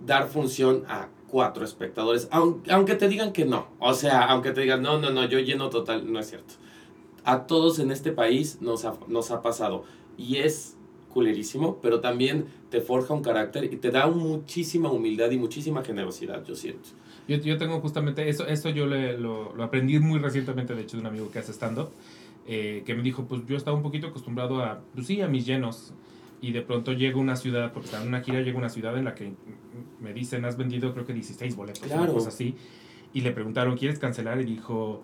dar 0.03 0.27
función 0.27 0.85
a 0.87 1.09
cuatro 1.27 1.63
espectadores, 1.63 2.27
aunque, 2.31 2.71
aunque 2.71 2.95
te 2.95 3.07
digan 3.07 3.31
que 3.31 3.45
no. 3.45 3.67
O 3.77 3.93
sea, 3.93 4.23
aunque 4.23 4.53
te 4.53 4.61
digan, 4.61 4.81
no, 4.81 4.97
no, 4.97 5.11
no, 5.11 5.23
yo 5.25 5.37
lleno 5.37 5.69
total, 5.69 6.11
no 6.11 6.19
es 6.19 6.29
cierto. 6.29 6.55
A 7.27 7.45
todos 7.45 7.79
en 7.79 7.91
este 7.91 8.13
país 8.13 8.59
nos 8.61 8.85
ha, 8.85 8.93
nos 9.07 9.31
ha 9.31 9.41
pasado. 9.41 9.83
Y 10.17 10.37
es 10.37 10.77
culerísimo, 11.09 11.79
pero 11.81 11.99
también 11.99 12.45
te 12.69 12.79
forja 12.79 13.13
un 13.13 13.21
carácter 13.21 13.65
y 13.65 13.77
te 13.77 13.91
da 13.91 14.07
muchísima 14.07 14.91
humildad 14.91 15.31
y 15.31 15.37
muchísima 15.37 15.83
generosidad, 15.83 16.45
yo 16.45 16.55
siento. 16.55 16.89
Yo, 17.27 17.37
yo 17.37 17.57
tengo 17.57 17.81
justamente 17.81 18.29
eso, 18.29 18.47
eso 18.47 18.69
yo 18.69 18.85
le, 18.85 19.17
lo, 19.17 19.53
lo, 19.55 19.63
aprendí 19.63 19.99
muy 19.99 20.19
recientemente, 20.19 20.73
de 20.75 20.83
hecho, 20.83 20.95
de 20.95 21.01
un 21.01 21.07
amigo 21.07 21.29
que 21.29 21.39
hace 21.39 21.51
stand-up, 21.51 21.89
eh, 22.47 22.83
que 22.85 22.95
me 22.95 23.03
dijo, 23.03 23.25
pues 23.25 23.41
yo 23.45 23.57
estaba 23.57 23.75
un 23.75 23.83
poquito 23.83 24.07
acostumbrado 24.07 24.63
a, 24.63 24.79
pues 24.93 25.07
sí, 25.07 25.19
a 25.21 25.27
mis 25.27 25.45
llenos, 25.45 25.93
y 26.39 26.51
de 26.51 26.61
pronto 26.61 26.93
llego 26.93 27.19
a 27.19 27.23
una 27.23 27.35
ciudad, 27.35 27.73
porque 27.73 27.87
estaba 27.87 28.03
en 28.03 28.09
una 28.09 28.21
gira, 28.21 28.41
llego 28.41 28.59
a 28.59 28.61
una 28.61 28.69
ciudad 28.69 28.97
en 28.97 29.05
la 29.05 29.15
que 29.15 29.33
me 29.99 30.13
dicen, 30.13 30.45
has 30.45 30.55
vendido 30.55 30.93
creo 30.93 31.05
que 31.05 31.13
16 31.13 31.55
boletos, 31.55 31.81
claro. 31.81 32.13
cosas 32.13 32.33
así, 32.33 32.55
y 33.11 33.21
le 33.21 33.31
preguntaron, 33.31 33.75
¿quieres 33.75 33.99
cancelar? 33.99 34.39
Y 34.39 34.45
dijo, 34.45 35.01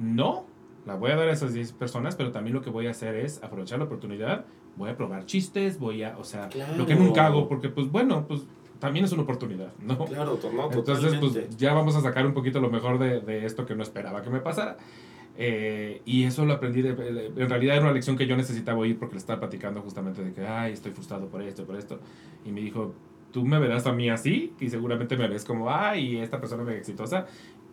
no, 0.00 0.46
la 0.86 0.96
voy 0.96 1.10
a 1.10 1.16
dar 1.16 1.28
a 1.28 1.32
esas 1.32 1.52
10 1.52 1.72
personas, 1.72 2.16
pero 2.16 2.32
también 2.32 2.54
lo 2.54 2.62
que 2.62 2.70
voy 2.70 2.86
a 2.86 2.90
hacer 2.90 3.14
es 3.14 3.42
aprovechar 3.42 3.78
la 3.78 3.84
oportunidad, 3.84 4.44
voy 4.76 4.90
a 4.90 4.96
probar 4.96 5.26
chistes, 5.26 5.78
voy 5.78 6.02
a, 6.02 6.16
o 6.18 6.24
sea, 6.24 6.48
lo 6.76 6.86
que 6.86 6.94
nunca 6.94 7.26
hago, 7.26 7.48
porque 7.48 7.68
pues 7.68 7.90
bueno, 7.90 8.26
pues 8.26 8.42
también 8.78 9.04
es 9.04 9.12
una 9.12 9.22
oportunidad, 9.22 9.72
¿no? 9.80 10.04
Claro, 10.06 10.38
no, 10.52 10.72
Entonces, 10.72 11.14
pues 11.20 11.56
ya 11.56 11.72
vamos 11.72 11.94
a 11.94 12.00
sacar 12.00 12.26
un 12.26 12.34
poquito 12.34 12.60
lo 12.60 12.68
mejor 12.68 12.98
de, 12.98 13.20
de 13.20 13.46
esto 13.46 13.64
que 13.64 13.76
no 13.76 13.82
esperaba 13.82 14.22
que 14.22 14.30
me 14.30 14.40
pasara. 14.40 14.76
Eh, 15.36 16.02
y 16.04 16.24
eso 16.24 16.44
lo 16.44 16.54
aprendí, 16.54 16.82
de, 16.82 16.90
en 16.90 17.48
realidad 17.48 17.76
era 17.76 17.84
una 17.84 17.92
lección 17.92 18.16
que 18.16 18.26
yo 18.26 18.36
necesitaba 18.36 18.78
oír 18.78 18.98
porque 18.98 19.14
le 19.14 19.18
estaba 19.18 19.40
platicando 19.40 19.80
justamente 19.80 20.22
de 20.22 20.32
que, 20.32 20.46
ay, 20.46 20.72
estoy 20.72 20.92
frustrado 20.92 21.28
por 21.28 21.42
esto, 21.42 21.64
por 21.64 21.76
esto. 21.76 22.00
Y 22.44 22.52
me 22.52 22.60
dijo, 22.60 22.92
tú 23.32 23.44
me 23.44 23.58
verás 23.58 23.86
a 23.86 23.92
mí 23.92 24.10
así 24.10 24.52
y 24.60 24.68
seguramente 24.68 25.16
me 25.16 25.28
ves 25.28 25.44
como, 25.44 25.70
ay, 25.70 26.18
esta 26.18 26.38
persona 26.40 26.64
me 26.64 26.76
exitosa. 26.76 27.26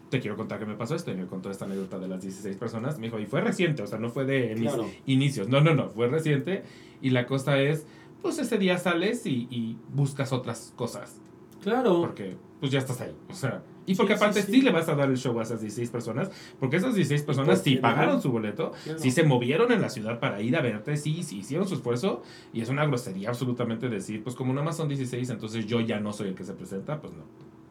Te 0.10 0.20
quiero 0.20 0.36
contar 0.36 0.60
que 0.60 0.66
me 0.66 0.76
pasó 0.76 0.96
esto 0.96 1.12
y 1.12 1.16
me 1.16 1.28
contó 1.28 1.52
esta 1.52 1.66
anécdota 1.66 2.00
de 2.00 2.08
las 2.08 2.22
16 2.22 2.58
personas. 2.58 2.98
Me 2.98 3.08
dijo, 3.08 3.20
y 3.20 3.26
fue 3.26 3.42
reciente, 3.42 3.84
o 3.84 3.88
sea, 3.88 4.00
no 4.00 4.10
fue 4.10 4.26
de 4.26 4.56
mis 4.56 4.72
inicios. 5.06 5.48
No, 5.48 5.62
no, 5.62 5.74
no, 5.74 5.90
fue 5.90 6.08
reciente. 6.08 6.64
Y 7.02 7.12
la 7.12 7.26
cosa 7.26 7.60
es, 7.60 7.86
pues 8.22 8.40
ese 8.40 8.58
día 8.58 8.78
sales 8.78 9.26
y, 9.26 9.48
y 9.52 9.78
buscas 9.94 10.34
otras 10.34 10.74
cosas. 10.76 11.22
Claro. 11.62 12.02
Porque 12.02 12.38
pues 12.60 12.72
ya 12.72 12.80
estás 12.80 13.02
ahí. 13.02 13.16
O 13.30 13.34
sea, 13.34 13.62
y 13.90 13.96
porque 13.96 14.14
aparte 14.14 14.44
sí, 14.44 14.62
le 14.62 14.72
vas 14.72 14.88
a 14.88 14.94
dar 14.94 15.10
el 15.10 15.18
show 15.18 15.40
a 15.40 15.42
esas 15.42 15.62
16 15.62 15.90
personas, 15.90 16.30
porque 16.60 16.78
esas 16.78 16.94
16 16.94 17.24
personas 17.24 17.62
sí 17.64 17.78
pagaron 17.78 18.22
su 18.22 18.32
boleto, 18.32 18.72
sí 18.98 19.10
se 19.10 19.24
movieron 19.24 19.72
en 19.72 19.82
la 19.82 19.90
ciudad 19.90 20.20
para 20.20 20.42
ir 20.44 20.56
a 20.56 20.62
verte, 20.62 20.96
sí, 20.96 21.24
sí 21.24 21.40
hicieron 21.40 21.68
su 21.68 21.74
esfuerzo, 21.74 22.22
y 22.54 22.62
es 22.62 22.70
una 22.70 22.86
grosería 22.86 23.30
absolutamente 23.30 23.90
decir, 23.90 24.24
pues 24.24 24.36
como 24.36 24.54
nada 24.54 24.64
más 24.64 24.78
son 24.78 24.90
16, 24.90 25.32
entonces 25.32 25.66
yo 25.66 25.82
ya 25.82 26.00
no 26.00 26.14
soy 26.14 26.28
el 26.28 26.36
que 26.36 26.44
se 26.44 26.54
presenta, 26.54 27.02
pues 27.02 27.14
no. 27.14 27.24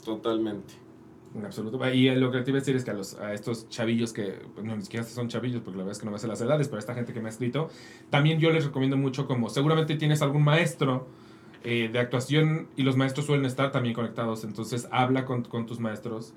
Totalmente. 0.04 0.74
En 1.34 1.44
absoluto. 1.44 1.78
Y 1.92 2.10
lo 2.14 2.30
que 2.30 2.40
te 2.40 2.50
iba 2.50 2.58
a 2.58 2.60
decir 2.60 2.74
es 2.76 2.84
que 2.84 2.90
a, 2.90 2.94
los, 2.94 3.14
a 3.16 3.34
estos 3.34 3.68
chavillos 3.68 4.12
que, 4.12 4.40
pues, 4.54 4.64
no, 4.64 4.74
ni 4.74 4.82
siquiera 4.82 5.04
son 5.04 5.28
chavillos, 5.28 5.60
porque 5.62 5.78
la 5.78 5.84
verdad 5.84 5.92
es 5.92 5.98
que 5.98 6.06
no 6.06 6.12
me 6.12 6.18
sé 6.18 6.26
las 6.26 6.40
edades, 6.40 6.68
pero 6.68 6.78
esta 6.78 6.94
gente 6.94 7.12
que 7.12 7.20
me 7.20 7.26
ha 7.26 7.30
escrito, 7.30 7.68
también 8.10 8.40
yo 8.40 8.50
les 8.50 8.64
recomiendo 8.64 8.96
mucho 8.96 9.26
como, 9.26 9.50
seguramente 9.50 9.96
tienes 9.96 10.22
algún 10.22 10.42
maestro 10.42 11.06
eh, 11.64 11.90
de 11.92 11.98
actuación 11.98 12.68
y 12.76 12.82
los 12.82 12.96
maestros 12.96 13.26
suelen 13.26 13.44
estar 13.44 13.72
también 13.72 13.94
conectados, 13.94 14.44
entonces 14.44 14.88
habla 14.90 15.24
con, 15.26 15.42
con 15.42 15.66
tus 15.66 15.80
maestros 15.80 16.32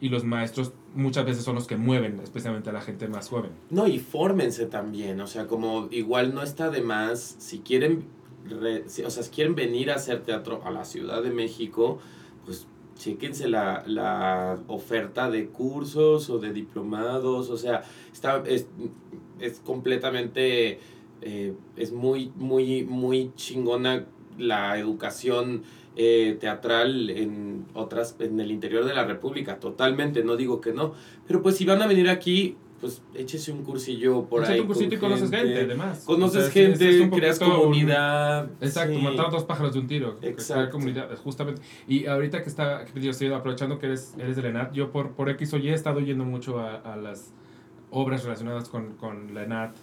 y 0.00 0.08
los 0.08 0.24
maestros 0.24 0.72
muchas 0.96 1.24
veces 1.24 1.44
son 1.44 1.54
los 1.54 1.68
que 1.68 1.76
mueven, 1.76 2.18
especialmente 2.20 2.70
a 2.70 2.72
la 2.72 2.80
gente 2.80 3.06
más 3.06 3.28
joven. 3.28 3.52
No, 3.70 3.86
y 3.86 4.00
fórmense 4.00 4.66
también, 4.66 5.20
o 5.20 5.28
sea, 5.28 5.46
como 5.46 5.86
igual 5.92 6.34
no 6.34 6.42
está 6.42 6.70
de 6.70 6.82
más, 6.82 7.36
si 7.38 7.60
quieren, 7.60 8.04
o 8.50 9.10
sea, 9.10 9.22
si 9.22 9.30
quieren 9.30 9.54
venir 9.54 9.92
a 9.92 9.94
hacer 9.94 10.22
teatro 10.22 10.60
a 10.64 10.72
la 10.72 10.84
Ciudad 10.84 11.22
de 11.22 11.30
México, 11.30 12.00
chéquense 13.02 13.48
la, 13.48 13.82
la 13.86 14.60
oferta 14.68 15.28
de 15.28 15.48
cursos 15.48 16.30
o 16.30 16.38
de 16.38 16.52
diplomados, 16.52 17.50
o 17.50 17.56
sea, 17.56 17.82
está, 18.12 18.42
es, 18.46 18.68
es 19.40 19.58
completamente, 19.60 20.78
eh, 21.20 21.52
es 21.76 21.90
muy, 21.92 22.30
muy, 22.36 22.84
muy 22.84 23.32
chingona 23.34 24.06
la 24.38 24.78
educación 24.78 25.64
eh, 25.96 26.36
teatral 26.40 27.10
en 27.10 27.66
otras, 27.74 28.14
en 28.20 28.38
el 28.38 28.52
interior 28.52 28.84
de 28.84 28.94
la 28.94 29.04
República, 29.04 29.58
totalmente, 29.58 30.22
no 30.22 30.36
digo 30.36 30.60
que 30.60 30.72
no, 30.72 30.94
pero 31.26 31.42
pues 31.42 31.56
si 31.56 31.64
van 31.64 31.82
a 31.82 31.88
venir 31.88 32.08
aquí, 32.08 32.56
pues 32.82 33.00
échese 33.14 33.52
un 33.52 33.62
cursillo 33.62 34.24
por 34.24 34.44
ahí. 34.44 34.60
un 34.60 34.66
cursito 34.66 34.96
y 34.96 34.98
conoces 34.98 35.30
gente, 35.30 35.62
además. 35.62 36.02
Conoces 36.04 36.50
gente, 36.50 37.08
creas 37.10 37.38
comunidad. 37.38 38.50
Exacto, 38.60 38.98
matar 38.98 39.30
dos 39.30 39.44
pájaros 39.44 39.72
de 39.72 39.78
un 39.78 39.86
tiro. 39.86 40.18
Exacto. 40.20 40.72
comunidad, 40.72 41.16
justamente. 41.16 41.62
Y 41.88 42.06
ahorita 42.06 42.42
que 42.42 42.48
está, 42.50 42.84
que 42.84 43.00
yo 43.00 43.12
estoy 43.12 43.32
aprovechando 43.32 43.78
que 43.78 43.86
eres, 43.86 44.14
eres 44.18 44.36
de 44.36 44.52
la 44.52 44.70
yo 44.72 44.92
por, 44.92 45.12
por 45.12 45.30
X 45.30 45.54
o 45.54 45.58
Y 45.58 45.70
he 45.70 45.74
estado 45.74 46.00
yendo 46.00 46.24
mucho 46.24 46.58
a, 46.58 46.74
a 46.74 46.96
las 46.96 47.32
obras 47.90 48.24
relacionadas 48.24 48.68
con, 48.68 48.96
con 48.96 49.32
la 49.32 49.44
ENAT 49.44 49.76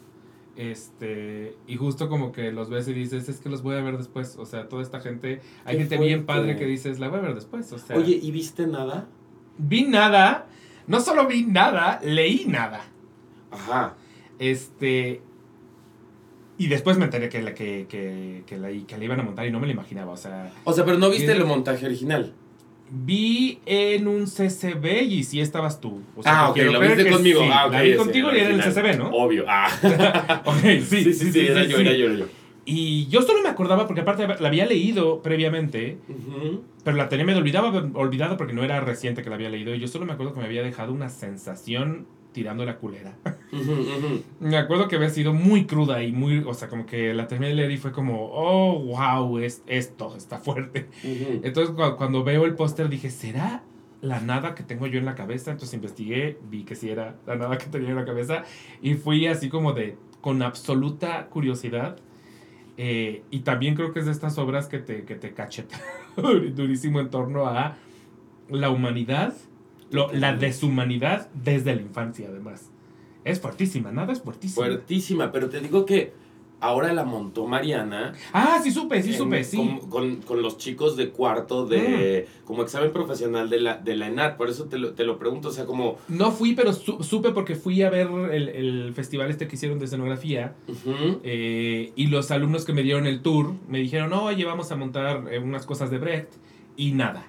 este, 0.60 1.56
y 1.68 1.78
justo 1.78 2.10
como 2.10 2.34
que 2.34 2.52
los 2.52 2.70
ves 2.70 2.86
y 2.90 2.94
dices, 2.94 3.30
es 3.30 3.40
que 3.40 3.48
los 3.48 3.64
voy 3.64 3.78
a 3.78 3.82
ver 3.82 3.98
después. 3.98 4.36
O 4.38 4.46
sea, 4.46 4.68
toda 4.68 4.82
esta 4.82 5.00
gente, 5.00 5.40
hay 5.64 5.78
gente 5.78 5.98
bien 5.98 6.26
padre 6.26 6.58
que 6.58 6.66
dices, 6.66 7.00
la 7.00 7.08
voy 7.08 7.20
a 7.20 7.22
ver 7.22 7.36
después. 7.36 7.72
O 7.72 7.78
sea, 7.78 7.96
Oye, 7.96 8.20
¿y 8.22 8.30
viste 8.32 8.68
nada? 8.68 9.08
Vi 9.58 9.84
nada. 9.84 10.48
No 10.90 11.00
solo 11.00 11.28
vi 11.28 11.44
nada, 11.44 12.00
leí 12.04 12.46
nada. 12.48 12.82
Ajá. 13.52 13.94
Este. 14.40 15.22
Y 16.58 16.68
después 16.68 16.98
me 16.98 17.06
enteré 17.06 17.30
que 17.30 17.44
la, 17.44 17.54
que, 17.54 17.86
que, 17.88 18.44
que, 18.48 18.58
la, 18.58 18.70
que 18.70 18.98
la 18.98 19.04
iban 19.04 19.20
a 19.20 19.24
montar 19.24 19.46
y 19.46 19.52
no 19.52 19.60
me 19.60 19.68
lo 19.68 19.72
imaginaba. 19.72 20.12
O 20.12 20.18
sea. 20.18 20.52
O 20.64 20.74
sea, 20.74 20.84
pero 20.86 20.98
no 20.98 21.12
viste 21.12 21.32
el 21.32 21.46
montaje 21.46 21.86
original. 21.86 22.34
Vi 22.90 23.60
en 23.68 24.08
un 24.08 24.26
CCB 24.26 25.04
y 25.04 25.24
sí 25.24 25.40
estabas 25.40 25.80
tú. 25.80 26.02
ah, 26.26 26.50
ok, 26.50 26.58
lo 26.58 26.80
viste 26.80 27.08
conmigo. 27.08 27.42
Ah, 27.44 27.68
la 27.72 27.84
vi 27.84 27.96
contigo 27.96 28.34
y 28.34 28.40
era 28.40 28.50
en 28.50 28.60
el 28.60 28.64
CCB, 28.64 28.98
¿no? 28.98 29.10
Obvio. 29.12 29.46
Ah. 29.48 30.42
ok, 30.46 30.62
sí, 30.64 31.04
sí, 31.04 31.14
sí. 31.14 31.32
sí, 31.32 31.40
era 31.48 31.66
yo, 31.66 31.78
era 31.78 31.94
yo, 31.94 32.06
era 32.08 32.16
yo. 32.16 32.26
Y 32.72 33.08
yo 33.08 33.24
solo 33.24 33.42
me 33.42 33.50
acordaba, 33.50 33.88
porque 33.88 34.02
aparte 34.02 34.28
la 34.28 34.48
había 34.48 34.68
leído 34.68 35.24
previamente, 35.24 35.98
pero 36.84 36.98
la 36.98 37.10
tenía 37.10 37.26
me 37.26 37.36
olvidaba 37.36 37.70
olvidado 37.96 38.38
porque 38.38 38.54
no 38.54 38.64
era 38.64 38.80
reciente 38.80 39.24
que 39.24 39.30
la 39.30 39.38
había 39.38 39.50
leído. 39.50 39.74
Y 39.74 39.80
yo 39.80 39.88
solo 39.88 40.06
me 40.06 40.14
acuerdo 40.14 40.34
que 40.34 40.40
me 40.40 40.46
había 40.46 40.62
dejado 40.62 40.94
una 40.94 41.10
sensación 41.10 42.06
tirando 42.32 42.66
la 42.66 42.78
culera. 42.78 43.18
Me 44.40 44.56
acuerdo 44.56 44.88
que 44.88 44.98
había 44.98 45.10
sido 45.10 45.34
muy 45.34 45.66
cruda 45.66 46.04
y 46.04 46.12
muy, 46.12 46.44
o 46.46 46.54
sea, 46.54 46.68
como 46.68 46.86
que 46.86 47.12
la 47.16 47.28
terminé 47.28 47.50
de 47.50 47.56
leer 47.56 47.72
y 47.72 47.78
fue 47.78 47.92
como, 47.92 48.30
oh, 48.32 48.80
wow, 48.80 49.40
es, 49.40 49.64
esto 49.66 50.16
está 50.16 50.38
fuerte. 50.38 50.90
Entonces 51.04 51.74
cuando, 51.98 52.24
veo 52.24 52.46
el 52.46 52.54
póster 52.54 52.88
dije, 52.88 53.10
¿será 53.10 53.64
la 54.02 54.20
nada 54.20 54.54
que 54.54 54.62
tengo 54.62 54.86
yo 54.86 55.00
en 55.00 55.06
la 55.06 55.16
cabeza? 55.16 55.50
Entonces 55.50 55.74
investigué, 55.74 56.38
vi 56.52 56.66
que 56.66 56.76
sí 56.76 56.92
era 56.92 57.18
la 57.26 57.36
nada 57.36 57.58
que 57.58 57.66
tenía 57.66 57.90
en 57.90 57.96
la 57.96 58.06
cabeza 58.06 58.44
y 58.80 58.94
fui 58.94 59.26
así 59.26 59.50
como 59.50 59.74
de, 59.74 59.98
con 60.22 60.44
absoluta 60.44 61.30
curiosidad. 61.30 61.98
Eh, 62.82 63.24
y 63.30 63.42
también 63.42 63.76
creo 63.76 63.92
que 63.92 64.00
es 64.00 64.06
de 64.06 64.14
estas 64.14 64.38
obras 64.38 64.68
que 64.68 64.80
te, 64.80 65.04
que 65.04 65.16
te 65.16 65.34
cachetan 65.34 65.82
durísimo 66.56 67.02
en 67.02 67.10
torno 67.10 67.46
a 67.46 67.76
la 68.50 68.70
humanidad 68.70 69.34
la 69.92 70.34
deshumanidad 70.34 71.30
desde 71.34 71.76
la 71.76 71.82
infancia, 71.82 72.28
además. 72.30 72.70
Es 73.24 73.40
fuertísima, 73.40 73.92
nada 73.92 74.14
es 74.14 74.22
fuertísima. 74.22 74.66
Fuertísima, 74.66 75.32
pero 75.32 75.50
te 75.50 75.60
digo 75.60 75.86
que 75.86 76.14
ahora 76.60 76.94
la 76.94 77.04
montó 77.04 77.48
Mariana. 77.48 78.14
Ah, 78.34 78.60
sí 78.64 78.72
supe, 78.72 79.02
sí 79.02 79.14
supe, 79.14 79.44
sí. 79.44 79.80
Con, 79.90 80.22
los 80.42 80.58
chicos 80.58 80.96
de 80.96 81.10
cuarto 81.10 81.66
de 81.66 82.28
mm. 82.28 82.46
como 82.46 82.64
examen 82.64 82.92
profesional 82.92 83.50
de 83.50 83.60
la, 83.60 83.78
de 83.78 83.96
la 83.96 84.08
ENAT, 84.08 84.38
por 84.38 84.50
eso 84.50 84.66
te 84.66 84.78
lo, 84.78 84.94
te 84.94 85.04
lo 85.04 85.20
pregunto, 85.20 85.50
o 85.50 85.52
sea, 85.52 85.66
como... 85.66 85.98
No 86.08 86.32
fui, 86.32 86.54
pero 86.54 86.74
supe 86.74 87.32
porque 87.32 87.56
fui 87.56 87.82
a 87.82 87.90
ver 87.90 88.08
el, 88.32 88.94
festival 88.94 89.30
este 89.30 89.48
que 89.48 89.56
hicieron 89.56 89.80
de 89.80 89.86
escenografía 89.86 90.56
eh, 91.24 91.92
y 91.96 92.08
los 92.08 92.32
alumnos 92.32 92.66
que 92.66 92.74
me 92.74 92.84
dieron 92.84 93.06
el 93.06 93.22
tour 93.22 93.54
me 93.68 93.80
dijeron, 93.80 94.14
oye, 94.14 94.46
vamos 94.46 94.72
a 94.72 94.76
montar 94.76 95.26
eh, 95.32 95.40
unas 95.40 95.66
cosas 95.66 95.92
de 95.92 95.98
Brecht 95.98 96.34
y 96.76 96.92
nada. 96.92 97.28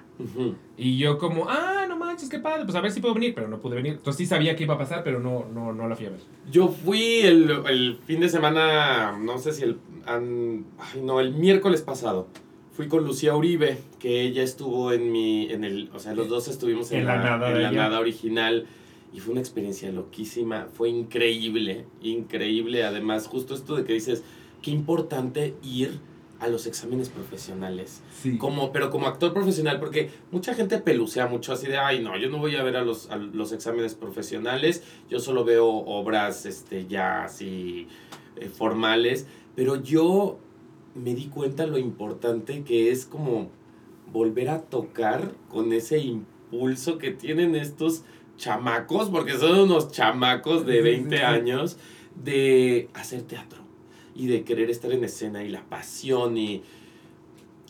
Y 0.77 0.97
yo 0.97 1.17
como, 1.17 1.49
ah, 1.49 1.80
manches, 2.11 2.29
qué 2.29 2.39
padre, 2.39 2.63
pues 2.65 2.75
a 2.75 2.81
ver 2.81 2.91
si 2.91 2.99
puedo 2.99 3.13
venir, 3.13 3.33
pero 3.33 3.47
no 3.47 3.59
pude 3.59 3.75
venir. 3.75 3.93
Entonces 3.93 4.17
sí 4.17 4.25
sabía 4.25 4.55
que 4.55 4.63
iba 4.63 4.75
a 4.75 4.77
pasar, 4.77 5.03
pero 5.03 5.19
no, 5.19 5.45
no, 5.53 5.73
no 5.73 5.87
la 5.87 5.95
fui 5.95 6.05
a 6.05 6.09
ver. 6.09 6.19
Yo 6.51 6.67
fui 6.67 7.21
el, 7.21 7.49
el 7.67 7.99
fin 8.05 8.19
de 8.19 8.29
semana, 8.29 9.17
no 9.17 9.37
sé 9.37 9.53
si 9.53 9.63
el, 9.63 9.77
ay, 10.05 11.01
no, 11.01 11.19
el 11.19 11.33
miércoles 11.33 11.81
pasado. 11.81 12.27
Fui 12.73 12.87
con 12.87 13.03
Lucía 13.03 13.35
Uribe, 13.35 13.77
que 13.99 14.21
ella 14.21 14.43
estuvo 14.43 14.93
en 14.93 15.11
mi, 15.11 15.51
en 15.51 15.63
el, 15.63 15.89
o 15.93 15.99
sea, 15.99 16.13
los 16.13 16.29
dos 16.29 16.47
estuvimos 16.47 16.91
en, 16.91 17.05
la, 17.05 17.17
nada, 17.17 17.51
en 17.51 17.61
la 17.61 17.71
nada 17.71 17.99
original. 17.99 18.65
Y 19.13 19.19
fue 19.19 19.33
una 19.33 19.41
experiencia 19.41 19.91
loquísima, 19.91 20.67
fue 20.73 20.89
increíble, 20.89 21.85
increíble. 22.01 22.85
Además, 22.85 23.27
justo 23.27 23.53
esto 23.53 23.75
de 23.75 23.83
que 23.83 23.93
dices, 23.93 24.23
qué 24.61 24.71
importante 24.71 25.53
ir 25.63 25.99
a 26.41 26.47
los 26.47 26.65
exámenes 26.65 27.09
profesionales. 27.09 28.01
Como, 28.39 28.71
pero 28.71 28.89
como 28.89 29.07
actor 29.07 29.31
profesional, 29.31 29.79
porque 29.79 30.09
mucha 30.31 30.55
gente 30.55 30.79
pelucea 30.79 31.27
mucho 31.27 31.53
así 31.53 31.67
de, 31.67 31.77
ay, 31.77 32.01
no, 32.01 32.17
yo 32.17 32.29
no 32.29 32.39
voy 32.39 32.55
a 32.55 32.63
ver 32.63 32.77
a 32.77 32.81
los, 32.81 33.07
los 33.31 33.51
exámenes 33.51 33.93
profesionales, 33.93 34.83
yo 35.07 35.19
solo 35.19 35.45
veo 35.45 35.67
obras 35.67 36.47
este, 36.47 36.87
ya 36.87 37.25
así 37.25 37.87
eh, 38.37 38.49
formales, 38.49 39.27
pero 39.55 39.75
yo 39.75 40.39
me 40.95 41.13
di 41.13 41.27
cuenta 41.27 41.67
lo 41.67 41.77
importante 41.77 42.63
que 42.63 42.89
es 42.89 43.05
como 43.05 43.51
volver 44.11 44.49
a 44.49 44.61
tocar 44.61 45.33
con 45.47 45.71
ese 45.73 45.99
impulso 45.99 46.97
que 46.97 47.11
tienen 47.11 47.55
estos 47.55 48.03
chamacos, 48.37 49.09
porque 49.09 49.37
son 49.37 49.59
unos 49.59 49.91
chamacos 49.91 50.65
de 50.65 50.81
20 50.81 51.21
años, 51.21 51.77
de 52.15 52.89
hacer 52.95 53.21
teatro 53.21 53.60
y 54.15 54.27
de 54.27 54.43
querer 54.43 54.69
estar 54.69 54.91
en 54.91 55.03
escena 55.03 55.43
y 55.43 55.49
la 55.49 55.61
pasión 55.61 56.37
y 56.37 56.63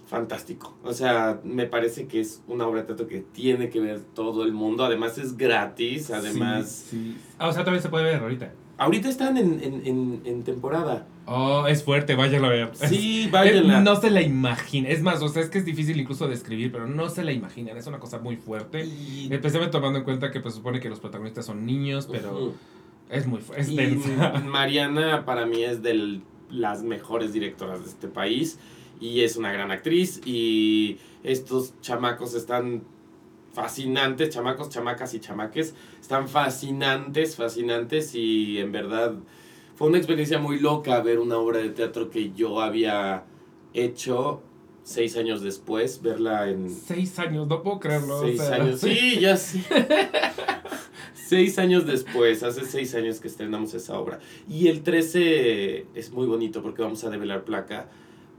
fantástico. 0.08 0.76
O 0.84 0.94
sea, 0.94 1.40
me 1.46 1.66
parece 1.66 2.08
que 2.08 2.20
es 2.20 2.42
una 2.48 2.68
obra 2.68 2.82
de 2.82 2.88
teatro 2.88 3.08
que 3.08 3.20
tiene 3.22 3.70
que 3.70 3.80
ver 3.80 4.02
todo 4.14 4.44
el 4.44 4.52
mundo. 4.52 4.84
Además 4.84 5.18
es 5.18 5.38
gratis, 5.38 6.12
además... 6.12 6.88
Sí, 6.90 7.16
Ah, 7.40 7.48
o 7.48 7.54
sea, 7.54 7.64
también 7.64 7.82
se 7.82 7.88
puede 7.88 8.04
ver 8.04 8.22
ahorita. 8.22 8.52
Ahorita 8.78 9.10
están 9.10 9.38
en, 9.38 10.44
temporada. 10.44 11.08
Oh, 11.28 11.66
es 11.68 11.84
fuerte, 11.84 12.16
váyanlo 12.16 12.48
a 12.48 12.50
ver. 12.50 12.72
Sí, 12.74 13.30
váyanla. 13.32 13.80
No 13.80 13.96
se 13.96 14.10
la 14.10 14.22
imagina. 14.22 14.90
Es 14.90 15.02
más, 15.02 15.22
o 15.22 15.30
sea, 15.30 15.44
es 15.44 15.50
que 15.50 15.60
es 15.60 15.66
difícil 15.66 16.00
incluso 16.00 16.28
describir, 16.28 16.72
pero 16.72 16.88
no 16.88 17.08
se 17.08 17.24
la 17.24 17.32
imaginan. 17.32 17.78
Es 17.78 17.88
una 17.88 18.00
cosa 18.00 18.18
muy 18.18 18.36
fuerte. 18.36 18.84
Y... 18.84 19.30
Especialmente 19.32 19.72
tomando 19.72 20.00
en 20.00 20.04
cuenta 20.04 20.32
que 20.32 20.42
pues 20.42 20.56
supone 20.56 20.80
que 20.80 20.90
los 20.90 21.00
protagonistas 21.00 21.46
son 21.46 21.66
niños, 21.66 22.10
pero... 22.12 22.54
Es 23.12 23.28
muy 23.28 23.42
es 23.58 23.70
Mariana 24.46 25.26
para 25.26 25.46
mí 25.46 25.64
es 25.64 25.84
del 25.84 26.24
las 26.50 26.84
mejores 26.84 27.34
directoras 27.34 27.84
de 27.84 27.90
este 27.90 28.08
país 28.08 28.58
y 29.00 29.22
es 29.22 29.38
una 29.38 29.52
gran 29.52 29.72
actriz 29.72 30.22
y 30.26 30.98
estos 31.24 31.74
chamacos 31.82 32.34
están 32.36 32.84
fascinantes, 33.54 34.30
chamacos, 34.30 34.70
chamacas 34.70 35.14
y 35.14 35.20
chamaques, 35.20 35.76
están 36.00 36.28
fascinantes, 36.28 37.36
fascinantes 37.36 38.16
y 38.16 38.60
en 38.60 38.72
verdad 38.72 39.16
fue 39.76 39.88
una 39.88 39.98
experiencia 39.98 40.40
muy 40.40 40.60
loca 40.60 41.02
ver 41.02 41.20
una 41.20 41.38
obra 41.38 41.60
de 41.60 41.70
teatro 41.70 42.10
que 42.10 42.32
yo 42.32 42.62
había 42.62 43.24
hecho 43.74 44.42
seis 44.84 45.18
años 45.18 45.42
después, 45.42 46.02
verla 46.02 46.50
en... 46.50 46.70
Seis 46.70 47.18
años, 47.20 47.48
no 47.48 47.62
puedo 47.62 47.80
creerlo. 47.80 48.22
Seis 48.22 48.42
años, 48.42 48.80
sí, 48.82 49.20
ya 49.20 49.38
sí. 49.38 49.64
seis 51.32 51.58
años 51.60 51.86
después, 51.86 52.44
hace 52.44 52.66
seis 52.66 52.94
años 52.94 53.22
que 53.22 53.30
estrenamos 53.30 53.74
esa 53.74 53.98
obra. 53.98 54.20
Y 54.50 54.68
el 54.68 54.84
13 54.84 55.86
es 55.96 56.12
muy 56.12 56.28
bonito 56.28 56.62
porque 56.62 56.82
vamos 56.82 57.06
a 57.06 57.10
develar 57.10 57.46
placa 57.46 57.90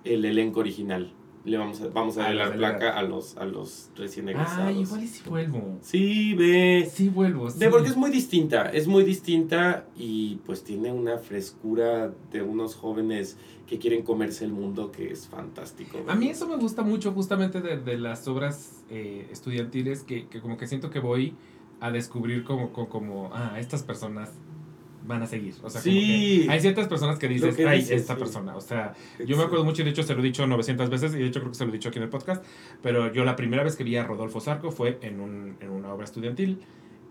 el 0.04 0.26
elenco 0.26 0.60
original. 0.60 1.10
Le 1.46 1.56
vamos 1.56 1.80
a, 1.80 1.88
vamos 1.88 2.18
a 2.18 2.24
develar 2.24 2.54
placa 2.54 2.98
a 2.98 3.02
los, 3.02 3.38
a 3.38 3.46
los 3.46 3.90
recién 3.96 4.28
egresados. 4.28 4.66
Ay, 4.66 4.82
igual 4.82 5.04
y 5.04 5.08
si 5.08 5.26
vuelvo. 5.26 5.78
Sí, 5.80 6.34
ve. 6.34 6.86
Sí 6.92 7.08
vuelvo. 7.08 7.48
Ve, 7.56 7.70
porque 7.70 7.88
es 7.88 7.96
muy 7.96 8.10
distinta, 8.10 8.68
es 8.68 8.86
muy 8.86 9.04
distinta 9.04 9.86
y 9.96 10.36
pues 10.44 10.62
tiene 10.62 10.92
una 10.92 11.16
frescura 11.16 12.12
de 12.30 12.42
unos 12.42 12.74
jóvenes 12.74 13.38
que 13.66 13.78
quieren 13.78 14.02
comerse 14.02 14.44
el 14.44 14.52
mundo 14.52 14.92
que 14.92 15.10
es 15.10 15.28
fantástico. 15.28 15.98
A 16.08 16.14
mí 16.14 16.28
eso 16.28 16.46
me 16.46 16.56
gusta 16.56 16.82
mucho 16.82 17.12
justamente 17.12 17.62
de, 17.62 17.78
de 17.78 17.96
las 17.96 18.28
obras 18.28 18.84
eh, 18.90 19.28
estudiantiles 19.32 20.02
que, 20.02 20.26
que 20.26 20.42
como 20.42 20.58
que 20.58 20.66
siento 20.66 20.90
que 20.90 20.98
voy 21.00 21.34
a 21.82 21.90
descubrir 21.90 22.44
como, 22.44 22.72
como, 22.72 23.30
ah, 23.34 23.56
estas 23.58 23.82
personas 23.82 24.30
van 25.04 25.20
a 25.20 25.26
seguir. 25.26 25.56
O 25.64 25.68
sea, 25.68 25.80
sí. 25.80 26.46
hay 26.48 26.60
ciertas 26.60 26.86
personas 26.86 27.18
que 27.18 27.26
dices, 27.26 27.58
ay, 27.66 27.84
esta 27.90 28.14
persona. 28.14 28.54
O 28.54 28.60
sea, 28.60 28.94
yo 29.26 29.36
me 29.36 29.42
acuerdo 29.42 29.64
mucho 29.64 29.82
y 29.82 29.84
de 29.86 29.90
hecho 29.90 30.04
se 30.04 30.14
lo 30.14 30.20
he 30.20 30.22
dicho 30.22 30.46
900 30.46 30.88
veces 30.88 31.12
y 31.16 31.18
de 31.18 31.26
hecho 31.26 31.40
creo 31.40 31.50
que 31.50 31.58
se 31.58 31.64
lo 31.64 31.70
he 31.70 31.72
dicho 31.72 31.88
aquí 31.88 31.98
en 31.98 32.04
el 32.04 32.08
podcast, 32.08 32.44
pero 32.82 33.12
yo 33.12 33.24
la 33.24 33.34
primera 33.34 33.64
vez 33.64 33.74
que 33.74 33.82
vi 33.82 33.96
a 33.96 34.04
Rodolfo 34.04 34.40
Zarco 34.40 34.70
fue 34.70 35.00
en, 35.02 35.18
un, 35.18 35.56
en 35.58 35.70
una 35.70 35.92
obra 35.92 36.04
estudiantil 36.04 36.60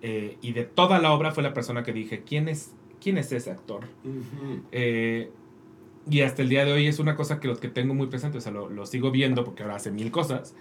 eh, 0.02 0.38
y 0.41 0.53
de 0.53 0.64
toda 0.64 0.99
la 0.99 1.11
obra 1.11 1.31
fue 1.31 1.43
la 1.43 1.53
persona 1.53 1.84
que 1.84 1.91
dije, 1.91 2.23
¿quién 2.26 2.48
es, 2.48 2.72
quién 3.02 3.18
es 3.18 3.30
ese 3.34 3.52
actor? 3.52 3.81
Eh, 4.72 5.31
y 6.10 6.22
hasta 6.22 6.43
el 6.43 6.48
día 6.48 6.64
de 6.64 6.72
hoy 6.72 6.88
es 6.88 6.99
una 6.99 7.18
cosa 7.18 7.41
que 7.41 7.49
los 7.49 7.60
que 7.60 7.68
tengo 7.68 7.93
muy 7.93 8.07
presente, 8.07 8.38
o 8.38 8.41
sea, 8.41 8.53
lo, 8.53 8.69
lo 8.69 8.85
sigo 8.85 9.11
viendo 9.11 9.43
porque 9.43 9.64
ahora 9.64 9.76
hace 9.76 9.91
mil 9.91 10.11
cosas 10.11 10.56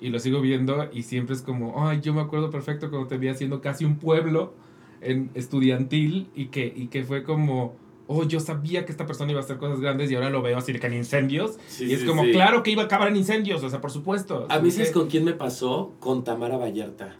y 0.00 0.08
lo 0.08 0.18
sigo 0.18 0.40
viendo 0.40 0.88
y 0.92 1.02
siempre 1.02 1.34
es 1.34 1.42
como, 1.42 1.86
ay, 1.86 2.00
yo 2.00 2.14
me 2.14 2.20
acuerdo 2.20 2.50
perfecto 2.50 2.90
cuando 2.90 3.08
te 3.08 3.18
vi 3.18 3.28
haciendo 3.28 3.60
casi 3.60 3.84
un 3.84 3.96
pueblo 3.96 4.54
en 5.00 5.30
estudiantil 5.34 6.28
y 6.34 6.46
que, 6.46 6.72
y 6.74 6.86
que 6.88 7.04
fue 7.04 7.22
como, 7.22 7.74
oh, 8.06 8.24
yo 8.24 8.40
sabía 8.40 8.84
que 8.84 8.92
esta 8.92 9.06
persona 9.06 9.30
iba 9.30 9.40
a 9.40 9.44
hacer 9.44 9.58
cosas 9.58 9.80
grandes 9.80 10.10
y 10.10 10.14
ahora 10.14 10.30
lo 10.30 10.42
veo 10.42 10.58
así 10.58 10.72
que 10.72 10.86
en 10.86 10.94
incendios. 10.94 11.58
y 11.78 11.92
es 11.92 12.04
como, 12.04 12.22
claro 12.24 12.62
que 12.62 12.70
iba 12.70 12.82
a 12.82 12.86
acabar 12.86 13.08
en 13.08 13.16
incendios, 13.16 13.62
o 13.62 13.70
sea, 13.70 13.80
por 13.80 13.90
supuesto. 13.90 14.46
A 14.48 14.58
mí, 14.58 14.70
¿sabes 14.70 14.90
con 14.90 15.08
quién 15.08 15.24
me 15.24 15.32
pasó? 15.32 15.92
Con 16.00 16.24
Tamara 16.24 16.56
Vallarta. 16.56 17.16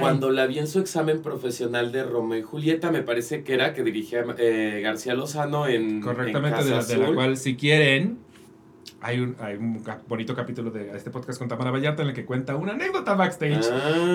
Cuando 0.00 0.30
la 0.30 0.46
vi 0.46 0.58
en 0.58 0.66
su 0.66 0.78
examen 0.78 1.20
profesional 1.20 1.92
de 1.92 2.02
Romeo 2.02 2.38
y 2.38 2.42
Julieta, 2.42 2.90
me 2.90 3.02
parece 3.02 3.44
que 3.44 3.52
era 3.52 3.74
que 3.74 3.82
dirigía 3.82 4.24
eh, 4.38 4.80
García 4.82 5.14
Lozano 5.14 5.66
en. 5.66 6.00
Correctamente, 6.00 6.64
de, 6.64 6.96
la, 6.96 7.12
cual, 7.12 7.36
si 7.36 7.54
quieren, 7.54 8.18
hay 9.04 9.20
un, 9.20 9.36
hay 9.38 9.56
un 9.56 9.84
bonito 10.08 10.34
capítulo 10.34 10.70
de 10.70 10.96
este 10.96 11.10
podcast 11.10 11.38
con 11.38 11.46
Tamara 11.46 11.70
Vallarta 11.70 12.00
en 12.00 12.08
el 12.08 12.14
que 12.14 12.24
cuenta 12.24 12.56
una 12.56 12.72
anécdota 12.72 13.12
backstage 13.14 13.66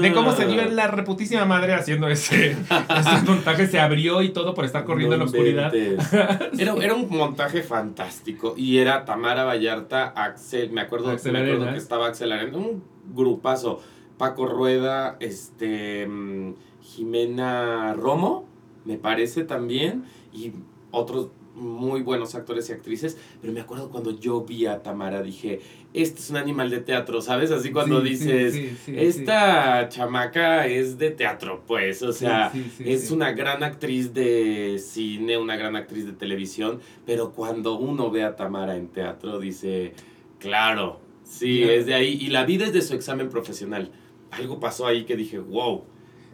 de 0.02 0.14
cómo 0.14 0.32
se 0.32 0.48
dio 0.48 0.62
en 0.62 0.76
la 0.76 0.88
reputísima 0.88 1.46
madre 1.46 1.76
haciendo 1.76 2.08
ese, 2.08 2.52
ese 3.00 3.22
montaje. 3.24 3.68
Se 3.68 3.80
abrió 3.80 4.24
y 4.24 4.30
todo 4.30 4.56
por 4.56 4.66
estar 4.66 4.86
corriendo 4.86 5.14
en 5.14 5.20
la 5.20 5.26
oscuridad. 5.26 5.74
Era, 6.58 6.74
era, 6.82 6.96
un 6.96 7.08
montaje 7.10 7.62
fantástico. 7.62 8.56
Y 8.58 8.80
era 8.80 9.06
Tamara 9.06 9.44
Vallarta, 9.44 10.08
Axel, 10.08 10.72
me 10.72 10.82
acuerdo, 10.82 11.08
me 11.08 11.14
acuerdo 11.14 11.72
que 11.72 11.78
estaba 11.78 12.08
Axel 12.08 12.32
Arena, 12.32 12.58
un 12.58 12.84
grupazo. 13.14 13.82
Paco 14.18 14.48
Rueda, 14.48 15.18
este, 15.20 16.08
mm, 16.08 16.56
Jimena 16.82 17.94
Romo, 17.94 18.46
me 18.86 18.98
parece 18.98 19.44
también. 19.44 20.06
Y 20.34 20.54
otros 20.92 21.30
muy 21.60 22.02
buenos 22.02 22.36
actores 22.36 22.70
y 22.70 22.74
actrices, 22.74 23.18
pero 23.42 23.54
me 23.54 23.60
acuerdo 23.60 23.90
cuando 23.90 24.18
yo 24.18 24.42
vi 24.42 24.66
a 24.66 24.82
Tamara, 24.82 25.22
dije, 25.22 25.60
este 25.94 26.20
es 26.20 26.30
un 26.30 26.38
animal 26.38 26.70
de 26.70 26.80
teatro, 26.80 27.22
¿sabes? 27.22 27.52
Así 27.52 27.72
cuando 27.72 28.02
dices, 28.02 28.80
esta 28.88 29.90
chamaca 29.90 30.68
es 30.68 30.98
de 30.98 31.12
teatro, 31.12 31.64
pues, 31.68 32.02
o 32.02 32.14
sea, 32.14 32.52
es 32.80 33.12
una 33.12 33.32
gran 33.32 33.64
actriz 33.64 34.14
de 34.14 34.80
cine, 34.80 35.38
una 35.38 35.58
gran 35.58 35.76
actriz 35.76 36.06
de 36.06 36.14
televisión, 36.14 36.80
pero 37.06 37.32
cuando 37.32 37.78
uno 37.78 38.10
ve 38.10 38.24
a 38.24 38.36
Tamara 38.36 38.76
en 38.76 38.88
teatro, 38.88 39.40
dice, 39.40 39.94
claro, 40.40 41.00
sí, 41.24 41.64
es 41.64 41.86
de 41.86 41.94
ahí, 41.94 42.18
y 42.22 42.28
la 42.28 42.46
vida 42.46 42.66
es 42.66 42.74
de 42.74 42.82
su 42.82 42.94
examen 42.94 43.30
profesional. 43.30 43.92
Algo 44.32 44.60
pasó 44.60 44.86
ahí 44.86 45.06
que 45.06 45.16
dije, 45.16 45.40
wow 45.40 45.84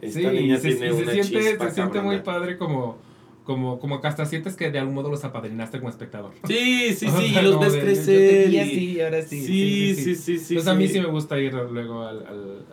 Esta 0.00 0.30
niña 0.30 0.58
tiene 0.58 0.92
una 0.92 1.12
se 1.12 1.22
siente, 1.24 1.58
se 1.58 1.70
siente 1.70 2.00
muy 2.02 2.20
padre 2.20 2.58
como 2.58 2.98
como, 3.46 3.78
como 3.78 4.00
que 4.00 4.08
hasta 4.08 4.26
sientes 4.26 4.56
que 4.56 4.72
de 4.72 4.80
algún 4.80 4.94
modo 4.94 5.08
los 5.08 5.24
apadrinaste 5.24 5.78
como 5.78 5.88
espectador. 5.88 6.32
Sí, 6.46 6.92
sí, 6.94 7.08
sí, 7.16 7.34
y 7.38 7.42
los 7.42 7.60
ves 7.60 7.76
crecer. 7.76 8.52
Y... 8.52 8.64
sí, 8.68 9.00
ahora 9.00 9.22
sí. 9.22 9.40
Sí, 9.40 9.94
sí, 9.94 10.14
sí, 10.16 10.38
sí. 10.38 10.54
Entonces 10.54 10.66
a 10.72 10.74
mí 10.74 10.88
sí 10.88 11.00
me 11.00 11.06
gusta 11.06 11.38
ir 11.38 11.54
luego 11.54 12.02
a 12.02 12.12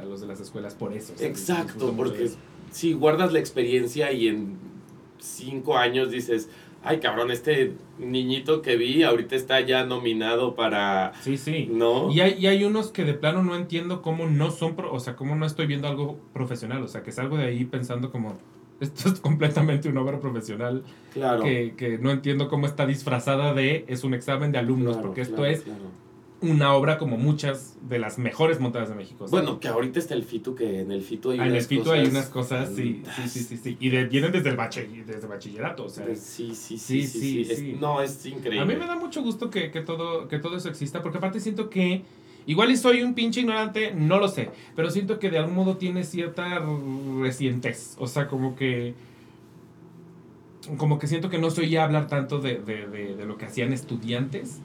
los 0.04 0.22
de 0.22 0.28
las 0.28 0.42
escuelas 0.42 0.74
por 0.74 0.94
eso. 0.94 1.14
Exacto, 1.20 1.94
porque 1.96 2.32
si 2.72 2.94
guardas 2.94 3.32
la 3.32 3.40
experiencia 3.40 4.12
y 4.12 4.28
en 4.28 4.58
cinco 5.20 5.78
años 5.78 6.10
dices, 6.10 6.50
ay 6.84 7.00
cabrón, 7.00 7.30
este 7.30 7.74
niñito 8.00 8.64
que 8.64 8.76
vi 8.76 9.04
ahorita 9.04 9.36
está 9.36 9.62
ya 9.62 9.86
nominado 9.86 10.56
para... 10.56 11.14
Sí, 11.22 11.38
sí. 11.38 11.70
¿No? 11.72 12.12
Y 12.12 12.22
hay, 12.22 12.36
y 12.40 12.48
hay 12.48 12.64
unos 12.64 12.90
que 12.90 13.06
de 13.06 13.14
plano 13.14 13.44
no 13.44 13.56
entiendo 13.56 14.02
cómo 14.02 14.26
no 14.26 14.50
son, 14.50 14.76
o 14.92 15.00
sea, 15.00 15.16
cómo 15.16 15.36
no 15.36 15.46
estoy 15.46 15.68
viendo 15.68 15.88
algo 15.88 16.20
profesional, 16.34 16.82
o 16.82 16.88
sea, 16.88 17.04
que 17.04 17.12
salgo 17.12 17.38
de 17.38 17.46
ahí 17.46 17.64
pensando 17.64 18.12
como 18.12 18.40
esto 18.80 19.10
es 19.10 19.20
completamente 19.20 19.90
una 19.90 20.02
obra 20.02 20.20
profesional 20.20 20.84
claro. 21.14 21.44
que, 21.44 21.74
que, 21.78 21.98
no 21.98 22.12
entiendo 22.12 22.50
cómo 22.50 22.66
está 22.66 22.86
disfrazada 22.86 23.54
de 23.54 23.86
es 23.88 24.04
un 24.04 24.14
examen 24.14 24.52
de 24.52 24.58
alumnos, 24.58 24.98
porque 24.98 25.22
esto 25.22 25.46
es 25.46 25.64
una 26.44 26.74
obra 26.74 26.98
como 26.98 27.18
muchas 27.18 27.78
de 27.88 28.00
las 28.00 28.20
mejores 28.20 28.60
montadas 28.60 28.90
de 28.90 28.96
México. 28.96 29.26
Bueno, 29.30 29.60
que 29.62 29.70
ahorita 29.70 29.98
está 29.98 30.14
el 30.14 30.24
FITU, 30.24 30.56
que 30.56 30.82
en 30.82 30.92
el 30.92 31.02
FITU 31.02 31.32
hay 31.32 31.40
ah, 31.40 31.48
en 31.48 31.56
el 31.56 31.62
FITU 31.62 31.92
hay 31.92 32.06
unas 32.06 32.28
cosas, 32.28 32.70
sí, 32.76 33.02
sí, 33.16 33.30
sí, 33.30 33.58
sí, 33.58 33.78
Y 33.80 33.90
vienen 33.90 34.32
desde 34.32 34.50
el 34.50 34.58
desde 35.06 35.28
bachillerato, 35.28 35.86
o 35.86 35.90
sea. 35.90 36.06
Sí, 36.16 36.54
sí, 36.54 36.78
sí, 36.78 37.08
sí, 37.08 37.46
sí, 37.46 37.78
no, 37.80 38.02
es 38.02 38.26
increíble. 38.26 38.60
A 38.60 38.66
mí 38.66 38.76
me 38.76 38.86
da 38.86 38.98
mucho 38.98 39.24
gusto 39.24 39.50
que, 39.50 39.72
que, 39.72 39.82
todo, 39.82 40.28
que 40.28 40.38
todo 40.38 40.58
eso 40.58 40.70
exista, 40.70 41.02
porque 41.02 41.18
aparte 41.18 41.40
siento 41.40 41.70
que 41.70 42.04
Igual 42.46 42.72
y 42.72 42.78
soy 42.78 43.04
un 43.04 43.14
pinche 43.14 43.42
ignorante, 43.42 43.94
no 43.94 44.20
lo 44.20 44.28
sé. 44.28 44.50
Pero 44.76 44.90
siento 44.90 45.20
que 45.20 45.30
de 45.30 45.38
algún 45.38 45.56
modo 45.56 45.78
tiene 45.78 46.04
cierta 46.04 46.64
recientez. 47.20 47.96
O 48.00 48.08
sea, 48.08 48.28
como 48.28 48.56
que. 48.56 48.94
Como 50.78 50.98
que 50.98 51.08
siento 51.08 51.30
que 51.30 51.40
no 51.40 51.50
soy 51.50 51.70
ya 51.70 51.84
hablar 51.84 52.08
tanto 52.08 52.40
de, 52.40 52.58
de, 52.58 52.88
de, 52.88 53.26
lo 53.26 53.38
que 53.38 53.46
hacían 53.46 53.74
estudiantes 53.74 54.62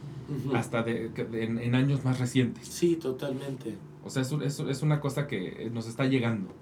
hasta 0.54 0.84
de, 0.84 1.10
en, 1.32 1.74
años 1.74 2.04
más 2.04 2.20
recientes. 2.20 2.68
Sí, 2.68 2.94
totalmente. 2.94 3.74
O 4.04 4.10
sea, 4.10 4.22
es, 4.22 4.30
es, 4.30 4.60
es 4.60 4.82
una 4.82 5.00
cosa 5.00 5.26
que 5.26 5.68
nos 5.72 5.88
está 5.88 6.04
llegando. 6.04 6.54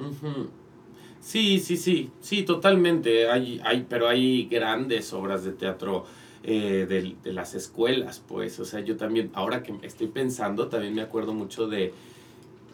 Sí, 1.21 1.59
sí, 1.59 1.77
sí. 1.77 2.11
Sí, 2.21 2.45
totalmente. 2.45 3.29
Hay, 3.29 3.61
hay, 3.65 3.85
pero 3.89 4.09
hay 4.09 4.47
grandes 4.47 5.13
obras 5.13 5.45
de 5.45 5.53
teatro 5.53 6.07
eh, 6.49 6.87
de, 7.25 7.33
las 7.33 7.55
escuelas, 7.55 8.23
pues, 8.25 8.61
o 8.61 8.65
sea, 8.65 8.79
yo 8.79 8.97
también, 8.97 9.33
ahora 9.35 9.65
que 9.65 9.75
estoy 9.83 10.07
pensando, 10.07 10.69
también 10.69 10.95
me 10.95 11.03
acuerdo 11.03 11.35
mucho 11.35 11.67
de 11.67 11.93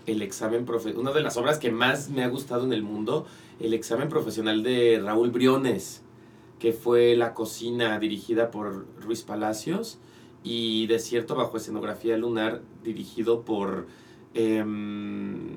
el 0.05 0.21
examen 0.21 0.67
profesional, 0.67 1.01
una 1.01 1.13
de 1.13 1.23
las 1.23 1.39
obras 1.39 1.59
que 1.59 1.73
más 1.73 2.11
me 2.11 2.23
ha 2.23 2.29
gustado 2.29 2.67
en 2.67 2.75
el 2.75 2.83
mundo, 2.83 3.27
el 3.61 3.73
examen 3.73 4.11
profesional 4.11 4.63
de 4.63 5.01
Raúl 5.03 5.31
Briones, 5.31 6.03
que 6.59 6.75
fue 6.75 7.17
La 7.17 7.33
Cocina, 7.33 7.99
dirigida 7.99 8.51
por 8.51 8.85
Ruiz 9.01 9.23
Palacios, 9.23 9.99
y 10.45 10.87
Desierto 10.87 11.35
bajo 11.35 11.57
escenografía 11.57 12.19
lunar, 12.19 12.61
dirigido 12.85 13.41
por 13.41 13.87
em, 14.35 15.49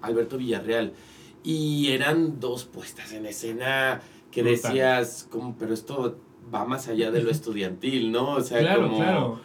Alberto 0.00 0.38
Villarreal. 0.38 0.94
Y 1.44 1.88
eran 1.90 2.40
dos 2.40 2.64
puestas 2.64 3.12
en 3.12 3.26
escena 3.26 4.00
que 4.30 4.42
decías, 4.42 5.28
como, 5.30 5.54
pero 5.58 5.74
esto 5.74 6.16
va 6.54 6.64
más 6.64 6.88
allá 6.88 7.10
de 7.10 7.22
lo 7.22 7.30
estudiantil, 7.36 8.12
¿no? 8.12 8.32
O 8.32 8.40
sea, 8.40 8.76
como 8.76 9.40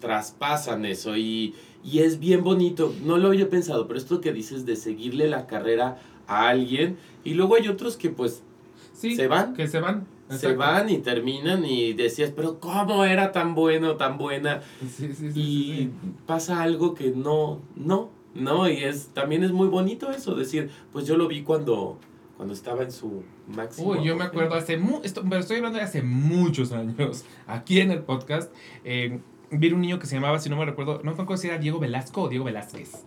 traspasan 0.00 0.84
eso 0.84 1.16
y, 1.16 1.54
y 1.84 2.00
es 2.00 2.18
bien 2.18 2.44
bonito. 2.44 2.94
No 3.04 3.18
lo 3.18 3.28
había 3.28 3.48
pensado, 3.48 3.86
pero 3.86 3.98
esto 3.98 4.20
que 4.20 4.32
dices 4.32 4.66
de 4.66 4.76
seguirle 4.76 5.28
la 5.28 5.46
carrera 5.46 5.98
a 6.26 6.48
alguien 6.48 6.98
y 7.24 7.34
luego 7.34 7.56
hay 7.56 7.68
otros 7.68 7.96
que 7.96 8.10
pues 8.10 8.42
se 8.94 9.28
van. 9.28 9.54
Que 9.54 9.68
se 9.68 9.80
van. 9.80 10.06
Se 10.30 10.54
van 10.54 10.90
y 10.90 10.98
terminan 10.98 11.64
y 11.64 11.94
decías, 11.94 12.32
pero 12.36 12.60
¿cómo 12.60 13.04
era 13.04 13.32
tan 13.32 13.54
bueno, 13.54 13.96
tan 13.96 14.18
buena? 14.18 14.60
Sí, 14.80 15.14
sí, 15.14 15.32
sí, 15.32 15.40
y 15.40 15.90
pasa 16.26 16.62
algo 16.62 16.94
que 16.94 17.12
no, 17.12 17.60
no, 17.76 18.10
no, 18.34 18.68
y 18.68 18.76
es 18.84 19.08
también 19.14 19.42
es 19.42 19.52
muy 19.52 19.68
bonito 19.68 20.10
eso, 20.10 20.34
decir, 20.34 20.68
pues 20.92 21.06
yo 21.06 21.16
lo 21.16 21.28
vi 21.28 21.44
cuando 21.44 21.98
cuando 22.38 22.54
estaba 22.54 22.84
en 22.84 22.92
su 22.92 23.24
máximo. 23.48 23.90
Uy, 23.90 24.04
yo 24.04 24.16
me 24.16 24.22
acuerdo 24.22 24.54
hace, 24.54 24.80
esto, 25.02 25.24
pero 25.28 25.40
estoy 25.40 25.56
hablando 25.56 25.78
de 25.78 25.84
hace 25.84 26.02
muchos 26.02 26.70
años, 26.70 27.24
aquí 27.48 27.80
en 27.80 27.90
el 27.90 27.98
podcast, 27.98 28.54
eh, 28.84 29.18
vi 29.50 29.72
un 29.72 29.80
niño 29.80 29.98
que 29.98 30.06
se 30.06 30.14
llamaba, 30.14 30.38
si 30.38 30.48
no 30.48 30.56
me 30.56 30.64
recuerdo, 30.64 31.00
no 31.02 31.16
me 31.16 31.22
acuerdo 31.22 31.36
si 31.36 31.48
era 31.48 31.58
Diego 31.58 31.80
Velasco 31.80 32.22
o 32.22 32.28
Diego 32.28 32.44
Velázquez, 32.44 33.04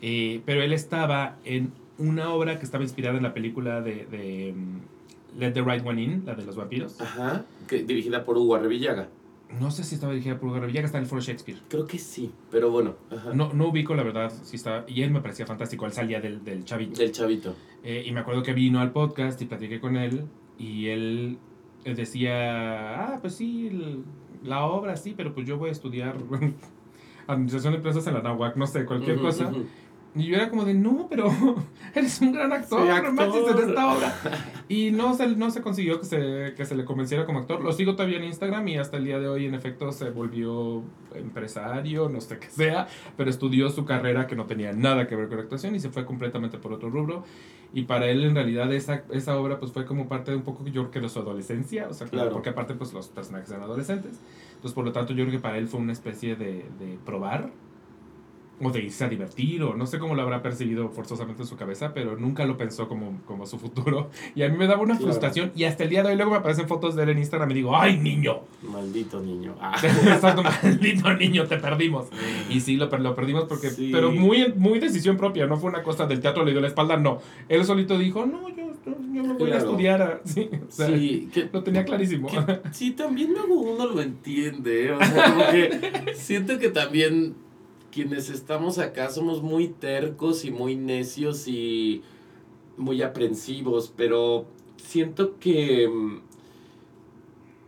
eh, 0.00 0.40
pero 0.46 0.62
él 0.62 0.72
estaba 0.72 1.36
en 1.44 1.70
una 1.98 2.32
obra 2.32 2.58
que 2.58 2.64
estaba 2.64 2.82
inspirada 2.82 3.18
en 3.18 3.22
la 3.22 3.34
película 3.34 3.82
de, 3.82 4.06
de 4.06 4.54
mm, 4.56 5.38
Let 5.38 5.52
the 5.52 5.60
Right 5.60 5.86
One 5.86 6.02
In, 6.02 6.22
la 6.24 6.34
de 6.34 6.44
los 6.46 6.56
vampiros. 6.56 6.98
Ajá, 6.98 7.44
que, 7.68 7.84
dirigida 7.84 8.24
por 8.24 8.38
Hugo 8.38 8.54
Arrevillaga. 8.54 9.10
No 9.60 9.70
sé 9.70 9.84
si 9.84 9.94
estaba 9.94 10.12
dirigida 10.12 10.38
por 10.38 10.48
Hugo 10.48 10.56
Arrevillaga, 10.56 10.86
está 10.86 10.98
en 10.98 11.04
el 11.04 11.08
Foro 11.08 11.20
Shakespeare. 11.20 11.58
Creo 11.68 11.86
que 11.86 11.98
sí, 11.98 12.32
pero 12.50 12.70
bueno. 12.70 12.94
No, 13.34 13.52
no 13.52 13.68
ubico 13.68 13.94
la 13.94 14.02
verdad 14.02 14.32
si 14.42 14.56
estaba, 14.56 14.84
y 14.88 15.02
él 15.02 15.10
me 15.10 15.20
parecía 15.20 15.46
fantástico, 15.46 15.86
él 15.86 15.92
salía 15.92 16.20
del, 16.20 16.42
del 16.44 16.64
chavito. 16.64 17.00
Del 17.00 17.12
chavito. 17.12 17.54
Eh, 17.82 18.04
y 18.06 18.12
me 18.12 18.20
acuerdo 18.20 18.42
que 18.42 18.52
vino 18.52 18.80
al 18.80 18.92
podcast 18.92 19.40
y 19.42 19.46
platiqué 19.46 19.80
con 19.80 19.96
él 19.96 20.24
y 20.58 20.88
él, 20.88 21.38
decía, 21.84 23.14
ah, 23.14 23.18
pues 23.20 23.34
sí, 23.34 24.02
la 24.42 24.64
obra 24.64 24.96
sí, 24.96 25.14
pero 25.16 25.34
pues 25.34 25.46
yo 25.46 25.58
voy 25.58 25.70
a 25.70 25.72
estudiar 25.72 26.16
administración 27.26 27.72
de 27.72 27.78
empresas 27.78 28.06
en 28.06 28.14
la 28.14 28.22
NAWAC, 28.22 28.56
no 28.56 28.66
sé, 28.66 28.84
cualquier 28.84 29.18
cosa. 29.18 29.52
Y 30.14 30.24
yo 30.24 30.36
era 30.36 30.50
como 30.50 30.66
de, 30.66 30.74
no, 30.74 31.06
pero 31.08 31.30
eres 31.94 32.20
un 32.20 32.32
gran 32.32 32.52
actor, 32.52 32.82
sí, 32.82 32.88
en 32.88 33.68
esta 33.68 33.94
obra. 33.94 34.14
Y 34.68 34.90
no 34.90 35.14
se, 35.14 35.26
no 35.28 35.50
se 35.50 35.62
consiguió 35.62 36.00
que 36.00 36.04
se, 36.04 36.54
que 36.54 36.66
se 36.66 36.74
le 36.74 36.84
convenciera 36.84 37.24
como 37.24 37.38
actor. 37.38 37.62
Lo 37.62 37.72
sigo 37.72 37.94
todavía 37.94 38.18
en 38.18 38.24
Instagram 38.24 38.68
y 38.68 38.76
hasta 38.76 38.98
el 38.98 39.04
día 39.04 39.18
de 39.18 39.28
hoy, 39.28 39.46
en 39.46 39.54
efecto, 39.54 39.90
se 39.90 40.10
volvió 40.10 40.82
empresario, 41.14 42.10
no 42.10 42.20
sé 42.20 42.38
qué 42.38 42.50
sea, 42.50 42.88
pero 43.16 43.30
estudió 43.30 43.70
su 43.70 43.86
carrera 43.86 44.26
que 44.26 44.36
no 44.36 44.44
tenía 44.44 44.72
nada 44.72 45.06
que 45.06 45.16
ver 45.16 45.28
con 45.28 45.38
la 45.38 45.44
actuación 45.44 45.74
y 45.74 45.80
se 45.80 45.88
fue 45.88 46.04
completamente 46.04 46.58
por 46.58 46.74
otro 46.74 46.90
rubro. 46.90 47.24
Y 47.72 47.84
para 47.84 48.06
él, 48.06 48.22
en 48.24 48.34
realidad, 48.34 48.70
esa, 48.70 49.04
esa 49.12 49.38
obra 49.38 49.58
pues 49.58 49.72
fue 49.72 49.86
como 49.86 50.08
parte 50.08 50.30
de 50.30 50.36
un 50.36 50.42
poco, 50.42 50.62
yo 50.66 50.82
creo 50.82 50.90
que 50.90 51.00
de 51.00 51.08
su 51.08 51.20
adolescencia, 51.20 51.88
o 51.88 51.94
sea, 51.94 52.06
claro. 52.06 52.32
porque 52.32 52.50
aparte, 52.50 52.74
pues 52.74 52.92
los 52.92 53.08
personajes 53.08 53.48
eran 53.50 53.62
adolescentes. 53.62 54.18
Entonces, 54.50 54.74
por 54.74 54.84
lo 54.84 54.92
tanto, 54.92 55.14
yo 55.14 55.24
creo 55.24 55.38
que 55.38 55.42
para 55.42 55.56
él 55.56 55.68
fue 55.68 55.80
una 55.80 55.92
especie 55.92 56.36
de, 56.36 56.66
de 56.78 56.98
probar 57.04 57.50
o 58.60 58.70
de 58.70 58.82
irse 58.82 59.04
a 59.04 59.08
divertir, 59.08 59.62
o 59.62 59.74
no 59.74 59.86
sé 59.86 59.98
cómo 59.98 60.14
lo 60.14 60.22
habrá 60.22 60.42
percibido 60.42 60.88
forzosamente 60.88 61.42
en 61.42 61.48
su 61.48 61.56
cabeza, 61.56 61.92
pero 61.94 62.16
nunca 62.16 62.44
lo 62.44 62.56
pensó 62.56 62.88
como, 62.88 63.20
como 63.26 63.46
su 63.46 63.58
futuro. 63.58 64.10
Y 64.34 64.42
a 64.42 64.48
mí 64.48 64.56
me 64.56 64.66
daba 64.66 64.82
una 64.82 64.96
frustración, 64.96 65.52
y 65.54 65.64
hasta 65.64 65.84
el 65.84 65.90
día 65.90 66.02
de 66.02 66.10
hoy 66.10 66.16
luego 66.16 66.30
me 66.30 66.38
aparecen 66.38 66.66
fotos 66.66 66.94
de 66.94 67.02
él 67.02 67.10
en 67.10 67.18
Instagram 67.18 67.50
y 67.50 67.54
digo, 67.54 67.76
¡ay, 67.76 67.98
niño! 67.98 68.40
Maldito 68.62 69.20
niño. 69.20 69.54
Ah. 69.62 70.42
maldito 70.62 71.12
niño, 71.14 71.46
te 71.46 71.56
perdimos. 71.56 72.08
Y 72.50 72.60
sí, 72.60 72.76
lo, 72.76 72.86
lo 72.86 73.14
perdimos 73.14 73.44
porque, 73.44 73.70
pero 73.90 74.10
muy, 74.10 74.52
muy 74.56 74.78
decisión 74.78 75.16
propia, 75.16 75.46
no 75.46 75.56
fue 75.56 75.70
una 75.70 75.82
cosa 75.82 76.06
del 76.06 76.20
teatro, 76.20 76.44
le 76.44 76.52
dio 76.52 76.60
la 76.60 76.68
espalda, 76.68 76.96
no. 76.96 77.20
Él 77.48 77.64
solito 77.64 77.98
dijo, 77.98 78.26
no, 78.26 78.48
yo, 78.48 78.72
yo 78.84 79.22
no 79.22 79.34
voy 79.34 79.50
a 79.50 79.58
estudiar. 79.58 80.22
Sí, 80.32 80.48
sí 80.68 81.30
que, 81.32 81.48
lo 81.52 81.62
tenía 81.62 81.84
clarísimo. 81.84 82.28
sí, 82.70 82.92
también 82.92 83.32
luego 83.32 83.60
uno 83.60 83.86
lo 83.86 84.00
entiende, 84.00 84.92
o 84.92 84.98
sea, 84.98 85.32
como 85.32 85.46
que 85.50 86.14
siento 86.14 86.58
que 86.58 86.68
también 86.70 87.34
quienes 87.92 88.30
estamos 88.30 88.78
acá 88.78 89.10
somos 89.10 89.42
muy 89.42 89.68
tercos 89.68 90.44
y 90.44 90.50
muy 90.50 90.74
necios 90.74 91.46
y 91.46 92.02
muy 92.76 93.02
aprensivos, 93.02 93.92
pero 93.94 94.46
siento 94.78 95.38
que 95.38 95.88
mm, 95.88 96.20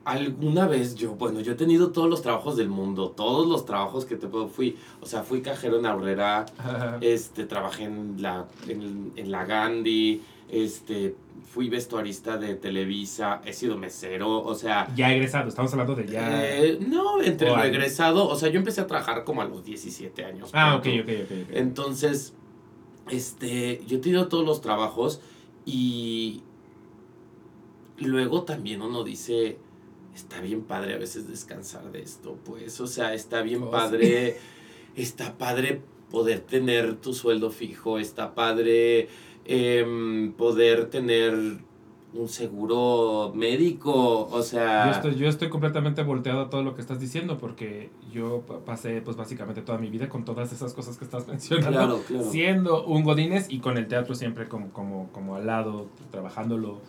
alguna 0.04 0.66
vez 0.66 0.94
yo, 0.94 1.14
bueno, 1.14 1.40
yo 1.40 1.52
he 1.52 1.56
tenido 1.56 1.92
todos 1.92 2.08
los 2.08 2.22
trabajos 2.22 2.56
del 2.56 2.68
mundo, 2.68 3.10
todos 3.10 3.46
los 3.46 3.66
trabajos 3.66 4.06
que 4.06 4.16
te 4.16 4.26
puedo, 4.26 4.48
fui, 4.48 4.76
o 5.00 5.06
sea, 5.06 5.22
fui 5.22 5.42
cajero 5.42 5.78
en 5.78 5.86
Aurrera, 5.86 6.46
este, 7.00 7.44
trabajé 7.44 7.84
en 7.84 8.20
la, 8.20 8.46
en, 8.66 9.12
en 9.16 9.30
la 9.30 9.44
Gandhi, 9.44 10.22
este, 10.48 11.16
fui 11.44 11.68
vestuarista 11.68 12.36
de 12.36 12.54
Televisa, 12.54 13.40
he 13.44 13.52
sido 13.52 13.76
mesero, 13.76 14.42
o 14.42 14.54
sea... 14.54 14.88
Ya 14.94 15.12
egresado, 15.12 15.48
estamos 15.48 15.72
hablando 15.72 15.94
de 15.94 16.06
ya... 16.06 16.44
Eh, 16.44 16.78
no, 16.80 17.22
entre 17.22 17.48
lo 17.48 17.62
egresado, 17.62 18.28
o 18.28 18.36
sea, 18.36 18.48
yo 18.48 18.58
empecé 18.58 18.80
a 18.80 18.86
trabajar 18.86 19.24
como 19.24 19.42
a 19.42 19.44
los 19.44 19.64
17 19.64 20.24
años. 20.24 20.50
Ah, 20.52 20.76
ok, 20.76 20.86
ok, 21.02 21.10
ok. 21.24 21.30
Entonces, 21.50 22.34
este, 23.10 23.82
yo 23.86 23.98
he 23.98 24.00
tenido 24.00 24.28
todos 24.28 24.44
los 24.44 24.60
trabajos 24.60 25.20
y 25.64 26.42
luego 27.98 28.42
también 28.42 28.82
uno 28.82 29.04
dice, 29.04 29.58
está 30.14 30.40
bien 30.40 30.62
padre 30.62 30.94
a 30.94 30.98
veces 30.98 31.28
descansar 31.28 31.90
de 31.92 32.02
esto, 32.02 32.38
pues, 32.44 32.80
o 32.80 32.86
sea, 32.86 33.14
está 33.14 33.42
bien 33.42 33.64
oh, 33.64 33.70
padre, 33.70 34.38
está 34.96 35.36
padre 35.36 35.82
poder 36.10 36.40
tener 36.40 36.96
tu 36.96 37.12
sueldo 37.14 37.50
fijo, 37.50 37.98
está 37.98 38.34
padre 38.34 39.08
Em, 39.46 40.32
poder 40.32 40.86
tener 40.86 41.34
un 42.14 42.28
seguro 42.28 43.32
médico, 43.34 44.28
o 44.30 44.42
sea... 44.42 44.86
Yo 44.86 44.90
estoy, 44.92 45.14
yo 45.16 45.28
estoy 45.28 45.48
completamente 45.48 46.02
volteado 46.02 46.42
a 46.42 46.50
todo 46.50 46.62
lo 46.62 46.74
que 46.74 46.80
estás 46.80 47.00
diciendo 47.00 47.38
porque 47.38 47.90
yo 48.12 48.42
pasé 48.64 49.00
pues 49.00 49.16
básicamente 49.16 49.62
toda 49.62 49.78
mi 49.78 49.90
vida 49.90 50.08
con 50.08 50.24
todas 50.24 50.52
esas 50.52 50.72
cosas 50.72 50.96
que 50.96 51.04
estás 51.04 51.26
mencionando, 51.28 52.02
siendo 52.30 52.86
un 52.86 53.02
godines 53.02 53.50
y 53.50 53.58
con 53.58 53.76
el 53.76 53.88
teatro 53.88 54.14
siempre 54.14 54.46
como, 54.46 54.70
como, 54.70 55.10
como 55.12 55.34
al 55.34 55.46
lado, 55.46 55.88
trabajándolo 56.12 56.80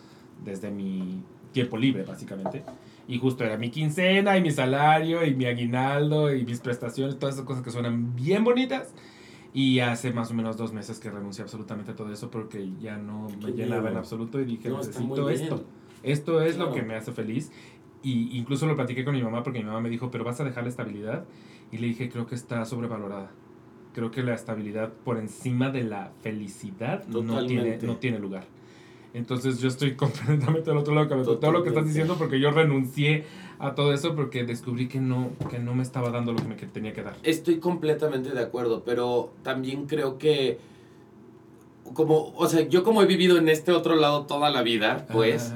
desde 0.43 0.69
mi 0.69 1.23
tiempo 1.51 1.77
libre 1.77 2.03
básicamente. 2.03 2.63
Y 3.07 3.17
justo 3.17 3.43
era 3.43 3.57
mi 3.57 3.71
quincena 3.71 4.37
y 4.37 4.41
mi 4.41 4.51
salario 4.51 5.25
y 5.25 5.33
mi 5.33 5.45
aguinaldo 5.45 6.33
y 6.33 6.45
mis 6.45 6.59
prestaciones, 6.59 7.17
todas 7.17 7.35
esas 7.35 7.45
cosas 7.45 7.63
que 7.63 7.71
suenan 7.71 8.15
bien 8.15 8.43
bonitas. 8.43 8.93
Y 9.55 9.79
hace 9.79 10.11
más 10.11 10.31
o 10.31 10.33
menos 10.33 10.57
dos 10.57 10.73
meses 10.73 10.99
que 10.99 11.09
renuncié 11.09 11.41
absolutamente 11.41 11.91
a 11.91 11.95
todo 11.95 12.11
eso 12.11 12.29
porque 12.29 12.73
ya 12.77 12.97
no 12.97 13.29
me 13.41 13.53
llenaba 13.53 13.89
en 13.89 13.95
absoluto 13.95 14.41
y 14.41 14.43
dije, 14.43 14.69
necesito 14.69 15.29
esto. 15.29 15.63
Esto 16.03 16.41
es 16.41 16.57
lo 16.57 16.73
que 16.73 16.81
me 16.81 16.93
hace 16.93 17.13
feliz. 17.13 17.53
Y 18.03 18.37
incluso 18.37 18.67
lo 18.67 18.75
platiqué 18.75 19.05
con 19.05 19.15
mi 19.15 19.23
mamá 19.23 19.43
porque 19.43 19.59
mi 19.59 19.65
mamá 19.65 19.79
me 19.79 19.89
dijo, 19.89 20.11
pero 20.11 20.25
vas 20.25 20.41
a 20.41 20.43
dejar 20.43 20.63
la 20.63 20.69
estabilidad. 20.69 21.23
Y 21.71 21.77
le 21.77 21.87
dije, 21.87 22.09
creo 22.09 22.27
que 22.27 22.35
está 22.35 22.65
sobrevalorada. 22.65 23.31
Creo 23.93 24.11
que 24.11 24.23
la 24.23 24.33
estabilidad 24.33 24.91
por 24.91 25.17
encima 25.17 25.69
de 25.69 25.85
la 25.85 26.11
felicidad 26.21 27.07
no 27.07 27.45
tiene, 27.45 27.77
no 27.81 27.95
tiene 27.95 28.19
lugar. 28.19 28.45
Entonces 29.13 29.61
yo 29.61 29.69
estoy 29.69 29.95
completamente 29.95 30.69
al 30.69 30.75
otro 30.75 30.93
lado 30.93 31.17
de 31.17 31.23
todo 31.23 31.51
lo 31.53 31.63
que 31.63 31.69
estás 31.69 31.85
diciendo 31.85 32.17
porque 32.17 32.41
yo 32.41 32.51
renuncié 32.51 33.23
a 33.59 33.75
todo 33.75 33.93
eso 33.93 34.15
porque 34.15 34.43
descubrí 34.43 34.87
que 34.87 34.99
no, 34.99 35.31
que 35.49 35.59
no 35.59 35.73
me 35.75 35.83
estaba 35.83 36.09
dando 36.09 36.33
lo 36.33 36.39
que 36.39 36.47
me 36.47 36.55
tenía 36.55 36.93
que 36.93 37.03
dar. 37.03 37.15
Estoy 37.23 37.59
completamente 37.59 38.31
de 38.31 38.41
acuerdo, 38.41 38.83
pero 38.85 39.31
también 39.43 39.85
creo 39.85 40.17
que 40.17 40.59
como, 41.93 42.33
o 42.35 42.47
sea, 42.47 42.67
yo 42.67 42.83
como 42.83 43.01
he 43.01 43.05
vivido 43.05 43.37
en 43.37 43.47
este 43.47 43.71
otro 43.71 43.95
lado 43.95 44.25
toda 44.25 44.49
la 44.49 44.63
vida, 44.63 45.05
pues, 45.11 45.53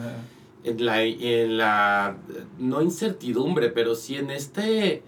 en 0.64 0.86
la, 0.86 1.04
en 1.04 1.58
la, 1.58 2.18
no 2.60 2.82
incertidumbre, 2.82 3.70
pero 3.70 3.96
sí 3.96 4.16
en 4.16 4.30
este 4.30 5.02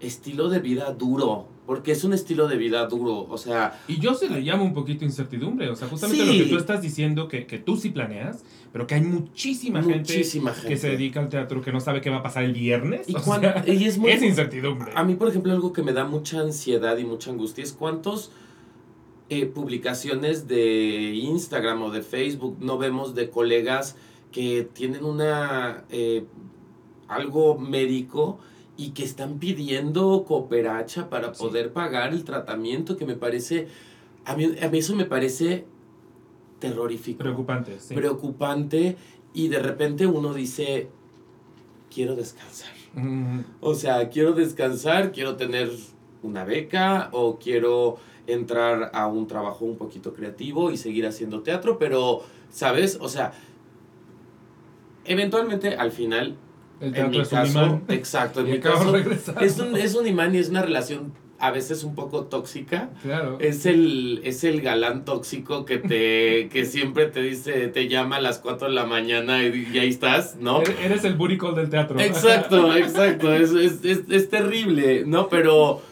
estilo 0.00 0.48
de 0.48 0.60
vida 0.60 0.92
duro, 0.92 1.46
porque 1.66 1.92
es 1.92 2.04
un 2.04 2.12
estilo 2.12 2.46
de 2.46 2.56
vida 2.56 2.86
duro, 2.86 3.26
o 3.28 3.38
sea... 3.38 3.80
Y 3.88 3.98
yo 3.98 4.14
se 4.14 4.28
le 4.28 4.40
llamo 4.42 4.64
un 4.64 4.74
poquito 4.74 5.04
incertidumbre, 5.04 5.70
o 5.70 5.76
sea, 5.76 5.88
justamente 5.88 6.26
lo 6.26 6.32
que 6.32 6.50
tú 6.50 6.58
estás 6.58 6.82
diciendo, 6.82 7.26
que, 7.26 7.46
que, 7.46 7.58
tú 7.58 7.76
sí 7.76 7.88
planeas, 7.88 8.44
pero 8.72 8.86
que 8.86 8.96
hay 8.96 9.00
muchísima, 9.00 9.82
gente, 9.82 10.24
que 10.68 10.76
se 10.76 10.88
dedica 10.90 11.20
al 11.20 11.30
teatro 11.30 11.62
que 11.62 11.72
no 11.72 11.80
sabe 11.80 12.02
qué 12.02 12.10
va 12.10 12.18
a 12.18 12.22
pasar 12.22 12.44
el 12.44 12.52
viernes. 12.52 13.08
Y, 13.08 13.16
es, 13.86 13.96
muy, 13.96 14.10
es 14.10 14.22
incertidumbre. 14.22 14.92
A 14.94 15.04
mí, 15.04 15.14
por 15.14 15.28
ejemplo, 15.28 15.52
algo 15.52 15.72
que 15.72 15.82
me 15.82 15.94
da 15.94 16.04
mucha 16.04 16.40
ansiedad 16.40 16.98
y 16.98 17.04
mucha 17.04 17.30
angustia 17.30 17.64
es 17.64 17.72
cuántos 17.72 18.30
eh, 19.30 19.46
publicaciones 19.46 20.46
de 20.46 21.14
Instagram 21.14 21.82
o 21.82 21.90
de 21.90 22.02
Facebook 22.02 22.58
no 22.60 22.76
vemos 22.76 23.14
de 23.14 23.30
colegas 23.30 23.96
que 24.32 24.68
tienen 24.74 25.04
una... 25.04 25.84
Eh, 25.90 26.24
algo 27.08 27.58
médico 27.58 28.38
y 28.76 28.90
que 28.90 29.04
están 29.04 29.38
pidiendo 29.38 30.24
cooperacha 30.26 31.08
para 31.08 31.32
poder 31.32 31.72
pagar 31.72 32.12
el 32.12 32.24
tratamiento 32.24 32.96
que 32.96 33.06
me 33.06 33.14
parece, 33.14 33.68
a 34.24 34.34
mí, 34.34 34.52
a 34.60 34.68
mí 34.68 34.78
eso 34.78 34.96
me 34.96 35.04
parece 35.04 35.64
terrorífico. 36.58 37.18
Preocupante, 37.18 37.78
Preocupante 37.94 38.96
y 39.32 39.48
de 39.48 39.58
repente 39.58 40.06
uno 40.06 40.34
dice, 40.34 40.88
quiero 41.92 42.16
descansar. 42.16 42.70
O 43.60 43.74
sea, 43.74 44.08
quiero 44.08 44.32
descansar, 44.32 45.10
quiero 45.10 45.36
tener 45.36 45.70
una 46.22 46.44
beca 46.44 47.08
o 47.12 47.38
quiero 47.38 47.96
entrar 48.26 48.90
a 48.94 49.06
un 49.06 49.26
trabajo 49.26 49.64
un 49.64 49.76
poquito 49.76 50.14
creativo 50.14 50.70
y 50.70 50.76
seguir 50.76 51.06
haciendo 51.06 51.42
teatro, 51.42 51.78
pero, 51.78 52.22
¿sabes? 52.50 52.98
O 53.00 53.08
sea, 53.08 53.32
eventualmente 55.04 55.74
al 55.74 55.92
final 55.92 56.36
en 56.80 57.10
mi 57.10 57.22
caso, 57.22 57.80
exacto, 57.88 58.40
en 58.40 58.50
mi 58.50 58.60
caso 58.60 58.94
es 59.40 59.58
un, 59.58 59.76
es 59.76 59.94
un 59.94 60.06
imán 60.06 60.34
y 60.34 60.38
es 60.38 60.48
una 60.48 60.62
relación 60.62 61.12
a 61.38 61.50
veces 61.50 61.84
un 61.84 61.94
poco 61.94 62.24
tóxica. 62.24 62.90
Claro. 63.02 63.36
Es 63.40 63.66
el, 63.66 64.22
es 64.24 64.44
el 64.44 64.62
galán 64.62 65.04
tóxico 65.04 65.64
que 65.64 65.78
te 65.78 66.48
que 66.52 66.64
siempre 66.64 67.06
te 67.06 67.20
dice, 67.20 67.68
te 67.68 67.88
llama 67.88 68.16
a 68.16 68.20
las 68.20 68.38
4 68.38 68.68
de 68.68 68.74
la 68.74 68.86
mañana 68.86 69.42
y, 69.42 69.78
ahí 69.78 69.90
estás, 69.90 70.36
¿no? 70.40 70.62
Eres 70.82 71.04
el 71.04 71.14
booty 71.14 71.38
del 71.54 71.68
teatro. 71.68 72.00
Exacto, 72.00 72.74
exacto. 72.76 73.34
Es, 73.34 73.50
es, 73.50 73.84
es, 73.84 74.00
es, 74.08 74.30
terrible, 74.30 75.04
¿no? 75.06 75.28
Pero, 75.28 75.82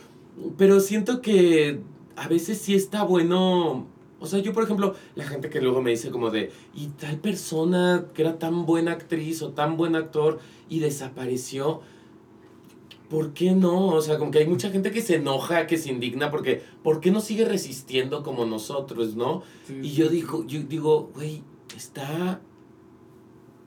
pero 0.56 0.80
siento 0.80 1.20
que 1.20 1.80
a 2.16 2.28
veces 2.28 2.59
sí 2.59 2.74
está 2.74 3.02
bueno 3.02 3.86
o 4.23 4.27
sea, 4.27 4.39
yo, 4.39 4.53
por 4.53 4.62
ejemplo, 4.62 4.94
la 5.16 5.24
gente 5.24 5.51
que 5.51 5.61
luego 5.61 5.82
me 5.82 5.90
dice 5.90 6.11
como 6.11 6.31
de, 6.31 6.53
y 6.74 6.86
tal 6.89 7.19
persona 7.19 8.07
que 8.15 8.23
era 8.23 8.39
tan 8.39 8.66
buena 8.66 8.93
actriz 8.93 9.43
o 9.43 9.51
tan 9.51 9.77
buen 9.77 9.97
actor 9.97 10.39
y 10.69 10.78
desapareció, 10.78 11.81
¿por 13.11 13.32
qué 13.35 13.51
no? 13.51 13.89
O 13.89 14.01
sea, 14.01 14.19
como 14.19 14.31
que 14.31 14.39
hay 14.39 14.47
mucha 14.47 14.70
gente 14.70 14.93
que 14.93 15.03
se 15.03 15.16
enoja, 15.16 15.66
que 15.66 15.77
se 15.77 15.90
indigna, 15.90 16.31
porque 16.31 16.62
¿por 16.85 17.01
qué 17.01 17.11
no 17.11 17.20
sigue 17.20 17.44
resistiendo 17.44 18.23
como 18.23 18.47
nosotros, 18.47 19.16
no? 19.16 19.43
y 19.69 19.90
yo 19.90 20.09
digo, 20.09 20.47
yo 20.47 20.62
digo, 20.62 21.11
güey, 21.15 21.43
está 21.77 22.40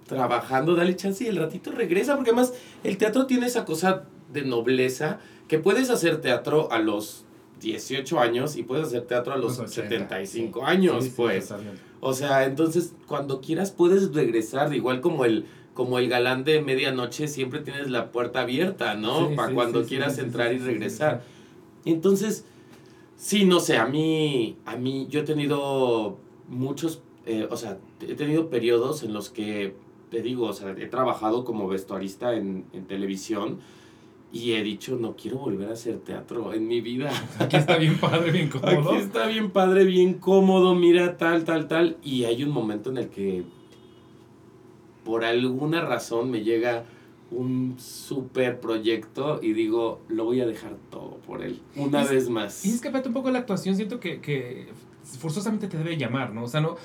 trabajando, 0.07 0.75
dale 0.75 0.95
chance 0.95 1.23
y 1.23 1.27
el 1.27 1.35
ratito 1.35 1.71
regresa, 1.71 2.15
porque 2.15 2.31
además 2.31 2.53
el 2.85 2.97
teatro 2.97 3.25
tiene 3.25 3.47
esa 3.47 3.65
cosa 3.65 4.05
de 4.31 4.43
nobleza 4.45 5.19
que 5.49 5.59
puedes 5.59 5.89
hacer 5.89 6.21
teatro 6.21 6.71
a 6.71 6.79
los 6.79 7.24
18 7.61 8.19
años 8.19 8.55
y 8.55 8.63
puedes 8.63 8.87
hacer 8.87 9.03
teatro 9.03 9.33
a 9.33 9.37
los 9.37 9.55
75 9.55 10.65
años, 10.65 11.09
pues. 11.15 11.53
o 11.99 12.13
sea, 12.13 12.45
entonces 12.45 12.93
cuando 13.07 13.41
quieras 13.41 13.71
puedes 13.71 14.13
regresar, 14.13 14.73
igual 14.73 15.01
como 15.01 15.25
el 15.25 15.45
como 15.73 15.99
el 15.99 16.07
galán 16.07 16.45
de 16.45 16.61
medianoche 16.61 17.27
siempre 17.27 17.59
tienes 17.59 17.89
la 17.89 18.13
puerta 18.13 18.41
abierta, 18.41 18.95
¿no? 18.95 19.35
Para 19.35 19.53
cuando 19.53 19.83
quieras 19.83 20.17
entrar 20.19 20.53
y 20.53 20.59
regresar. 20.59 21.23
Entonces, 21.83 22.45
sí, 23.17 23.43
no 23.43 23.59
sé, 23.59 23.77
a 23.77 23.85
mí 23.85 24.57
a 24.65 24.77
mí 24.77 25.07
yo 25.09 25.19
he 25.19 25.23
tenido 25.23 26.17
muchos 26.47 27.01
eh, 27.25 27.47
o 27.49 27.57
sea, 27.57 27.79
he 28.01 28.13
tenido 28.15 28.49
periodos 28.49 29.03
en 29.03 29.13
los 29.13 29.29
que 29.29 29.75
te 30.11 30.21
digo, 30.21 30.45
o 30.45 30.53
sea, 30.53 30.71
he 30.77 30.85
trabajado 30.85 31.43
como 31.43 31.67
vestuarista 31.67 32.35
en, 32.35 32.65
en 32.71 32.85
televisión 32.85 33.59
y 34.35 34.51
he 34.51 34.63
dicho, 34.63 34.97
no 34.97 35.15
quiero 35.15 35.37
volver 35.37 35.69
a 35.69 35.71
hacer 35.71 35.99
teatro 35.99 36.53
en 36.53 36.67
mi 36.67 36.81
vida. 36.81 37.09
Aquí 37.39 37.55
está 37.55 37.77
bien 37.77 37.97
padre, 37.97 38.31
bien 38.31 38.49
cómodo. 38.51 38.91
Aquí 38.91 39.01
está 39.01 39.27
bien 39.27 39.49
padre, 39.49 39.85
bien 39.85 40.15
cómodo, 40.15 40.75
mira 40.75 41.15
tal, 41.15 41.45
tal, 41.45 41.69
tal. 41.69 41.95
Y 42.03 42.25
hay 42.25 42.43
un 42.43 42.49
momento 42.51 42.89
en 42.89 42.97
el 42.97 43.07
que, 43.07 43.45
por 45.05 45.23
alguna 45.23 45.79
razón, 45.79 46.31
me 46.31 46.43
llega 46.43 46.83
un 47.31 47.75
super 47.79 48.59
proyecto 48.59 49.39
y 49.41 49.53
digo, 49.53 50.01
lo 50.09 50.25
voy 50.25 50.41
a 50.41 50.45
dejar 50.45 50.75
todo 50.89 51.15
por 51.25 51.41
él, 51.41 51.61
una 51.77 52.03
vez 52.03 52.29
más. 52.29 52.65
Y 52.65 52.71
es 52.71 52.81
que 52.81 52.89
un 52.89 53.13
poco 53.13 53.31
la 53.31 53.39
actuación, 53.39 53.77
siento 53.77 54.01
que, 54.01 54.19
que 54.19 54.67
forzosamente 55.17 55.69
te 55.69 55.77
debe 55.77 55.95
llamar, 55.95 56.33
¿no? 56.33 56.43
O 56.43 56.47
sea, 56.49 56.59
no, 56.59 56.75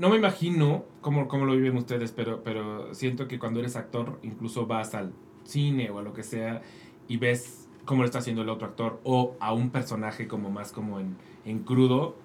no 0.00 0.10
me 0.10 0.16
imagino 0.16 0.84
cómo, 1.00 1.28
cómo 1.28 1.44
lo 1.44 1.54
viven 1.54 1.76
ustedes, 1.76 2.10
pero, 2.10 2.42
pero 2.42 2.92
siento 2.92 3.28
que 3.28 3.38
cuando 3.38 3.60
eres 3.60 3.76
actor, 3.76 4.18
incluso 4.24 4.66
vas 4.66 4.96
al 4.96 5.12
cine 5.44 5.90
o 5.90 5.98
a 5.98 6.02
lo 6.02 6.12
que 6.12 6.22
sea 6.22 6.62
y 7.08 7.16
ves 7.16 7.68
cómo 7.84 8.02
lo 8.02 8.06
está 8.06 8.18
haciendo 8.18 8.42
el 8.42 8.48
otro 8.48 8.66
actor 8.66 9.00
o 9.04 9.36
a 9.40 9.52
un 9.52 9.70
personaje 9.70 10.28
como 10.28 10.50
más 10.50 10.72
como 10.72 11.00
en, 11.00 11.16
en 11.44 11.60
crudo 11.60 12.16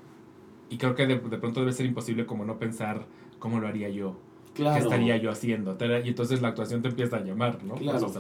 y 0.69 0.77
creo 0.77 0.95
que 0.95 1.07
de, 1.07 1.19
de, 1.19 1.38
pronto 1.38 1.61
debe 1.61 1.72
ser 1.72 1.85
imposible 1.85 2.26
como 2.26 2.45
no 2.45 2.60
pensar 2.60 3.06
cómo 3.39 3.60
lo 3.60 3.68
haría 3.68 3.89
yo. 3.89 4.15
Claro. 4.53 4.76
¿Qué 4.76 4.84
estaría 4.84 5.18
yo 5.18 5.31
haciendo? 5.31 5.77
Y 6.03 6.10
entonces 6.10 6.41
la 6.41 6.49
actuación 6.49 6.81
te 6.81 6.89
empieza 6.89 7.18
a 7.18 7.22
llamar, 7.22 7.64
¿no? 7.64 7.76
Claro. 7.76 8.11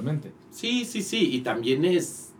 Sí, 0.51 0.85
sí, 0.85 1.01
sí. 1.01 1.35
Y 1.35 1.41
también 1.41 1.83
es... 1.83 2.31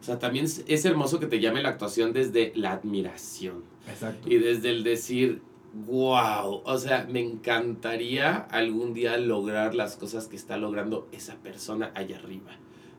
O 0.00 0.02
sea, 0.02 0.18
también 0.18 0.44
es, 0.44 0.64
es 0.66 0.84
hermoso 0.84 1.18
que 1.18 1.26
te 1.26 1.40
llame 1.40 1.62
la 1.62 1.70
actuación 1.70 2.12
desde 2.12 2.52
la 2.54 2.72
admiración. 2.72 3.64
Exacto. 3.88 4.30
Y 4.30 4.38
desde 4.38 4.70
el 4.70 4.82
decir, 4.82 5.42
wow, 5.72 6.62
o 6.64 6.78
sea, 6.78 7.06
me 7.10 7.20
encantaría 7.20 8.36
algún 8.36 8.92
día 8.92 9.16
lograr 9.18 9.74
las 9.74 9.96
cosas 9.96 10.26
que 10.26 10.36
está 10.36 10.56
logrando 10.56 11.08
esa 11.12 11.36
persona 11.36 11.92
allá 11.94 12.18
arriba, 12.18 12.52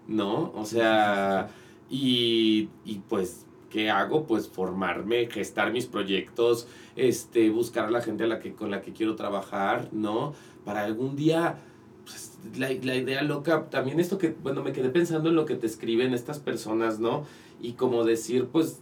¿no? 0.07 0.51
O 0.55 0.65
sea, 0.65 1.49
y, 1.89 2.69
y 2.85 2.99
pues, 3.09 3.45
¿qué 3.69 3.89
hago? 3.89 4.25
Pues 4.25 4.47
formarme, 4.47 5.27
gestar 5.27 5.73
mis 5.73 5.85
proyectos, 5.85 6.67
este, 6.95 7.49
buscar 7.49 7.85
a 7.85 7.91
la 7.91 8.01
gente 8.01 8.23
a 8.23 8.27
la 8.27 8.39
que, 8.39 8.53
con 8.53 8.71
la 8.71 8.81
que 8.81 8.93
quiero 8.93 9.15
trabajar, 9.15 9.89
¿no? 9.91 10.33
Para 10.65 10.83
algún 10.83 11.15
día... 11.15 11.57
Pues, 12.03 12.31
la, 12.57 12.69
la 12.81 12.95
idea 12.95 13.21
loca, 13.21 13.69
también 13.69 13.99
esto 13.99 14.17
que, 14.17 14.29
bueno, 14.29 14.63
me 14.63 14.71
quedé 14.71 14.89
pensando 14.89 15.29
en 15.29 15.35
lo 15.35 15.45
que 15.45 15.53
te 15.55 15.67
escriben 15.67 16.15
estas 16.15 16.39
personas, 16.39 16.99
¿no? 16.99 17.25
Y 17.61 17.73
como 17.73 18.03
decir, 18.03 18.47
pues, 18.47 18.81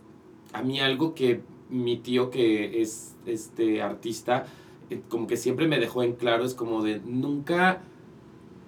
a 0.53 0.63
mí 0.63 0.79
algo 0.79 1.13
que 1.13 1.41
mi 1.69 1.97
tío 1.97 2.29
que 2.31 2.81
es 2.81 3.15
este 3.29 3.81
artista, 3.81 4.45
eh, 4.89 5.01
como 5.09 5.27
que 5.27 5.37
siempre 5.37 5.67
me 5.67 5.79
dejó 5.79 6.03
en 6.03 6.13
claro, 6.13 6.45
es 6.45 6.53
como 6.53 6.83
de 6.83 6.99
nunca, 7.05 7.81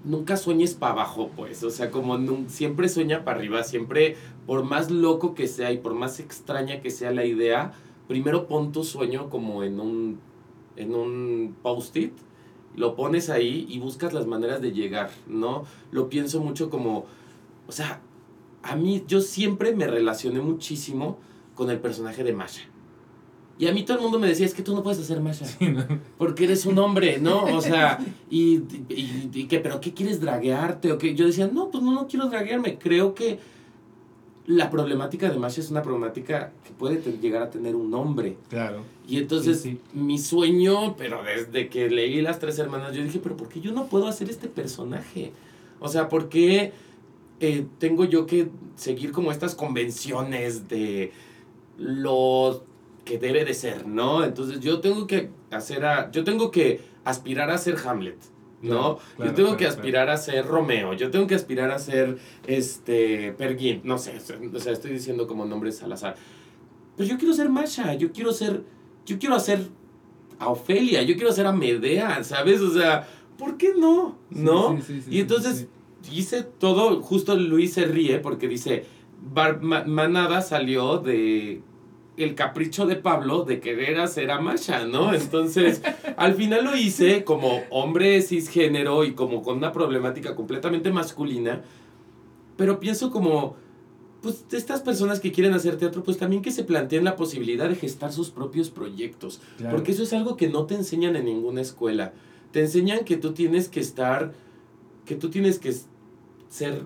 nunca 0.03 0.37
sueñes 0.37 0.73
para 0.73 0.93
abajo, 0.93 1.31
pues, 1.35 1.63
o 1.63 1.69
sea, 1.69 1.91
como 1.91 2.17
siempre 2.47 2.89
sueña 2.89 3.23
para 3.23 3.37
arriba, 3.37 3.63
siempre, 3.63 4.17
por 4.45 4.63
más 4.63 4.91
loco 4.91 5.33
que 5.35 5.47
sea 5.47 5.71
y 5.71 5.77
por 5.77 5.93
más 5.93 6.19
extraña 6.19 6.81
que 6.81 6.91
sea 6.91 7.11
la 7.11 7.25
idea, 7.25 7.73
primero 8.07 8.47
pon 8.47 8.71
tu 8.71 8.83
sueño 8.83 9.29
como 9.29 9.63
en 9.63 9.79
un, 9.79 10.19
en 10.75 10.95
un 10.95 11.55
post-it 11.61 12.13
lo 12.75 12.95
pones 12.95 13.29
ahí 13.29 13.65
y 13.69 13.79
buscas 13.79 14.13
las 14.13 14.27
maneras 14.27 14.61
de 14.61 14.71
llegar, 14.71 15.11
¿no? 15.27 15.65
Lo 15.91 16.09
pienso 16.09 16.41
mucho 16.41 16.69
como, 16.69 17.05
o 17.67 17.71
sea, 17.71 18.01
a 18.63 18.75
mí 18.75 19.03
yo 19.07 19.21
siempre 19.21 19.75
me 19.75 19.87
relacioné 19.87 20.41
muchísimo 20.41 21.17
con 21.55 21.69
el 21.69 21.79
personaje 21.79 22.23
de 22.23 22.33
Masha. 22.33 22.61
Y 23.61 23.67
a 23.67 23.73
mí 23.73 23.83
todo 23.83 23.97
el 23.97 24.01
mundo 24.01 24.17
me 24.17 24.27
decía, 24.27 24.47
es 24.47 24.55
que 24.55 24.63
tú 24.63 24.73
no 24.73 24.81
puedes 24.81 24.99
hacer 24.99 25.21
Masha. 25.21 25.45
Porque 26.17 26.45
eres 26.45 26.65
un 26.65 26.79
hombre, 26.79 27.19
¿no? 27.19 27.43
O 27.43 27.61
sea, 27.61 27.99
y, 28.27 28.55
y, 28.89 29.29
y, 29.31 29.43
que, 29.45 29.59
pero 29.59 29.79
¿qué 29.79 29.93
quieres 29.93 30.19
draguearte? 30.19 30.91
O 30.91 30.97
que 30.97 31.13
yo 31.13 31.27
decía, 31.27 31.47
no, 31.47 31.69
pues 31.69 31.83
no, 31.83 31.91
no 31.91 32.07
quiero 32.07 32.27
draguearme. 32.27 32.79
Creo 32.79 33.13
que 33.13 33.37
la 34.47 34.71
problemática 34.71 35.29
de 35.29 35.37
Masha 35.37 35.61
es 35.61 35.69
una 35.69 35.83
problemática 35.83 36.53
que 36.65 36.71
puede 36.71 37.03
llegar 37.21 37.43
a 37.43 37.51
tener 37.51 37.75
un 37.75 37.91
nombre. 37.91 38.35
Claro. 38.49 38.81
Y 39.07 39.19
entonces 39.19 39.67
mi 39.93 40.17
sueño, 40.17 40.95
pero 40.97 41.21
desde 41.21 41.69
que 41.69 41.87
leí 41.87 42.19
Las 42.19 42.39
Tres 42.39 42.57
Hermanas, 42.57 42.95
yo 42.95 43.03
dije, 43.03 43.19
pero 43.21 43.37
¿por 43.37 43.47
qué 43.47 43.61
yo 43.61 43.73
no 43.73 43.85
puedo 43.85 44.07
hacer 44.07 44.27
este 44.31 44.47
personaje? 44.47 45.33
O 45.79 45.87
sea, 45.87 46.09
¿por 46.09 46.29
qué 46.29 46.73
eh, 47.39 47.67
tengo 47.77 48.05
yo 48.05 48.25
que 48.25 48.47
seguir 48.75 49.11
como 49.11 49.31
estas 49.31 49.53
convenciones 49.53 50.67
de 50.67 51.11
lo 51.77 52.63
que 53.11 53.17
debe 53.17 53.43
de 53.43 53.53
ser, 53.53 53.87
¿no? 53.87 54.23
Entonces 54.23 54.61
yo 54.61 54.79
tengo 54.79 55.05
que 55.05 55.31
hacer 55.51 55.83
a, 55.83 56.09
yo 56.11 56.23
tengo 56.23 56.49
que 56.49 56.79
aspirar 57.03 57.49
a 57.49 57.57
ser 57.57 57.75
Hamlet. 57.85 58.17
¿no? 58.61 58.99
yo 59.17 59.33
tengo 59.33 59.57
que 59.57 59.65
aspirar 59.65 60.11
a 60.11 60.17
ser 60.17 60.45
Romeo, 60.45 60.93
yo 60.93 61.09
tengo 61.09 61.25
que 61.25 61.33
aspirar 61.33 61.71
a 61.71 61.79
ser 61.79 62.19
este 62.45 63.33
Perguín, 63.33 63.81
no 63.83 63.97
sé, 63.97 64.19
o 64.53 64.59
sea, 64.59 64.71
estoy 64.71 64.91
diciendo 64.91 65.25
como 65.25 65.45
nombres 65.45 65.81
al 65.81 65.91
azar. 65.93 66.15
Pero 66.95 67.09
yo 67.09 67.17
quiero 67.17 67.33
ser 67.33 67.49
Masha, 67.49 67.95
yo 67.95 68.11
quiero 68.11 68.31
ser, 68.31 68.63
yo 69.03 69.17
quiero 69.17 69.33
hacer 69.33 69.67
a 70.37 70.49
Ofelia, 70.49 71.01
yo 71.01 71.15
quiero 71.15 71.31
ser 71.31 71.47
a 71.47 71.51
Medea, 71.51 72.23
¿sabes? 72.23 72.61
O 72.61 72.71
sea, 72.71 73.07
¿por 73.35 73.57
qué 73.57 73.73
no? 73.75 74.19
¿No? 74.29 74.77
y 75.09 75.21
entonces 75.21 75.67
hice 76.11 76.43
todo, 76.43 77.01
justo 77.01 77.35
Luis 77.35 77.73
se 77.73 77.85
ríe 77.85 78.19
porque 78.19 78.47
dice, 78.47 78.85
Manada 79.33 80.43
salió 80.43 80.99
de 80.99 81.63
el 82.17 82.35
capricho 82.35 82.85
de 82.85 82.95
Pablo 82.95 83.43
de 83.43 83.59
querer 83.59 83.99
hacer 83.99 84.31
a 84.31 84.39
Masha, 84.39 84.85
¿no? 84.85 85.13
Entonces, 85.13 85.81
al 86.17 86.35
final 86.35 86.65
lo 86.65 86.75
hice 86.75 87.23
como 87.23 87.61
hombre 87.69 88.21
cisgénero 88.21 89.03
y 89.03 89.13
como 89.13 89.41
con 89.41 89.57
una 89.57 89.71
problemática 89.71 90.35
completamente 90.35 90.91
masculina, 90.91 91.63
pero 92.57 92.79
pienso 92.79 93.11
como, 93.11 93.55
pues, 94.21 94.45
estas 94.51 94.81
personas 94.81 95.19
que 95.19 95.31
quieren 95.31 95.53
hacer 95.53 95.77
teatro, 95.77 96.03
pues 96.03 96.17
también 96.17 96.41
que 96.41 96.51
se 96.51 96.63
planteen 96.63 97.03
la 97.03 97.15
posibilidad 97.15 97.69
de 97.69 97.75
gestar 97.75 98.11
sus 98.11 98.29
propios 98.29 98.69
proyectos, 98.69 99.41
porque 99.71 99.93
eso 99.93 100.03
es 100.03 100.13
algo 100.13 100.37
que 100.37 100.49
no 100.49 100.65
te 100.65 100.75
enseñan 100.75 101.15
en 101.15 101.25
ninguna 101.25 101.61
escuela. 101.61 102.13
Te 102.51 102.59
enseñan 102.59 103.05
que 103.05 103.15
tú 103.17 103.31
tienes 103.31 103.69
que 103.69 103.79
estar, 103.79 104.33
que 105.05 105.15
tú 105.15 105.29
tienes 105.29 105.57
que 105.57 105.73
ser 106.49 106.83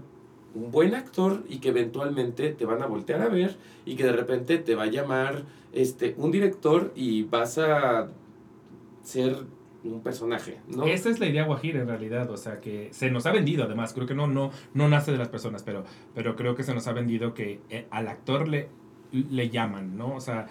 un 0.55 0.71
buen 0.71 0.95
actor 0.95 1.43
y 1.47 1.59
que 1.59 1.69
eventualmente 1.69 2.49
te 2.53 2.65
van 2.65 2.81
a 2.81 2.87
voltear 2.87 3.21
a 3.21 3.27
ver 3.27 3.57
y 3.85 3.95
que 3.95 4.03
de 4.03 4.13
repente 4.13 4.57
te 4.57 4.75
va 4.75 4.83
a 4.83 4.87
llamar 4.87 5.43
este, 5.73 6.15
un 6.17 6.31
director 6.31 6.91
y 6.95 7.23
vas 7.23 7.57
a 7.57 8.09
ser 9.03 9.45
un 9.83 10.01
personaje, 10.01 10.59
¿no? 10.67 10.85
Esa 10.85 11.09
es 11.09 11.19
la 11.19 11.27
idea 11.27 11.45
Guajira 11.45 11.81
en 11.81 11.87
realidad, 11.87 12.31
o 12.31 12.37
sea 12.37 12.59
que 12.59 12.89
se 12.91 13.11
nos 13.11 13.25
ha 13.27 13.31
vendido 13.31 13.65
además, 13.65 13.93
creo 13.93 14.07
que 14.07 14.15
no, 14.15 14.25
no, 14.25 14.51
no 14.73 14.89
nace 14.89 15.11
de 15.11 15.17
las 15.17 15.29
personas, 15.29 15.61
pero, 15.61 15.83
pero 16.15 16.35
creo 16.35 16.55
que 16.55 16.63
se 16.63 16.73
nos 16.73 16.87
ha 16.87 16.93
vendido 16.93 17.33
que 17.33 17.59
eh, 17.69 17.85
al 17.91 18.07
actor 18.07 18.47
le, 18.47 18.69
le 19.11 19.49
llaman, 19.49 19.95
¿no? 19.95 20.15
O 20.15 20.21
sea, 20.21 20.47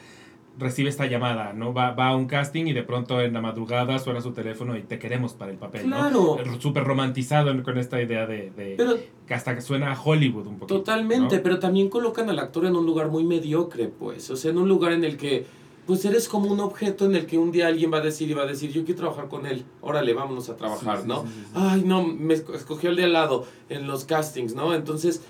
recibe 0.59 0.89
esta 0.89 1.06
llamada, 1.06 1.52
¿no? 1.52 1.74
Va, 1.74 1.93
va 1.93 2.09
a 2.09 2.16
un 2.16 2.26
casting 2.26 2.66
y 2.66 2.72
de 2.72 2.82
pronto 2.82 3.20
en 3.20 3.32
la 3.32 3.40
madrugada 3.40 3.98
suena 3.98 4.20
su 4.20 4.32
teléfono 4.32 4.76
y 4.76 4.82
te 4.82 4.98
queremos 4.98 5.32
para 5.32 5.51
el 5.51 5.59
papel, 5.59 5.82
claro. 5.82 6.39
¿no? 6.44 6.60
Súper 6.60 6.85
romantizado 6.85 7.62
con 7.62 7.78
esta 7.78 8.01
idea 8.01 8.26
de, 8.26 8.51
de 8.51 8.74
pero, 8.76 8.97
que 9.26 9.35
hasta 9.35 9.55
que 9.55 9.60
suena 9.60 9.93
a 9.93 10.01
Hollywood 10.01 10.47
un 10.47 10.59
poco. 10.59 10.66
Totalmente, 10.66 11.39
pero 11.40 11.59
también 11.59 11.89
colocan 11.89 12.31
al 12.31 12.39
actor 12.39 12.66
en 12.66 12.76
un 12.76 12.86
lugar 12.86 13.09
muy 13.09 13.24
mediocre, 13.24 13.89
pues, 13.89 14.31
o 14.31 14.36
sea, 14.36 14.51
en 14.51 14.59
un 14.59 14.68
lugar 14.68 14.93
en 14.93 15.05
el 15.05 15.16
que, 15.16 15.47
pues 15.86 16.05
eres 16.05 16.28
como 16.28 16.51
un 16.51 16.60
objeto 16.60 17.05
en 17.05 17.16
el 17.16 17.26
que 17.26 17.36
un 17.36 17.51
día 17.51 17.66
alguien 17.66 17.93
va 17.93 17.98
a 17.98 18.02
decir 18.02 18.31
y 18.31 18.35
va 18.35 18.43
a 18.43 18.47
decir, 18.47 18.70
yo 18.70 18.85
quiero 18.85 19.01
trabajar 19.01 19.28
con 19.28 19.47
él, 19.47 19.64
órale, 19.81 20.14
vámonos 20.14 20.48
a 20.48 20.56
trabajar, 20.56 21.06
¿no? 21.06 21.24
Ay, 21.55 21.82
no, 21.85 22.06
me 22.06 22.35
escogió 22.35 22.90
el 22.90 22.97
de 22.97 23.05
al 23.05 23.12
lado 23.12 23.44
en 23.68 23.86
los 23.86 24.05
castings, 24.05 24.55
¿no? 24.55 24.74
Entonces 24.74 25.22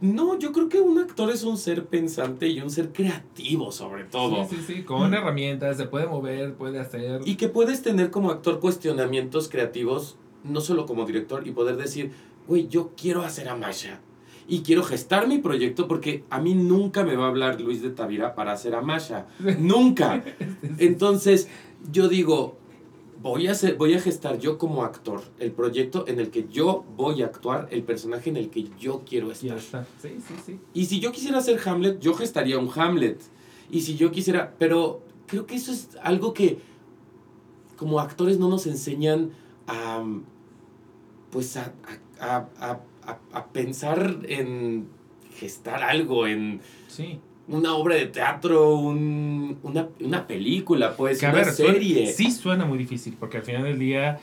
no, 0.00 0.38
yo 0.38 0.52
creo 0.52 0.68
que 0.68 0.80
un 0.80 0.98
actor 0.98 1.30
es 1.30 1.42
un 1.42 1.56
ser 1.56 1.86
pensante 1.86 2.48
y 2.48 2.60
un 2.60 2.70
ser 2.70 2.92
creativo 2.92 3.72
sobre 3.72 4.04
todo. 4.04 4.46
Sí, 4.48 4.56
sí, 4.56 4.74
sí, 4.74 4.82
con 4.82 5.14
herramientas, 5.14 5.76
se 5.78 5.86
puede 5.86 6.06
mover, 6.06 6.54
puede 6.54 6.78
hacer. 6.78 7.22
Y 7.24 7.36
que 7.36 7.48
puedes 7.48 7.82
tener 7.82 8.10
como 8.10 8.30
actor 8.30 8.60
cuestionamientos 8.60 9.48
creativos, 9.48 10.18
no 10.44 10.60
solo 10.60 10.84
como 10.86 11.06
director, 11.06 11.46
y 11.46 11.52
poder 11.52 11.76
decir, 11.76 12.12
güey, 12.46 12.68
yo 12.68 12.92
quiero 12.96 13.22
hacer 13.22 13.48
a 13.48 13.56
Masha. 13.56 14.00
Y 14.48 14.60
quiero 14.60 14.84
gestar 14.84 15.26
mi 15.26 15.38
proyecto 15.38 15.88
porque 15.88 16.22
a 16.30 16.40
mí 16.40 16.54
nunca 16.54 17.02
me 17.02 17.16
va 17.16 17.24
a 17.24 17.28
hablar 17.28 17.60
Luis 17.60 17.82
de 17.82 17.90
Tavira 17.90 18.34
para 18.34 18.52
hacer 18.52 18.74
a 18.74 18.82
Masha. 18.82 19.26
nunca. 19.58 20.22
Entonces, 20.78 21.48
yo 21.90 22.08
digo, 22.08 22.58
voy 23.20 23.46
a, 23.46 23.52
hacer, 23.52 23.76
voy 23.76 23.94
a 23.94 24.00
gestar 24.00 24.38
yo 24.38 24.58
como 24.58 24.84
actor 24.84 25.22
el 25.38 25.52
proyecto 25.52 26.06
en 26.08 26.20
el 26.20 26.30
que 26.30 26.46
yo 26.48 26.84
voy 26.96 27.22
a 27.22 27.26
actuar, 27.26 27.68
el 27.70 27.82
personaje 27.82 28.30
en 28.30 28.36
el 28.36 28.50
que 28.50 28.68
yo 28.78 29.02
quiero 29.04 29.30
estar. 29.30 29.60
Sí, 29.60 29.76
sí, 30.02 30.34
sí. 30.44 30.60
Y 30.74 30.86
si 30.86 31.00
yo 31.00 31.12
quisiera 31.12 31.40
ser 31.40 31.60
Hamlet, 31.66 32.00
yo 32.00 32.14
gestaría 32.14 32.58
un 32.58 32.70
Hamlet. 32.74 33.20
Y 33.70 33.80
si 33.82 33.96
yo 33.96 34.10
quisiera, 34.10 34.54
pero 34.58 35.02
creo 35.26 35.46
que 35.46 35.56
eso 35.56 35.72
es 35.72 35.90
algo 36.02 36.32
que 36.34 36.58
como 37.76 38.00
actores 38.00 38.38
no 38.38 38.48
nos 38.48 38.66
enseñan 38.66 39.32
a, 39.66 40.04
pues 41.30 41.56
a, 41.56 41.72
a, 42.20 42.48
a, 42.58 42.80
a 43.32 43.46
pensar 43.48 44.20
en 44.28 44.88
gestar 45.34 45.82
algo, 45.82 46.26
en... 46.26 46.60
Sí 46.88 47.20
una 47.48 47.74
obra 47.74 47.94
de 47.94 48.06
teatro, 48.06 48.74
un, 48.74 49.58
una, 49.62 49.88
una, 50.00 50.26
película, 50.26 50.96
pues, 50.96 51.22
una 51.22 51.44
serie. 51.44 52.12
sí 52.12 52.30
suena 52.30 52.64
muy 52.64 52.78
difícil, 52.78 53.16
porque 53.18 53.36
al 53.36 53.44
final 53.44 53.62
del 53.62 53.78
día, 53.78 54.18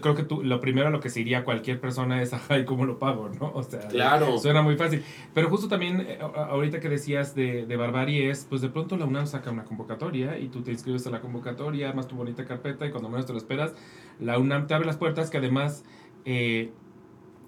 creo 0.00 0.14
que 0.14 0.22
tú, 0.22 0.44
lo 0.44 0.60
primero 0.60 0.88
a 0.88 0.90
lo 0.90 1.00
que 1.00 1.10
se 1.10 1.20
iría 1.20 1.44
cualquier 1.44 1.80
persona 1.80 2.22
es, 2.22 2.32
ay, 2.48 2.64
¿cómo 2.64 2.86
lo 2.86 2.98
pago? 2.98 3.30
¿no? 3.40 3.50
O 3.52 3.62
sea, 3.62 3.88
claro. 3.88 4.38
suena 4.38 4.62
muy 4.62 4.76
fácil. 4.76 5.02
Pero 5.34 5.48
justo 5.48 5.68
también, 5.68 6.02
eh, 6.02 6.18
ahorita 6.20 6.78
que 6.78 6.88
decías 6.88 7.34
de, 7.34 7.66
de 7.66 7.76
Barbarie, 7.76 8.30
es, 8.30 8.46
pues 8.48 8.60
de 8.60 8.68
pronto 8.68 8.96
la 8.96 9.06
UNAM 9.06 9.26
saca 9.26 9.50
una 9.50 9.64
convocatoria 9.64 10.38
y 10.38 10.48
tú 10.48 10.62
te 10.62 10.70
inscribes 10.70 11.06
a 11.06 11.10
la 11.10 11.20
convocatoria, 11.20 11.88
armas 11.88 12.06
tu 12.06 12.14
bonita 12.14 12.44
carpeta 12.44 12.86
y 12.86 12.90
cuando 12.90 13.08
menos 13.08 13.26
te 13.26 13.32
lo 13.32 13.38
esperas, 13.38 13.74
la 14.20 14.38
UNAM 14.38 14.66
te 14.66 14.74
abre 14.74 14.86
las 14.86 14.96
puertas 14.96 15.30
que 15.30 15.38
además... 15.38 15.84
Eh, 16.24 16.70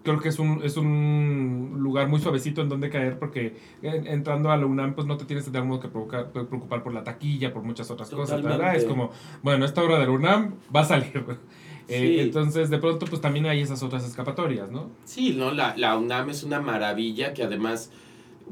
creo 0.03 0.19
que 0.19 0.29
es 0.31 0.39
un, 0.39 0.63
es 0.63 0.77
un 0.77 1.77
lugar 1.79 2.09
muy 2.09 2.21
suavecito 2.21 2.63
en 2.63 2.69
donde 2.69 2.89
caer 2.89 3.19
porque 3.19 3.57
entrando 3.83 4.51
a 4.51 4.57
la 4.57 4.67
UNAM 4.67 4.95
pues 4.95 5.07
no 5.07 5.17
te 5.17 5.25
tienes 5.25 5.51
de 5.51 5.59
algún 5.59 5.77
modo 5.77 5.81
que 5.81 5.89
preocupar 5.89 6.83
por 6.83 6.95
la 6.95 7.05
taquilla, 7.05 7.53
por 7.53 7.63
muchas 7.63 7.91
otras 7.91 8.11
cosas. 8.11 8.43
Es 8.75 8.85
como, 8.85 9.11
bueno, 9.43 9.65
esta 9.65 9.83
obra 9.83 9.99
de 9.99 10.07
la 10.07 10.13
UNAM 10.13 10.55
va 10.75 10.81
a 10.81 10.85
salir. 10.85 11.25
Eh, 11.93 12.23
entonces 12.23 12.71
de 12.71 12.79
pronto 12.79 13.05
pues 13.07 13.21
también 13.21 13.47
hay 13.47 13.63
esas 13.63 13.83
otras 13.83 14.07
escapatorias, 14.07 14.71
¿no? 14.71 14.91
Sí, 15.05 15.35
¿no? 15.37 15.51
La, 15.51 15.77
la 15.77 15.99
UNAM 15.99 16.31
es 16.31 16.45
una 16.45 16.61
maravilla 16.61 17.35
que 17.35 17.43
además 17.43 17.91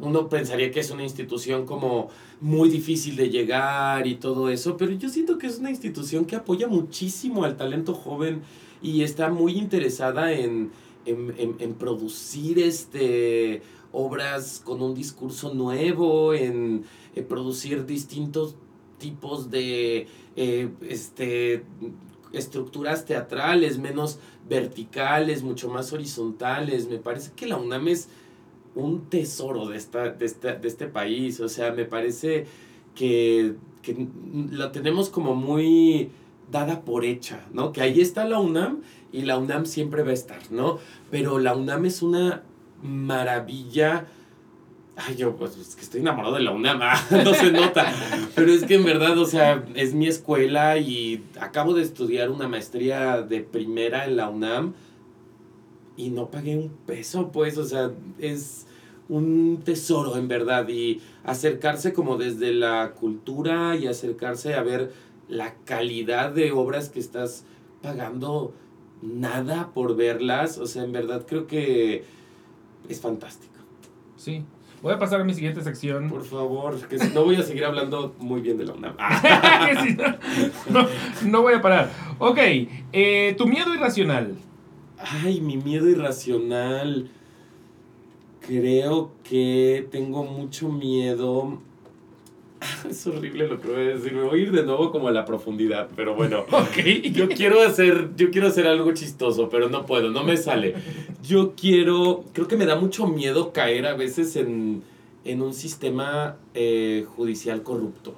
uno 0.01 0.29
pensaría 0.29 0.73
que 0.73 0.81
es 0.81 0.91
una 0.91 1.05
institución 1.05 1.65
como 1.65 2.09
muy 2.41 2.69
difícil 2.69 3.15
de 3.15 3.31
llegar 3.31 4.09
y 4.09 4.17
todo 4.17 4.51
eso, 4.51 4.77
pero 4.77 4.91
yo 4.91 5.09
siento 5.09 5.39
que 5.39 5.47
es 5.47 5.59
una 5.61 5.71
institución 5.71 6.25
que 6.25 6.35
apoya 6.35 6.67
muchísimo 6.67 7.45
al 7.45 7.57
talento 7.57 7.95
joven 7.95 8.43
y 8.83 9.03
está 9.03 9.29
muy 9.31 9.53
interesada 9.53 10.33
en 10.33 10.71
en, 11.09 11.75
producir 11.75 12.59
este, 12.59 13.63
obras 13.93 14.61
con 14.65 14.83
un 14.83 14.95
discurso 14.95 15.55
nuevo, 15.55 16.35
en, 16.35 16.85
producir 17.29 17.85
distintos 17.87 18.55
tipos 18.99 19.51
de 19.51 20.07
eh, 20.37 20.69
este, 20.83 21.65
estructuras 22.33 23.05
teatrales, 23.05 23.79
menos 23.79 24.19
verticales, 24.49 25.43
mucho 25.43 25.69
más 25.69 25.93
horizontales. 25.93 26.89
Me 26.89 26.99
parece 26.99 27.33
que 27.35 27.47
la 27.47 27.57
UNAM 27.57 27.89
es 27.89 28.09
un 28.75 29.09
tesoro 29.09 29.67
de, 29.69 29.77
esta, 29.77 30.11
de, 30.11 30.29
de 30.29 30.69
este 30.69 30.87
país. 30.87 31.41
O 31.41 31.49
sea, 31.49 31.73
me 31.73 31.85
parece 31.85 32.47
que, 32.95 33.55
que 33.83 34.09
la 34.51 34.73
tenemos 34.73 35.09
como 35.09 35.35
muy 35.35 36.11
dada 36.51 36.83
por 36.83 37.05
hecha, 37.05 37.47
¿no? 37.53 37.73
Que 37.73 37.83
ahí 37.83 38.01
está 38.01 38.25
la 38.25 38.41
UNAM 38.41 38.83
y 39.13 39.23
la 39.23 39.39
UNAM 39.39 39.67
siempre 39.67 40.03
va 40.03 40.11
a 40.11 40.15
estar, 40.15 40.41
¿no? 40.51 40.79
Pero 41.11 41.39
la 41.39 41.55
UNAM 41.55 41.87
es 41.87 42.03
una 42.03 42.43
maravilla. 42.83 44.07
Ay, 44.97 45.17
yo 45.17 45.37
pues 45.37 45.57
es 45.57 45.77
que 45.77 45.83
estoy 45.83 46.01
enamorado 46.01 46.35
de 46.35 46.43
la 46.43 46.51
UNAM, 46.51 46.81
ah, 46.83 47.01
no 47.25 47.33
se 47.35 47.53
nota. 47.53 47.93
Pero 48.35 48.53
es 48.53 48.65
que 48.65 48.75
en 48.75 48.85
verdad, 48.85 49.17
o 49.19 49.27
sea, 49.27 49.65
es 49.75 49.95
mi 49.95 50.09
escuela 50.09 50.79
y 50.79 51.25
acabo 51.41 51.75
de 51.75 51.83
estudiar 51.83 52.31
una 52.31 52.49
maestría 52.49 53.23
de 53.23 53.41
primera 53.41 54.05
en 54.05 54.17
la 54.17 54.29
UNAM 54.29 54.75
y 55.97 56.11
no 56.11 56.31
pagué 56.31 56.57
un 56.57 56.71
peso, 56.87 57.33
pues, 57.33 57.59
o 57.59 57.65
sea, 57.65 57.91
es 58.19 58.67
un 59.09 59.63
tesoro 59.65 60.17
en 60.17 60.29
verdad 60.29 60.69
y 60.69 61.01
acercarse 61.25 61.93
como 61.93 62.17
desde 62.19 62.53
la 62.53 62.93
cultura 62.93 63.75
y 63.77 63.87
acercarse 63.87 64.55
a 64.55 64.63
ver 64.63 64.93
la 65.29 65.55
calidad 65.65 66.31
de 66.31 66.53
obras 66.53 66.89
que 66.89 67.01
estás 67.01 67.45
pagando 67.83 68.55
nada 69.03 69.71
por 69.73 69.97
verlas. 69.97 70.59
O 70.59 70.67
sea, 70.67 70.85
en 70.85 70.93
verdad 70.93 71.27
creo 71.27 71.47
que 71.47 72.05
es 72.89 73.01
fantástico. 73.01 73.55
Sí. 74.17 74.45
Voy 74.83 74.93
a 74.93 74.99
pasar 74.99 75.21
a 75.21 75.25
mi 75.25 75.35
siguiente 75.35 75.63
sección. 75.63 76.09
Por 76.09 76.25
favor, 76.25 76.79
que 76.87 76.99
si 76.99 77.13
no 77.13 77.25
voy 77.25 77.37
a 77.37 77.43
seguir 77.43 77.65
hablando 77.65 78.15
muy 78.21 78.41
bien 78.41 78.59
de 78.59 78.65
la 78.65 78.75
UNAM. 78.75 78.97
no, 80.71 80.87
no, 81.27 81.43
voy 81.43 81.55
a 81.55 81.63
parar. 81.63 81.91
Ok, 82.19 82.39
eh, 82.93 83.35
tu 83.37 83.47
miedo 83.47 83.75
irracional. 83.75 84.37
Ay, 84.99 85.41
mi 85.41 85.57
miedo 85.57 85.89
irracional. 85.89 87.11
Creo 88.41 89.11
que 89.25 89.89
tengo 89.91 90.23
mucho 90.25 90.69
miedo. 90.69 91.61
Es 92.89 93.07
horrible 93.07 93.49
lo 93.49 93.61
que 93.61 93.69
voy 93.69 93.77
a 93.77 93.89
decir. 93.95 94.13
Me 94.13 94.23
voy 94.23 94.41
a 94.41 94.43
ir 94.43 94.53
de 94.53 94.63
nuevo 94.65 94.91
como 94.91 95.09
a 95.09 95.13
la 95.13 95.25
profundidad, 95.25 95.89
pero 95.95 96.15
bueno. 96.15 96.45
Yo 97.13 97.29
quiero 97.29 97.63
hacer, 97.63 98.11
yo 98.17 98.31
quiero 98.31 98.49
hacer 98.49 98.67
algo 98.67 98.93
chistoso, 98.93 99.49
pero 99.49 99.69
no 99.69 99.87
puedo, 99.87 100.11
no 100.11 100.25
me 100.25 100.37
sale. 100.37 100.75
Yo 101.23 101.55
quiero, 101.57 102.25
creo 102.33 102.49
que 102.49 102.57
me 102.57 102.67
da 102.67 102.77
mucho 102.77 103.07
miedo 103.07 103.53
caer 103.53 103.87
a 103.87 103.95
veces 103.95 104.37
en, 104.37 104.83
en 105.25 105.43
un 105.43 105.55
sistema 105.55 106.37
eh, 106.55 107.05
judicial 107.17 107.63
corrupto. 107.63 108.15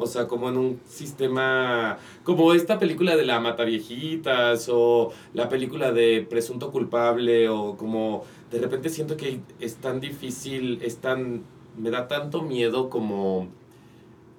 O 0.00 0.06
sea, 0.06 0.28
como 0.28 0.48
en 0.48 0.56
un 0.56 0.80
sistema, 0.86 1.98
como 2.22 2.54
esta 2.54 2.78
película 2.78 3.16
de 3.16 3.26
la 3.26 3.40
Mataviejitas 3.40 4.68
o 4.72 5.12
la 5.34 5.48
película 5.48 5.90
de 5.90 6.24
Presunto 6.28 6.70
Culpable 6.70 7.48
o 7.48 7.76
como 7.76 8.22
de 8.52 8.60
repente 8.60 8.90
siento 8.90 9.16
que 9.16 9.40
es 9.58 9.76
tan 9.76 9.98
difícil, 9.98 10.78
es 10.82 10.98
tan, 10.98 11.42
me 11.76 11.90
da 11.90 12.06
tanto 12.06 12.42
miedo 12.42 12.90
como 12.90 13.48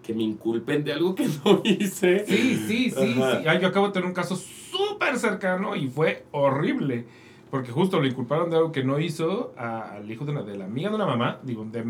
que 0.09 0.15
me 0.15 0.23
inculpen 0.23 0.83
de 0.83 0.91
algo 0.91 1.13
que 1.13 1.27
no 1.45 1.61
hice. 1.63 2.25
Sí, 2.25 2.57
sí, 2.67 2.89
sí, 2.89 2.91
sí. 2.91 3.15
yo 3.15 3.67
acabo 3.67 3.85
de 3.87 3.93
tener 3.93 4.07
un 4.07 4.15
caso 4.15 4.35
súper 4.35 5.19
cercano 5.19 5.75
y 5.75 5.87
fue 5.87 6.25
horrible. 6.31 7.05
Porque 7.51 7.71
justo 7.71 7.99
lo 7.99 8.07
inculparon 8.07 8.49
de 8.49 8.57
algo 8.57 8.71
que 8.71 8.83
no 8.83 8.99
hizo 8.99 9.53
al 9.55 10.09
hijo 10.09 10.25
de, 10.25 10.31
una, 10.31 10.41
de 10.41 10.57
la 10.57 10.65
amiga 10.65 10.89
de 10.89 10.95
una 10.95 11.05
mamá, 11.05 11.39
digo, 11.43 11.63
de 11.63 11.85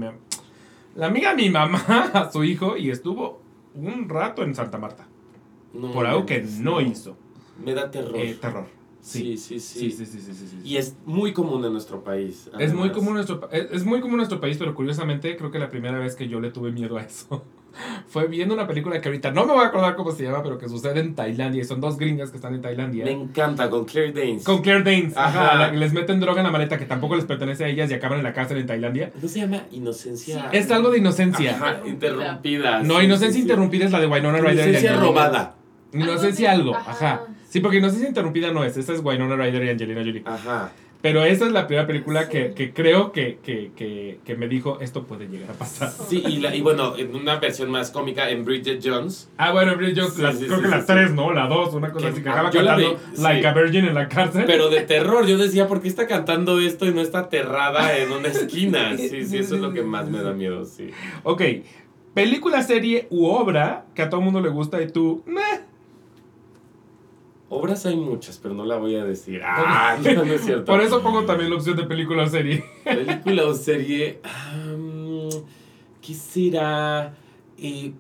la 0.95 1.05
amiga 1.05 1.29
de 1.29 1.43
mi 1.43 1.49
mamá, 1.49 1.81
a 2.13 2.29
su 2.29 2.43
hijo, 2.43 2.75
y 2.75 2.89
estuvo 2.89 3.41
un 3.73 4.09
rato 4.09 4.43
en 4.43 4.53
Santa 4.53 4.77
Marta. 4.77 5.07
por 5.93 6.05
algo 6.05 6.25
que 6.25 6.45
no, 6.59 6.81
hizo. 6.81 7.15
Me 7.63 7.73
da 7.73 7.89
terror. 7.89 8.17
Eh, 8.17 8.37
terror. 8.41 8.65
Sí. 8.99 9.37
Sí, 9.37 9.61
sí, 9.61 9.91
sí. 9.91 10.59
Y 10.65 10.75
es 10.75 10.97
muy 11.05 11.31
común 11.31 11.63
en 11.63 11.71
nuestro 11.71 12.03
país. 12.03 12.49
Es 12.59 12.73
muy, 12.73 12.91
común 12.91 13.09
en 13.11 13.13
nuestro, 13.15 13.49
es, 13.49 13.85
muy 13.85 14.01
común 14.01 14.15
en 14.15 14.17
nuestro 14.17 14.41
país, 14.41 14.57
pero 14.57 14.75
curiosamente 14.75 15.37
creo 15.37 15.51
que 15.51 15.59
la 15.59 15.69
primera 15.69 15.99
vez 15.99 16.17
que 16.17 16.27
yo 16.27 16.41
le 16.41 16.51
tuve 16.51 16.73
miedo 16.73 16.97
a 16.97 17.03
eso 17.03 17.45
fue 18.07 18.27
viendo 18.27 18.53
una 18.53 18.67
película 18.67 18.99
que 18.99 19.07
ahorita 19.07 19.31
no 19.31 19.45
me 19.45 19.53
voy 19.53 19.63
a 19.63 19.67
acordar 19.67 19.95
cómo 19.95 20.11
se 20.11 20.23
llama, 20.23 20.43
pero 20.43 20.57
que 20.57 20.67
sucede 20.67 20.99
en 20.99 21.15
Tailandia. 21.15 21.61
Y 21.61 21.65
son 21.65 21.81
dos 21.81 21.97
gringas 21.97 22.31
que 22.31 22.37
están 22.37 22.53
en 22.55 22.61
Tailandia. 22.61 23.05
Me 23.05 23.11
encanta, 23.11 23.69
con 23.69 23.85
Claire 23.85 24.11
Danes. 24.11 24.43
Con 24.43 24.61
Claire 24.61 24.83
Danes. 24.83 25.15
Ajá. 25.15 25.71
les 25.71 25.93
meten 25.93 26.19
droga 26.19 26.39
en 26.39 26.45
la 26.45 26.51
maleta 26.51 26.77
que 26.77 26.85
tampoco 26.85 27.15
les 27.15 27.25
pertenece 27.25 27.65
a 27.65 27.67
ellas 27.67 27.89
y 27.91 27.93
acaban 27.93 28.17
en 28.19 28.23
la 28.23 28.33
cárcel 28.33 28.57
en 28.57 28.67
Tailandia. 28.67 29.11
¿No 29.21 29.27
se 29.27 29.39
llama 29.39 29.63
Inocencia? 29.71 30.49
es 30.51 30.71
algo 30.71 30.91
de 30.91 30.99
inocencia. 30.99 31.55
Ajá, 31.55 31.81
interrumpida. 31.85 32.83
No, 32.83 33.01
Inocencia 33.01 33.41
interrumpida 33.41 33.85
es 33.85 33.91
la 33.91 33.99
de 33.99 34.07
Winona 34.07 34.39
Ryder. 34.39 34.67
Inocencia 34.67 34.97
robada. 34.97 35.55
Inocencia 35.93 36.51
algo, 36.51 36.75
ajá. 36.75 37.21
Sí, 37.49 37.59
porque 37.61 37.77
Inocencia 37.77 38.07
interrumpida 38.07 38.51
no 38.51 38.63
es. 38.63 38.77
Esta 38.77 38.93
es 38.93 39.01
Winona 39.03 39.35
Ryder 39.35 39.63
y 39.63 39.69
Angelina 39.69 40.01
Jolie. 40.01 40.23
Ajá. 40.25 40.71
Pero 41.01 41.23
esa 41.23 41.45
es 41.45 41.53
la 41.53 41.65
primera 41.65 41.87
película 41.87 42.27
que, 42.27 42.53
que, 42.53 42.73
creo 42.73 43.13
que, 43.13 43.39
que, 43.41 43.71
que, 44.25 44.35
me 44.35 44.49
dijo 44.49 44.79
esto 44.81 45.05
puede 45.05 45.29
llegar 45.29 45.51
a 45.51 45.53
pasar. 45.53 45.89
Sí, 45.91 46.21
y, 46.27 46.39
la, 46.39 46.53
y 46.53 46.59
bueno, 46.59 46.97
en 46.97 47.15
una 47.15 47.37
versión 47.37 47.71
más 47.71 47.89
cómica, 47.89 48.29
en 48.29 48.43
Bridget 48.43 48.81
Jones. 48.83 49.29
Ah, 49.37 49.53
bueno, 49.53 49.77
Bridget 49.77 49.97
Jones, 49.97 50.37
creo 50.45 50.61
que 50.61 50.67
las 50.67 50.85
tres, 50.85 51.11
¿no? 51.13 51.31
La 51.31 51.47
dos, 51.47 51.73
una 51.73 51.91
cosa 51.93 52.09
así 52.09 52.21
que 52.21 52.29
acaba 52.29 52.49
cantando 52.51 52.99
Like 53.17 53.47
a 53.47 53.53
Virgin 53.53 53.85
en 53.85 53.93
la 53.93 54.09
cárcel. 54.09 54.43
Pero 54.45 54.69
de 54.69 54.81
terror, 54.81 55.25
yo 55.25 55.37
decía, 55.37 55.69
¿por 55.69 55.81
qué 55.81 55.87
está 55.87 56.05
cantando 56.05 56.59
esto 56.59 56.85
y 56.85 56.93
no 56.93 56.99
está 56.99 57.19
aterrada 57.19 57.97
en 57.97 58.11
una 58.11 58.27
esquina? 58.27 58.89
Sí, 58.99 59.25
sí, 59.25 59.37
eso 59.37 59.55
es 59.55 59.61
lo 59.61 59.71
que 59.71 59.81
más 59.81 60.09
me 60.09 60.21
da 60.21 60.33
miedo, 60.33 60.65
sí. 60.65 60.91
Ok, 61.23 61.41
película, 62.13 62.61
serie 62.61 63.07
u 63.09 63.25
obra 63.25 63.85
que 63.95 64.01
a 64.01 64.09
todo 64.09 64.19
el 64.19 64.25
mundo 64.25 64.41
le 64.41 64.49
gusta 64.49 64.81
y 64.81 64.91
tú, 64.91 65.23
meh 65.25 65.68
Obras 67.49 67.85
hay 67.87 67.95
muchas, 67.95 68.37
pero 68.37 68.53
no 68.53 68.63
la 68.63 68.77
voy 68.77 68.95
a 68.95 69.03
decir. 69.03 69.41
Ah, 69.45 69.97
no, 70.01 70.23
no 70.23 70.33
es 70.33 70.41
cierto. 70.41 70.65
Por 70.65 70.81
eso 70.81 71.01
pongo 71.01 71.25
también 71.25 71.49
la 71.49 71.55
opción 71.55 71.75
de 71.75 71.83
película 71.83 72.23
o 72.23 72.27
serie. 72.27 72.63
Película 72.83 73.45
o 73.45 73.53
serie. 73.53 74.19
¿Qué 76.01 76.13
será? 76.13 77.15
Eh, 77.57 77.93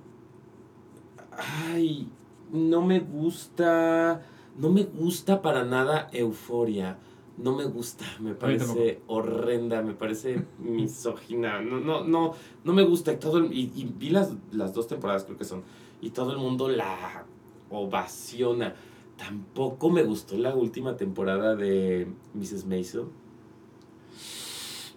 ay, 1.71 2.07
no 2.51 2.81
me 2.81 2.99
gusta. 2.99 4.21
No 4.57 4.69
me 4.69 4.83
gusta 4.83 5.41
para 5.41 5.63
nada 5.63 6.09
Euforia. 6.11 6.97
No 7.37 7.55
me 7.55 7.63
gusta, 7.63 8.03
me 8.19 8.35
parece 8.35 8.99
horrenda, 9.07 9.81
me 9.81 9.93
parece 9.93 10.43
misógina. 10.59 11.61
No, 11.61 11.79
no, 11.79 12.03
no, 12.03 12.33
no 12.63 12.73
me 12.73 12.83
gusta. 12.83 13.17
Todo 13.17 13.45
y, 13.45 13.71
y 13.73 13.89
vi 13.97 14.09
las, 14.09 14.33
las 14.51 14.73
dos 14.73 14.87
temporadas, 14.87 15.23
creo 15.23 15.37
que 15.37 15.45
son. 15.45 15.63
Y 16.01 16.09
todo 16.09 16.33
el 16.33 16.37
mundo 16.37 16.67
la 16.67 17.25
ovaciona 17.69 18.75
Tampoco 19.19 19.89
me 19.89 20.01
gustó 20.03 20.37
la 20.37 20.55
última 20.55 20.95
temporada 20.95 21.55
de 21.55 22.07
Mrs. 22.33 22.65
Maisel. 22.65 23.03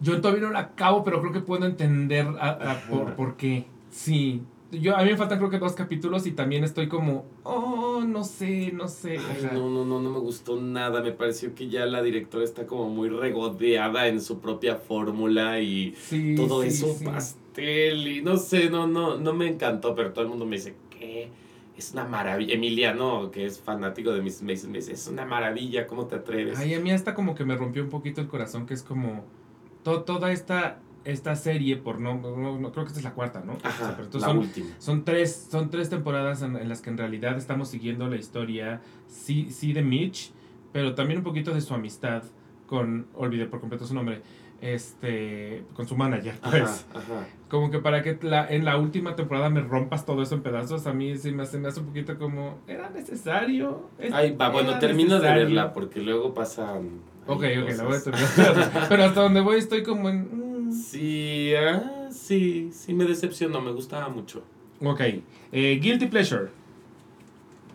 Yo 0.00 0.20
todavía 0.20 0.44
no 0.44 0.52
la 0.52 0.60
acabo, 0.60 1.04
pero 1.04 1.20
creo 1.20 1.32
que 1.32 1.40
puedo 1.40 1.66
entender 1.66 2.26
por, 2.88 3.14
por, 3.14 3.36
qué. 3.36 3.66
Sí. 3.90 4.42
Yo, 4.70 4.96
a 4.96 5.02
mí 5.02 5.10
me 5.10 5.16
faltan 5.16 5.38
creo 5.38 5.50
que 5.50 5.58
dos 5.58 5.74
capítulos 5.74 6.26
y 6.26 6.32
también 6.32 6.64
estoy 6.64 6.88
como, 6.88 7.26
oh, 7.42 8.02
no 8.06 8.24
sé, 8.24 8.72
no 8.72 8.88
sé. 8.88 9.18
no, 9.52 9.68
no, 9.68 9.84
no, 9.84 10.00
no 10.00 10.10
me 10.10 10.18
gustó 10.20 10.60
nada. 10.60 11.02
Me 11.02 11.12
pareció 11.12 11.54
que 11.54 11.68
ya 11.68 11.84
la 11.84 12.00
directora 12.00 12.44
está 12.44 12.66
como 12.66 12.88
muy 12.88 13.08
regodeada 13.08 14.06
en 14.08 14.20
su 14.20 14.40
propia 14.40 14.76
fórmula 14.76 15.60
y 15.60 15.94
todo 16.36 16.62
es 16.62 16.82
un 16.82 17.04
pastel 17.04 18.08
y 18.08 18.22
no 18.22 18.36
sé, 18.36 18.70
no, 18.70 18.86
no, 18.86 19.18
no 19.18 19.34
me 19.34 19.48
encantó, 19.48 19.94
pero 19.94 20.12
todo 20.12 20.22
el 20.24 20.30
mundo 20.30 20.46
me 20.46 20.56
dice. 20.56 20.74
Es 21.76 21.92
una 21.92 22.04
maravilla. 22.04 22.54
Emiliano, 22.54 23.30
que 23.30 23.46
es 23.46 23.60
fanático 23.60 24.12
de 24.12 24.22
Mason, 24.22 24.46
me 24.46 24.54
dice, 24.54 24.92
es 24.92 25.08
una 25.08 25.24
maravilla, 25.24 25.86
¿cómo 25.86 26.06
te 26.06 26.16
atreves? 26.16 26.58
Ay, 26.58 26.74
a 26.74 26.80
mí 26.80 26.90
hasta 26.90 27.14
como 27.14 27.34
que 27.34 27.44
me 27.44 27.56
rompió 27.56 27.82
un 27.82 27.90
poquito 27.90 28.20
el 28.20 28.28
corazón, 28.28 28.66
que 28.66 28.74
es 28.74 28.82
como 28.82 29.24
toda 29.82 30.30
esta, 30.32 30.78
esta 31.04 31.34
serie, 31.34 31.76
por 31.76 32.00
no, 32.00 32.14
no, 32.14 32.72
creo 32.72 32.84
que 32.84 32.88
esta 32.88 33.00
es 33.00 33.04
la 33.04 33.14
cuarta, 33.14 33.42
¿no? 33.44 33.58
Ajá, 33.62 33.98
la 34.12 34.20
son, 34.20 34.38
última. 34.38 34.70
Son 34.78 35.04
tres, 35.04 35.48
son 35.50 35.70
tres 35.70 35.90
temporadas 35.90 36.42
en, 36.42 36.68
las 36.68 36.80
que 36.80 36.90
en 36.90 36.98
realidad 36.98 37.36
estamos 37.36 37.68
siguiendo 37.68 38.08
la 38.08 38.16
historia, 38.16 38.80
sí, 39.08 39.48
sí 39.50 39.72
de 39.72 39.82
Mitch, 39.82 40.32
pero 40.72 40.94
también 40.94 41.18
un 41.18 41.24
poquito 41.24 41.52
de 41.52 41.60
su 41.60 41.74
amistad 41.74 42.22
con, 42.66 43.06
olvidé 43.14 43.46
por 43.46 43.60
completo 43.60 43.86
su 43.86 43.94
nombre, 43.94 44.22
este 44.62 45.64
con 45.74 45.88
su 45.88 45.96
manager 45.96 46.34
pues. 46.40 46.86
como 47.48 47.70
que 47.70 47.80
para 47.80 48.02
que 48.02 48.16
la, 48.22 48.46
en 48.48 48.64
la 48.64 48.78
última 48.78 49.16
temporada 49.16 49.50
me 49.50 49.60
rompas 49.60 50.06
todo 50.06 50.22
eso 50.22 50.36
en 50.36 50.42
pedazos 50.42 50.86
a 50.86 50.92
mí 50.92 51.18
sí 51.18 51.32
me 51.32 51.42
hace, 51.42 51.58
me 51.58 51.68
hace 51.68 51.80
un 51.80 51.86
poquito 51.86 52.16
como 52.16 52.58
era 52.68 52.88
necesario 52.88 53.90
Ay, 54.12 54.36
va, 54.36 54.50
bueno 54.50 54.78
termino 54.78 55.18
de 55.18 55.28
verla 55.28 55.72
porque 55.72 56.00
luego 56.00 56.32
pasan 56.32 57.00
ok 57.26 57.42
ok 57.62 57.70
la 57.76 57.84
voy 57.84 57.96
a 57.96 58.02
terminar 58.02 58.86
pero 58.88 59.04
hasta 59.04 59.20
donde 59.20 59.40
voy 59.40 59.58
estoy 59.58 59.82
como 59.82 60.08
en 60.08 60.68
mm. 60.68 60.72
sí 60.72 61.52
ah, 61.56 62.08
sí 62.10 62.70
sí 62.72 62.94
me 62.94 63.04
decepcionó 63.04 63.60
me 63.60 63.72
gustaba 63.72 64.08
mucho. 64.08 64.44
Ok 64.80 65.00
eh, 65.52 65.78
guilty 65.82 66.06
pleasure. 66.06 66.48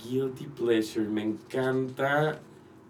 Guilty 0.03 0.45
pleasure 0.45 1.07
me 1.07 1.21
encanta 1.21 2.39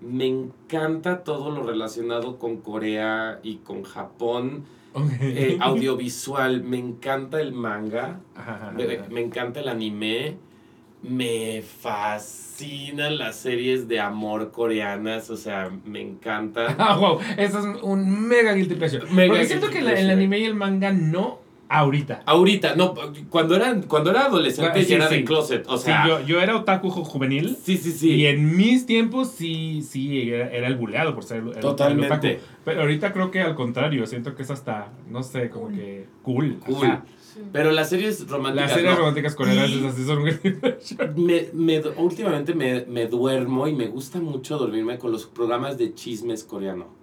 me 0.02 0.28
encanta 0.28 1.24
todo 1.24 1.52
lo 1.52 1.64
relacionado 1.64 2.38
con 2.38 2.58
Corea 2.58 3.40
y 3.44 3.58
con 3.58 3.84
Japón. 3.84 4.66
Eh, 5.22 5.58
audiovisual, 5.62 6.64
me 6.64 6.80
encanta 6.80 7.40
el 7.40 7.54
manga, 7.54 8.20
me, 8.76 9.22
encanta 9.22 9.60
el 9.60 9.68
anime, 9.68 10.38
me 11.04 11.62
fascinan 11.62 13.20
las 13.20 13.36
series 13.36 13.88
de 13.88 14.00
amor 14.00 14.52
coreanas, 14.52 15.30
o 15.30 15.38
sea, 15.38 15.70
me 15.86 16.02
encanta. 16.02 16.76
Ah, 16.80 16.98
wow, 16.98 17.20
eso 17.38 17.60
es 17.60 17.84
un 17.84 18.28
mega 18.28 18.54
guilty 18.54 18.74
pleasure. 18.74 19.06
Porque 19.06 19.46
siento 19.46 19.70
que 19.70 19.80
el 19.80 20.10
anime 20.10 20.40
y 20.40 20.46
el 20.46 20.56
manga 20.56 20.92
no 20.92 21.47
Ahorita. 21.70 22.24
Ahorita, 22.26 22.76
no, 22.76 22.94
cuando 23.30 23.56
era, 23.56 23.76
cuando 23.88 24.12
era 24.12 24.26
adolescente 24.26 24.86
ya 24.86 24.96
era 24.96 25.10
de 25.10 25.26
closet, 25.26 25.66
o 25.68 25.78
sea. 25.78 26.08
yo, 26.08 26.22
yo, 26.22 26.42
era 26.42 26.56
otaku 26.56 26.90
juvenil. 26.90 27.58
Sí, 27.62 27.78
sí, 27.78 27.92
sí. 27.92 28.12
Y 28.12 28.26
en 28.26 28.56
mis 28.56 28.86
tiempos 28.86 29.32
sí, 29.32 29.82
sí, 29.82 30.32
era, 30.32 30.68
el 30.68 30.76
buleado 30.76 31.14
por 31.14 31.24
ser 31.26 31.38
el, 31.38 31.60
Totalmente. 31.60 32.40
Pero 32.64 32.82
ahorita 32.82 33.12
creo 33.12 33.32
que 33.32 33.42
al 33.42 33.56
contrario, 33.56 34.06
siento 34.08 34.36
que 34.36 34.44
es 34.44 34.52
hasta, 34.52 34.92
no 35.10 35.24
sé, 35.24 35.50
como 35.50 35.70
que 35.70 36.06
cool. 36.22 36.60
Cool. 36.66 37.00
Pero 37.52 37.72
las 37.72 37.90
series 37.90 38.28
románticas. 38.28 38.70
Las 38.70 38.80
series 38.80 38.98
románticas 38.98 39.36
coreanas 39.36 39.70
esas 39.70 39.96
sí 39.96 40.06
son 40.06 40.24
me, 41.16 41.50
me, 41.54 41.82
Últimamente 41.98 42.54
me, 42.54 42.86
me 42.86 43.08
duermo 43.08 43.68
y 43.68 43.74
me 43.74 43.88
gusta 43.88 44.20
mucho 44.20 44.58
dormirme 44.58 44.98
con 44.98 45.12
los 45.12 45.26
programas 45.26 45.78
de 45.78 45.94
chismes 45.94 46.44
coreano. 46.44 46.97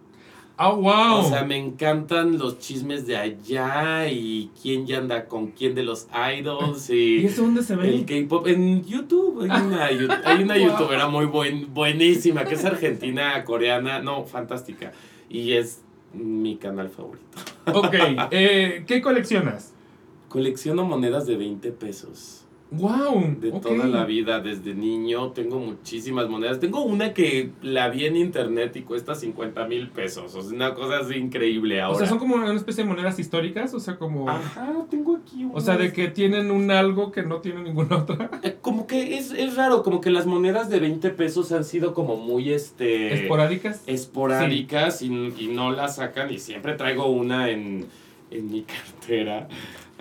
Oh, 0.56 0.76
wow. 0.76 1.18
O 1.18 1.28
sea, 1.28 1.44
me 1.44 1.56
encantan 1.56 2.38
los 2.38 2.60
chismes 2.60 3.06
de 3.06 3.16
allá 3.16 4.08
y 4.08 4.50
quién 4.62 4.86
ya 4.86 4.98
anda 4.98 5.26
con 5.26 5.48
quién 5.48 5.74
de 5.74 5.82
los 5.82 6.06
idols. 6.38 6.90
¿Y, 6.90 7.16
¿Y 7.22 7.26
eso 7.26 7.42
dónde 7.42 7.62
se 7.62 7.74
ve? 7.74 7.88
El 7.88 8.06
K-pop 8.06 8.46
en 8.46 8.84
YouTube. 8.84 9.42
Hay 9.42 9.62
una, 9.66 9.84
hay 10.24 10.42
una 10.42 10.56
youtubera 10.56 11.08
muy 11.08 11.26
buen, 11.26 11.74
buenísima 11.74 12.44
que 12.44 12.54
es 12.54 12.64
argentina, 12.64 13.42
coreana. 13.44 13.98
No, 13.98 14.24
fantástica. 14.24 14.92
Y 15.28 15.54
es 15.54 15.80
mi 16.12 16.56
canal 16.56 16.88
favorito. 16.88 17.38
Ok. 17.72 17.94
Eh, 18.30 18.84
¿Qué 18.86 19.02
coleccionas? 19.02 19.72
Colecciono 20.28 20.84
monedas 20.84 21.26
de 21.26 21.36
20 21.36 21.72
pesos. 21.72 22.43
Wow. 22.78 23.36
De 23.40 23.52
toda 23.52 23.86
la 23.86 24.04
vida, 24.04 24.40
desde 24.40 24.74
niño, 24.74 25.30
tengo 25.30 25.58
muchísimas 25.58 26.28
monedas. 26.28 26.60
Tengo 26.60 26.82
una 26.82 27.12
que 27.12 27.50
la 27.62 27.88
vi 27.88 28.06
en 28.06 28.16
internet 28.16 28.76
y 28.76 28.82
cuesta 28.82 29.14
50 29.14 29.66
mil 29.66 29.88
pesos. 29.88 30.34
O 30.34 30.42
sea, 30.42 30.54
una 30.54 30.74
cosa 30.74 30.98
así 30.98 31.14
increíble 31.14 31.80
ahora. 31.80 31.96
O 31.96 31.98
sea, 31.98 32.08
son 32.08 32.18
como 32.18 32.36
una 32.36 32.52
especie 32.54 32.84
de 32.84 32.90
monedas 32.90 33.18
históricas, 33.18 33.74
o 33.74 33.80
sea, 33.80 33.96
como... 33.96 34.28
Ajá, 34.28 34.72
tengo 34.90 35.16
aquí 35.16 35.46
O 35.52 35.60
sea, 35.60 35.76
de 35.76 35.92
que 35.92 36.08
tienen 36.08 36.50
un 36.50 36.70
algo 36.70 37.12
que 37.12 37.22
no 37.22 37.38
tiene 37.38 37.62
ninguna 37.62 37.98
otra. 37.98 38.30
Eh, 38.44 38.56
como 38.60 38.86
que 38.86 39.16
es, 39.16 39.30
es 39.30 39.56
raro, 39.56 39.82
como 39.82 40.02
que 40.02 40.10
las 40.10 40.26
monedas 40.26 40.68
de 40.68 40.78
20 40.78 41.10
pesos 41.10 41.50
han 41.52 41.64
sido 41.64 41.94
como 41.94 42.16
muy, 42.16 42.52
este... 42.52 43.14
Esporádicas. 43.14 43.82
Esporádicas 43.86 45.00
y, 45.00 45.06
y, 45.06 45.48
no 45.48 45.72
las 45.72 45.96
sacan 45.96 46.30
y 46.30 46.38
siempre 46.38 46.74
traigo 46.74 47.06
una 47.06 47.48
en, 47.48 47.86
en 48.30 48.50
mi 48.50 48.62
cartera. 48.62 49.48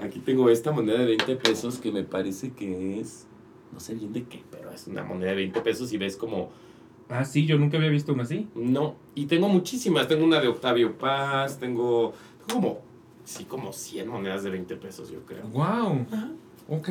Aquí 0.04 0.20
tengo 0.20 0.50
esta 0.50 0.72
moneda 0.72 1.00
de 1.00 1.06
20 1.06 1.38
pesos 1.38 1.78
que 1.78 1.92
me 1.92 2.04
parece 2.04 2.52
que 2.52 3.00
es, 3.00 3.26
no 3.72 3.80
sé 3.80 3.96
bien 3.96 4.12
de 4.12 4.24
qué, 4.24 4.44
pero 4.52 4.70
es 4.72 4.88
una 4.88 5.04
moneda 5.04 5.30
de 5.30 5.38
20 5.38 5.62
pesos 5.62 5.94
y 5.94 5.98
ves 5.98 6.18
como... 6.18 6.52
Ah, 7.10 7.24
sí, 7.24 7.46
yo 7.46 7.58
nunca 7.58 7.78
había 7.78 7.90
visto 7.90 8.14
una 8.14 8.24
así. 8.24 8.48
No, 8.56 8.96
y 9.16 9.28
tengo 9.28 9.48
muchísimas. 9.48 10.08
Tengo 10.08 10.26
una 10.26 10.42
de 10.42 10.48
Octavio 10.48 10.98
Paz, 10.98 11.60
tengo, 11.60 12.14
como, 12.52 12.80
sí, 13.24 13.46
como 13.46 13.72
100 13.72 14.08
monedas 14.08 14.44
de 14.44 14.50
20 14.50 14.76
pesos, 14.78 15.10
yo 15.10 15.22
creo. 15.26 15.44
¡Wow! 15.48 16.06
Ok. 16.70 16.90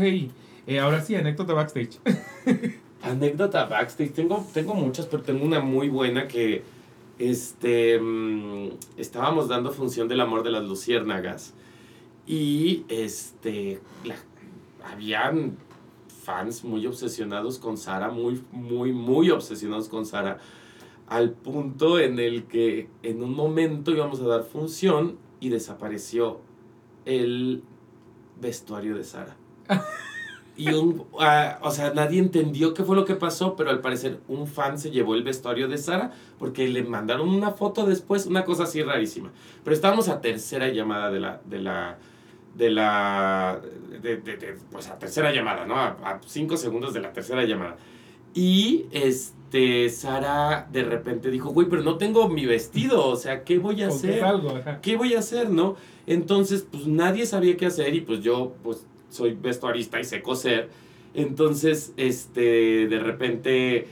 Eh, 0.67 0.79
ahora 0.79 1.03
sí, 1.03 1.15
anécdota 1.15 1.55
backstage. 1.55 1.99
anécdota 3.03 3.65
backstage. 3.67 4.13
Tengo, 4.13 4.47
tengo 4.55 4.75
muchas, 4.75 5.07
pero 5.07 5.23
tengo 5.23 5.45
una 5.45 5.61
muy 5.61 5.89
buena 5.89 6.29
que, 6.29 6.63
este, 7.19 7.99
mm, 7.99 8.71
estábamos 8.97 9.49
dando 9.49 9.71
función 9.73 10.09
del 10.09 10.21
amor 10.21 10.43
de 10.43 10.51
las 10.51 10.65
luciérnagas. 10.65 11.55
Y 12.27 12.85
este, 12.89 13.81
habían 14.85 15.57
fans 16.23 16.65
muy 16.65 16.87
obsesionados 16.87 17.59
con 17.59 17.77
Sara, 17.77 18.11
muy, 18.11 18.43
muy, 18.53 18.93
muy 18.93 19.31
obsesionados 19.31 19.89
con 19.89 20.07
Sara, 20.07 20.39
al 21.09 21.33
punto 21.33 21.99
en 21.99 22.19
el 22.19 22.45
que 22.45 22.89
en 23.03 23.23
un 23.23 23.35
momento 23.35 23.91
íbamos 23.91 24.21
a 24.21 24.27
dar 24.27 24.45
función 24.45 25.19
y 25.41 25.49
desapareció 25.49 26.41
el 27.05 27.63
vestuario 28.41 28.97
de 28.97 29.05
Sara. 29.05 29.37
Y 30.55 30.71
un, 30.73 31.07
ah, 31.19 31.59
o 31.63 31.71
sea, 31.71 31.95
nadie 31.95 32.19
entendió 32.19 32.75
qué 32.75 32.85
fue 32.85 32.95
lo 32.95 33.07
que 33.07 33.15
pasó, 33.15 33.57
pero 33.57 33.71
al 33.71 33.81
parecer 33.81 34.21
un 34.29 34.47
fan 34.47 34.79
se 34.79 34.91
llevó 34.91 35.15
el 35.15 35.23
vestuario 35.23 35.67
de 35.67 35.79
Sara 35.79 36.13
porque 36.39 36.69
le 36.69 36.83
mandaron 36.83 37.31
una 37.31 37.53
foto 37.53 37.87
después, 37.87 38.27
una 38.27 38.45
cosa 38.45 38.65
así 38.65 38.83
rarísima. 38.83 39.31
Pero 39.65 39.75
estábamos 39.75 40.09
a 40.09 40.21
tercera 40.21 40.69
llamada 40.69 41.11
de 41.11 41.21
la, 41.21 41.41
de 41.47 41.59
la, 41.59 41.99
de 42.55 42.71
la, 42.71 43.61
de, 44.03 44.19
de, 44.19 44.57
pues 44.71 44.89
a 44.89 44.99
tercera 44.99 45.33
llamada, 45.33 45.65
¿no? 45.65 45.77
A, 45.77 46.21
cinco 46.27 46.59
segundos 46.59 46.93
de 46.93 47.01
la 47.01 47.15
tercera 47.15 47.45
llamada. 47.45 47.79
Y 48.35 48.87
este, 48.93 49.89
Sara 49.89 50.69
de 50.71 50.85
repente 50.85 51.31
dijo, 51.31 51.51
güey, 51.51 51.67
pero 51.67 51.83
no 51.83 51.97
tengo 51.97 52.29
mi 52.29 52.45
vestido, 52.45 53.07
o 53.07 53.17
sea, 53.17 53.43
¿qué 53.45 53.59
voy 53.59 53.83
a 53.83 53.89
hacer? 53.89 54.23
¿Qué 54.83 54.97
voy 54.97 55.15
a 55.15 55.21
hacer, 55.21 55.49
no? 55.49 55.77
Entonces, 56.07 56.67
pues 56.71 56.87
nadie 56.87 57.25
sabía 57.25 57.57
qué 57.57 57.67
hacer 57.67 57.95
y 57.95 58.03
pues 58.03 58.21
yo, 58.21 58.55
pues 58.63 58.87
soy 59.13 59.35
vestuarista 59.41 60.01
y 60.01 60.05
sé 60.05 60.23
coser. 60.23 60.71
Entonces, 61.15 61.93
este, 61.97 62.89
de 62.89 62.99
repente 62.99 63.87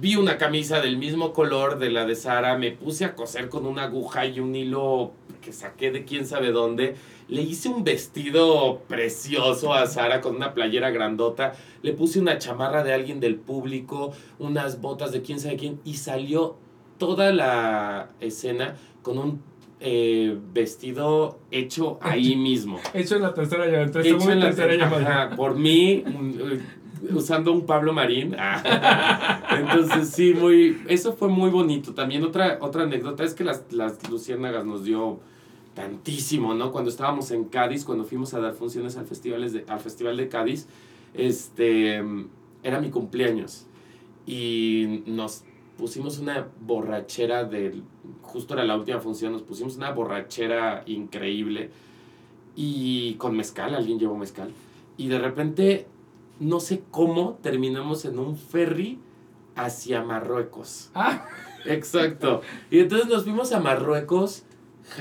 vi 0.00 0.16
una 0.16 0.36
camisa 0.36 0.80
del 0.80 0.98
mismo 0.98 1.32
color 1.32 1.78
de 1.78 1.90
la 1.90 2.06
de 2.06 2.14
Sara, 2.14 2.58
me 2.58 2.72
puse 2.72 3.04
a 3.04 3.14
coser 3.14 3.48
con 3.48 3.66
una 3.66 3.84
aguja 3.84 4.26
y 4.26 4.40
un 4.40 4.54
hilo 4.54 5.12
que 5.40 5.52
saqué 5.52 5.90
de 5.90 6.04
quién 6.04 6.26
sabe 6.26 6.50
dónde 6.50 6.96
le 7.28 7.42
hice 7.42 7.68
un 7.68 7.82
vestido 7.82 8.82
precioso 8.86 9.74
a 9.74 9.86
Sara 9.86 10.20
con 10.20 10.36
una 10.36 10.54
playera 10.54 10.90
grandota. 10.90 11.54
Le 11.82 11.92
puse 11.92 12.20
una 12.20 12.38
chamarra 12.38 12.84
de 12.84 12.92
alguien 12.92 13.18
del 13.18 13.36
público, 13.36 14.12
unas 14.38 14.80
botas 14.80 15.10
de 15.12 15.22
quién 15.22 15.40
sabe 15.40 15.56
quién. 15.56 15.80
Y 15.84 15.94
salió 15.94 16.56
toda 16.98 17.32
la 17.32 18.10
escena 18.20 18.76
con 19.02 19.18
un 19.18 19.42
eh, 19.80 20.38
vestido 20.52 21.38
hecho 21.50 21.98
ahí 22.00 22.36
mismo. 22.36 22.80
Hecho 22.94 23.16
en 23.16 23.22
la 23.22 23.34
tercera 23.34 23.66
llamada. 23.66 24.00
Hecho 24.00 24.30
en 24.30 24.40
la 24.40 24.46
tercera 24.46 24.74
llamada. 24.74 25.36
Por 25.36 25.56
mí, 25.56 26.02
eh, 26.06 26.60
usando 27.12 27.52
un 27.52 27.66
Pablo 27.66 27.92
Marín. 27.92 28.34
Entonces, 29.50 30.10
sí, 30.10 30.34
muy. 30.34 30.82
Eso 30.88 31.12
fue 31.12 31.28
muy 31.28 31.50
bonito. 31.50 31.94
También 31.94 32.24
otra, 32.24 32.58
otra 32.60 32.84
anécdota 32.84 33.24
es 33.24 33.34
que 33.34 33.44
las, 33.44 33.64
las 33.70 34.08
luciérnagas 34.10 34.64
nos 34.64 34.84
dio 34.84 35.20
tantísimo, 35.74 36.54
¿no? 36.54 36.72
Cuando 36.72 36.90
estábamos 36.90 37.30
en 37.30 37.44
Cádiz, 37.44 37.84
cuando 37.84 38.04
fuimos 38.04 38.32
a 38.32 38.40
dar 38.40 38.54
funciones 38.54 38.96
al, 38.96 39.04
festival 39.04 39.52
de, 39.52 39.64
al 39.68 39.80
Festival 39.80 40.16
de 40.16 40.28
Cádiz, 40.28 40.66
este, 41.12 42.02
era 42.62 42.80
mi 42.80 42.90
cumpleaños 42.90 43.66
y 44.26 45.02
nos 45.06 45.44
pusimos 45.76 46.18
una 46.18 46.48
borrachera 46.60 47.44
del, 47.44 47.82
justo 48.22 48.54
era 48.54 48.64
la 48.64 48.76
última 48.76 49.00
función, 49.00 49.32
nos 49.32 49.42
pusimos 49.42 49.76
una 49.76 49.90
borrachera 49.90 50.82
increíble 50.86 51.70
y 52.54 53.14
con 53.14 53.36
mezcal, 53.36 53.74
alguien 53.74 53.98
llevó 53.98 54.16
mezcal, 54.16 54.50
y 54.96 55.08
de 55.08 55.18
repente, 55.18 55.86
no 56.40 56.60
sé 56.60 56.82
cómo, 56.90 57.38
terminamos 57.42 58.04
en 58.04 58.18
un 58.18 58.36
ferry 58.36 58.98
hacia 59.54 60.02
Marruecos. 60.02 60.90
Ah. 60.94 61.26
Exacto. 61.66 62.42
Y 62.70 62.80
entonces 62.80 63.08
nos 63.08 63.24
fuimos 63.24 63.52
a 63.52 63.60
Marruecos, 63.60 64.44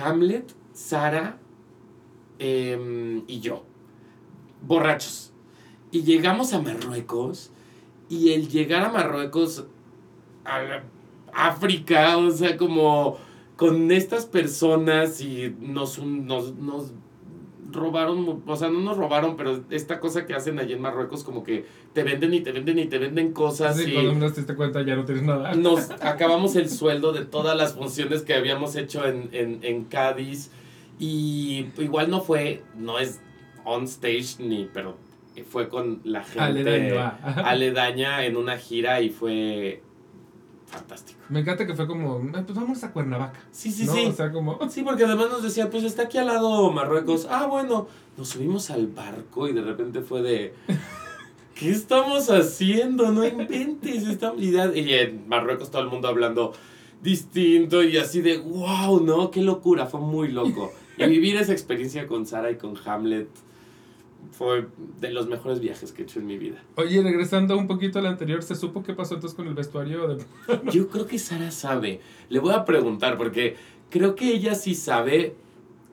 Hamlet 0.02 0.52
Sara 0.74 1.38
em, 2.40 3.24
y 3.28 3.40
yo, 3.40 3.64
borrachos. 4.62 5.32
Y 5.92 6.04
llegamos 6.04 6.54
a 6.54 6.62
Marruecos 6.62 7.52
y 8.10 8.34
el 8.34 8.50
llegar 8.50 8.84
a 8.84 8.92
Marruecos, 8.92 9.66
a 10.46 10.84
África, 11.34 12.18
o 12.18 12.32
sea, 12.32 12.58
como 12.58 13.18
con 13.56 13.92
estas 13.92 14.26
personas 14.26 15.22
y 15.22 15.56
nos, 15.60 16.00
nos, 16.00 16.56
nos 16.56 16.92
robaron, 17.72 18.44
o 18.46 18.56
sea, 18.56 18.70
no 18.70 18.80
nos 18.80 18.98
robaron, 18.98 19.36
pero 19.38 19.64
esta 19.70 20.00
cosa 20.00 20.26
que 20.26 20.34
hacen 20.34 20.60
allí 20.60 20.74
en 20.74 20.82
Marruecos, 20.82 21.24
como 21.24 21.44
que 21.44 21.66
te 21.94 22.04
venden 22.04 22.34
y 22.34 22.42
te 22.42 22.52
venden 22.52 22.80
y 22.80 22.86
te 22.86 22.98
venden 22.98 23.34
cosas. 23.34 23.78
Sí, 23.78 23.92
y 23.92 23.94
cuando 23.94 24.14
nos 24.14 24.36
diste 24.36 24.56
cuenta 24.56 24.82
ya 24.82 24.96
no 24.96 25.06
tienes 25.06 25.24
nada. 25.24 25.54
Nos 25.56 25.92
acabamos 26.02 26.56
el 26.56 26.70
sueldo 26.70 27.12
de 27.14 27.26
todas 27.26 27.58
las 27.58 27.74
funciones 27.74 28.22
que 28.22 28.34
habíamos 28.34 28.76
hecho 28.76 29.06
en, 29.06 29.30
en, 29.32 29.60
en 29.62 29.86
Cádiz. 29.86 30.52
Y 30.98 31.68
igual 31.78 32.10
no 32.10 32.22
fue, 32.22 32.64
no 32.78 33.00
es 33.00 33.20
on 33.66 33.84
stage 33.84 34.38
ni, 34.40 34.70
pero 34.74 34.96
fue 35.50 35.68
con 35.68 36.00
la 36.06 36.24
gente 36.24 36.98
aledaña 37.26 38.26
en 38.26 38.38
una 38.38 38.58
gira 38.58 39.02
y 39.02 39.10
fue 39.10 39.82
fantástico. 40.78 41.20
Me 41.30 41.40
encanta 41.42 41.66
que 41.66 41.74
fue 41.74 41.88
como, 41.88 42.20
pues 42.20 42.54
vamos 42.54 42.84
a 42.84 42.92
Cuernavaca. 42.92 43.40
Sí, 43.52 43.72
sí, 43.72 43.88
sí. 43.88 44.06
O 44.06 44.12
sea, 44.12 44.32
como... 44.32 44.60
Sí, 44.70 44.84
porque 44.84 45.06
además 45.06 45.30
nos 45.30 45.44
decía, 45.44 45.70
pues 45.70 45.84
está 45.84 46.04
aquí 46.04 46.18
al 46.18 46.28
lado 46.28 46.72
Marruecos. 46.72 47.28
Ah, 47.30 47.46
bueno, 47.46 47.88
nos 48.18 48.30
subimos 48.30 48.70
al 48.70 48.88
barco 48.88 49.48
y 49.48 49.54
de 49.54 49.62
repente 49.62 50.02
fue 50.02 50.22
de... 50.22 50.54
¿Qué 51.56 51.72
estamos 51.72 52.30
haciendo? 52.30 53.12
No 53.12 53.26
inventes. 53.26 54.08
Estamos... 54.08 54.42
Y 54.42 54.94
en 54.94 55.28
Marruecos 55.28 55.72
todo 55.72 55.82
el 55.82 55.90
mundo 55.90 56.08
hablando 56.08 56.54
distinto 57.02 57.84
y 57.84 57.98
así 57.98 58.22
de, 58.22 58.38
wow, 58.38 59.02
¿no? 59.02 59.32
Qué 59.32 59.42
locura, 59.42 59.86
fue 59.86 60.02
muy 60.02 60.30
loco. 60.30 60.74
Y 60.98 61.06
vivir 61.06 61.38
esa 61.38 61.52
experiencia 61.52 62.08
con 62.08 62.26
Sara 62.26 62.52
y 62.52 62.58
con 62.58 62.76
Hamlet 62.86 63.30
fue 64.32 64.68
de 65.00 65.12
los 65.12 65.28
mejores 65.28 65.60
viajes 65.60 65.92
que 65.92 66.02
he 66.02 66.06
hecho 66.06 66.20
en 66.20 66.28
mi 66.28 66.38
vida. 66.38 66.64
Oye, 66.76 67.02
regresando 67.02 67.58
un 67.58 67.68
poquito 67.68 68.00
al 68.00 68.06
anterior, 68.06 68.44
¿se 68.44 68.56
supo 68.56 68.84
qué 68.84 68.94
pasó 68.94 69.16
entonces 69.16 69.36
con 69.36 69.48
el 69.48 69.54
vestuario? 69.54 70.18
Yo 70.72 70.90
creo 70.90 71.08
que 71.08 71.20
Sara 71.20 71.52
sabe. 71.52 72.02
Le 72.30 72.40
voy 72.40 72.54
a 72.54 72.66
preguntar 72.66 73.18
porque 73.18 73.56
creo 73.90 74.16
que 74.16 74.34
ella 74.34 74.56
sí 74.56 74.76
sabe 74.76 75.36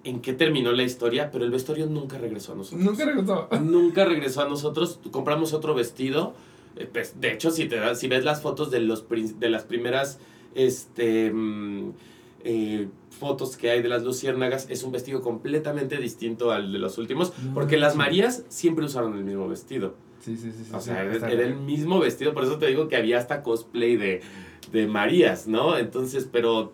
en 0.05 0.21
qué 0.21 0.33
terminó 0.33 0.73
la 0.73 0.83
historia, 0.83 1.31
pero 1.31 1.45
el 1.45 1.51
vestuario 1.51 1.87
nunca 1.87 2.19
regresó 2.19 2.53
a 2.53 2.57
nosotros. 2.57 2.83
Nunca 2.83 3.05
regresó. 3.05 3.49
Nunca 3.61 4.05
regresó 4.05 4.43
a 4.43 4.49
nosotros. 4.49 5.01
Compramos 5.11 5.53
otro 5.53 5.75
vestido. 5.75 6.35
Eh, 6.77 6.89
pues, 6.93 7.21
de 7.21 7.33
hecho, 7.33 7.51
si, 7.51 7.67
te 7.67 7.95
si 7.95 8.09
ves 8.09 8.25
las 8.25 8.43
fotos 8.43 8.71
de, 8.71 8.81
los, 8.81 9.07
de 9.09 9.51
las 9.51 9.65
primeras 9.65 10.19
este, 10.55 11.31
mm, 11.33 11.91
eh, 12.45 12.89
fotos 13.13 13.57
que 13.57 13.71
hay 13.71 13.83
de 13.83 13.89
las 13.89 14.03
luciérnagas 14.03 14.67
es 14.71 14.83
un 14.83 14.93
vestido 14.93 15.21
completamente 15.21 15.97
distinto 15.99 16.51
al 16.51 16.73
de 16.73 16.79
los 16.79 16.99
últimos, 16.99 17.33
porque 17.55 17.77
las 17.77 17.95
Marías 17.97 18.45
siempre 18.49 18.85
usaron 18.85 19.17
el 19.17 19.25
mismo 19.25 19.49
vestido. 19.49 19.95
Sí, 20.21 20.37
sí, 20.37 20.53
sí. 20.53 20.71
o 20.73 20.81
sea, 20.81 21.03
era, 21.05 21.29
el 21.31 21.57
mismo 21.57 21.99
vestido, 21.99 22.33
por 22.33 22.45
eso 22.45 22.57
te 22.59 22.67
digo 22.69 22.89
que 22.89 22.97
había 22.97 23.19
hasta 23.19 23.43
cosplay 23.43 23.97
de, 23.97 24.21
de 24.73 24.87
Marías, 24.87 25.49
¿no? 25.49 25.77
Entonces, 25.77 26.29
pero 26.31 26.73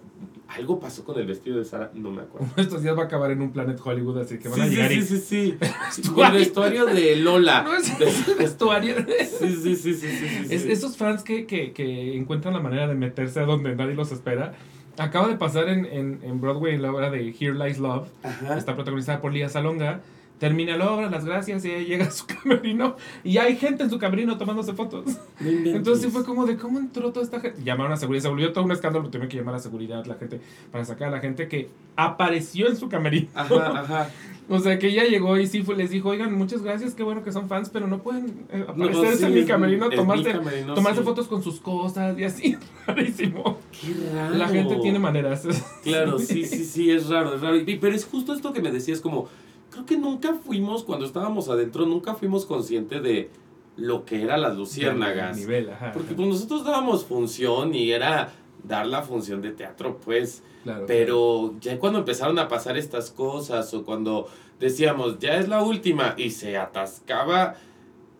algo 0.48 0.78
pasó 0.80 1.04
con 1.04 1.18
el 1.18 1.26
vestido 1.26 1.58
de 1.58 1.64
Sara, 1.64 1.90
no 1.94 2.10
me 2.10 2.22
acuerdo. 2.22 2.46
Estos 2.56 2.82
días 2.82 2.96
va 2.96 3.02
a 3.02 3.04
acabar 3.06 3.30
en 3.30 3.40
un 3.42 3.50
Planet 3.52 3.78
Hollywood, 3.82 4.18
así 4.18 4.38
que 4.38 4.48
van 4.48 4.60
a 4.60 4.64
Sí, 4.64 4.70
llegar 4.70 4.90
sí, 4.90 4.98
y... 4.98 5.02
sí, 5.02 5.18
sí, 5.18 5.58
sí. 5.92 6.10
el 6.26 6.32
vestuario 6.32 6.84
de 6.86 7.16
Lola. 7.16 7.62
No, 7.66 7.74
es 7.74 8.28
el 8.28 8.34
vestuario. 8.36 8.96
Sí, 8.98 9.48
sí, 9.48 9.76
sí, 9.76 9.76
sí, 9.76 9.94
sí, 9.94 10.08
sí, 10.10 10.28
sí. 10.46 10.54
Es- 10.54 10.64
esos 10.66 10.96
fans 10.98 11.22
que, 11.22 11.46
que, 11.46 11.72
que 11.72 12.16
encuentran 12.16 12.52
la 12.54 12.60
manera 12.60 12.86
de 12.86 12.94
meterse 12.94 13.40
a 13.40 13.44
donde 13.44 13.74
nadie 13.76 13.94
los 13.94 14.12
espera. 14.12 14.54
Acaba 14.98 15.28
de 15.28 15.36
pasar 15.36 15.68
en, 15.68 15.86
en, 15.86 16.20
en 16.22 16.40
Broadway 16.40 16.76
la 16.76 16.90
obra 16.92 17.10
de 17.10 17.28
Here 17.38 17.54
Lies 17.54 17.78
Love. 17.78 18.08
Ajá. 18.22 18.58
Está 18.58 18.74
protagonizada 18.74 19.20
por 19.20 19.32
Lía 19.32 19.48
Salonga. 19.48 20.00
Termina 20.38 20.76
la 20.76 20.90
obra, 20.90 21.10
las 21.10 21.24
gracias, 21.24 21.64
y 21.64 21.70
ella 21.70 21.86
llega 21.86 22.04
a 22.06 22.10
su 22.10 22.26
camerino. 22.42 22.96
Y 23.24 23.38
hay 23.38 23.56
gente 23.56 23.82
en 23.82 23.90
su 23.90 23.98
camerino 23.98 24.38
tomándose 24.38 24.72
fotos. 24.72 25.18
Entonces 25.40 26.04
sí 26.04 26.10
fue 26.10 26.24
como 26.24 26.46
de 26.46 26.56
cómo 26.56 26.78
entró 26.78 27.12
toda 27.12 27.24
esta 27.24 27.40
gente. 27.40 27.62
Llamaron 27.62 27.92
a 27.92 27.96
seguridad, 27.96 28.22
se 28.22 28.28
volvió 28.28 28.52
todo 28.52 28.64
un 28.64 28.72
escándalo, 28.72 29.06
tuvieron 29.06 29.28
que 29.28 29.36
llamar 29.36 29.56
a 29.56 29.58
seguridad 29.58 30.04
la 30.06 30.14
gente 30.14 30.40
para 30.70 30.84
sacar 30.84 31.08
a 31.08 31.10
la 31.10 31.20
gente 31.20 31.48
que 31.48 31.70
apareció 31.96 32.68
en 32.68 32.76
su 32.76 32.88
camerino. 32.88 33.28
Ajá, 33.34 33.80
ajá. 33.80 34.10
O 34.50 34.60
sea 34.60 34.78
que 34.78 34.88
ella 34.88 35.04
llegó 35.04 35.36
y 35.36 35.46
sí 35.46 35.62
fue, 35.62 35.76
les 35.76 35.90
dijo, 35.90 36.08
oigan, 36.08 36.32
muchas 36.32 36.62
gracias, 36.62 36.94
qué 36.94 37.02
bueno 37.02 37.22
que 37.22 37.32
son 37.32 37.48
fans, 37.48 37.68
pero 37.68 37.86
no 37.86 37.98
pueden 37.98 38.46
eh, 38.50 38.64
No, 38.74 38.86
aparecerse 38.86 39.18
sí, 39.18 39.24
en 39.26 39.34
mi 39.34 39.44
camerino, 39.44 39.90
mi 39.90 39.96
tomarse, 39.96 40.32
camerino, 40.32 40.72
tomarse 40.74 41.00
sí. 41.00 41.04
fotos 41.04 41.28
con 41.28 41.42
sus 41.42 41.60
cosas 41.60 42.18
y 42.18 42.24
así. 42.24 42.56
Rarísimo. 42.86 43.58
Qué 43.78 43.94
raro. 44.14 44.34
La 44.36 44.48
gente 44.48 44.76
tiene 44.76 44.98
maneras. 44.98 45.46
Claro, 45.82 46.18
sí, 46.18 46.46
sí, 46.46 46.64
sí, 46.64 46.90
es 46.90 47.10
raro, 47.10 47.34
es 47.34 47.42
raro. 47.42 47.58
Pero 47.62 47.94
es 47.94 48.06
justo 48.06 48.32
esto 48.32 48.54
que 48.54 48.62
me 48.62 48.70
decías, 48.70 49.02
como, 49.02 49.28
creo 49.70 49.86
que 49.86 49.96
nunca 49.98 50.34
fuimos, 50.34 50.82
cuando 50.84 51.04
estábamos 51.06 51.48
adentro, 51.48 51.86
nunca 51.86 52.14
fuimos 52.14 52.46
conscientes 52.46 53.02
de 53.02 53.30
lo 53.76 54.04
que 54.04 54.22
eran 54.22 54.40
las 54.42 54.56
luciérnagas. 54.56 55.36
Nivel, 55.36 55.70
ajá. 55.70 55.92
Porque 55.92 56.14
pues 56.14 56.26
nosotros 56.28 56.64
dábamos 56.64 57.04
función 57.04 57.74
y 57.74 57.92
era 57.92 58.32
dar 58.64 58.86
la 58.86 59.02
función 59.02 59.40
de 59.42 59.50
teatro, 59.52 59.98
pues. 60.04 60.42
Claro, 60.64 60.84
Pero 60.86 61.54
ya 61.60 61.78
cuando 61.78 62.00
empezaron 62.00 62.38
a 62.38 62.48
pasar 62.48 62.76
estas 62.76 63.10
cosas 63.10 63.72
o 63.74 63.84
cuando 63.84 64.26
decíamos, 64.58 65.18
ya 65.20 65.36
es 65.36 65.48
la 65.48 65.62
última 65.62 66.14
y 66.16 66.30
se 66.30 66.56
atascaba 66.56 67.54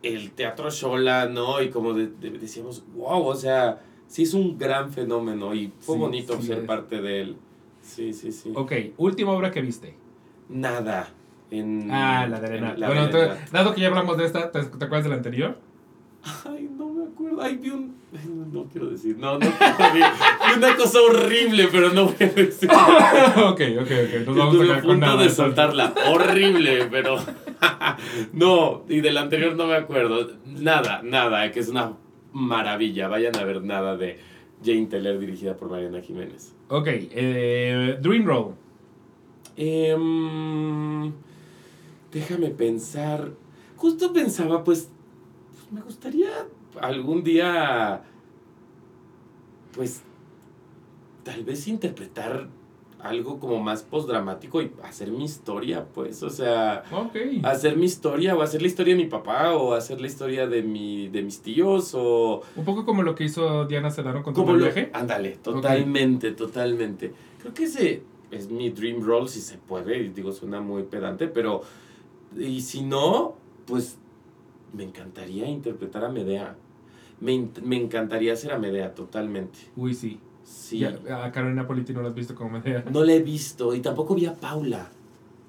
el 0.05 0.31
teatro 0.31 0.71
Shola, 0.71 1.27
¿no? 1.29 1.61
Y 1.61 1.71
como 1.71 1.93
de- 1.95 2.07
de- 2.07 2.31
decíamos, 2.39 2.85
wow, 2.95 3.27
o 3.27 3.35
sea, 3.35 3.81
sí 4.07 4.23
es 4.23 4.33
un 4.35 4.57
gran 4.57 4.93
fenómeno 4.93 5.53
y 5.55 5.73
fue 5.81 5.97
Sí, 5.97 6.01
bonito 6.01 6.37
sí 6.41 6.47
ser 6.47 6.59
es. 6.59 6.65
parte 6.65 7.03
de 7.03 7.21
él. 7.23 7.37
Sí, 7.83 8.13
sí, 8.13 8.31
sí. 8.31 8.53
Ok, 8.55 8.73
última 8.97 9.33
obra 9.33 9.51
que 9.51 9.61
viste. 9.61 9.97
Nada. 10.49 11.09
En, 11.51 11.89
Ah, 11.91 12.27
la 12.29 12.41
de 12.41 12.47
en 12.49 12.53
Arena. 12.65 12.75
la 12.77 12.87
Bueno, 12.89 13.03
Arena. 13.05 13.37
dado 13.53 13.75
que 13.75 13.81
ya 13.81 13.89
hablamos 13.89 14.17
de 14.19 14.27
esta, 14.27 14.51
¿te, 14.53 14.61
te 14.63 14.85
acuerdas 14.85 15.05
de 15.05 15.11
la 15.11 15.17
anterior? 15.17 15.57
Ay, 16.45 16.69
no 16.77 16.89
me 16.91 17.05
acuerdo. 17.05 17.41
Ay, 17.41 17.57
vi 17.57 17.71
un. 17.71 17.97
no, 18.53 18.65
quiero 18.65 18.89
decir. 18.91 19.17
No, 19.19 19.35
no 19.35 19.39
quiero 19.39 19.77
decir. 19.77 20.05
Vi 20.47 20.59
una 20.59 20.77
cosa 20.77 20.99
horrible, 21.01 21.69
pero 21.71 21.91
no 21.91 22.07
voy 22.07 22.15
a 22.21 22.27
decir. 22.27 22.69
ok, 23.37 23.61
ok, 23.81 23.81
ok. 23.81 24.27
Nos 24.27 24.37
vamos 24.37 24.55
a 24.55 24.59
Estuve 24.63 24.73
a 24.73 24.81
con 24.81 24.91
punto 24.91 25.07
nada. 25.07 25.23
de 25.23 25.31
soltarla. 25.31 25.95
Horrible, 26.09 26.87
pero. 26.91 27.17
no, 28.33 28.85
y 28.89 29.01
del 29.01 29.17
anterior 29.17 29.55
no 29.57 29.67
me 29.69 29.75
acuerdo. 29.77 30.33
Nada, 30.45 31.01
nada, 31.03 31.51
que 31.53 31.61
es 31.61 31.69
una 31.69 31.93
maravilla. 32.33 33.09
Vayan 33.09 33.37
a 33.37 33.45
ver 33.45 33.63
nada 33.63 33.97
de 33.97 34.19
Jane 34.63 34.87
Teller 34.87 35.19
dirigida 35.19 35.57
por 35.57 35.71
Mariana 35.71 36.01
Jiménez. 36.03 36.55
Ok, 36.69 36.89
eh, 36.91 37.97
Dream 38.03 38.27
Roll. 38.27 38.55
Em, 39.57 41.13
déjame 42.13 42.49
pensar. 42.51 43.31
Justo 43.77 44.13
pensaba, 44.13 44.65
pues, 44.65 44.89
pues, 45.53 45.73
me 45.73 45.81
gustaría 45.81 46.29
algún 46.81 47.23
día, 47.23 48.03
pues, 49.75 50.03
tal 51.25 51.45
vez 51.45 51.69
interpretar 51.69 52.49
algo 53.01 53.39
como 53.39 53.61
más 53.63 53.85
postdramático 53.85 54.61
y 54.61 54.73
hacer 54.83 55.13
mi 55.13 55.25
historia, 55.25 55.87
pues, 55.95 56.23
o 56.25 56.31
sea, 56.31 56.83
Ok. 56.91 57.15
hacer 57.45 57.77
mi 57.77 57.85
historia 57.87 58.35
o 58.35 58.43
hacer 58.43 58.61
la 58.61 58.67
historia 58.67 58.97
de 58.97 59.03
mi 59.05 59.09
papá 59.09 59.53
o 59.55 59.75
hacer 59.75 60.01
la 60.01 60.09
historia 60.09 60.49
de 60.49 60.63
mi 60.63 61.07
de 61.09 61.23
mis 61.23 61.41
tíos 61.41 61.93
o 61.95 62.43
Un 62.57 62.65
poco 62.65 62.85
como 62.85 63.05
lo 63.05 63.15
que 63.15 63.23
hizo 63.25 63.67
Diana 63.67 63.91
Sedano 63.93 64.25
con 64.25 64.35
tu 64.35 64.41
como 64.41 64.55
lo, 64.55 64.65
viaje. 64.65 64.91
ándale, 64.93 65.37
totalmente, 65.37 66.33
totalmente. 66.33 67.13
Creo 67.41 67.55
que 67.55 67.65
ese 67.65 68.03
es 68.33 68.51
mi 68.51 68.71
dream 68.71 69.01
role 69.01 69.29
si 69.29 69.41
se 69.43 69.59
puede, 69.59 69.99
y 70.03 70.09
digo 70.09 70.33
suena 70.33 70.61
muy 70.61 70.83
pedante, 70.83 71.29
pero 71.29 71.63
y 72.39 72.61
si 72.61 72.83
no, 72.83 73.35
pues 73.67 73.99
me 74.73 74.85
encantaría 74.85 75.47
interpretar 75.49 76.05
a 76.05 76.09
Medea. 76.09 76.57
Me, 77.21 77.49
me 77.65 77.77
encantaría 77.77 78.37
ser 78.37 78.53
a 78.53 78.59
Medea 78.59 78.95
totalmente. 78.95 79.59
Uy, 79.77 79.95
sí. 79.95 80.21
Sí. 80.45 80.79
Ya, 80.79 80.99
a 81.25 81.31
Carolina 81.33 81.67
Politi 81.67 81.93
no 81.93 82.01
la 82.03 82.09
has 82.09 82.15
visto 82.15 82.35
como 82.35 82.51
Medea. 82.51 82.85
No 82.91 83.05
la 83.05 83.13
he 83.13 83.21
visto 83.23 83.75
y 83.75 83.81
tampoco 83.81 84.15
vi 84.15 84.27
a 84.27 84.35
Paula. 84.35 84.89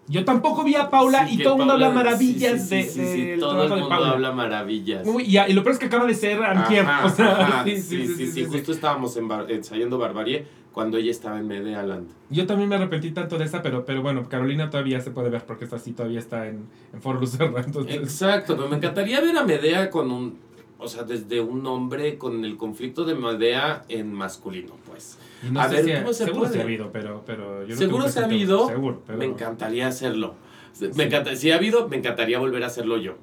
Yo 0.07 0.25
tampoco 0.25 0.63
vi 0.63 0.73
a 0.75 0.89
Paula 0.89 1.27
Sí, 1.27 1.35
y 1.39 1.43
todo 1.43 1.53
el 1.53 1.59
mundo 1.59 1.73
habla 1.73 1.91
maravillas 1.91 2.63
sí, 2.63 2.67
sí, 2.67 2.75
de, 2.75 2.83
sí, 2.83 3.05
sí, 3.05 3.21
del 3.25 3.39
todo 3.39 3.63
el 3.63 3.69
mundo 3.69 3.87
Paula. 3.89 4.09
habla 4.09 4.31
maravillas. 4.31 5.07
Uy, 5.07 5.23
y, 5.23 5.37
y 5.37 5.53
lo 5.53 5.61
peor 5.63 5.73
es 5.73 5.79
que 5.79 5.85
acaba 5.85 6.05
de 6.05 6.15
ser 6.15 6.41
Antier. 6.43 6.83
Ajá, 6.83 7.05
o 7.05 7.09
sea, 7.09 7.31
ajá, 7.39 7.63
sí, 7.65 7.79
sí, 7.79 8.07
sí, 8.07 8.15
sí, 8.15 8.27
sí. 8.31 8.45
Justo 8.45 8.71
estábamos 8.71 9.15
en 9.17 9.27
Bar- 9.27 9.51
ensayando 9.51 9.99
Barbarie 9.99 10.47
cuando 10.73 10.97
ella 10.97 11.11
estaba 11.11 11.39
en 11.39 11.47
Medea 11.47 11.83
Land. 11.83 12.07
Yo 12.29 12.45
también 12.45 12.69
me 12.69 12.75
arrepentí 12.75 13.11
tanto 13.11 13.37
de 13.37 13.45
esta, 13.45 13.61
pero, 13.61 13.85
pero 13.85 14.01
bueno, 14.01 14.27
Carolina 14.29 14.69
todavía 14.69 15.01
se 15.01 15.11
puede 15.11 15.29
ver 15.29 15.43
porque 15.45 15.65
esta 15.65 15.79
sí 15.79 15.93
todavía 15.93 16.19
está 16.19 16.47
en, 16.47 16.65
en 16.93 17.01
Foro 17.01 17.19
Lucerna. 17.19 17.61
Entonces, 17.65 17.95
Exacto, 17.95 18.55
pero 18.55 18.69
me 18.69 18.77
encantaría 18.77 19.19
ver 19.19 19.35
a 19.37 19.43
Medea 19.43 19.89
con 19.89 20.11
un, 20.11 20.37
o 20.77 20.87
sea, 20.87 21.03
desde 21.03 21.41
un 21.41 21.65
hombre 21.65 22.17
con 22.17 22.45
el 22.45 22.55
conflicto 22.55 23.03
de 23.03 23.15
Medea 23.15 23.83
en 23.89 24.13
masculino, 24.13 24.73
pues. 24.87 25.17
no 25.51 25.59
a 25.59 25.67
ver 25.67 25.83
si 25.83 25.93
cómo 25.93 26.13
se 26.13 26.25
seguro 26.25 26.41
puede. 26.41 26.53
sí 26.53 26.59
ha 26.59 26.63
habido, 26.63 26.91
pero, 26.91 27.23
pero 27.25 27.63
yo 27.65 27.73
no 27.73 27.75
Seguro 27.81 28.07
se 28.07 28.19
ha 28.19 28.25
habido. 28.25 28.67
Seguro, 28.67 29.01
pero 29.07 29.17
Me 29.17 29.25
encantaría 29.25 29.87
hacerlo. 29.87 30.35
Me 30.79 30.93
Sí. 30.93 31.01
encanta, 31.01 31.35
si 31.35 31.51
ha 31.51 31.55
habido, 31.55 31.89
me 31.89 31.97
encantaría 31.97 32.37
volver 32.39 32.63
a 32.63 32.67
hacerlo 32.67 32.97
yo. 32.97 33.15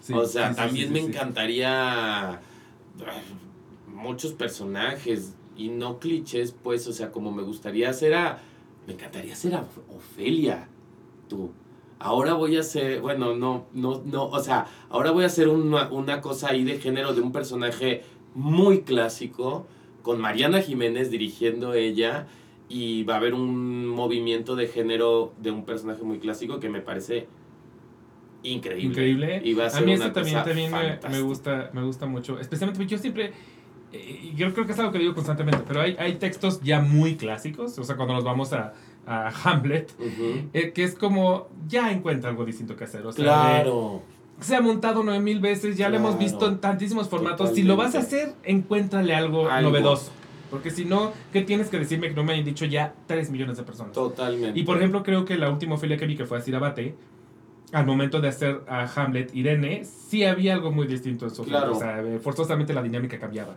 sí, 0.00 0.14
o 0.14 0.24
sea, 0.24 0.50
sí, 0.50 0.56
también 0.56 0.92
me 0.92 1.00
encantaría 1.00 2.40
muchos 3.94 4.32
personajes 4.32 5.34
y 5.56 5.68
no 5.68 5.98
clichés, 5.98 6.52
pues, 6.52 6.86
o 6.86 6.92
sea, 6.92 7.10
como 7.12 7.32
me 7.32 7.42
gustaría 7.42 7.90
hacer 7.90 8.14
a... 8.14 8.38
Me 8.86 8.94
encantaría 8.94 9.32
hacer 9.32 9.54
a 9.54 9.66
Ofelia, 9.96 10.68
tú. 11.28 11.52
Ahora 11.98 12.34
voy 12.34 12.56
a 12.56 12.60
hacer, 12.60 13.00
bueno, 13.00 13.34
no, 13.34 13.66
no, 13.72 14.02
no, 14.04 14.26
o 14.26 14.40
sea, 14.40 14.66
ahora 14.90 15.10
voy 15.10 15.24
a 15.24 15.28
hacer 15.28 15.48
una, 15.48 15.88
una 15.90 16.20
cosa 16.20 16.50
ahí 16.50 16.64
de 16.64 16.78
género 16.78 17.14
de 17.14 17.22
un 17.22 17.32
personaje 17.32 18.02
muy 18.34 18.82
clásico, 18.82 19.66
con 20.02 20.20
Mariana 20.20 20.60
Jiménez 20.60 21.10
dirigiendo 21.10 21.72
ella, 21.72 22.26
y 22.68 23.04
va 23.04 23.14
a 23.14 23.16
haber 23.18 23.34
un 23.34 23.86
movimiento 23.86 24.56
de 24.56 24.66
género 24.66 25.32
de 25.38 25.50
un 25.50 25.64
personaje 25.64 26.02
muy 26.02 26.18
clásico 26.18 26.60
que 26.60 26.68
me 26.68 26.80
parece 26.80 27.26
increíble. 28.42 28.88
Increíble. 28.88 29.40
Y 29.44 29.54
va 29.54 29.64
a 29.64 29.66
a, 29.66 29.70
ser 29.70 29.86
mí 29.86 29.94
una 29.94 30.06
eso 30.06 30.12
también, 30.12 30.72
me, 31.10 31.20
gusta, 31.20 31.70
me 31.72 31.82
gusta 31.82 32.06
mucho. 32.06 32.38
Especialmente 32.38 32.78
porque 32.78 32.92
yo 32.92 32.98
siempre, 32.98 33.32
y 33.94 34.34
yo 34.36 34.52
creo 34.52 34.66
que 34.66 34.72
es 34.72 34.78
algo 34.78 34.92
que 34.92 34.98
digo 34.98 35.14
constantemente, 35.14 35.62
pero 35.66 35.80
hay, 35.80 35.96
hay 35.98 36.14
textos 36.16 36.60
ya 36.62 36.80
muy 36.80 37.16
clásicos, 37.16 37.78
o 37.78 37.84
sea, 37.84 37.96
cuando 37.96 38.14
nos 38.14 38.24
vamos 38.24 38.52
a, 38.52 38.74
a 39.06 39.28
Hamlet, 39.44 39.92
eh, 40.52 40.72
que 40.74 40.84
es 40.84 40.94
como, 40.94 41.48
ya 41.68 41.90
encuentra 41.92 42.30
algo 42.30 42.44
distinto 42.44 42.76
que 42.76 42.84
hacer. 42.84 43.06
O 43.06 43.12
sea, 43.12 43.24
Claro. 43.24 44.02
de- 44.38 44.44
se 44.44 44.56
ha 44.56 44.60
montado 44.60 45.02
nueve 45.04 45.20
mil 45.20 45.38
veces, 45.40 45.76
ya 45.76 45.88
lo 45.88 45.96
hemos 45.96 46.16
Claro. 46.16 46.24
visto 46.24 46.48
en 46.48 46.58
tantísimos 46.58 47.08
formatos. 47.08 47.50
Si 47.54 47.62
lo 47.62 47.76
vas 47.76 47.94
a 47.94 47.98
hacer, 48.00 48.34
encuéntrale 48.42 49.14
algo, 49.14 49.48
Algo. 49.48 49.70
novedoso. 49.70 50.10
Porque 50.50 50.70
si 50.70 50.84
no, 50.84 51.12
¿qué 51.32 51.42
tienes 51.42 51.68
que 51.68 51.78
decirme 51.78 52.08
que 52.08 52.14
no 52.14 52.24
me 52.24 52.32
hayan 52.32 52.44
dicho 52.44 52.64
ya 52.64 52.94
3 53.06 53.30
millones 53.30 53.56
de 53.56 53.62
personas? 53.62 53.92
Totalmente. 53.92 54.58
Y 54.58 54.62
por 54.64 54.76
ejemplo, 54.76 55.02
creo 55.02 55.24
que 55.24 55.36
la 55.36 55.50
última 55.50 55.74
Ofelia 55.74 55.96
que 55.96 56.06
vi, 56.06 56.16
que 56.16 56.26
fue 56.26 56.38
a 56.38 56.40
Cirabate, 56.40 56.94
al 57.72 57.86
momento 57.86 58.20
de 58.20 58.28
hacer 58.28 58.60
a 58.68 58.86
Hamlet 58.94 59.34
Irene, 59.34 59.84
sí 59.84 60.24
había 60.24 60.54
algo 60.54 60.70
muy 60.70 60.86
distinto 60.86 61.26
en 61.26 61.34
su 61.34 61.44
Claro. 61.44 61.72
O 61.72 61.74
sea, 61.78 62.02
forzosamente 62.22 62.72
la 62.72 62.82
dinámica 62.82 63.18
cambiaba. 63.18 63.56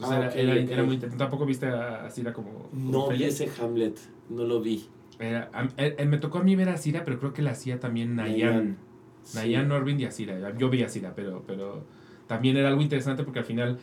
Entonces 0.00 0.16
Ah, 0.16 0.18
era, 0.20 0.28
ok, 0.28 0.36
era, 0.36 0.52
ok. 0.64 0.70
era 0.70 0.82
muy 0.84 0.94
interesante. 0.94 1.24
Tampoco 1.24 1.46
viste 1.46 1.66
a, 1.66 2.04
a 2.06 2.10
Cira 2.10 2.32
como. 2.32 2.68
como 2.70 2.90
No 2.92 3.08
vi 3.08 3.24
ese 3.24 3.50
Hamlet, 3.60 3.98
no 4.30 4.44
lo 4.44 4.60
vi. 4.60 4.86
Era- 5.18 5.50
a- 5.52 5.64
eh, 5.76 5.96
eh, 5.98 6.06
me 6.06 6.18
tocó 6.18 6.38
a 6.38 6.42
mí 6.44 6.54
ver 6.54 6.68
a 6.68 6.76
Cira, 6.76 7.04
pero 7.04 7.18
creo 7.18 7.32
que 7.32 7.42
la 7.42 7.50
hacía 7.50 7.80
también 7.80 8.14
Nayan. 8.14 8.76
Sí. 9.24 9.36
Nayan 9.36 9.68
Norvin 9.68 9.98
y 10.00 10.04
a 10.04 10.10
Cira. 10.12 10.56
Yo 10.56 10.70
vi 10.70 10.82
a 10.84 10.88
Cira, 10.88 11.12
pero, 11.16 11.42
pero 11.46 11.84
también 12.28 12.56
era 12.56 12.68
algo 12.68 12.80
interesante 12.80 13.24
porque 13.24 13.40
al 13.40 13.44
final 13.44 13.78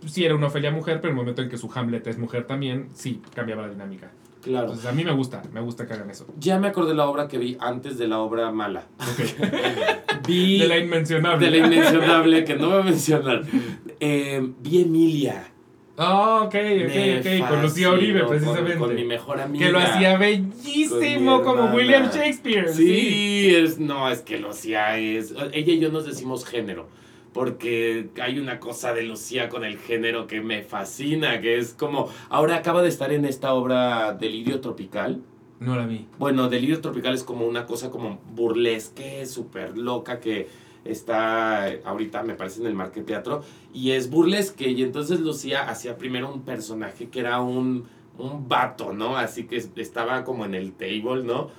pues, 0.00 0.12
sí 0.12 0.24
era 0.24 0.34
una 0.34 0.48
Ofelia 0.48 0.70
mujer, 0.70 1.00
pero 1.00 1.12
en 1.12 1.18
el 1.18 1.22
momento 1.22 1.40
en 1.42 1.48
que 1.48 1.56
su 1.56 1.70
Hamlet 1.74 2.06
es 2.06 2.18
mujer 2.18 2.46
también, 2.46 2.88
sí 2.92 3.22
cambiaba 3.34 3.62
la 3.62 3.70
dinámica. 3.70 4.10
Claro. 4.46 4.66
Entonces 4.68 4.86
a 4.86 4.92
mí 4.92 5.04
me 5.04 5.10
gusta, 5.12 5.42
me 5.52 5.60
gusta 5.60 5.86
que 5.88 5.94
hagan 5.94 6.08
eso. 6.08 6.24
Ya 6.38 6.58
me 6.60 6.68
acordé 6.68 6.90
de 6.90 6.94
la 6.94 7.06
obra 7.08 7.26
que 7.26 7.36
vi 7.36 7.56
antes 7.60 7.98
de 7.98 8.06
la 8.06 8.20
obra 8.20 8.52
mala. 8.52 8.84
Ok. 9.00 9.46
Vi 10.26 10.58
De 10.58 10.66
la 10.66 10.78
inmencionable. 10.78 11.44
de 11.50 11.56
la 11.58 11.66
inmencionable, 11.66 12.44
que 12.44 12.56
no 12.56 12.70
voy 12.70 12.80
a 12.80 12.82
mencionar. 12.82 13.42
Eh, 14.00 14.40
vi 14.60 14.82
Emilia. 14.82 15.52
Ah, 15.98 16.42
ok, 16.44 16.54
Me 16.54 17.18
ok, 17.20 17.26
ok. 17.44 17.48
Con 17.48 17.62
Lucía 17.62 17.88
con- 17.90 18.28
precisamente. 18.28 18.78
Con, 18.78 18.94
mi 18.94 19.04
mejor 19.04 19.40
amiga. 19.40 19.66
que 19.66 19.72
lo 19.72 19.78
hacía 19.78 20.16
bellísimo 20.18 21.42
como. 21.42 21.66
William 21.74 22.10
Shakespeare. 22.10 22.68
Sí, 22.72 23.54
es, 23.54 23.78
no, 23.78 24.08
es 24.10 24.20
que 24.22 24.38
Lucía 24.38 24.98
es. 24.98 25.32
Ella 25.52 25.72
y 25.72 25.78
yo 25.78 25.90
nos 25.90 26.06
decimos 26.06 26.44
género. 26.44 26.88
Porque 27.36 28.08
hay 28.18 28.38
una 28.38 28.58
cosa 28.58 28.94
de 28.94 29.02
Lucía 29.02 29.50
con 29.50 29.62
el 29.62 29.76
género 29.76 30.26
que 30.26 30.40
me 30.40 30.62
fascina, 30.62 31.38
que 31.42 31.58
es 31.58 31.74
como, 31.74 32.08
ahora 32.30 32.56
acaba 32.56 32.80
de 32.80 32.88
estar 32.88 33.12
en 33.12 33.26
esta 33.26 33.52
obra 33.52 34.14
Delirio 34.14 34.62
Tropical. 34.62 35.20
No 35.60 35.76
la 35.76 35.84
vi. 35.84 36.06
Bueno, 36.18 36.48
Delirio 36.48 36.80
Tropical 36.80 37.14
es 37.14 37.24
como 37.24 37.46
una 37.46 37.66
cosa 37.66 37.90
como 37.90 38.22
burlesque, 38.34 39.26
súper 39.26 39.76
loca, 39.76 40.18
que 40.18 40.48
está 40.86 41.66
ahorita 41.84 42.22
me 42.22 42.36
parece 42.36 42.62
en 42.62 42.68
el 42.68 42.74
Market 42.74 43.04
Teatro, 43.04 43.42
y 43.74 43.90
es 43.90 44.08
burlesque, 44.08 44.70
y 44.70 44.82
entonces 44.82 45.20
Lucía 45.20 45.68
hacía 45.68 45.98
primero 45.98 46.32
un 46.32 46.40
personaje 46.40 47.10
que 47.10 47.20
era 47.20 47.42
un 47.42 47.84
un 48.18 48.48
vato, 48.48 48.92
¿no? 48.92 49.16
Así 49.16 49.44
que 49.44 49.56
estaba 49.56 50.24
como 50.24 50.44
en 50.44 50.54
el 50.54 50.72
table, 50.72 51.22
¿no? 51.24 51.50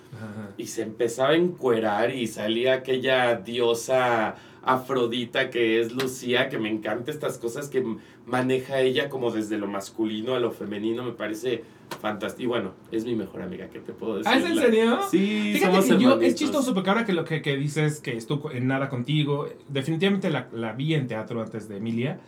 Y 0.57 0.67
se 0.67 0.83
empezaba 0.83 1.29
a 1.29 1.35
encuerar 1.35 2.15
y 2.15 2.27
salía 2.27 2.73
aquella 2.75 3.35
diosa 3.35 4.35
Afrodita 4.67 5.49
que 5.49 5.79
es 5.79 5.93
Lucía, 5.93 6.49
que 6.49 6.57
me 6.57 6.69
encanta 6.69 7.11
estas 7.11 7.37
cosas 7.37 7.69
que 7.69 7.83
maneja 8.25 8.81
ella 8.81 9.09
como 9.09 9.31
desde 9.31 9.57
lo 9.57 9.67
masculino 9.67 10.35
a 10.35 10.39
lo 10.39 10.51
femenino, 10.51 11.03
me 11.03 11.13
parece 11.13 11.63
fantástico. 12.01 12.43
Y 12.43 12.47
bueno, 12.47 12.73
es 12.91 13.05
mi 13.05 13.15
mejor 13.15 13.41
amiga, 13.41 13.69
¿qué 13.69 13.79
te 13.79 13.93
puedo 13.93 14.17
decir? 14.17 14.31
¿Ah, 14.31 14.37
es 14.37 14.45
en 14.45 14.57
serio? 14.57 14.99
Sí, 15.09 15.51
Fíjate 15.53 15.81
somos 15.81 15.97
que 15.97 16.03
yo, 16.03 16.21
es 16.21 16.35
chistoso 16.35 16.73
porque 16.73 16.89
ahora 16.89 17.05
que 17.05 17.13
lo 17.13 17.23
que, 17.23 17.41
que 17.41 17.55
dices 17.55 18.01
que 18.01 18.15
estuvo 18.17 18.51
en 18.51 18.67
nada 18.67 18.89
contigo, 18.89 19.47
definitivamente 19.69 20.29
la, 20.29 20.49
la 20.51 20.73
vi 20.73 20.93
en 20.93 21.07
teatro 21.07 21.41
antes 21.41 21.69
de 21.69 21.77
Emilia, 21.77 22.19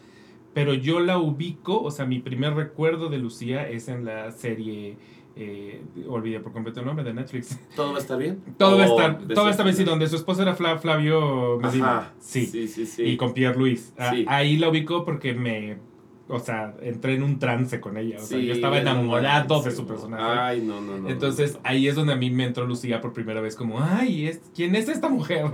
pero 0.54 0.74
yo 0.74 1.00
la 1.00 1.18
ubico, 1.18 1.82
o 1.82 1.92
sea, 1.92 2.06
mi 2.06 2.20
primer 2.20 2.54
recuerdo 2.54 3.10
de 3.10 3.18
Lucía 3.18 3.70
es 3.70 3.88
en 3.88 4.06
la 4.06 4.32
serie 4.32 4.98
eh, 5.42 5.82
olvidé 6.08 6.42
por 6.42 6.52
completo 6.52 6.82
el 6.82 6.86
nombre 6.86 7.06
de 7.06 7.14
Netflix. 7.14 7.58
¿Todo 7.76 7.92
va 7.92 7.98
a 7.98 8.02
estar 8.02 8.18
bien? 8.18 8.44
Todo 8.58 8.78
va 8.78 8.84
a 8.84 8.88
estar, 8.88 9.18
todo 9.20 9.44
va 9.44 9.48
a 9.48 9.52
estar 9.52 9.66
bien, 9.66 9.78
sí, 9.78 9.84
donde 9.86 10.08
su 10.08 10.18
esposa 10.18 10.42
era 10.42 10.56
Flavio 10.56 11.58
Medina. 11.60 12.12
Sí. 12.20 12.46
Sí, 12.46 12.68
sí, 12.68 12.86
sí. 12.86 13.04
Y 13.04 13.18
con 13.18 13.34
Pierre 13.34 13.58
Luis. 13.58 13.94
Ah, 13.98 14.14
ahí 14.28 14.58
la 14.58 14.70
ubicó 14.70 15.06
porque 15.06 15.34
me 15.34 15.78
o 16.30 16.40
sea, 16.40 16.76
entré 16.82 17.16
en 17.16 17.24
un 17.24 17.40
trance 17.40 17.80
con 17.80 17.98
ella. 17.98 18.18
O 18.20 18.26
sea, 18.26 18.38
yo 18.38 18.54
estaba 18.54 18.78
enamorado 18.78 19.62
de 19.64 19.72
su 19.72 19.88
personaje. 19.88 20.24
Ay, 20.24 20.62
no, 20.62 20.80
no, 20.80 20.98
no. 20.98 21.10
Entonces 21.10 21.58
ahí 21.64 21.88
es 21.88 21.96
donde 21.96 22.14
a 22.14 22.16
mí 22.16 22.30
me 22.30 22.46
entró 22.46 22.66
Lucía 22.66 23.02
por 23.02 23.14
primera 23.14 23.42
vez, 23.42 23.56
como, 23.56 23.82
ay, 23.82 24.40
¿quién 24.56 24.76
es 24.76 24.88
esta 24.90 25.10
mujer? 25.10 25.46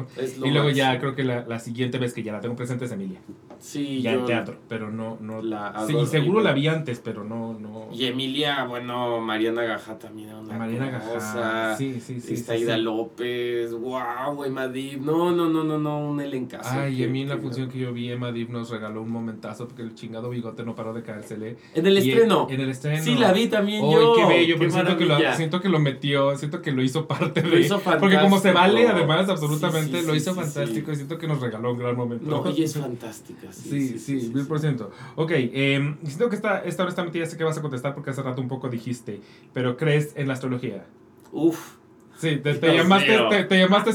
y 0.44 0.52
luego 0.52 0.70
ya 0.70 1.00
creo 1.00 1.16
que 1.16 1.24
la, 1.24 1.46
la, 1.48 1.60
siguiente 1.60 1.98
vez 1.98 2.14
que 2.14 2.24
ya 2.24 2.34
la 2.34 2.42
tengo 2.42 2.56
presente 2.56 2.86
es 2.86 2.92
Emilia. 2.92 3.20
Sí, 3.60 4.02
ya 4.02 4.14
en 4.14 4.26
teatro, 4.26 4.58
pero 4.68 4.92
no, 4.92 5.18
no. 5.22 5.42
La 5.42 5.86
sí, 5.88 5.94
seguro 6.08 6.42
la 6.42 6.52
vi 6.52 6.68
antes, 6.68 7.00
pero 7.00 7.24
no, 7.24 7.58
no. 7.58 7.88
Y 7.94 8.06
Emilia, 8.06 8.66
bueno, 8.66 9.22
Mariana 9.22 9.64
Gaja 9.64 9.98
también 9.98 10.30
era 10.30 10.40
una 10.40 10.58
Mariana 10.58 10.90
Gaja. 10.92 11.76
Sí, 11.78 12.02
sí, 12.02 12.20
sí. 12.20 12.34
Está 12.34 12.78
López, 12.78 13.72
wow, 13.74 14.44
Emma 14.44 14.68
Div. 14.68 15.02
No, 15.02 15.32
no, 15.32 15.48
no, 15.50 15.64
no, 15.64 15.78
no, 15.80 16.10
un 16.10 16.20
elencazo. 16.20 16.70
Ay, 16.70 17.02
y 17.02 17.04
a 17.06 17.08
mí 17.08 17.22
en 17.22 17.30
la 17.30 17.38
función 17.38 17.70
que 17.70 17.80
yo 17.80 17.94
vi, 17.94 18.12
Emma 18.12 18.32
Div 18.32 18.50
nos 18.50 18.70
regaló 18.70 19.02
un 19.02 19.10
momentazo 19.10 19.68
porque 19.68 19.82
el 19.82 19.96
chingado 19.96 20.30
bigote 20.30 20.65
no 20.66 20.76
paró 20.76 20.94
de 20.94 21.04
caérsele. 21.04 21.58
En 21.74 21.86
el 21.86 21.98
estreno. 21.98 22.48
En, 22.50 22.60
el 22.60 22.70
estreno. 22.70 23.04
Sí, 23.04 23.16
la 23.16 23.32
vi 23.32 23.48
también 23.48 23.82
yo. 23.90 24.16
qué 24.16 24.26
bello, 24.26 24.56
pero 24.58 24.72
siento 24.72 24.98
que, 24.98 25.06
lo, 25.06 25.18
siento 25.36 25.62
que 25.62 25.70
lo 25.70 25.80
metió, 25.80 26.36
siento 26.38 26.62
que 26.62 26.72
lo 26.72 26.82
hizo 26.82 27.08
parte 27.08 27.42
de. 27.42 27.50
Lo 27.50 27.60
hizo 27.60 27.80
Porque 27.80 28.20
como 28.20 28.40
se 28.40 28.52
vale, 28.52 28.88
además, 28.88 29.30
absolutamente, 29.30 30.02
lo 30.04 30.16
hizo 30.16 30.34
fantástico 30.34 30.92
y 30.92 30.96
siento 30.96 31.18
que 31.18 31.28
nos 31.28 31.40
regaló 31.40 31.72
un 31.72 31.80
gran 31.80 31.96
momento. 31.96 32.26
No, 32.26 32.46
ella 32.46 32.66
es 32.66 32.74
fantástica. 32.78 33.52
Sí, 33.52 34.00
sí, 34.00 34.32
mil 34.34 34.46
por 34.48 34.60
ciento. 34.60 34.92
Ok, 35.16 35.32
eh, 35.36 35.96
siento 36.04 36.30
que 36.30 36.36
esta, 36.36 36.60
esta 36.64 36.84
honestamente 36.84 37.20
ya 37.20 37.26
sé 37.26 37.38
que 37.38 37.44
vas 37.44 37.58
a 37.58 37.62
contestar 37.62 37.94
porque 37.94 38.10
hace 38.10 38.22
rato 38.22 38.42
un 38.42 38.48
poco 38.48 38.70
dijiste, 38.70 39.22
pero 39.54 39.78
¿crees 39.78 40.14
en 40.16 40.28
la 40.28 40.34
astrología? 40.34 40.86
Uf. 41.32 41.76
Sí, 42.18 42.38
te, 42.38 42.54
llamaste, 42.74 43.44
te, 43.44 43.60
llamaste 43.60 43.92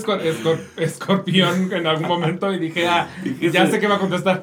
escorpión 0.76 1.72
en 1.72 1.86
algún 1.86 2.06
momento 2.06 2.52
y 2.52 2.58
dije, 2.58 2.86
ah, 2.86 3.08
ya 3.40 3.66
sé 3.66 3.80
que 3.80 3.86
va 3.86 3.96
a 3.96 3.98
contestar. 3.98 4.42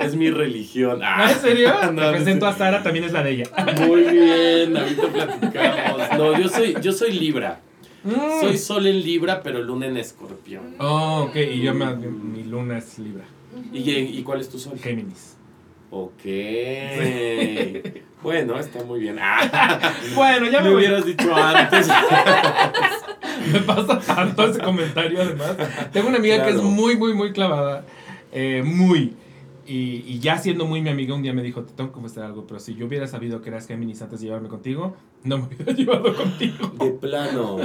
es 0.00 0.16
mi 0.16 0.30
religión. 0.30 1.00
Ah. 1.04 1.30
¿En 1.30 1.38
serio? 1.38 1.70
No, 1.92 2.02
te 2.02 2.10
presento 2.12 2.46
a 2.46 2.54
Sara, 2.54 2.82
también 2.82 3.04
es 3.04 3.12
la 3.12 3.22
de 3.22 3.30
ella. 3.32 3.44
Muy 3.86 4.02
bien, 4.04 4.76
ahorita 4.76 5.08
platicamos. 5.08 6.00
No, 6.16 6.38
yo 6.38 6.48
soy, 6.48 6.76
yo 6.80 6.92
soy 6.92 7.12
Libra. 7.12 7.60
Mm. 8.04 8.40
Soy 8.40 8.58
sol 8.58 8.86
en 8.86 9.02
Libra, 9.02 9.42
pero 9.42 9.62
luna 9.62 9.86
en 9.86 9.96
escorpión. 9.96 10.74
Oh, 10.78 11.26
ok, 11.28 11.36
y 11.36 11.60
yo 11.60 11.74
me, 11.74 11.94
mi 11.94 12.42
luna 12.44 12.78
es 12.78 12.98
Libra. 12.98 13.24
¿Y, 13.72 13.90
¿Y 13.90 14.22
cuál 14.22 14.40
es 14.40 14.48
tu 14.48 14.58
sol? 14.58 14.78
Géminis. 14.78 15.36
Ok. 15.96 16.24
bueno, 18.22 18.58
está 18.58 18.82
muy 18.82 18.98
bien. 18.98 19.16
bueno, 20.16 20.50
ya 20.50 20.60
me, 20.60 20.70
me 20.70 20.74
hubieras 20.74 21.06
dicho 21.06 21.32
antes. 21.32 21.88
me 23.52 23.60
pasa 23.60 24.00
tanto 24.00 24.44
ese 24.48 24.58
comentario 24.58 25.22
además. 25.22 25.56
Tengo 25.92 26.08
una 26.08 26.18
amiga 26.18 26.44
que 26.44 26.50
es 26.50 26.60
muy, 26.60 26.96
muy, 26.96 27.14
muy 27.14 27.32
clavada. 27.32 27.84
Eh, 28.32 28.64
muy. 28.66 29.14
Y, 29.68 30.02
y, 30.04 30.18
ya 30.18 30.36
siendo 30.36 30.66
muy 30.66 30.82
mi 30.82 30.90
amiga, 30.90 31.14
un 31.14 31.22
día 31.22 31.32
me 31.32 31.44
dijo, 31.44 31.62
te 31.62 31.72
tengo 31.74 31.90
que 31.90 31.94
confesar 31.94 32.24
algo, 32.24 32.44
pero 32.44 32.58
si 32.58 32.74
yo 32.74 32.86
hubiera 32.86 33.06
sabido 33.06 33.40
que 33.40 33.50
eras 33.50 33.68
Géminis 33.68 34.02
antes 34.02 34.18
de 34.18 34.26
llevarme 34.26 34.48
contigo, 34.48 34.96
no 35.22 35.38
me 35.38 35.44
hubiera 35.44 35.72
llevado 35.72 36.12
contigo. 36.16 36.72
De 36.80 36.90
plano. 36.90 37.58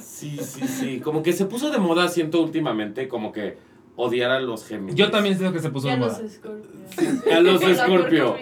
Sí, 0.00 0.38
sí, 0.40 0.66
sí. 0.66 1.00
Como 1.00 1.22
que 1.22 1.34
se 1.34 1.44
puso 1.44 1.70
de 1.70 1.78
moda, 1.78 2.08
siento 2.08 2.40
últimamente, 2.40 3.08
como 3.08 3.30
que 3.30 3.58
odiar 3.96 4.30
a 4.30 4.40
los 4.40 4.64
Géminis. 4.66 4.94
Yo 4.94 5.10
también 5.10 5.36
siento 5.36 5.52
que 5.54 5.60
se 5.60 5.70
puso 5.70 5.88
de 5.88 5.96
moda. 5.96 6.20
A 7.32 7.40
los 7.40 7.60
Scorpio. 7.76 8.36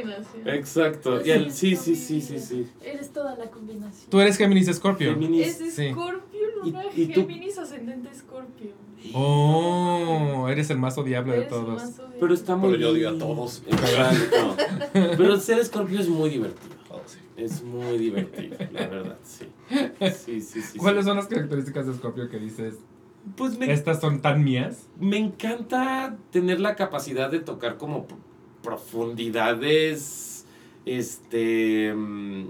Exacto. 0.47 1.24
Y 1.24 1.31
el, 1.31 1.53
sí, 1.53 1.77
sí, 1.77 1.95
sí, 1.95 2.20
sí, 2.20 2.39
sí. 2.39 2.69
Eres 2.83 3.12
toda 3.12 3.37
la 3.37 3.47
combinación. 3.51 4.11
Tú 4.11 4.20
eres 4.20 4.37
Géminis 4.37 4.74
Scorpio. 4.74 5.12
Géminis. 5.12 5.61
Es 5.61 5.91
Scorpio, 5.91 6.41
Luna, 6.65 6.85
¿Y, 6.97 7.03
y 7.03 7.07
Géminis 7.07 7.59
ascendente 7.59 8.09
Scorpio. 8.15 8.70
Oh, 9.15 10.47
eres 10.49 10.70
el 10.70 10.79
más 10.79 10.97
odiable 10.97 11.37
de 11.37 11.43
todos. 11.43 11.83
Pero 12.20 12.35
está 12.35 12.57
muy 12.57 12.73
Pero 12.73 12.81
yo 12.81 12.91
odio 12.91 13.09
a 13.11 13.19
todos. 13.19 13.62
Pero 14.93 15.41
ser 15.41 15.65
Scorpio 15.65 16.01
es 16.01 16.09
muy 16.09 16.31
divertido. 16.31 16.74
Oh, 16.89 17.01
es 17.37 17.62
muy 17.62 17.99
divertido, 17.99 18.57
la 18.70 18.87
verdad, 18.87 19.19
sí. 19.24 19.47
Sí, 20.24 20.41
sí, 20.41 20.62
sí. 20.62 20.79
¿Cuáles 20.79 21.05
son 21.05 21.16
las 21.16 21.27
características 21.27 21.87
de 21.87 21.95
Scorpio 21.95 22.29
que 22.29 22.39
dices? 22.39 22.74
Pues 23.36 23.57
Estas 23.61 24.01
son 24.01 24.20
tan 24.20 24.43
mías. 24.43 24.89
Me 24.99 25.16
encanta 25.16 26.16
tener 26.31 26.61
la 26.61 26.74
capacidad 26.74 27.31
de 27.31 27.40
tocar 27.40 27.77
como 27.77 28.07
profundidades 28.62 30.44
este 30.85 31.94
mm, 31.94 32.49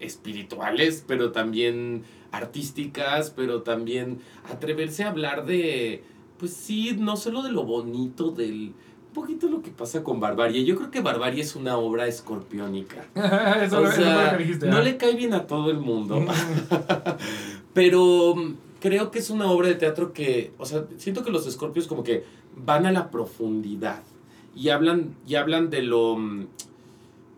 espirituales, 0.00 1.04
pero 1.06 1.32
también 1.32 2.02
artísticas, 2.32 3.30
pero 3.30 3.62
también 3.62 4.18
atreverse 4.50 5.04
a 5.04 5.08
hablar 5.08 5.46
de 5.46 6.04
pues 6.38 6.52
sí, 6.52 6.96
no 6.98 7.16
solo 7.16 7.42
de 7.42 7.52
lo 7.52 7.64
bonito 7.64 8.30
del 8.30 8.74
un 9.08 9.22
poquito 9.22 9.48
lo 9.48 9.62
que 9.62 9.70
pasa 9.70 10.02
con 10.02 10.18
Barbarie. 10.18 10.64
Yo 10.64 10.74
creo 10.74 10.90
que 10.90 11.00
Barbarie 11.00 11.40
es 11.40 11.54
una 11.54 11.76
obra 11.76 12.08
escorpiónica. 12.08 13.06
eso, 13.62 13.80
o 13.80 13.86
sea, 13.86 14.36
dijiste, 14.36 14.66
no 14.66 14.82
le 14.82 14.96
cae 14.96 15.14
bien 15.14 15.34
a 15.34 15.46
todo 15.46 15.70
el 15.70 15.78
mundo. 15.78 16.20
Mm. 16.20 16.26
pero 17.74 18.34
creo 18.84 19.10
que 19.10 19.18
es 19.18 19.30
una 19.30 19.50
obra 19.50 19.68
de 19.68 19.76
teatro 19.76 20.12
que, 20.12 20.52
o 20.58 20.66
sea, 20.66 20.84
siento 20.98 21.24
que 21.24 21.30
los 21.30 21.46
escorpios 21.46 21.86
como 21.86 22.04
que 22.04 22.22
van 22.54 22.84
a 22.84 22.92
la 22.92 23.10
profundidad 23.10 24.02
y 24.54 24.68
hablan, 24.68 25.14
y 25.26 25.36
hablan 25.36 25.70
de 25.70 25.80
lo, 25.80 26.18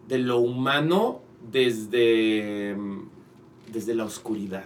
de 0.08 0.18
lo 0.18 0.38
humano 0.38 1.20
desde, 1.52 2.76
desde 3.72 3.94
la 3.94 4.04
oscuridad. 4.06 4.64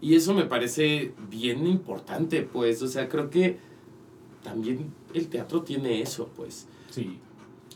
Y 0.00 0.14
eso 0.14 0.34
me 0.34 0.44
parece 0.44 1.14
bien 1.28 1.66
importante, 1.66 2.42
pues, 2.42 2.80
o 2.82 2.86
sea, 2.86 3.08
creo 3.08 3.28
que 3.28 3.58
también 4.44 4.92
el 5.14 5.26
teatro 5.26 5.62
tiene 5.62 6.00
eso, 6.00 6.30
pues. 6.36 6.68
Sí. 6.90 7.18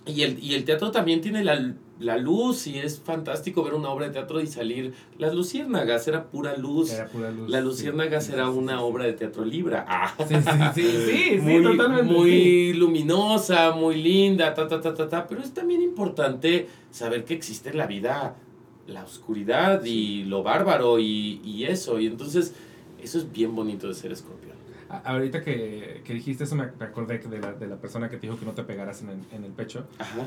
Y 0.06 0.23
el, 0.23 0.39
y 0.40 0.55
el 0.55 0.65
teatro 0.65 0.93
también 0.93 1.20
tiene 1.23 1.43
la, 1.43 1.74
la 2.00 2.16
luz 2.16 2.66
y 2.66 2.78
es 2.78 3.00
fantástico 3.00 3.62
ver 3.64 3.74
una 3.74 3.90
obra 3.90 4.06
de 4.06 4.12
teatro 4.12 4.40
y 4.40 4.46
salir. 4.46 4.94
Las 5.18 5.34
Luciérnagas 5.34 6.06
era 6.06 6.24
pura 6.24 6.56
luz. 6.56 6.92
Era 6.92 7.06
pura 7.06 7.30
luz. 7.30 7.50
Las 7.50 7.64
Luciérnagas 7.64 8.28
era 8.28 8.48
una 8.50 8.82
obra 8.82 9.04
de 9.04 9.14
teatro 9.14 9.44
libra. 9.44 9.84
Ah. 9.88 10.14
Sí, 10.28 10.34
sí, 10.74 10.92
sí, 11.06 11.38
muy, 11.42 11.62
totalmente. 11.62 12.12
Muy 12.12 12.72
luminosa, 12.74 13.72
muy 13.72 14.00
linda, 14.00 14.54
ta, 14.54 14.68
ta, 14.68 14.80
ta, 14.80 14.94
ta, 14.94 15.08
ta. 15.08 15.26
Pero 15.26 15.42
es 15.42 15.52
también 15.52 15.82
importante 15.82 16.68
saber 16.90 17.24
que 17.24 17.34
existe 17.34 17.70
en 17.70 17.78
la 17.78 17.86
vida 17.86 18.36
la 18.86 19.04
oscuridad 19.04 19.84
y 19.84 20.24
lo 20.24 20.42
bárbaro 20.42 20.98
y, 20.98 21.40
y, 21.44 21.64
eso. 21.64 21.98
Y 21.98 22.06
entonces, 22.06 22.54
eso 23.02 23.18
es 23.18 23.30
bien 23.30 23.54
bonito 23.54 23.88
de 23.88 23.94
ser 23.94 24.12
escorpión. 24.12 24.56
Ahorita 25.04 25.42
que, 25.42 26.00
que 26.04 26.14
dijiste 26.14 26.44
eso, 26.44 26.54
me 26.54 26.64
acordé 26.64 27.18
de 27.18 27.38
la, 27.38 27.52
de 27.52 27.66
la 27.66 27.76
persona 27.76 28.08
que 28.08 28.16
te 28.16 28.26
dijo 28.26 28.38
que 28.38 28.46
no 28.46 28.52
te 28.52 28.62
pegaras 28.62 29.02
en 29.02 29.10
el, 29.10 29.18
en 29.32 29.44
el 29.44 29.52
pecho. 29.52 29.86
Ajá 29.98 30.26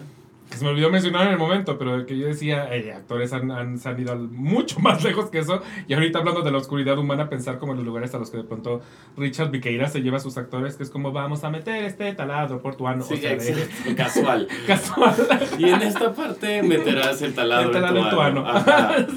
se 0.58 0.66
me 0.66 0.72
olvidó 0.72 0.90
mencionar 0.90 1.28
en 1.28 1.34
el 1.34 1.40
momento, 1.40 1.78
pero 1.78 2.06
que 2.06 2.18
yo 2.18 2.28
decía, 2.28 2.70
actores 2.96 3.32
han, 3.34 3.52
han 3.52 3.78
salido 3.78 4.16
mucho 4.16 4.80
más 4.80 5.04
lejos 5.06 5.30
que 5.30 5.40
eso. 5.40 5.62
Y 5.88 5.94
ahorita 5.94 6.20
hablando 6.20 6.42
de 6.42 6.52
la 6.52 6.58
oscuridad 6.58 6.98
humana, 6.98 7.30
pensar 7.30 7.58
como 7.58 7.72
en 7.72 7.80
los 7.80 7.86
lugares 7.86 8.14
a 8.14 8.20
los 8.20 8.30
que 8.30 8.38
de 8.38 8.44
pronto 8.44 8.82
Richard 9.18 9.50
Viqueira 9.50 9.88
se 9.88 10.02
lleva 10.02 10.18
a 10.18 10.20
sus 10.20 10.38
actores, 10.38 10.76
que 10.76 10.84
es 10.84 10.90
como 10.90 11.12
vamos 11.12 11.44
a 11.44 11.50
meter 11.50 11.84
este 11.84 12.14
taladro 12.14 12.62
portuano. 12.62 13.04
Sí, 13.04 13.16
o 13.16 13.18
sea, 13.18 13.38
casual. 13.96 14.48
casual. 14.68 15.16
Y 15.58 15.70
en 15.70 15.82
esta 15.82 16.14
parte 16.14 16.62
meterás 16.64 17.22
el 17.22 17.34
taladro, 17.34 17.68
el 17.68 17.74
taladro 17.74 18.10
tuano. 18.10 18.46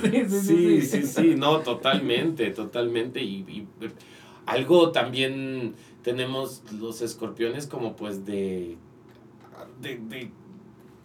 sí, 0.03 0.25
sí, 0.29 0.41
sí, 0.41 0.83
sí, 0.83 1.03
sí, 1.03 1.35
no, 1.37 1.59
totalmente, 1.59 2.51
totalmente. 2.51 3.23
Y, 3.23 3.45
y 3.49 3.69
algo 4.47 4.93
también 4.93 5.75
tenemos 6.03 6.63
los 6.79 7.03
escorpiones 7.03 7.67
como 7.67 7.97
pues 7.97 8.25
de 8.25 8.77
de, 9.81 10.31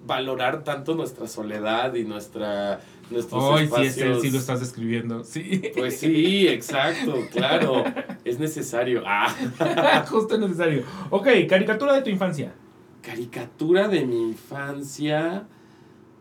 valorar 0.05 0.63
tanto 0.63 0.95
nuestra 0.95 1.27
soledad 1.27 1.93
y 1.95 2.03
nuestra 2.03 2.79
nuestros 3.09 3.43
Hoy 3.43 3.67
sí, 3.67 4.01
sí 4.21 4.31
lo 4.31 4.37
estás 4.37 4.59
describiendo, 4.59 5.23
sí. 5.23 5.61
Pues 5.75 5.99
sí, 5.99 6.47
exacto, 6.47 7.15
claro, 7.31 7.83
es 8.23 8.39
necesario. 8.39 9.03
Ah. 9.05 10.05
Justo 10.09 10.37
necesario. 10.37 10.83
Ok, 11.09 11.27
caricatura 11.47 11.93
de 11.93 12.01
tu 12.01 12.09
infancia. 12.09 12.53
Caricatura 13.01 13.87
de 13.87 14.05
mi 14.05 14.29
infancia, 14.29 15.47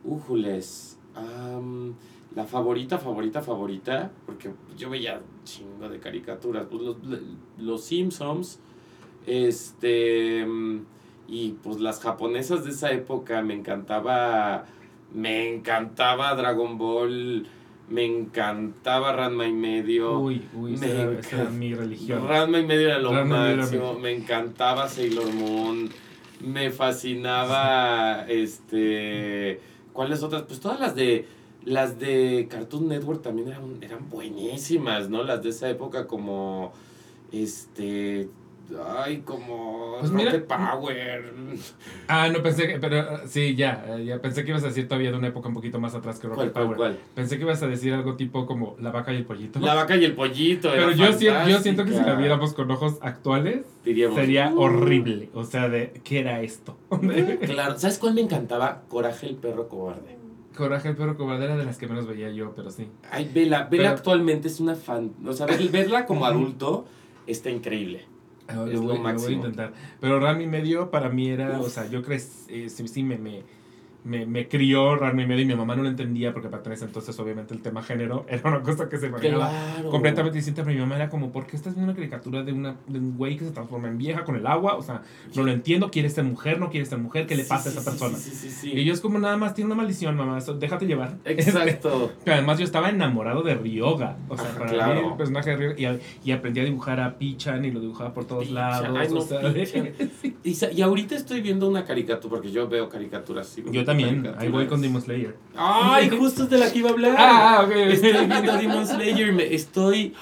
újules, 0.05 0.99
la 2.35 2.45
favorita, 2.45 2.99
favorita, 2.99 3.43
favorita, 3.43 4.11
porque 4.25 4.51
yo 4.77 4.89
veía 4.89 5.21
chingo 5.45 5.89
de 5.89 5.99
caricaturas, 5.99 6.67
pues 6.71 6.83
los, 6.83 6.97
los 7.59 7.85
Simpsons, 7.85 8.61
este, 9.27 10.47
y 11.29 11.51
pues 11.63 11.79
las 11.79 12.01
japonesas 12.01 12.65
de 12.65 12.71
esa 12.71 12.91
época 12.91 13.43
me 13.43 13.55
encantaba, 13.55 14.65
me 15.13 15.55
encantaba 15.55 16.35
Dragon 16.35 16.79
Ball, 16.79 17.47
me 17.91 18.05
encantaba 18.07 19.13
Ranma 19.13 19.47
y 19.47 19.53
medio. 19.53 20.19
Uy, 20.19 20.43
uy, 20.55 20.73
me 20.73 21.19
esa, 21.19 21.43
era, 21.43 21.51
mi 21.51 21.75
religión. 21.75 22.27
Ranma 22.27 22.59
y 22.59 22.67
medio 22.67 22.89
era 22.89 22.99
lo 22.99 23.13
máximo, 23.13 23.99
me 23.99 24.13
encantaba 24.13 24.89
Sailor 24.89 25.33
Moon, 25.35 25.91
me 26.41 26.71
fascinaba, 26.71 28.27
este, 28.27 29.61
¿cuáles 29.93 30.23
otras? 30.23 30.43
Pues 30.43 30.61
todas 30.61 30.81
las 30.81 30.95
de 30.95 31.27
las 31.65 31.99
de 31.99 32.47
Cartoon 32.51 32.89
Network 32.89 33.21
también 33.21 33.49
eran, 33.49 33.79
eran 33.83 34.09
buenísimas, 34.09 35.11
¿no? 35.11 35.23
Las 35.25 35.43
de 35.43 35.51
esa 35.51 35.69
época 35.69 36.07
como, 36.07 36.73
este, 37.33 38.29
ay, 38.99 39.23
como 39.25 39.97
pues 40.01 40.13
Rocket 40.13 40.47
Power. 40.47 41.33
Ah, 42.07 42.29
no 42.29 42.43
pensé 42.43 42.69
que, 42.69 42.79
pero 42.79 43.27
sí, 43.27 43.55
ya, 43.55 43.97
ya 43.99 44.21
pensé 44.21 44.45
que 44.45 44.51
ibas 44.51 44.65
a 44.65 44.69
decir 44.69 44.87
todavía 44.87 45.11
de 45.11 45.19
una 45.19 45.29
época 45.29 45.49
un 45.49 45.55
poquito 45.55 45.81
más 45.81 45.95
atrás 45.95 46.19
que 46.19 46.29
Rocket 46.29 46.53
Power. 46.53 46.77
¿cuál, 46.77 46.99
Pensé 47.15 47.37
que 47.37 47.45
ibas 47.45 47.63
a 47.63 47.67
decir 47.67 47.95
algo 47.95 48.17
tipo 48.17 48.47
como 48.47 48.77
La 48.81 48.91
vaca 48.91 49.13
y 49.13 49.17
el 49.17 49.25
pollito. 49.25 49.59
La 49.61 49.75
vaca 49.75 49.97
y 49.97 50.05
el 50.05 50.15
pollito. 50.15 50.71
Pero 50.71 50.93
yo, 50.93 51.13
siento, 51.13 51.49
yo 51.49 51.61
siento 51.61 51.85
que 51.85 51.93
si 51.93 52.01
la 52.01 52.15
viéramos 52.15 52.55
con 52.55 52.71
ojos 52.71 52.99
actuales, 53.01 53.67
sería 53.85 54.53
uh". 54.53 54.61
horrible. 54.61 55.31
O 55.35 55.45
sea, 55.45 55.69
de 55.69 56.01
¿qué 56.05 56.21
era 56.21 56.43
esto? 56.43 56.77
claro, 57.47 57.79
¿sabes 57.79 57.99
cuál 57.99 58.15
me 58.15 58.21
encantaba? 58.21 58.83
Coraje 58.89 59.29
el 59.29 59.37
perro 59.37 59.69
cobarde. 59.69 60.19
Coraje 60.57 60.89
el 60.89 60.97
perro 60.97 61.17
cobarde 61.17 61.45
era 61.45 61.57
de 61.57 61.65
las 61.65 61.79
que 61.79 61.87
menos 61.87 62.07
veía 62.07 62.31
yo, 62.31 62.53
pero 62.55 62.71
sí. 62.71 62.89
Ay, 63.11 63.31
vela, 63.33 63.65
vela 63.71 63.91
actualmente 63.91 64.49
es 64.49 64.61
una 64.61 64.75
fan. 64.75 65.13
O 65.25 65.33
sea, 65.33 65.47
verla 65.47 66.05
como 66.05 66.27
adulto 66.27 66.87
está 67.27 67.51
increíble. 67.51 68.07
Ah, 68.49 68.55
lo, 68.55 68.81
voy, 68.81 69.07
a 69.07 69.31
intentar. 69.31 69.73
Pero 70.01 70.19
Rami 70.21 70.47
Medio 70.47 70.91
para 70.91 71.11
mí 71.11 71.29
era, 71.29 71.61
o 71.61 71.69
sea, 71.69 71.87
yo 71.87 72.03
creo, 72.03 72.19
eh, 72.49 72.69
sí, 72.71 72.89
sí 72.89 73.03
me, 73.03 73.19
me, 73.19 73.43
me, 74.09 74.27
me 74.27 74.49
crió 74.49 74.97
Ranma 74.97 75.23
y 75.23 75.27
medio 75.27 75.43
y 75.43 75.47
mi 75.47 75.55
mamá 75.55 75.77
no 75.77 75.83
lo 75.83 75.89
entendía 75.89 76.33
porque 76.33 76.49
para 76.49 76.73
ese 76.73 76.87
entonces 76.87 77.19
obviamente 77.19 77.55
el 77.55 77.61
tema 77.61 77.83
género 77.83 78.25
era 78.29 78.43
una 78.49 78.63
cosa 78.63 78.89
que 78.89 78.99
se 78.99 79.07
imaginaba 79.07 79.53
completamente 79.91 80.37
distinta, 80.37 80.63
pero 80.63 80.75
mi 80.75 80.81
mamá 80.81 80.97
era 80.97 81.09
como, 81.09 81.31
¿por 81.31 81.47
qué 81.47 81.57
estás 81.57 81.75
viendo 81.75 81.93
una 81.93 81.95
caricatura 81.95 82.43
de, 82.43 82.53
una, 82.53 82.77
de 82.87 82.99
un 82.99 83.17
güey 83.17 83.37
que 83.37 83.45
se 83.45 83.51
transforma 83.51 83.89
en 83.89 83.99
vieja 83.99 84.25
con 84.25 84.37
el 84.37 84.47
agua? 84.47 84.77
O 84.77 84.83
sea, 84.83 85.03
no 85.35 85.43
lo 85.43 85.53
entiendo, 85.53 85.91
quiere 85.91 86.09
ser 86.11 86.25
mujer, 86.25 86.59
no 86.59 86.71
quiere 86.71 86.87
ser 86.87 86.99
mujer, 86.99 87.27
¿qué 87.27 87.37
le 87.37 87.45
pasa 87.45 87.69
a 87.69 87.73
esa 87.73 87.85
persona? 87.85 88.17
y 88.63 88.85
yo 88.85 88.93
es 88.93 89.01
como, 89.01 89.19
nada 89.19 89.37
más 89.37 89.55
tiene 89.55 89.67
una 89.67 89.77
maldición, 89.77 90.17
mamá, 90.17 90.39
déjate 90.59 90.87
llevar. 90.87 91.17
Exacto. 91.25 92.13
pero 92.25 92.37
además 92.37 92.59
yo 92.59 92.65
estaba 92.65 92.89
enamorado 92.89 93.43
de 93.43 93.55
Ryoga, 93.55 94.17
o 94.29 94.37
sea, 94.37 94.51
para 94.57 94.95
mí 94.95 95.01
el 95.01 95.17
personaje 95.17 95.51
de 95.51 95.57
Ryoga, 95.75 95.99
y, 96.25 96.33
aprendí 96.33 96.61
a 96.61 96.65
dibujar 96.65 97.01
a 97.01 97.19
Pichan 97.19 97.65
y 97.65 97.71
lo 97.71 97.81
dibujaba 97.81 98.15
por 98.15 98.25
todos 98.25 98.51
lados. 98.51 98.89
y, 100.45 100.57
y, 100.73 100.83
ahorita 100.83 101.15
estoy 101.15 101.41
viendo 101.41 101.69
una 101.69 101.85
caricatura, 101.85 102.31
porque 102.31 102.51
yo 102.51 102.69
veo 102.69 102.89
caricaturas. 102.89 103.57
Yo 103.71 103.85
también, 103.85 103.98
ahí 104.05 104.49
voy 104.49 104.67
con 104.67 104.81
Demon 104.81 105.03
Slayer. 105.03 105.37
Ay, 105.57 106.11
justo 106.11 106.45
es 106.45 106.51
de 106.51 106.59
la 106.59 106.73
que 106.73 106.79
iba 106.79 106.91
a 106.91 106.93
hablar. 106.93 107.15
Ah, 107.19 107.63
ok. 107.65 107.73
Estoy 107.73 108.13
viendo 108.13 108.57
Demon 108.57 108.87
Slayer, 108.87 109.33
me 109.33 109.55
estoy... 109.55 110.15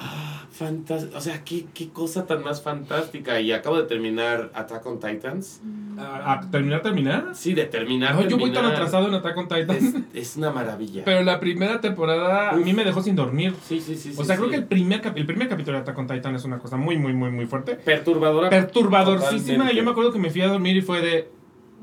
Fantástico, 0.56 1.18
o 1.18 1.20
sea, 1.20 1.44
¿qué, 1.44 1.66
qué 1.74 1.90
cosa 1.90 2.24
tan 2.24 2.42
más 2.42 2.62
fantástica. 2.62 3.38
Y 3.42 3.52
acabo 3.52 3.76
de 3.76 3.82
terminar 3.82 4.50
Attack 4.54 4.86
on 4.86 4.98
Titans. 4.98 5.60
¿A, 5.98 6.40
terminar, 6.50 6.80
terminar? 6.80 7.32
Sí, 7.34 7.52
de 7.52 7.66
terminar. 7.66 8.14
No, 8.14 8.22
yo 8.22 8.38
voy 8.38 8.52
tan 8.52 8.64
atrasado 8.64 9.06
en 9.08 9.14
Attack 9.14 9.36
on 9.36 9.48
Titans. 9.48 9.94
Es, 10.14 10.38
una 10.38 10.50
maravilla. 10.50 11.02
Pero 11.04 11.22
la 11.24 11.40
primera 11.40 11.82
temporada 11.82 12.52
a 12.52 12.56
mí 12.56 12.72
me 12.72 12.84
dejó 12.84 13.02
sin 13.02 13.14
dormir. 13.14 13.54
Sí, 13.68 13.82
sí, 13.82 13.96
sí. 13.96 14.14
O 14.16 14.24
sea, 14.24 14.36
creo 14.36 14.48
que 14.48 14.56
el 14.56 14.64
primer, 14.64 15.02
el 15.14 15.26
primer 15.26 15.48
capítulo 15.48 15.76
de 15.76 15.82
Attack 15.82 15.98
on 15.98 16.06
Titan 16.06 16.34
es 16.34 16.44
una 16.46 16.58
cosa 16.58 16.78
muy, 16.78 16.96
muy, 16.96 17.12
muy, 17.12 17.30
muy 17.30 17.44
fuerte. 17.44 17.74
Perturbadora. 17.74 18.48
Perturbadorcísima. 18.48 19.72
Yo 19.72 19.84
me 19.84 19.90
acuerdo 19.90 20.10
que 20.10 20.18
me 20.18 20.30
fui 20.30 20.40
a 20.40 20.48
dormir 20.48 20.78
y 20.78 20.80
fue 20.80 21.02
de. 21.02 21.30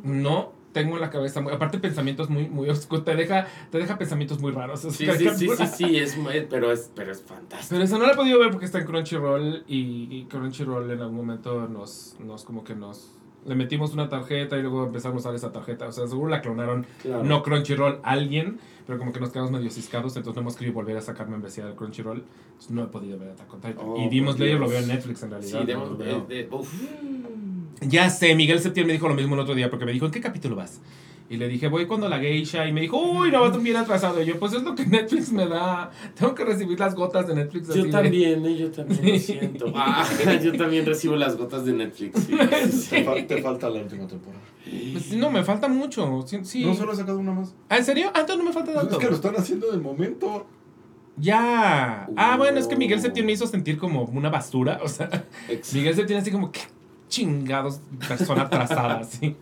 No, 0.03 0.51
tengo 0.73 0.95
en 0.95 1.01
la 1.01 1.09
cabeza 1.09 1.39
muy, 1.39 1.53
aparte 1.53 1.77
pensamientos 1.79 2.29
muy 2.29 2.49
muy 2.49 2.69
oscuros 2.69 3.05
te 3.05 3.15
deja 3.15 3.47
te 3.71 3.77
deja 3.77 3.97
pensamientos 3.97 4.41
muy 4.41 4.51
raros 4.51 4.81
sí 4.81 4.89
sí, 4.89 5.05
sí, 5.35 5.47
sí 5.55 5.67
sí 5.67 5.97
es 5.97 6.17
pero 6.49 6.71
es 6.71 6.91
pero 6.93 7.11
es 7.11 7.21
fantástico. 7.21 7.69
Pero 7.69 7.83
eso 7.83 7.97
no 7.97 8.05
lo 8.05 8.13
he 8.13 8.15
podido 8.15 8.39
ver 8.39 8.49
porque 8.51 8.65
está 8.65 8.79
en 8.79 8.85
Crunchyroll 8.85 9.63
y, 9.67 10.25
Crunchyroll 10.25 10.91
en 10.91 11.01
algún 11.01 11.15
momento 11.17 11.67
nos 11.69 12.15
nos 12.19 12.43
como 12.43 12.63
que 12.63 12.75
nos 12.75 13.11
le 13.45 13.55
metimos 13.55 13.93
una 13.93 14.09
tarjeta 14.09 14.57
y 14.57 14.61
luego 14.61 14.85
empezamos 14.85 15.17
a 15.17 15.29
usar 15.29 15.35
esa 15.35 15.51
tarjeta 15.51 15.87
o 15.87 15.91
sea 15.91 16.07
seguro 16.07 16.29
la 16.29 16.41
clonaron 16.41 16.85
no 17.23 17.43
Crunchyroll 17.43 17.99
alguien 18.03 18.59
pero 18.87 18.97
como 18.97 19.13
que 19.13 19.19
nos 19.19 19.29
quedamos 19.29 19.51
medio 19.51 19.69
ciscados 19.69 20.15
entonces 20.15 20.35
no 20.35 20.41
hemos 20.41 20.55
querido 20.55 20.73
volver 20.73 20.97
a 20.97 21.01
sacar 21.01 21.29
membresía 21.29 21.65
del 21.65 21.75
Crunchyroll 21.75 22.23
entonces 22.47 22.71
no 22.71 22.83
he 22.83 22.87
podido 22.87 23.19
ver 23.19 23.29
Attack 23.29 23.53
on 23.53 23.61
Titan. 23.61 23.85
Oh, 23.85 23.97
y 23.97 24.09
Demon 24.09 24.35
Slayer 24.35 24.59
lo 24.59 24.67
veo 24.67 24.79
en 24.79 24.87
Netflix 24.87 25.23
en 25.23 25.31
realidad 25.31 25.59
sí 25.59 25.65
Demon, 25.65 25.97
de, 25.97 26.47
ya 27.81 28.09
sé, 28.09 28.35
Miguel 28.35 28.59
Septién 28.59 28.87
me 28.87 28.93
dijo 28.93 29.07
lo 29.07 29.15
mismo 29.15 29.35
el 29.35 29.41
otro 29.41 29.55
día 29.55 29.69
porque 29.69 29.85
me 29.85 29.91
dijo, 29.91 30.05
¿en 30.05 30.11
qué 30.11 30.21
capítulo 30.21 30.55
vas? 30.55 30.81
Y 31.29 31.37
le 31.37 31.47
dije, 31.47 31.67
voy 31.67 31.87
cuando 31.87 32.09
la 32.09 32.19
geisha. 32.19 32.67
Y 32.67 32.73
me 32.73 32.81
dijo, 32.81 32.97
uy, 32.97 33.31
no, 33.31 33.41
vas 33.41 33.61
bien 33.61 33.77
atrasado. 33.77 34.21
Y 34.21 34.25
yo, 34.25 34.39
pues 34.39 34.53
es 34.53 34.61
lo 34.61 34.75
que 34.75 34.85
Netflix 34.87 35.31
me 35.31 35.47
da. 35.47 35.89
Tengo 36.13 36.35
que 36.35 36.45
recibir 36.45 36.79
las 36.79 36.93
gotas 36.93 37.27
de 37.27 37.35
Netflix. 37.35 37.73
Yo 37.73 37.89
también, 37.89 38.45
¿eh? 38.45 38.55
yo 38.55 38.71
también 38.71 39.13
lo 39.13 39.19
siento. 39.19 39.73
Ah, 39.75 40.05
yo 40.41 40.55
también 40.55 40.85
recibo 40.85 41.15
las 41.15 41.35
gotas 41.35 41.65
de 41.65 41.73
Netflix. 41.73 42.27
Te, 42.27 43.41
falta 43.41 43.69
la 43.69 43.81
última 43.81 44.07
temporada. 44.07 44.43
Pues, 44.91 45.11
no, 45.13 45.31
me 45.31 45.43
falta 45.43 45.67
mucho. 45.67 46.23
Sí, 46.43 46.65
No 46.65 46.75
solo 46.75 46.93
he 46.93 46.95
sacado 46.95 47.17
una 47.17 47.31
más. 47.31 47.55
¿Ah, 47.69 47.77
en 47.77 47.85
serio? 47.85 48.11
Ah, 48.13 48.25
no 48.27 48.43
me 48.43 48.53
falta 48.53 48.73
tanto. 48.73 48.93
es 48.93 48.97
que 48.99 49.09
lo 49.09 49.15
están 49.15 49.35
haciendo 49.35 49.71
del 49.71 49.81
momento. 49.81 50.45
Ya. 51.17 52.07
Ah, 52.15 52.37
bueno, 52.37 52.59
es 52.59 52.67
que 52.67 52.75
Miguel 52.75 53.01
Septién 53.01 53.25
me 53.25 53.31
hizo 53.31 53.47
sentir 53.47 53.77
como 53.77 54.03
una 54.03 54.29
basura. 54.29 54.79
O 54.83 54.87
sea, 54.87 55.09
Miguel 55.73 55.95
Septién 55.95 56.19
así 56.19 56.31
como, 56.31 56.51
que 56.51 56.61
chingados 57.13 57.79
persona 58.07 58.43
atrasada, 58.43 59.03
¿sí? 59.03 59.35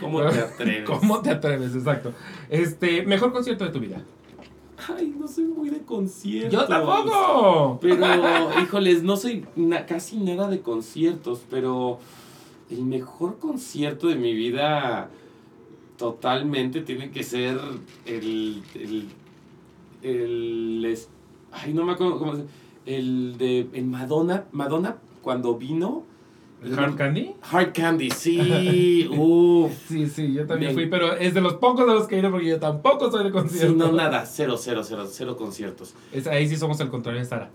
¿Cómo 0.00 0.22
te 0.22 0.40
atreves? 0.40 0.84
¿Cómo 0.88 1.20
te 1.20 1.30
atreves? 1.30 1.74
Exacto. 1.74 2.12
Este, 2.48 3.02
mejor 3.02 3.32
concierto 3.32 3.64
de 3.64 3.70
tu 3.70 3.80
vida. 3.80 4.02
Ay, 4.88 5.14
no 5.18 5.28
soy 5.28 5.44
muy 5.44 5.68
de 5.68 5.80
conciertos. 5.82 6.52
¡Yo 6.52 6.66
tampoco! 6.66 7.78
Pero, 7.82 8.06
híjoles, 8.62 9.02
no 9.02 9.16
soy 9.16 9.44
casi 9.86 10.16
nada 10.16 10.48
de 10.48 10.60
conciertos, 10.60 11.42
pero 11.50 11.98
el 12.70 12.84
mejor 12.84 13.38
concierto 13.38 14.06
de 14.06 14.16
mi 14.16 14.34
vida 14.34 15.10
totalmente 15.98 16.80
tiene 16.80 17.10
que 17.10 17.24
ser 17.24 17.58
el, 18.06 18.62
el, 18.74 19.08
el, 20.02 20.98
ay, 21.52 21.74
no 21.74 21.84
me 21.84 21.92
acuerdo 21.92 22.18
cómo 22.18 22.36
se 22.36 22.44
el 22.86 23.36
de 23.36 23.68
en 23.74 23.90
Madonna, 23.90 24.44
Madonna 24.52 24.96
cuando 25.20 25.56
vino 25.56 26.04
¿Hard 26.76 26.96
Candy? 26.96 27.34
Hard 27.40 27.72
Candy, 27.72 28.10
sí. 28.10 29.08
Uf. 29.16 29.72
Sí, 29.88 30.08
sí, 30.08 30.32
yo 30.32 30.46
también 30.46 30.74
fui, 30.74 30.86
pero 30.86 31.14
es 31.14 31.32
de 31.32 31.40
los 31.40 31.54
pocos 31.54 31.86
de 31.86 31.94
los 31.94 32.08
que 32.08 32.16
he 32.16 32.18
ido 32.18 32.30
porque 32.30 32.48
yo 32.48 32.58
tampoco 32.58 33.10
soy 33.10 33.24
de 33.24 33.30
conciertos. 33.30 33.70
Sí, 33.70 33.76
no, 33.76 33.92
nada, 33.92 34.26
cero, 34.26 34.56
cero, 34.58 34.82
cero, 34.84 35.06
cero 35.08 35.36
conciertos. 35.36 35.94
Es, 36.12 36.26
ahí 36.26 36.48
sí 36.48 36.56
somos 36.56 36.80
el 36.80 36.88
contrario 36.88 37.20
de 37.20 37.26
Sara. 37.26 37.50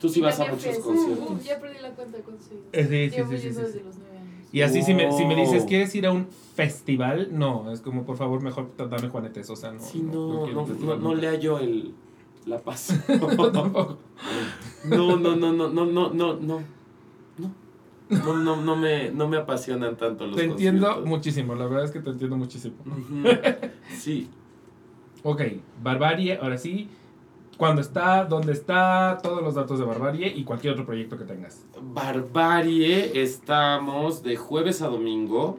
Tú 0.00 0.08
sí 0.08 0.20
vas 0.20 0.38
a 0.38 0.46
muchos 0.46 0.78
conciertos. 0.78 1.44
ya 1.44 1.58
perdí 1.58 1.78
la 1.80 1.90
cuenta 1.90 2.18
con 2.18 2.36
sí. 2.38 2.56
Sí, 2.72 2.82
sí, 2.82 3.22
sí, 3.30 3.38
sí, 3.38 3.48
desde 3.48 3.82
los 3.82 3.96
nueve 3.96 4.18
años. 4.18 4.48
Y 4.52 4.62
así, 4.62 4.82
si, 4.82 4.94
me, 4.94 5.10
si 5.12 5.24
me 5.24 5.36
dices, 5.36 5.64
¿quieres 5.64 5.94
ir 5.94 6.06
a 6.06 6.12
un 6.12 6.26
festival? 6.54 7.28
No, 7.32 7.72
es 7.72 7.80
como, 7.80 8.04
por 8.04 8.16
favor, 8.16 8.42
mejor 8.42 8.70
dame 8.76 9.08
juanetes, 9.08 9.48
o 9.48 9.56
sea, 9.56 9.72
no. 9.72 9.80
Sí, 9.80 10.02
no, 10.02 10.46
no, 10.46 10.66
no, 10.66 10.96
no, 10.96 11.14
le 11.14 11.28
hallo 11.28 11.58
el, 11.58 11.94
la 12.44 12.58
paz. 12.58 12.98
tampoco. 13.52 13.98
No, 14.84 15.16
no, 15.16 15.36
no, 15.36 15.52
no, 15.52 15.68
no, 15.68 15.86
no, 15.86 16.10
no, 16.10 16.34
no. 16.34 16.79
No, 18.10 18.36
no, 18.36 18.56
no, 18.56 18.76
me, 18.76 19.10
no 19.10 19.28
me 19.28 19.36
apasionan 19.36 19.96
tanto 19.96 20.26
los 20.26 20.36
Te 20.36 20.44
entiendo 20.44 21.02
muchísimo, 21.06 21.54
la 21.54 21.66
verdad 21.66 21.84
es 21.84 21.90
que 21.92 22.00
te 22.00 22.10
entiendo 22.10 22.36
muchísimo. 22.36 22.74
Sí. 23.96 24.28
ok, 25.22 25.42
Barbarie, 25.82 26.38
ahora 26.40 26.58
sí. 26.58 26.88
¿Cuándo 27.56 27.82
está? 27.82 28.24
¿Dónde 28.24 28.52
está? 28.52 29.18
Todos 29.22 29.42
los 29.42 29.54
datos 29.54 29.78
de 29.78 29.84
Barbarie 29.84 30.28
y 30.34 30.44
cualquier 30.44 30.72
otro 30.72 30.86
proyecto 30.86 31.18
que 31.18 31.24
tengas. 31.24 31.66
Barbarie, 31.80 33.20
estamos 33.20 34.22
de 34.22 34.36
jueves 34.36 34.80
a 34.80 34.88
domingo 34.88 35.58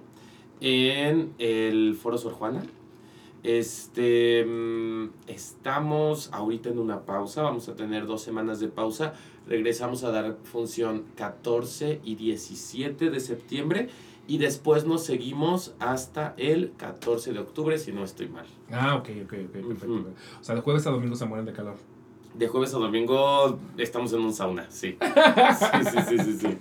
en 0.62 1.34
el 1.38 1.96
Foro 1.96 2.18
Sor 2.18 2.34
Juana. 2.34 2.64
Este, 3.44 4.46
mm, 4.46 5.10
estamos 5.28 6.30
ahorita 6.32 6.70
en 6.70 6.80
una 6.80 7.02
pausa, 7.06 7.42
vamos 7.42 7.68
a 7.70 7.76
tener 7.76 8.06
dos 8.06 8.22
semanas 8.22 8.60
de 8.60 8.68
pausa 8.68 9.14
regresamos 9.48 10.04
a 10.04 10.12
dar 10.12 10.38
función 10.44 11.06
14 11.16 12.00
y 12.04 12.16
17 12.16 13.10
de 13.10 13.20
septiembre 13.20 13.90
y 14.28 14.38
después 14.38 14.86
nos 14.86 15.04
seguimos 15.04 15.74
hasta 15.80 16.34
el 16.38 16.72
14 16.78 17.34
de 17.34 17.40
octubre, 17.40 17.78
si 17.78 17.92
no 17.92 18.04
estoy 18.04 18.30
mal. 18.30 18.46
Ah, 18.72 18.96
ok, 18.96 19.10
ok, 19.26 19.34
ok, 19.48 19.52
perfecto. 19.52 20.06
O 20.40 20.44
sea, 20.44 20.56
de 20.56 20.62
jueves 20.62 20.86
a 20.88 20.92
domingo 20.92 21.16
se 21.16 21.26
mueren 21.26 21.46
de 21.46 21.54
calor. 21.54 21.76
De 22.34 22.48
jueves 22.48 22.74
a 22.74 22.78
domingo 22.78 23.60
estamos 23.78 24.14
en 24.14 24.22
un 24.22 24.34
sauna, 24.34 24.68
sí. 24.70 24.98
Sí, 25.60 25.90
sí, 25.92 25.98
sí, 26.08 26.24
sí, 26.24 26.38
sí. 26.40 26.58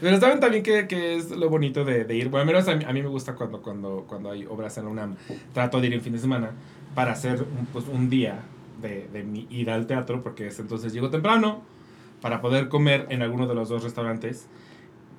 Pero 0.00 0.18
saben 0.18 0.40
también 0.40 0.64
que, 0.64 0.88
que 0.88 1.14
es 1.14 1.30
lo 1.30 1.48
bonito 1.48 1.84
de, 1.84 2.04
de 2.04 2.16
ir. 2.16 2.30
Bueno, 2.30 2.46
menos 2.46 2.66
a 2.66 2.74
mí, 2.74 2.84
a 2.84 2.92
mí, 2.92 3.00
me 3.00 3.08
gusta 3.08 3.36
cuando, 3.36 3.62
cuando, 3.62 4.04
cuando 4.08 4.32
hay 4.32 4.44
obras 4.46 4.76
en 4.78 4.84
la 4.86 4.90
UNAM. 4.90 5.16
Trato 5.52 5.80
de 5.80 5.86
ir 5.86 5.94
en 5.94 6.02
fin 6.02 6.14
de 6.14 6.18
semana 6.18 6.50
para 6.96 7.12
hacer 7.12 7.42
un, 7.42 7.66
pues, 7.66 7.86
un 7.86 8.10
día 8.10 8.42
de, 8.82 9.06
de 9.12 9.22
mi 9.22 9.46
ida 9.50 9.74
al 9.76 9.86
teatro, 9.86 10.20
porque 10.20 10.48
es, 10.48 10.58
entonces 10.58 10.92
llego 10.92 11.10
temprano 11.10 11.62
para 12.24 12.40
poder 12.40 12.70
comer 12.70 13.04
en 13.10 13.20
alguno 13.20 13.46
de 13.46 13.54
los 13.54 13.68
dos 13.68 13.84
restaurantes 13.84 14.48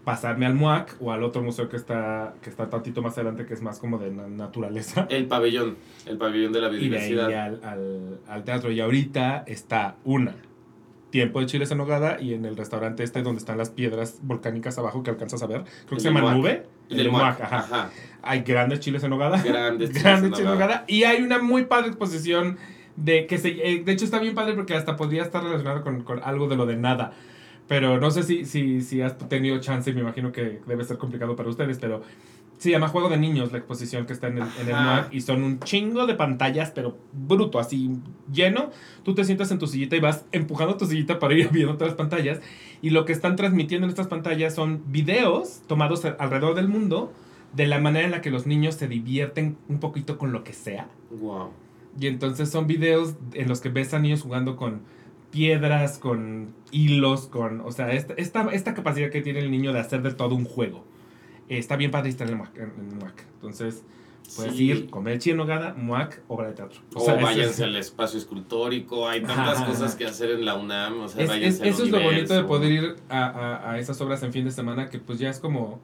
pasarme 0.04 0.48
al 0.48 0.56
MUAC 0.56 0.98
o 1.00 1.12
al 1.12 1.22
otro 1.22 1.44
museo 1.44 1.70
que 1.70 1.78
está, 1.78 2.34
que 2.42 2.50
está 2.50 2.68
tantito 2.68 3.04
más 3.04 3.14
adelante, 3.14 3.46
que 3.46 3.54
es 3.54 3.62
más 3.62 3.78
como 3.78 4.00
de 4.00 4.10
naturaleza. 4.10 5.06
El 5.12 5.28
pabellón, 5.28 5.78
el 6.08 6.18
pabellón 6.18 6.52
de 6.52 6.62
la 6.62 6.70
biodiversidad. 6.70 7.30
Y 7.30 7.32
de 7.32 7.38
ahí 7.38 7.48
al, 7.48 7.64
al, 7.64 8.20
al, 8.28 8.44
teatro. 8.44 8.72
Y 8.72 8.80
ahorita 8.80 9.44
está 9.46 9.98
una, 10.04 10.34
tiempo 11.12 11.42
de 11.42 11.46
chiles 11.46 11.70
en 11.70 11.78
nogada, 11.78 12.20
y 12.20 12.34
en 12.34 12.44
el 12.44 12.58
restaurante 12.58 13.04
este 13.04 13.22
donde 13.22 13.38
están 13.38 13.60
las 13.60 13.70
piedras 13.70 14.18
volcánicas 14.24 14.76
abajo 14.80 15.04
que 15.04 15.12
alcanzas 15.12 15.44
a 15.44 15.46
ver, 15.46 15.64
creo 15.86 15.98
que 15.98 16.00
se 16.00 16.12
llama 16.12 16.34
Nube. 16.34 16.66
El, 16.90 17.02
el 17.02 17.12
MUAC, 17.12 17.40
ajá. 17.40 17.58
ajá. 17.60 17.90
Hay 18.24 18.40
grandes 18.40 18.80
chiles 18.80 19.04
en 19.04 19.12
nogada. 19.12 19.40
Grandes 19.44 19.90
chiles, 19.92 20.04
grandes 20.04 20.30
en, 20.30 20.34
chiles 20.34 20.52
en 20.52 20.60
nogada. 20.60 20.86
Y 20.88 21.04
hay 21.04 21.22
una 21.22 21.38
muy 21.38 21.66
padre 21.66 21.90
exposición 21.90 22.58
de 22.96 23.28
que 23.28 23.38
se... 23.38 23.50
Eh, 23.50 23.84
de 23.84 23.92
hecho 23.92 24.06
está 24.06 24.20
bien 24.20 24.36
padre 24.36 24.54
porque 24.54 24.76
hasta 24.76 24.96
podría 24.96 25.24
estar 25.24 25.44
relacionado 25.44 25.84
con, 25.84 26.04
con 26.04 26.22
algo 26.24 26.48
de 26.48 26.56
lo 26.56 26.66
de 26.66 26.78
nada 26.78 27.14
pero 27.68 28.00
no 28.00 28.12
sé 28.12 28.24
si, 28.24 28.46
si, 28.46 28.82
si 28.82 29.02
has 29.02 29.18
tenido 29.18 29.60
chance, 29.60 29.92
me 29.94 30.02
imagino 30.02 30.32
que 30.32 30.62
debe 30.68 30.84
ser 30.84 30.98
complicado 30.98 31.36
para 31.36 31.50
ustedes, 31.50 31.80
pero 31.80 32.04
se 32.58 32.70
llama 32.70 32.88
Juego 32.88 33.10
de 33.10 33.18
Niños 33.18 33.52
la 33.52 33.58
exposición 33.58 34.06
que 34.06 34.14
está 34.14 34.28
en 34.28 34.38
el, 34.38 34.48
en 34.62 34.70
el 34.70 34.76
MUAC 34.76 35.14
y 35.14 35.22
son 35.22 35.44
un 35.44 35.60
chingo 35.60 36.06
de 36.06 36.14
pantallas, 36.14 36.72
pero 36.74 36.98
bruto, 37.12 37.60
así 37.60 37.92
lleno. 38.32 38.70
Tú 39.04 39.14
te 39.14 39.24
sientas 39.24 39.52
en 39.52 39.60
tu 39.60 39.68
sillita 39.68 39.96
y 39.96 40.00
vas 40.00 40.26
empujando 40.32 40.78
tu 40.78 40.86
sillita 40.86 41.20
para 41.20 41.34
ir 41.34 41.50
viendo 41.52 41.74
todas 41.74 41.90
las 41.90 41.98
pantallas 41.98 42.40
y 42.82 42.92
lo 42.92 43.06
que 43.06 43.14
están 43.14 43.36
transmitiendo 43.36 43.86
en 43.86 43.90
estas 43.90 44.08
pantallas 44.08 44.54
son 44.54 44.84
videos 44.88 45.62
tomados 45.68 46.06
alrededor 46.06 46.56
del 46.56 46.68
mundo 46.68 47.12
de 47.54 47.66
la 47.68 47.80
manera 47.80 48.06
en 48.06 48.12
la 48.12 48.22
que 48.22 48.30
los 48.30 48.46
niños 48.46 48.76
se 48.76 48.88
divierten 48.88 49.58
un 49.70 49.80
poquito 49.80 50.18
con 50.18 50.32
lo 50.32 50.44
que 50.44 50.54
sea. 50.54 50.88
Wow. 51.10 51.50
Y 52.00 52.08
entonces 52.08 52.50
son 52.50 52.68
videos 52.68 53.16
en 53.34 53.48
los 53.48 53.62
que 53.62 53.70
ves 53.70 53.94
a 53.94 54.00
niños 54.00 54.22
jugando 54.22 54.56
con 54.56 54.82
piedras, 55.32 55.98
con 55.98 56.54
hilos, 56.72 57.28
con, 57.28 57.62
o 57.62 57.72
sea, 57.72 57.92
esta, 57.92 58.14
esta, 58.16 58.50
esta 58.52 58.74
capacidad 58.74 59.10
que 59.10 59.22
tiene 59.22 59.40
el 59.40 59.52
niño 59.52 59.74
de 59.74 59.80
hacer 59.80 60.02
de 60.02 60.14
todo 60.14 60.36
un 60.36 60.46
juego. 60.46 60.86
Eh, 61.50 61.58
está 61.58 61.76
bien 61.76 61.92
padre 61.92 62.10
estar 62.10 62.28
en 62.28 62.34
el 62.34 62.40
MUAC. 62.40 62.58
En, 62.58 62.64
el 62.64 62.96
MUAC. 62.96 63.26
Entonces, 63.36 63.84
puedes 64.36 64.56
sí. 64.56 64.66
ir, 64.66 64.90
comer 64.90 65.20
chile 65.20 65.34
en 65.34 65.38
nogada, 65.38 65.74
MUAC, 65.74 66.22
obra 66.28 66.48
de 66.48 66.54
teatro. 66.54 66.80
O, 66.94 67.02
o 67.02 67.06
sea, 67.06 67.16
váyanse 67.16 67.52
es, 67.52 67.62
al 67.62 67.76
espacio 67.76 68.18
escultórico, 68.18 69.08
hay 69.08 69.22
tantas 69.22 69.60
ajá, 69.60 69.66
cosas 69.66 69.96
que 69.96 70.06
hacer 70.06 70.32
en 70.32 70.46
la 70.46 70.56
UNAM, 70.56 71.02
o 71.02 71.08
sea, 71.08 71.24
es, 71.24 71.30
váyanse 71.30 71.68
Eso 71.68 71.82
al 71.82 71.88
es 71.88 71.92
lo 71.92 72.02
bonito 72.02 72.34
de 72.34 72.44
poder 72.44 72.72
ir 72.72 72.96
a, 73.10 73.26
a, 73.26 73.72
a, 73.72 73.80
esas 73.80 74.00
obras 74.02 74.24
en 74.24 74.32
fin 74.32 74.46
de 74.46 74.52
semana, 74.52 74.90
que 74.90 75.00
pues 75.00 75.20
ya 75.20 75.30
es 75.30 75.40
como, 75.40 75.80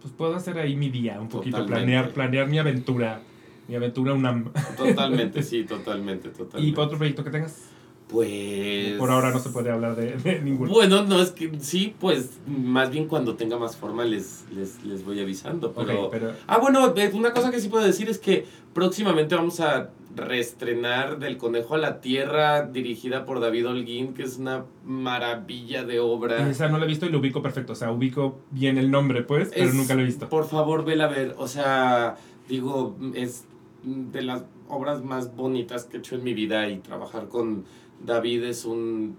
pues 0.00 0.12
puedo 0.14 0.34
hacer 0.34 0.58
ahí 0.58 0.74
mi 0.74 0.88
día 0.88 1.20
un 1.20 1.28
poquito, 1.28 1.58
Totalmente. 1.58 1.84
planear, 1.84 2.10
planear 2.12 2.48
mi 2.48 2.58
aventura, 2.58 3.20
mi 3.68 3.74
aventura 3.74 4.12
UNAM. 4.12 4.52
Totalmente, 4.76 5.42
sí, 5.44 5.64
totalmente, 5.64 6.28
totalmente. 6.30 6.68
¿Y 6.68 6.72
para 6.72 6.86
otro 6.86 6.98
proyecto 6.98 7.24
que 7.24 7.30
tengas? 7.30 7.70
Pues. 8.08 8.92
Por 8.98 9.10
ahora 9.10 9.30
no 9.32 9.40
se 9.40 9.50
puede 9.50 9.70
hablar 9.70 9.96
de, 9.96 10.16
de 10.16 10.40
ninguno. 10.40 10.70
Bueno, 10.70 11.02
no, 11.02 11.20
es 11.20 11.32
que 11.32 11.50
sí, 11.58 11.94
pues 11.98 12.38
más 12.46 12.90
bien 12.90 13.08
cuando 13.08 13.34
tenga 13.34 13.58
más 13.58 13.76
forma 13.76 14.04
les, 14.04 14.44
les, 14.54 14.84
les 14.84 15.04
voy 15.04 15.20
avisando. 15.20 15.72
Pero... 15.72 16.04
Okay, 16.06 16.20
pero... 16.20 16.32
Ah, 16.46 16.58
bueno, 16.58 16.94
una 17.14 17.32
cosa 17.32 17.50
que 17.50 17.60
sí 17.60 17.68
puedo 17.68 17.84
decir 17.84 18.08
es 18.08 18.18
que 18.18 18.46
próximamente 18.72 19.34
vamos 19.34 19.58
a 19.58 19.90
reestrenar 20.14 21.18
Del 21.18 21.36
Conejo 21.36 21.74
a 21.74 21.78
la 21.78 22.00
Tierra, 22.00 22.62
dirigida 22.62 23.24
por 23.24 23.40
David 23.40 23.68
Holguín, 23.68 24.14
que 24.14 24.22
es 24.22 24.38
una 24.38 24.64
maravilla 24.84 25.84
de 25.84 25.98
obra. 25.98 26.48
Esa 26.48 26.68
no 26.68 26.78
la 26.78 26.84
he 26.84 26.88
visto 26.88 27.06
y 27.06 27.10
lo 27.10 27.18
ubico 27.18 27.42
perfecto. 27.42 27.72
O 27.72 27.76
sea, 27.76 27.90
ubico 27.90 28.38
bien 28.50 28.78
el 28.78 28.90
nombre, 28.90 29.22
pues, 29.22 29.50
pero 29.52 29.68
Es- 29.68 29.74
nunca 29.74 29.94
lo 29.94 30.02
he 30.02 30.04
visto. 30.04 30.28
Por 30.28 30.46
favor, 30.48 30.84
vela 30.84 31.04
a 31.04 31.08
ver. 31.08 31.34
O 31.38 31.48
sea, 31.48 32.16
digo, 32.48 32.96
es 33.14 33.44
de 33.86 34.22
las 34.22 34.44
obras 34.68 35.04
más 35.04 35.34
bonitas 35.36 35.84
que 35.84 35.96
he 35.96 36.00
hecho 36.00 36.16
en 36.16 36.24
mi 36.24 36.34
vida 36.34 36.68
y 36.68 36.78
trabajar 36.78 37.28
con 37.28 37.64
David 38.04 38.42
es 38.44 38.64
un 38.64 39.16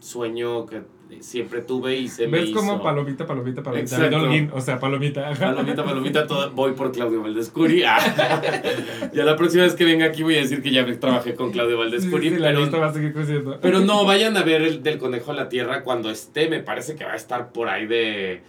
sueño 0.00 0.66
que 0.66 0.82
siempre 1.20 1.62
tuve 1.62 1.96
y 1.96 2.08
se 2.08 2.26
me 2.28 2.38
¿Ves 2.38 2.50
hizo. 2.50 2.60
como 2.60 2.82
palomita, 2.82 3.26
palomita, 3.26 3.62
palomita? 3.62 3.98
David 3.98 4.16
Holguín, 4.16 4.50
o 4.52 4.60
sea, 4.60 4.78
palomita. 4.78 5.32
Palomita, 5.34 5.84
palomita, 5.84 6.26
todo, 6.26 6.50
voy 6.52 6.72
por 6.72 6.92
Claudio 6.92 7.22
Valdescuri. 7.22 7.82
Ah. 7.82 7.98
ya 9.12 9.24
la 9.24 9.36
próxima 9.36 9.64
vez 9.64 9.74
que 9.74 9.84
venga 9.84 10.06
aquí 10.06 10.22
voy 10.22 10.36
a 10.36 10.40
decir 10.40 10.62
que 10.62 10.70
ya 10.70 10.86
trabajé 10.98 11.34
con 11.34 11.50
Claudio 11.50 11.76
Sí, 11.76 11.82
Valdescuri. 11.82 12.30
sí, 12.30 12.36
la 12.38 12.48
pero, 12.48 12.60
lista 12.60 12.78
va 12.78 12.86
a 12.86 12.92
seguir 12.92 13.12
creciendo. 13.12 13.58
pero 13.60 13.80
no, 13.80 14.04
vayan 14.04 14.36
a 14.36 14.42
ver 14.42 14.62
el 14.62 14.82
del 14.82 14.98
Conejo 14.98 15.32
a 15.32 15.34
la 15.34 15.48
Tierra 15.48 15.82
cuando 15.82 16.10
esté. 16.10 16.48
Me 16.48 16.60
parece 16.60 16.94
que 16.94 17.04
va 17.04 17.12
a 17.12 17.16
estar 17.16 17.52
por 17.52 17.68
ahí 17.68 17.86
de 17.86 18.42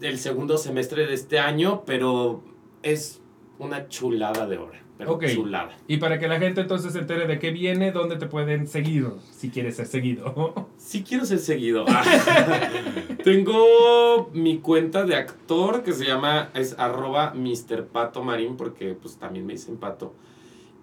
del 0.00 0.18
segundo 0.18 0.58
semestre 0.58 1.06
de 1.06 1.14
este 1.14 1.38
año, 1.38 1.82
pero 1.86 2.42
es 2.82 3.20
una 3.58 3.88
chulada 3.88 4.46
de 4.46 4.58
obra. 4.58 4.82
Pero 4.98 5.18
chulada. 5.20 5.76
Y 5.88 5.98
para 5.98 6.18
que 6.18 6.26
la 6.26 6.38
gente 6.38 6.62
entonces 6.62 6.94
se 6.94 7.00
entere 7.00 7.26
de 7.26 7.38
qué 7.38 7.50
viene, 7.50 7.92
dónde 7.92 8.16
te 8.16 8.26
pueden 8.26 8.66
seguir, 8.66 9.08
si 9.30 9.50
quieres 9.50 9.76
ser 9.76 9.86
seguido. 9.86 10.68
Sí 10.78 11.02
quiero 11.02 11.24
ser 11.24 11.40
seguido. 11.40 11.84
Ah. 11.88 12.04
Tengo 13.24 14.30
mi 14.32 14.58
cuenta 14.58 15.04
de 15.04 15.16
actor 15.16 15.82
que 15.82 15.92
se 15.92 16.04
llama, 16.04 16.50
es 16.54 16.76
arroba 16.78 17.34
Mr. 17.34 17.86
Pato 17.86 18.22
Marín, 18.22 18.56
porque 18.56 18.94
pues 18.94 19.16
también 19.16 19.46
me 19.46 19.54
dicen 19.54 19.78
Pato. 19.78 20.14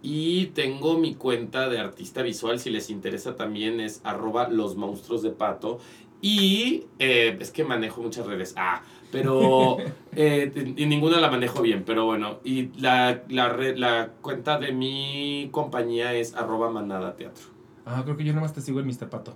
Y 0.01 0.47
tengo 0.47 0.97
mi 0.97 1.15
cuenta 1.15 1.69
de 1.69 1.79
artista 1.79 2.21
visual, 2.21 2.59
si 2.59 2.69
les 2.69 2.89
interesa 2.89 3.37
también, 3.37 3.79
es 3.79 4.01
arroba 4.03 4.49
Los 4.49 4.75
Monstruos 4.75 5.21
de 5.21 5.29
Pato. 5.29 5.79
Y 6.21 6.87
eh, 6.99 7.37
es 7.39 7.51
que 7.51 7.63
manejo 7.63 8.01
muchas 8.01 8.25
redes. 8.25 8.53
Ah, 8.57 8.81
pero 9.13 9.77
eh, 10.15 10.73
y 10.75 10.85
ninguna 10.87 11.21
la 11.21 11.31
manejo 11.31 11.61
bien, 11.61 11.83
pero 11.85 12.05
bueno. 12.05 12.39
Y 12.43 12.69
la, 12.81 13.21
la, 13.29 13.47
red- 13.47 13.77
la 13.77 14.09
cuenta 14.21 14.59
de 14.59 14.73
mi 14.73 15.47
compañía 15.51 16.13
es 16.13 16.35
arroba 16.35 16.69
Manada 16.69 17.15
Teatro. 17.15 17.45
Ah, 17.85 18.01
creo 18.03 18.17
que 18.17 18.25
yo 18.25 18.33
nomás 18.33 18.53
te 18.53 18.59
sigo 18.59 18.81
en 18.81 18.87
Mr. 18.87 19.09
Pato. 19.09 19.35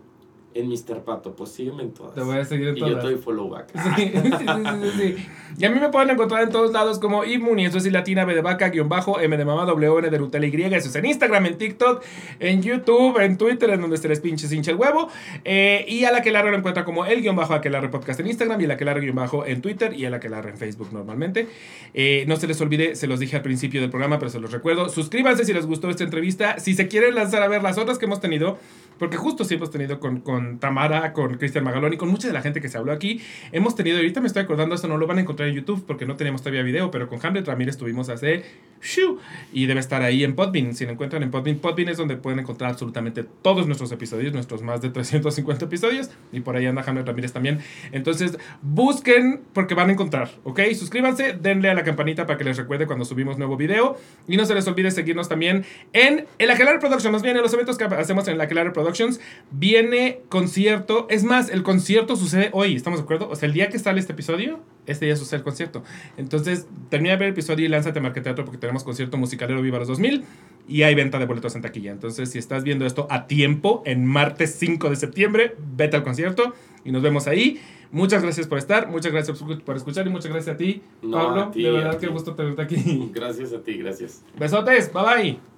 En 0.58 0.70
Mr. 0.70 1.04
Pato, 1.04 1.36
pues 1.36 1.52
sígueme 1.52 1.84
en 1.84 1.94
todas. 1.94 2.16
Te 2.16 2.22
voy 2.22 2.38
a 2.38 2.44
seguir 2.44 2.70
en 2.70 2.78
Y 2.78 2.80
yo 2.80 2.88
todas. 2.88 3.04
te 3.04 3.12
doy 3.12 3.20
follow 3.20 3.50
back. 3.50 3.68
Sí, 3.74 4.12
sí, 4.12 4.12
sí, 4.22 4.46
sí, 4.82 5.16
sí. 5.16 5.28
Y 5.60 5.66
a 5.66 5.70
mí 5.70 5.80
me 5.80 5.90
pueden 5.90 6.10
encontrar 6.10 6.42
en 6.42 6.50
todos 6.50 6.72
lados 6.72 6.98
como 6.98 7.24
Imuni, 7.24 7.66
eso 7.66 7.78
es 7.78 7.92
latina, 7.92 8.26
B 8.26 8.34
de 8.34 8.42
vaca, 8.42 8.70
guion 8.70 8.90
bajo, 8.90 9.20
M 9.20 9.38
de 9.38 9.46
mamá, 9.46 9.66
W, 9.66 10.00
N 10.00 10.10
de 10.10 10.18
Nutella 10.18 10.48
Y, 10.48 10.74
eso 10.74 10.90
es 10.90 10.96
en 10.96 11.06
Instagram, 11.06 11.46
en 11.46 11.58
TikTok, 11.58 12.04
en 12.40 12.62
YouTube, 12.62 13.20
en 13.20 13.38
Twitter, 13.38 13.70
en 13.70 13.82
donde 13.82 13.98
se 13.98 14.08
les 14.08 14.20
pinche 14.20 14.48
hincha 14.54 14.72
el 14.72 14.78
huevo. 14.78 15.10
Eh, 15.46 15.86
y 15.88 16.06
a 16.06 16.12
la 16.12 16.22
que 16.22 16.32
lo 16.32 16.56
encuentra 16.56 16.84
como 16.86 17.06
el 17.06 17.22
guion 17.22 17.36
bajo 17.36 17.54
Aquelarre 17.54 17.90
Podcast 17.90 18.20
en 18.20 18.28
Instagram 18.28 18.60
y 18.62 18.64
el 18.64 18.72
Aquelarre 18.72 19.02
guion 19.02 19.16
bajo 19.16 19.46
en 19.46 19.62
Twitter 19.62 19.94
y 19.94 20.06
el 20.06 20.14
Aquelarre 20.14 20.50
en 20.52 20.58
Facebook 20.58 20.90
normalmente. 20.92 21.48
Eh, 21.94 22.26
no 22.28 22.36
se 22.36 22.48
les 22.48 22.60
olvide, 22.62 22.96
se 22.96 23.08
los 23.08 23.20
dije 23.20 23.36
al 23.36 23.42
principio 23.42 23.82
del 23.82 23.90
programa, 23.90 24.20
pero 24.20 24.30
se 24.30 24.40
los 24.40 24.52
recuerdo. 24.52 24.90
Suscríbanse 24.90 25.46
si 25.46 25.54
les 25.54 25.66
gustó 25.66 25.90
esta 25.90 26.04
entrevista. 26.04 26.60
Si 26.60 26.74
se 26.74 26.88
quieren 26.88 27.16
lanzar 27.16 27.42
a 27.44 27.48
ver 27.48 27.64
las 27.64 27.78
otras 27.78 27.98
que 27.98 28.06
hemos 28.06 28.22
tenido, 28.22 28.58
porque 28.98 29.18
justo 29.18 29.44
sí 29.44 29.56
hemos 29.56 29.72
tenido 29.72 30.00
con, 30.00 30.22
con 30.22 30.60
Tamara, 30.60 31.14
con 31.14 31.36
Cristian 31.36 31.64
Magalón 31.64 31.94
y 31.94 31.98
con 31.98 32.10
mucha 32.10 32.28
de 32.28 32.34
la 32.34 32.42
gente 32.42 32.62
que 32.62 32.70
se 32.70 32.78
habló 32.78 32.92
aquí. 32.92 33.22
Hemos 33.52 33.76
tenido, 33.76 33.98
ahorita 33.98 34.22
me 34.22 34.28
estoy 34.28 34.44
acordando, 34.44 34.76
esto 34.76 34.88
no 34.88 34.98
lo 34.98 35.08
van 35.08 35.18
a 35.18 35.22
encontrar 35.22 35.50
en 35.50 35.56
YouTube 35.56 35.84
porque 35.86 36.06
no 36.06 36.16
teníamos 36.16 36.42
todavía 36.42 36.64
video, 36.64 36.92
pero 36.92 37.08
con 37.08 37.20
Hamlet 37.24 37.48
Ramírez 37.48 37.76
estuvimos 37.76 38.10
hace. 38.10 38.44
¡Shu! 38.82 39.20
Y 39.52 39.66
debe 39.66 39.80
estar 39.80 40.02
ahí 40.02 40.24
en 40.24 40.36
Podbean. 40.36 40.76
Si 40.76 40.86
lo 40.86 40.92
encuentran 40.92 41.24
en 41.24 41.32
Podbean, 41.32 41.58
Podbean 41.58 41.90
es 41.90 41.98
donde 41.98 42.16
pueden 42.16 42.40
encontrar 42.40 42.72
absolutamente 42.72 43.24
todos 43.24 43.66
nuestros 43.66 43.92
episodios, 43.92 44.34
nuestros 44.34 44.62
más 44.62 44.82
de 44.82 44.90
350 44.90 45.66
episodios. 45.66 46.12
Y 46.32 46.42
por 46.42 46.56
ahí 46.56 46.66
anda 46.66 46.84
Hamlet 46.86 47.08
Ramírez 47.08 47.34
también. 47.34 47.60
Entonces, 47.92 48.38
busquen 48.62 49.42
porque 49.54 49.74
van 49.74 49.90
a 49.90 49.94
encontrar, 49.94 50.30
¿ok? 50.44 50.62
Suscríbanse, 50.78 51.34
denle 51.34 51.70
a 51.70 51.74
la 51.74 51.84
campanita 51.84 52.26
para 52.26 52.38
que 52.38 52.44
les 52.44 52.58
recuerde 52.58 52.86
cuando 52.86 53.06
subimos 53.06 53.38
nuevo 53.38 53.58
video. 53.58 53.98
Y 54.28 54.38
no 54.38 54.46
se 54.46 54.54
les 54.54 54.68
olvide 54.68 54.92
seguirnos 54.92 55.30
también 55.30 55.66
en 55.94 56.26
el 56.38 56.52
Aquelarre 56.52 56.80
Productions, 56.80 57.12
más 57.12 57.22
bien 57.22 57.36
en 57.36 57.42
los 57.42 57.54
eventos 57.54 57.78
que 57.78 57.86
hacemos 57.86 58.28
en 58.28 58.36
el 58.36 58.42
Aquelarre 58.42 58.72
Productions. 58.88 59.20
Viene 59.52 60.22
concierto, 60.30 61.08
es 61.10 61.24
más, 61.24 61.50
el 61.50 61.64
concierto 61.64 62.16
sucede 62.16 62.50
hoy, 62.54 62.76
¿estamos 62.76 63.00
de 63.00 63.04
acuerdo? 63.04 63.30
O 63.30 63.36
sea, 63.36 63.48
el 63.48 63.54
día 63.54 63.70
que 63.70 63.80
sale 63.80 64.00
este 64.00 64.14
episodio, 64.14 64.60
este 64.86 65.06
día 65.06 65.16
sucede 65.16 65.38
el 65.38 65.44
concierto. 65.44 65.84
Entonces, 66.18 66.68
termina 66.90 67.14
de 67.14 67.18
ver 67.20 67.28
el 67.28 67.34
episodio 67.34 67.66
y 67.66 67.70
lánzate 67.70 68.00
a 68.00 68.02
Marqueteatro 68.02 68.46
porque 68.46 68.58
tenemos 68.58 68.84
concierto 68.84 69.18
musicalero 69.18 69.62
Viva 69.62 69.80
los 69.80 69.88
2000 69.88 70.24
y 70.68 70.84
hay 70.84 70.96
venta 70.96 71.20
de 71.20 71.26
boletos 71.26 71.56
en 71.56 71.62
taquilla. 71.62 71.92
Entonces, 71.92 72.32
si 72.32 72.40
estás 72.40 72.64
viendo 72.64 72.86
esto 72.86 73.08
a 73.10 73.28
tiempo, 73.28 73.84
en 73.86 74.06
martes 74.06 74.56
5 74.60 74.90
de 74.90 74.96
septiembre, 74.96 75.56
vete 75.76 75.98
al 75.98 76.04
concierto 76.04 76.54
y 76.86 76.92
nos 76.92 77.02
vemos 77.02 77.28
ahí. 77.28 77.60
Muchas 77.92 78.22
gracias 78.22 78.48
por 78.48 78.58
estar, 78.58 78.90
muchas 78.90 79.14
gracias 79.14 79.42
por 79.66 79.78
escuchar 79.78 80.06
y 80.08 80.10
muchas 80.10 80.32
gracias 80.32 80.56
a 80.56 80.58
ti, 80.58 80.82
No, 81.02 81.12
Pablo. 81.18 81.42
a 81.44 81.52
ti, 81.52 81.64
de 81.64 81.72
verdad, 81.72 81.98
qué 81.98 82.08
gusto 82.08 82.36
tenerte 82.36 82.62
aquí. 82.62 83.12
Gracias 83.14 83.54
a 83.54 83.62
ti, 83.62 83.78
gracias. 83.78 84.24
Besotes, 84.38 84.92
bye 84.92 85.04
bye. 85.04 85.57